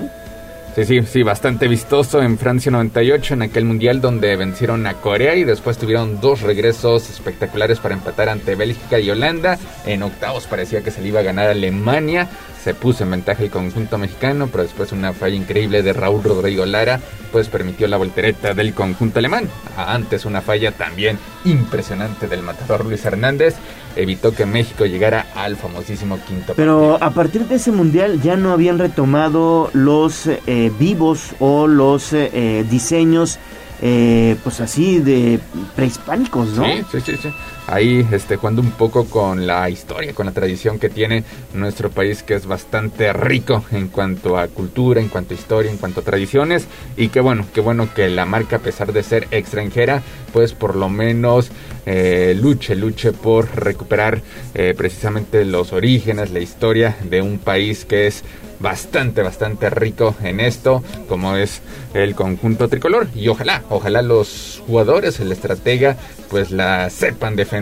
Sí, 0.76 0.84
sí, 0.84 1.00
sí, 1.02 1.22
bastante 1.24 1.66
vistoso 1.66 2.22
en 2.22 2.38
Francia 2.38 2.70
98, 2.70 3.34
en 3.34 3.42
aquel 3.42 3.64
mundial 3.64 4.00
donde 4.00 4.36
vencieron 4.36 4.86
a 4.86 4.94
Corea 4.94 5.34
y 5.34 5.42
después 5.42 5.76
tuvieron 5.78 6.20
dos 6.20 6.42
regresos 6.42 7.10
espectaculares 7.10 7.80
para 7.80 7.94
empatar 7.96 8.28
ante 8.28 8.54
Bélgica 8.54 9.00
y 9.00 9.10
Holanda. 9.10 9.58
En 9.84 10.04
octavos 10.04 10.46
parecía 10.46 10.80
que 10.82 10.92
se 10.92 11.00
le 11.02 11.08
iba 11.08 11.20
a 11.20 11.24
ganar 11.24 11.48
a 11.48 11.50
Alemania. 11.50 12.28
Se 12.62 12.74
puso 12.74 13.04
en 13.04 13.12
ventaja 13.12 13.42
el 13.42 13.50
conjunto 13.50 13.96
mexicano, 13.96 14.48
pero 14.48 14.64
después 14.64 14.92
una 14.92 15.14
falla 15.14 15.34
increíble 15.34 15.82
de 15.82 15.94
Raúl 15.94 16.22
Rodrigo 16.22 16.66
Lara, 16.66 17.00
pues 17.32 17.48
permitió 17.48 17.88
la 17.88 17.96
voltereta 17.96 18.52
del 18.52 18.74
conjunto 18.74 19.18
alemán. 19.18 19.48
Antes 19.76 20.26
una 20.26 20.42
falla 20.42 20.72
también 20.72 21.18
impresionante 21.44 22.28
del 22.28 22.42
matador 22.42 22.84
Luis 22.84 23.04
Hernández 23.04 23.56
evitó 23.96 24.34
que 24.34 24.46
México 24.46 24.84
llegara 24.84 25.26
al 25.34 25.56
famosísimo 25.56 26.18
quinto 26.26 26.54
Pero 26.54 27.02
a 27.02 27.10
partir 27.10 27.46
de 27.46 27.56
ese 27.56 27.72
mundial 27.72 28.20
ya 28.20 28.36
no 28.36 28.52
habían 28.52 28.78
retomado 28.78 29.70
los 29.72 30.26
eh, 30.26 30.70
vivos 30.78 31.30
o 31.40 31.66
los 31.66 32.12
eh, 32.12 32.30
eh, 32.32 32.66
diseños, 32.68 33.38
eh, 33.82 34.36
pues 34.44 34.60
así 34.60 35.00
de 35.00 35.40
prehispánicos, 35.74 36.50
¿no? 36.50 36.64
Sí, 36.64 36.82
sí, 36.92 37.00
sí, 37.00 37.16
sí. 37.22 37.28
Ahí 37.70 38.04
este, 38.10 38.34
jugando 38.34 38.62
un 38.62 38.72
poco 38.72 39.04
con 39.04 39.46
la 39.46 39.70
historia, 39.70 40.12
con 40.12 40.26
la 40.26 40.32
tradición 40.32 40.80
que 40.80 40.88
tiene 40.88 41.22
nuestro 41.54 41.88
país, 41.88 42.24
que 42.24 42.34
es 42.34 42.46
bastante 42.46 43.12
rico 43.12 43.64
en 43.70 43.86
cuanto 43.86 44.36
a 44.36 44.48
cultura, 44.48 45.00
en 45.00 45.08
cuanto 45.08 45.34
a 45.34 45.36
historia, 45.36 45.70
en 45.70 45.76
cuanto 45.76 46.00
a 46.00 46.02
tradiciones. 46.02 46.66
Y 46.96 47.10
qué 47.10 47.20
bueno, 47.20 47.46
qué 47.54 47.60
bueno 47.60 47.88
que 47.94 48.08
la 48.08 48.26
marca, 48.26 48.56
a 48.56 48.58
pesar 48.58 48.92
de 48.92 49.04
ser 49.04 49.28
extranjera, 49.30 50.02
pues 50.32 50.52
por 50.52 50.74
lo 50.74 50.88
menos 50.88 51.52
eh, 51.86 52.36
luche, 52.36 52.74
luche 52.74 53.12
por 53.12 53.48
recuperar 53.54 54.20
eh, 54.54 54.74
precisamente 54.76 55.44
los 55.44 55.72
orígenes, 55.72 56.32
la 56.32 56.40
historia 56.40 56.96
de 57.04 57.22
un 57.22 57.38
país 57.38 57.84
que 57.84 58.08
es 58.08 58.24
bastante, 58.58 59.22
bastante 59.22 59.70
rico 59.70 60.14
en 60.22 60.40
esto, 60.40 60.82
como 61.08 61.36
es 61.36 61.62
el 61.94 62.14
conjunto 62.14 62.68
tricolor. 62.68 63.06
Y 63.14 63.28
ojalá, 63.28 63.62
ojalá 63.70 64.02
los 64.02 64.62
jugadores, 64.66 65.18
el 65.20 65.32
estratega, 65.32 65.96
pues 66.28 66.50
la 66.50 66.90
sepan 66.90 67.36
defender 67.36 67.59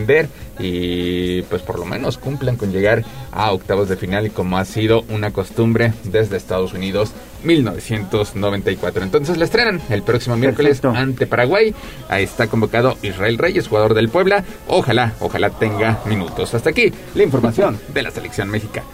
y 0.59 1.43
pues 1.43 1.63
por 1.63 1.79
lo 1.79 1.85
menos 1.85 2.19
cumplan 2.19 2.57
con 2.57 2.73
llegar 2.73 3.05
a 3.33 3.53
octavos 3.53 3.89
de 3.89 3.97
final 3.97 4.31
como 4.31 4.59
ha 4.59 4.65
sido 4.65 5.05
una 5.09 5.33
costumbre 5.33 5.93
desde 6.05 6.37
Estados 6.37 6.73
Unidos 6.73 7.13
1994. 7.45 9.03
Entonces 9.03 9.37
la 9.37 9.45
estrenan 9.45 9.81
el 9.91 10.03
próximo 10.03 10.37
miércoles 10.37 10.85
ante 10.85 11.27
Paraguay. 11.27 11.75
Ahí 12.09 12.25
está 12.25 12.49
convocado 12.49 12.97
Israel 13.03 13.39
Reyes, 13.39 13.69
jugador 13.69 13.95
del 13.95 14.09
Puebla. 14.09 14.45
Ojalá, 14.67 15.15
ojalá 15.21 15.51
tenga 15.51 16.01
minutos. 16.07 16.55
Hasta 16.55 16.71
aquí 16.71 16.93
la 17.15 17.23
información 17.23 17.79
de 17.93 18.03
la 18.03 18.11
selección 18.11 18.51
mexicana. 18.51 18.87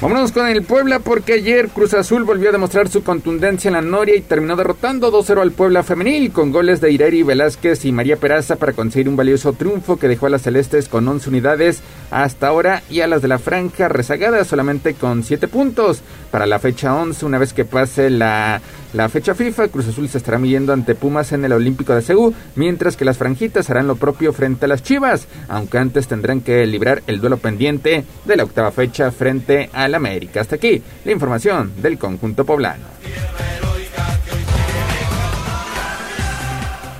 Vámonos 0.00 0.32
con 0.32 0.46
el 0.46 0.62
Puebla 0.62 1.00
porque 1.00 1.34
ayer 1.34 1.68
Cruz 1.68 1.92
Azul 1.92 2.24
volvió 2.24 2.48
a 2.48 2.52
demostrar 2.52 2.88
su 2.88 3.02
contundencia 3.02 3.68
en 3.68 3.74
la 3.74 3.82
Noria 3.82 4.16
y 4.16 4.22
terminó 4.22 4.56
derrotando 4.56 5.12
2-0 5.12 5.42
al 5.42 5.52
Puebla 5.52 5.82
femenil 5.82 6.32
con 6.32 6.52
goles 6.52 6.80
de 6.80 6.90
Ireri 6.90 7.22
Velázquez 7.22 7.84
y 7.84 7.92
María 7.92 8.16
Peraza 8.16 8.56
para 8.56 8.72
conseguir 8.72 9.10
un 9.10 9.16
valioso 9.16 9.52
triunfo 9.52 9.98
que 9.98 10.08
dejó 10.08 10.24
a 10.24 10.30
las 10.30 10.40
celestes 10.40 10.88
con 10.88 11.06
11 11.06 11.28
unidades 11.28 11.82
hasta 12.10 12.48
ahora 12.48 12.82
y 12.88 13.02
a 13.02 13.06
las 13.08 13.20
de 13.20 13.28
la 13.28 13.38
franja 13.38 13.88
rezagadas 13.88 14.46
solamente 14.46 14.94
con 14.94 15.22
7 15.22 15.48
puntos. 15.48 16.00
Para 16.30 16.46
la 16.46 16.60
fecha 16.60 16.94
11, 16.94 17.26
una 17.26 17.36
vez 17.36 17.52
que 17.52 17.66
pase 17.66 18.08
la, 18.08 18.62
la 18.92 19.08
fecha 19.08 19.34
FIFA, 19.34 19.68
Cruz 19.68 19.86
Azul 19.86 20.08
se 20.08 20.18
estará 20.18 20.38
midiendo 20.38 20.72
ante 20.72 20.96
Pumas 20.96 21.30
en 21.32 21.44
el 21.44 21.52
Olímpico 21.52 21.94
de 21.94 22.02
Seúl, 22.02 22.34
mientras 22.56 22.96
que 22.96 23.04
las 23.04 23.18
franjitas 23.18 23.70
harán 23.70 23.86
lo 23.86 23.94
propio 23.94 24.32
frente 24.32 24.64
a 24.64 24.68
las 24.68 24.82
Chivas, 24.82 25.28
aunque 25.48 25.78
antes 25.78 26.08
tendrán 26.08 26.40
que 26.40 26.66
librar 26.66 27.02
el 27.06 27.20
duelo 27.20 27.36
pendiente 27.36 28.04
de 28.24 28.36
la 28.36 28.44
octava 28.44 28.72
fecha 28.72 29.10
frente 29.12 29.70
al 29.72 29.94
América. 29.94 30.40
Hasta 30.40 30.56
aquí 30.56 30.82
la 31.04 31.12
información 31.12 31.72
del 31.80 31.98
conjunto 31.98 32.44
poblano. 32.44 32.84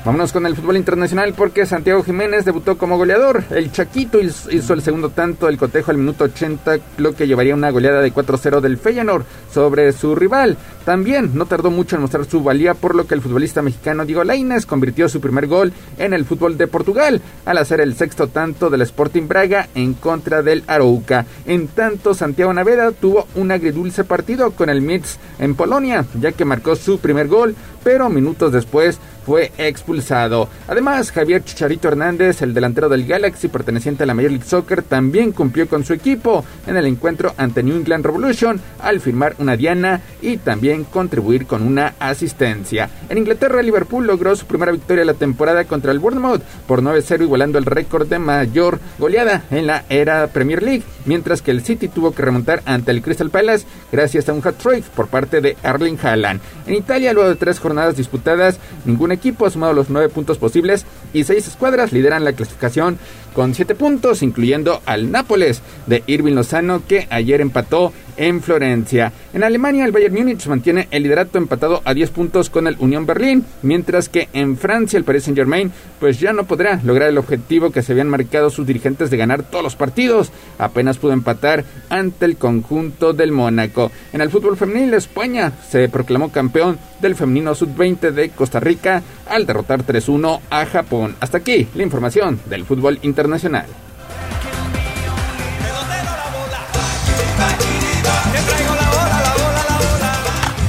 Vámonos 0.02 0.32
con 0.32 0.46
el 0.46 0.56
fútbol 0.56 0.78
internacional 0.78 1.34
porque 1.34 1.66
Santiago 1.66 2.02
Jiménez 2.02 2.46
debutó 2.46 2.78
como 2.78 2.96
goleador. 2.96 3.44
El 3.50 3.70
Chaquito 3.70 4.18
hizo 4.18 4.72
el 4.72 4.80
segundo 4.80 5.10
tanto 5.10 5.44
del 5.44 5.58
cotejo 5.58 5.90
al 5.90 5.98
minuto 5.98 6.24
80, 6.24 6.78
lo 6.96 7.14
que 7.14 7.26
llevaría 7.26 7.54
una 7.54 7.70
goleada 7.70 8.00
de 8.00 8.10
4-0 8.10 8.60
del 8.60 8.78
Feyenoord 8.78 9.26
sobre 9.52 9.92
su 9.92 10.14
rival. 10.14 10.56
También 10.84 11.32
no 11.34 11.46
tardó 11.46 11.70
mucho 11.70 11.96
en 11.96 12.02
mostrar 12.02 12.24
su 12.24 12.42
valía, 12.42 12.74
por 12.74 12.94
lo 12.94 13.06
que 13.06 13.14
el 13.14 13.20
futbolista 13.20 13.62
mexicano 13.62 14.04
Diego 14.04 14.24
Lainez 14.24 14.66
convirtió 14.66 15.08
su 15.08 15.20
primer 15.20 15.46
gol 15.46 15.72
en 15.98 16.12
el 16.12 16.24
fútbol 16.24 16.56
de 16.56 16.66
Portugal, 16.66 17.20
al 17.44 17.58
hacer 17.58 17.80
el 17.80 17.94
sexto 17.94 18.28
tanto 18.28 18.70
del 18.70 18.82
Sporting 18.82 19.28
Braga 19.28 19.68
en 19.74 19.94
contra 19.94 20.42
del 20.42 20.64
Arouca. 20.66 21.26
En 21.46 21.68
tanto, 21.68 22.14
Santiago 22.14 22.52
Naveda 22.52 22.92
tuvo 22.92 23.26
un 23.34 23.50
agridulce 23.50 24.04
partido 24.04 24.52
con 24.52 24.70
el 24.70 24.82
Mitz 24.82 25.18
en 25.38 25.54
Polonia, 25.54 26.04
ya 26.18 26.32
que 26.32 26.44
marcó 26.44 26.76
su 26.76 26.98
primer 26.98 27.28
gol, 27.28 27.54
pero 27.82 28.08
minutos 28.08 28.52
después 28.52 28.98
fue 29.24 29.52
expulsado. 29.58 30.48
Además, 30.66 31.12
Javier 31.12 31.44
Chicharito 31.44 31.88
Hernández, 31.88 32.42
el 32.42 32.54
delantero 32.54 32.88
del 32.88 33.06
Galaxy 33.06 33.48
perteneciente 33.48 34.02
a 34.02 34.06
la 34.06 34.14
Major 34.14 34.30
League 34.30 34.46
Soccer, 34.46 34.82
también 34.82 35.32
cumplió 35.32 35.68
con 35.68 35.84
su 35.84 35.92
equipo 35.92 36.44
en 36.66 36.76
el 36.76 36.86
encuentro 36.86 37.34
ante 37.36 37.62
New 37.62 37.76
England 37.76 38.04
Revolution 38.04 38.60
al 38.80 39.00
firmar 39.00 39.36
una 39.38 39.56
diana 39.56 40.00
y 40.22 40.38
también 40.38 40.69
contribuir 40.84 41.46
con 41.46 41.62
una 41.62 41.94
asistencia. 41.98 42.90
En 43.08 43.18
Inglaterra, 43.18 43.62
Liverpool 43.62 44.06
logró 44.06 44.34
su 44.36 44.46
primera 44.46 44.72
victoria 44.72 45.00
de 45.00 45.12
la 45.12 45.14
temporada 45.14 45.64
contra 45.64 45.92
el 45.92 45.98
Bournemouth 45.98 46.42
por 46.66 46.82
9-0 46.82 47.22
igualando 47.22 47.58
el 47.58 47.66
récord 47.66 48.06
de 48.08 48.18
mayor 48.18 48.80
goleada 48.98 49.44
en 49.50 49.66
la 49.66 49.84
era 49.88 50.26
Premier 50.28 50.62
League, 50.62 50.84
mientras 51.04 51.42
que 51.42 51.50
el 51.50 51.62
City 51.62 51.88
tuvo 51.88 52.12
que 52.12 52.22
remontar 52.22 52.62
ante 52.64 52.90
el 52.90 53.02
Crystal 53.02 53.30
Palace 53.30 53.66
gracias 53.90 54.28
a 54.28 54.32
un 54.32 54.46
hat-trick 54.46 54.84
por 54.84 55.08
parte 55.08 55.40
de 55.40 55.56
Erling 55.62 55.98
Haaland. 56.02 56.40
En 56.66 56.74
Italia, 56.74 57.12
luego 57.12 57.28
de 57.28 57.36
tres 57.36 57.58
jornadas 57.58 57.96
disputadas, 57.96 58.58
ningún 58.84 59.12
equipo 59.12 59.46
ha 59.46 59.50
sumado 59.50 59.72
los 59.72 59.90
nueve 59.90 60.08
puntos 60.08 60.38
posibles 60.38 60.86
y 61.12 61.24
seis 61.24 61.48
escuadras 61.48 61.92
lideran 61.92 62.24
la 62.24 62.32
clasificación 62.32 62.98
con 63.34 63.54
siete 63.54 63.74
puntos, 63.74 64.22
incluyendo 64.22 64.82
al 64.86 65.10
Nápoles 65.10 65.62
de 65.86 66.02
Irving 66.06 66.34
Lozano 66.34 66.82
que 66.86 67.06
ayer 67.10 67.40
empató 67.40 67.92
en 68.20 68.42
Florencia. 68.42 69.12
En 69.32 69.44
Alemania, 69.44 69.86
el 69.86 69.92
Bayern 69.92 70.14
Múnich 70.14 70.46
mantiene 70.46 70.88
el 70.90 71.04
liderato 71.04 71.38
empatado 71.38 71.80
a 71.86 71.94
10 71.94 72.10
puntos 72.10 72.50
con 72.50 72.66
el 72.66 72.76
Unión 72.78 73.06
Berlín, 73.06 73.46
mientras 73.62 74.10
que 74.10 74.28
en 74.34 74.58
Francia 74.58 74.98
el 74.98 75.04
Paris 75.04 75.24
Saint-Germain 75.24 75.72
pues 75.98 76.20
ya 76.20 76.32
no 76.32 76.44
podrá 76.44 76.80
lograr 76.84 77.08
el 77.08 77.16
objetivo 77.18 77.70
que 77.70 77.82
se 77.82 77.92
habían 77.92 78.08
marcado 78.08 78.50
sus 78.50 78.66
dirigentes 78.66 79.10
de 79.10 79.16
ganar 79.16 79.42
todos 79.42 79.64
los 79.64 79.76
partidos. 79.76 80.32
Apenas 80.58 80.98
pudo 80.98 81.12
empatar 81.12 81.64
ante 81.88 82.26
el 82.26 82.36
conjunto 82.36 83.14
del 83.14 83.32
Mónaco. 83.32 83.90
En 84.12 84.20
el 84.20 84.30
fútbol 84.30 84.56
femenil, 84.56 84.92
España 84.92 85.52
se 85.70 85.88
proclamó 85.88 86.30
campeón 86.30 86.78
del 87.00 87.14
femenino 87.14 87.54
sub-20 87.54 88.10
de 88.10 88.28
Costa 88.30 88.60
Rica 88.60 89.02
al 89.28 89.46
derrotar 89.46 89.86
3-1 89.86 90.40
a 90.50 90.66
Japón. 90.66 91.16
Hasta 91.20 91.38
aquí 91.38 91.68
la 91.74 91.84
información 91.84 92.38
del 92.50 92.64
fútbol 92.64 92.98
internacional. 93.02 93.19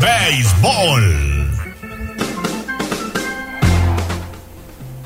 Béisbol. 0.01 1.31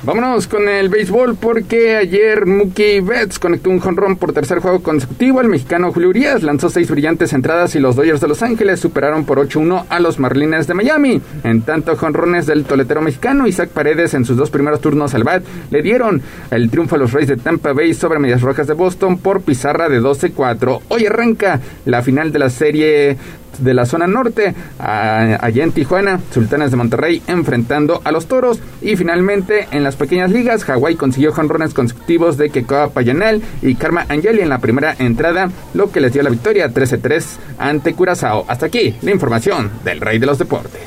Vámonos 0.06 0.46
con 0.46 0.68
el 0.68 0.88
béisbol 0.88 1.34
porque 1.34 1.96
ayer 1.96 2.46
Mookie 2.46 3.00
Betts 3.00 3.40
conectó 3.40 3.70
un 3.70 3.80
jonrón 3.80 4.14
por 4.16 4.32
tercer 4.32 4.60
juego 4.60 4.80
consecutivo. 4.80 5.40
El 5.40 5.48
mexicano 5.48 5.90
Julio 5.90 6.10
Urias 6.10 6.44
lanzó 6.44 6.70
seis 6.70 6.88
brillantes 6.88 7.32
entradas 7.32 7.74
y 7.74 7.80
los 7.80 7.96
Dodgers 7.96 8.20
de 8.20 8.28
Los 8.28 8.40
Ángeles 8.40 8.78
superaron 8.78 9.24
por 9.24 9.38
8-1 9.38 9.86
a 9.88 9.98
los 9.98 10.20
Marlins 10.20 10.68
de 10.68 10.74
Miami. 10.74 11.20
En 11.42 11.62
tanto, 11.62 11.96
jonrones 11.96 12.46
del 12.46 12.66
toletero 12.66 13.02
mexicano 13.02 13.48
Isaac 13.48 13.70
Paredes 13.70 14.14
en 14.14 14.24
sus 14.24 14.36
dos 14.36 14.48
primeros 14.50 14.80
turnos 14.80 15.12
al 15.12 15.24
bat 15.24 15.42
le 15.72 15.82
dieron 15.82 16.22
el 16.52 16.70
triunfo 16.70 16.94
a 16.94 16.98
los 16.98 17.12
Rays 17.12 17.26
de 17.26 17.36
Tampa 17.36 17.72
Bay 17.72 17.92
sobre 17.92 18.20
Medias 18.20 18.42
Rojas 18.42 18.68
de 18.68 18.74
Boston 18.74 19.18
por 19.18 19.40
pizarra 19.40 19.88
de 19.88 20.00
12-4. 20.00 20.82
Hoy 20.86 21.06
arranca 21.06 21.58
la 21.84 22.02
final 22.02 22.30
de 22.30 22.38
la 22.38 22.50
serie 22.50 23.16
de 23.58 23.74
la 23.74 23.86
zona 23.86 24.06
norte. 24.06 24.54
allá 24.78 25.64
en 25.64 25.72
Tijuana, 25.72 26.20
Sultanes 26.32 26.70
de 26.70 26.76
Monterrey 26.76 27.22
enfrentando 27.26 28.00
a 28.04 28.12
los 28.12 28.26
Toros. 28.26 28.60
Y 28.82 28.96
finalmente 28.96 29.68
en 29.70 29.82
las 29.82 29.96
pequeñas 29.96 30.30
ligas, 30.30 30.64
Hawái 30.64 30.96
consiguió 30.96 31.32
jonrones 31.32 31.74
consecutivos 31.74 32.36
de 32.36 32.50
Kekoa 32.50 32.90
Payanel 32.90 33.42
y 33.62 33.74
Karma 33.74 34.06
Angeli 34.08 34.40
en 34.40 34.48
la 34.48 34.58
primera 34.58 34.94
entrada, 34.98 35.50
lo 35.74 35.90
que 35.90 36.00
les 36.00 36.12
dio 36.12 36.22
la 36.22 36.30
victoria 36.30 36.72
13-3 36.72 37.24
ante 37.58 37.94
Curazao. 37.94 38.44
Hasta 38.48 38.66
aquí 38.66 38.96
la 39.02 39.10
información 39.10 39.70
del 39.84 40.00
Rey 40.00 40.18
de 40.18 40.26
los 40.26 40.38
Deportes. 40.38 40.82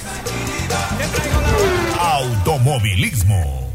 Automovilismo. 1.99 3.68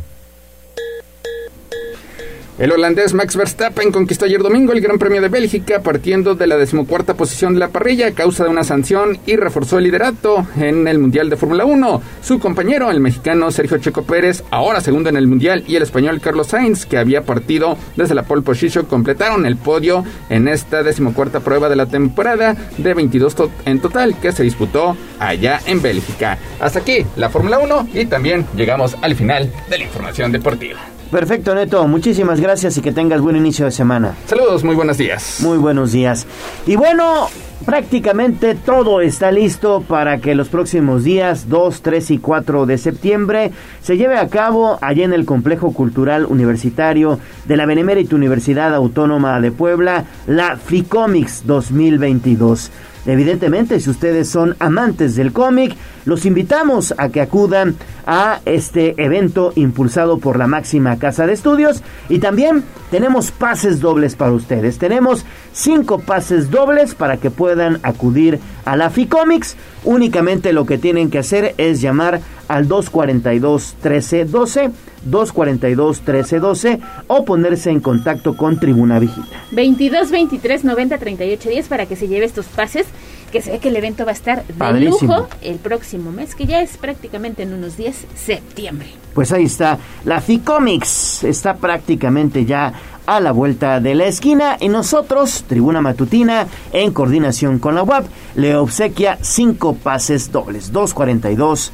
El 2.56 2.70
holandés 2.70 3.14
Max 3.14 3.34
Verstappen 3.34 3.90
conquistó 3.90 4.26
ayer 4.26 4.40
domingo 4.40 4.72
el 4.72 4.80
Gran 4.80 4.96
Premio 4.96 5.20
de 5.20 5.28
Bélgica 5.28 5.82
partiendo 5.82 6.36
de 6.36 6.46
la 6.46 6.56
decimocuarta 6.56 7.14
posición 7.14 7.54
de 7.54 7.58
la 7.58 7.70
parrilla 7.70 8.06
a 8.06 8.12
causa 8.12 8.44
de 8.44 8.50
una 8.50 8.62
sanción 8.62 9.18
y 9.26 9.34
reforzó 9.34 9.78
el 9.78 9.84
liderato 9.84 10.46
en 10.56 10.86
el 10.86 11.00
Mundial 11.00 11.28
de 11.28 11.36
Fórmula 11.36 11.64
1. 11.64 12.00
Su 12.22 12.38
compañero, 12.38 12.92
el 12.92 13.00
mexicano 13.00 13.50
Sergio 13.50 13.78
Checo 13.78 14.04
Pérez, 14.04 14.44
ahora 14.52 14.80
segundo 14.80 15.08
en 15.08 15.16
el 15.16 15.26
Mundial, 15.26 15.64
y 15.66 15.74
el 15.74 15.82
español 15.82 16.20
Carlos 16.20 16.46
Sainz, 16.46 16.86
que 16.86 16.96
había 16.96 17.22
partido 17.22 17.76
desde 17.96 18.14
la 18.14 18.22
pole 18.22 18.42
position, 18.42 18.86
completaron 18.86 19.46
el 19.46 19.56
podio 19.56 20.04
en 20.30 20.46
esta 20.46 20.84
decimocuarta 20.84 21.40
prueba 21.40 21.68
de 21.68 21.74
la 21.74 21.86
temporada 21.86 22.54
de 22.78 22.94
22 22.94 23.34
en 23.64 23.80
total 23.80 24.20
que 24.20 24.30
se 24.30 24.44
disputó 24.44 24.96
allá 25.18 25.58
en 25.66 25.82
Bélgica. 25.82 26.38
Hasta 26.60 26.78
aquí 26.78 27.04
la 27.16 27.30
Fórmula 27.30 27.58
1 27.58 27.88
y 27.94 28.06
también 28.06 28.46
llegamos 28.56 28.96
al 29.02 29.16
final 29.16 29.50
de 29.68 29.78
la 29.78 29.84
información 29.84 30.30
deportiva. 30.30 30.78
Perfecto, 31.14 31.54
Neto. 31.54 31.86
Muchísimas 31.86 32.40
gracias 32.40 32.76
y 32.76 32.80
que 32.80 32.90
tengas 32.90 33.20
buen 33.20 33.36
inicio 33.36 33.66
de 33.66 33.70
semana. 33.70 34.16
Saludos, 34.26 34.64
muy 34.64 34.74
buenos 34.74 34.98
días. 34.98 35.38
Muy 35.42 35.58
buenos 35.58 35.92
días. 35.92 36.26
Y 36.66 36.74
bueno, 36.74 37.28
prácticamente 37.64 38.56
todo 38.56 39.00
está 39.00 39.30
listo 39.30 39.84
para 39.86 40.18
que 40.18 40.34
los 40.34 40.48
próximos 40.48 41.04
días 41.04 41.48
2, 41.48 41.82
3 41.82 42.10
y 42.10 42.18
4 42.18 42.66
de 42.66 42.78
septiembre 42.78 43.52
se 43.80 43.96
lleve 43.96 44.18
a 44.18 44.26
cabo 44.26 44.76
allá 44.80 45.04
en 45.04 45.12
el 45.12 45.24
Complejo 45.24 45.72
Cultural 45.72 46.26
Universitario 46.26 47.20
de 47.44 47.56
la 47.58 47.66
Benemérita 47.66 48.16
Universidad 48.16 48.74
Autónoma 48.74 49.40
de 49.40 49.52
Puebla 49.52 50.06
la 50.26 50.56
FICOMICS 50.56 51.46
2022. 51.46 52.72
Evidentemente, 53.06 53.80
si 53.80 53.90
ustedes 53.90 54.28
son 54.28 54.56
amantes 54.58 55.14
del 55.16 55.32
cómic, 55.32 55.76
los 56.04 56.24
invitamos 56.26 56.94
a 56.96 57.08
que 57.08 57.20
acudan 57.20 57.76
a 58.06 58.40
este 58.44 58.94
evento 59.02 59.52
impulsado 59.56 60.18
por 60.18 60.38
la 60.38 60.46
máxima 60.46 60.98
casa 60.98 61.26
de 61.26 61.32
estudios 61.32 61.82
y 62.08 62.18
también 62.18 62.64
tenemos 62.90 63.30
pases 63.30 63.80
dobles 63.80 64.14
para 64.14 64.32
ustedes. 64.32 64.78
Tenemos 64.78 65.24
cinco 65.52 65.98
pases 65.98 66.50
dobles 66.50 66.94
para 66.94 67.16
que 67.16 67.30
puedan 67.30 67.80
acudir 67.82 68.38
a 68.64 68.76
la 68.76 68.90
FICOMICS. 68.90 69.56
Únicamente 69.84 70.52
lo 70.52 70.66
que 70.66 70.78
tienen 70.78 71.10
que 71.10 71.18
hacer 71.18 71.54
es 71.58 71.80
llamar 71.80 72.20
al 72.48 72.68
242 72.68 73.76
1312 73.82 74.70
242 75.04 75.98
1312 75.98 76.80
o 77.06 77.24
ponerse 77.24 77.70
en 77.70 77.80
contacto 77.80 78.36
con 78.36 78.58
Tribuna 78.58 78.98
Vigila. 78.98 79.26
22 79.52 80.10
23 80.10 80.64
90 80.64 80.98
38 80.98 81.48
10 81.48 81.68
para 81.68 81.86
que 81.86 81.96
se 81.96 82.08
lleve 82.08 82.26
estos 82.26 82.46
pases 82.46 82.86
que 83.34 83.42
se 83.42 83.50
ve 83.50 83.58
que 83.58 83.68
el 83.68 83.74
evento 83.74 84.04
va 84.04 84.12
a 84.12 84.14
estar 84.14 84.44
de 84.46 84.80
lujo 84.80 85.28
el 85.42 85.56
próximo 85.56 86.12
mes, 86.12 86.36
que 86.36 86.46
ya 86.46 86.62
es 86.62 86.76
prácticamente 86.76 87.42
en 87.42 87.52
unos 87.52 87.76
días, 87.76 88.06
septiembre. 88.14 88.86
Pues 89.12 89.32
ahí 89.32 89.46
está, 89.46 89.76
la 90.04 90.20
FICOMICS 90.20 91.24
está 91.24 91.56
prácticamente 91.56 92.44
ya 92.44 92.72
a 93.06 93.18
la 93.18 93.32
vuelta 93.32 93.80
de 93.80 93.96
la 93.96 94.06
esquina 94.06 94.56
y 94.60 94.68
nosotros, 94.68 95.42
Tribuna 95.48 95.80
Matutina, 95.80 96.46
en 96.72 96.92
coordinación 96.92 97.58
con 97.58 97.74
la 97.74 97.82
UAP, 97.82 98.06
le 98.36 98.54
obsequia 98.54 99.18
cinco 99.20 99.74
pases 99.74 100.30
dobles, 100.30 100.70
242 100.70 101.72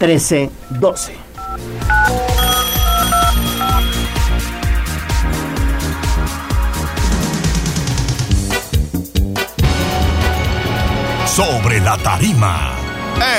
1312. 0.00 1.12
Sobre 11.32 11.80
la 11.80 11.96
tarima. 11.96 12.72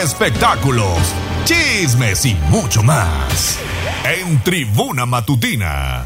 Espectáculos, 0.01 0.97
chismes 1.45 2.25
y 2.25 2.33
mucho 2.49 2.81
más. 2.81 3.59
En 4.03 4.41
Tribuna 4.41 5.05
Matutina. 5.05 6.03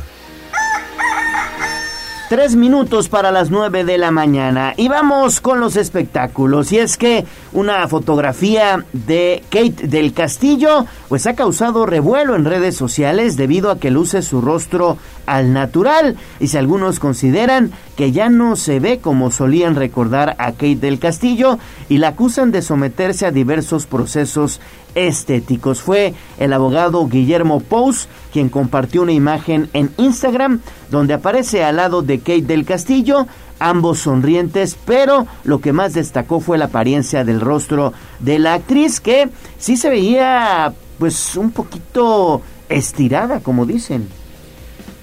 Tres 2.27 2.57
minutos 2.57 3.07
para 3.07 3.31
las 3.31 3.51
nueve 3.51 3.85
de 3.85 3.97
la 3.97 4.11
mañana 4.11 4.73
y 4.75 4.89
vamos 4.89 5.39
con 5.39 5.61
los 5.61 5.77
espectáculos. 5.77 6.73
Y 6.73 6.79
es 6.79 6.97
que 6.97 7.25
una 7.53 7.87
fotografía 7.87 8.83
de 8.91 9.41
Kate 9.49 9.87
del 9.87 10.11
Castillo 10.11 10.85
pues 11.07 11.25
ha 11.25 11.35
causado 11.35 11.85
revuelo 11.85 12.35
en 12.35 12.43
redes 12.43 12.75
sociales 12.75 13.37
debido 13.37 13.71
a 13.71 13.79
que 13.79 13.91
luce 13.91 14.21
su 14.23 14.41
rostro 14.41 14.97
al 15.27 15.53
natural 15.53 16.15
y 16.39 16.47
si 16.47 16.57
algunos 16.57 16.99
consideran 16.99 17.71
que 17.95 18.11
ya 18.11 18.29
no 18.29 18.55
se 18.55 18.79
ve 18.79 18.97
como 18.99 19.29
solían 19.29 19.75
recordar 19.75 20.35
a 20.39 20.53
Kate 20.53 20.77
del 20.77 20.97
Castillo 20.97 21.59
y 21.89 21.99
la 21.99 22.09
acusan 22.09 22.51
de 22.51 22.63
someterse 22.63 23.27
a 23.27 23.31
diversos 23.31 23.85
procesos 23.85 24.59
estéticos. 24.95 25.81
Fue 25.81 26.15
el 26.39 26.53
abogado 26.53 27.07
Guillermo 27.07 27.59
Pous 27.59 28.07
quien 28.33 28.49
compartió 28.49 29.03
una 29.03 29.11
imagen 29.11 29.69
en 29.73 29.91
Instagram 29.97 30.61
donde 30.89 31.13
aparece 31.13 31.63
al 31.63 31.75
lado 31.75 32.01
de 32.01 32.19
Kate 32.19 32.41
del 32.41 32.65
Castillo, 32.65 33.27
ambos 33.59 33.99
sonrientes, 33.99 34.77
pero 34.85 35.27
lo 35.43 35.59
que 35.59 35.73
más 35.73 35.93
destacó 35.93 36.39
fue 36.39 36.57
la 36.57 36.65
apariencia 36.65 37.23
del 37.23 37.41
rostro 37.41 37.93
de 38.19 38.39
la 38.39 38.53
actriz 38.53 38.99
que 38.99 39.29
sí 39.57 39.77
se 39.77 39.89
veía 39.89 40.73
pues 40.97 41.35
un 41.35 41.51
poquito 41.51 42.41
estirada, 42.69 43.39
como 43.39 43.65
dicen. 43.65 44.07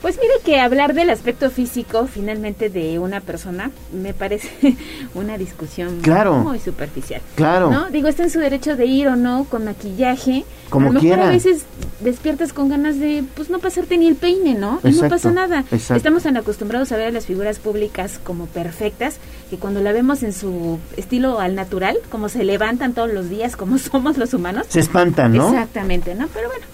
Pues 0.05 0.18
mire 0.20 0.34
que 0.44 0.60
hablar 0.60 0.92
del 0.92 1.08
aspecto 1.08 1.50
físico 1.50 2.07
finalmente 2.07 2.68
de 2.68 2.99
una 2.99 3.23
persona 3.23 3.70
me 3.91 4.12
parece 4.12 4.76
una 5.15 5.39
discusión 5.39 6.02
muy 6.42 6.58
superficial. 6.58 7.23
Claro. 7.36 7.70
¿no? 7.70 7.89
Digo, 7.89 8.08
está 8.08 8.23
en 8.23 8.28
su 8.28 8.39
derecho 8.39 8.76
de 8.76 8.84
ir 8.84 9.08
o 9.08 9.16
no 9.16 9.47
con 9.49 9.65
maquillaje. 9.65 10.44
Como 10.68 10.91
a 10.91 10.92
lo 10.92 11.00
mejor 11.00 11.20
a 11.20 11.31
veces 11.31 11.65
despiertas 12.00 12.52
con 12.52 12.68
ganas 12.68 13.00
de, 13.00 13.24
pues 13.34 13.49
no 13.49 13.60
pasarte 13.60 13.97
ni 13.97 14.07
el 14.07 14.16
peine, 14.16 14.52
¿no? 14.52 14.78
y 14.84 14.91
no 14.91 15.08
pasa 15.08 15.31
nada. 15.31 15.65
Estamos 15.73 16.24
tan 16.24 16.36
acostumbrados 16.36 16.92
a 16.92 16.99
ver 16.99 17.07
a 17.07 17.10
las 17.10 17.24
figuras 17.24 17.58
públicas 17.58 18.20
como 18.23 18.44
perfectas 18.44 19.16
que 19.49 19.57
cuando 19.57 19.81
la 19.81 19.92
vemos 19.92 20.23
en 20.23 20.34
su 20.34 20.78
estilo 20.99 21.41
al 21.41 21.55
natural, 21.55 21.97
como 22.10 22.28
se 22.28 22.44
levantan 22.44 22.92
todos 22.92 23.10
los 23.10 23.31
días, 23.31 23.57
como 23.57 23.78
somos 23.78 24.18
los 24.18 24.34
humanos. 24.34 24.66
Se 24.68 24.81
espantan, 24.81 25.33
¿no? 25.33 25.49
Exactamente, 25.49 26.15
¿no? 26.15 26.28
Pero 26.28 26.49
bueno. 26.49 26.66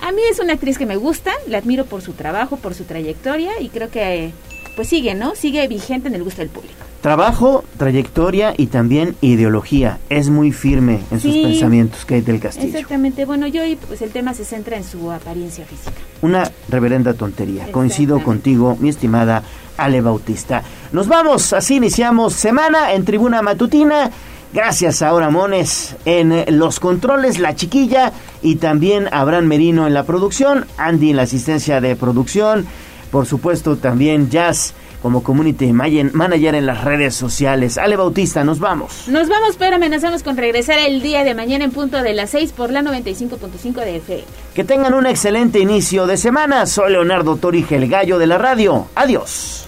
A 0.00 0.12
mí 0.12 0.22
es 0.30 0.40
una 0.40 0.54
actriz 0.54 0.78
que 0.78 0.86
me 0.86 0.96
gusta, 0.96 1.32
la 1.46 1.58
admiro 1.58 1.84
por 1.84 2.02
su 2.02 2.12
trabajo, 2.12 2.56
por 2.56 2.74
su 2.74 2.84
trayectoria 2.84 3.52
y 3.60 3.68
creo 3.68 3.90
que 3.90 4.32
pues 4.74 4.88
sigue, 4.88 5.14
¿no? 5.14 5.34
Sigue 5.34 5.66
vigente 5.68 6.08
en 6.08 6.14
el 6.14 6.24
gusto 6.24 6.40
del 6.40 6.48
público. 6.48 6.74
Trabajo, 7.02 7.64
trayectoria 7.78 8.54
y 8.56 8.66
también 8.66 9.16
ideología. 9.20 9.98
Es 10.10 10.28
muy 10.28 10.52
firme 10.52 11.00
en 11.10 11.20
sus 11.20 11.34
pensamientos, 11.34 12.04
Kate 12.04 12.22
del 12.22 12.40
Castillo. 12.40 12.66
Exactamente. 12.66 13.24
Bueno, 13.24 13.46
yo 13.46 13.62
pues 13.88 14.02
el 14.02 14.10
tema 14.10 14.34
se 14.34 14.44
centra 14.44 14.76
en 14.76 14.84
su 14.84 15.10
apariencia 15.10 15.64
física. 15.64 15.92
Una 16.20 16.50
reverenda 16.68 17.14
tontería. 17.14 17.70
Coincido 17.72 18.22
contigo, 18.22 18.76
mi 18.80 18.90
estimada 18.90 19.42
Ale 19.78 20.02
Bautista. 20.02 20.62
Nos 20.92 21.08
vamos, 21.08 21.54
así 21.54 21.76
iniciamos 21.76 22.34
semana 22.34 22.92
en 22.92 23.04
Tribuna 23.04 23.40
Matutina. 23.40 24.10
Gracias 24.52 25.00
a 25.02 25.30
Mones 25.30 25.94
en 26.04 26.58
los 26.58 26.80
controles, 26.80 27.38
la 27.38 27.54
chiquilla 27.54 28.12
y 28.42 28.56
también 28.56 29.08
Abraham 29.12 29.46
Merino 29.46 29.86
en 29.86 29.94
la 29.94 30.02
producción, 30.02 30.66
Andy 30.76 31.10
en 31.10 31.16
la 31.16 31.22
asistencia 31.22 31.80
de 31.80 31.94
producción, 31.94 32.66
por 33.12 33.26
supuesto 33.26 33.76
también 33.76 34.28
Jazz 34.28 34.74
como 35.02 35.22
community 35.22 35.72
manager 35.72 36.54
en 36.54 36.66
las 36.66 36.84
redes 36.84 37.14
sociales. 37.14 37.78
Ale 37.78 37.96
Bautista, 37.96 38.44
nos 38.44 38.58
vamos. 38.58 39.08
Nos 39.08 39.28
vamos, 39.28 39.56
pero 39.58 39.76
amenazamos 39.76 40.22
con 40.22 40.36
regresar 40.36 40.78
el 40.78 41.00
día 41.00 41.24
de 41.24 41.34
mañana 41.34 41.64
en 41.64 41.70
punto 41.70 42.02
de 42.02 42.12
las 42.12 42.30
6 42.30 42.52
por 42.52 42.70
la 42.70 42.82
95.5 42.82 43.74
de 43.76 43.96
FM. 43.96 44.24
Que 44.54 44.64
tengan 44.64 44.94
un 44.94 45.06
excelente 45.06 45.58
inicio 45.58 46.06
de 46.06 46.16
semana. 46.16 46.66
Soy 46.66 46.92
Leonardo 46.92 47.36
Tori, 47.36 47.64
el 47.70 47.88
gallo 47.88 48.18
de 48.18 48.26
la 48.26 48.36
radio. 48.38 48.88
Adiós. 48.94 49.66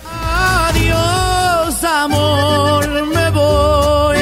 Adiós, 0.68 1.84
amor, 1.84 3.06
me 3.06 3.30
voy 3.30 4.21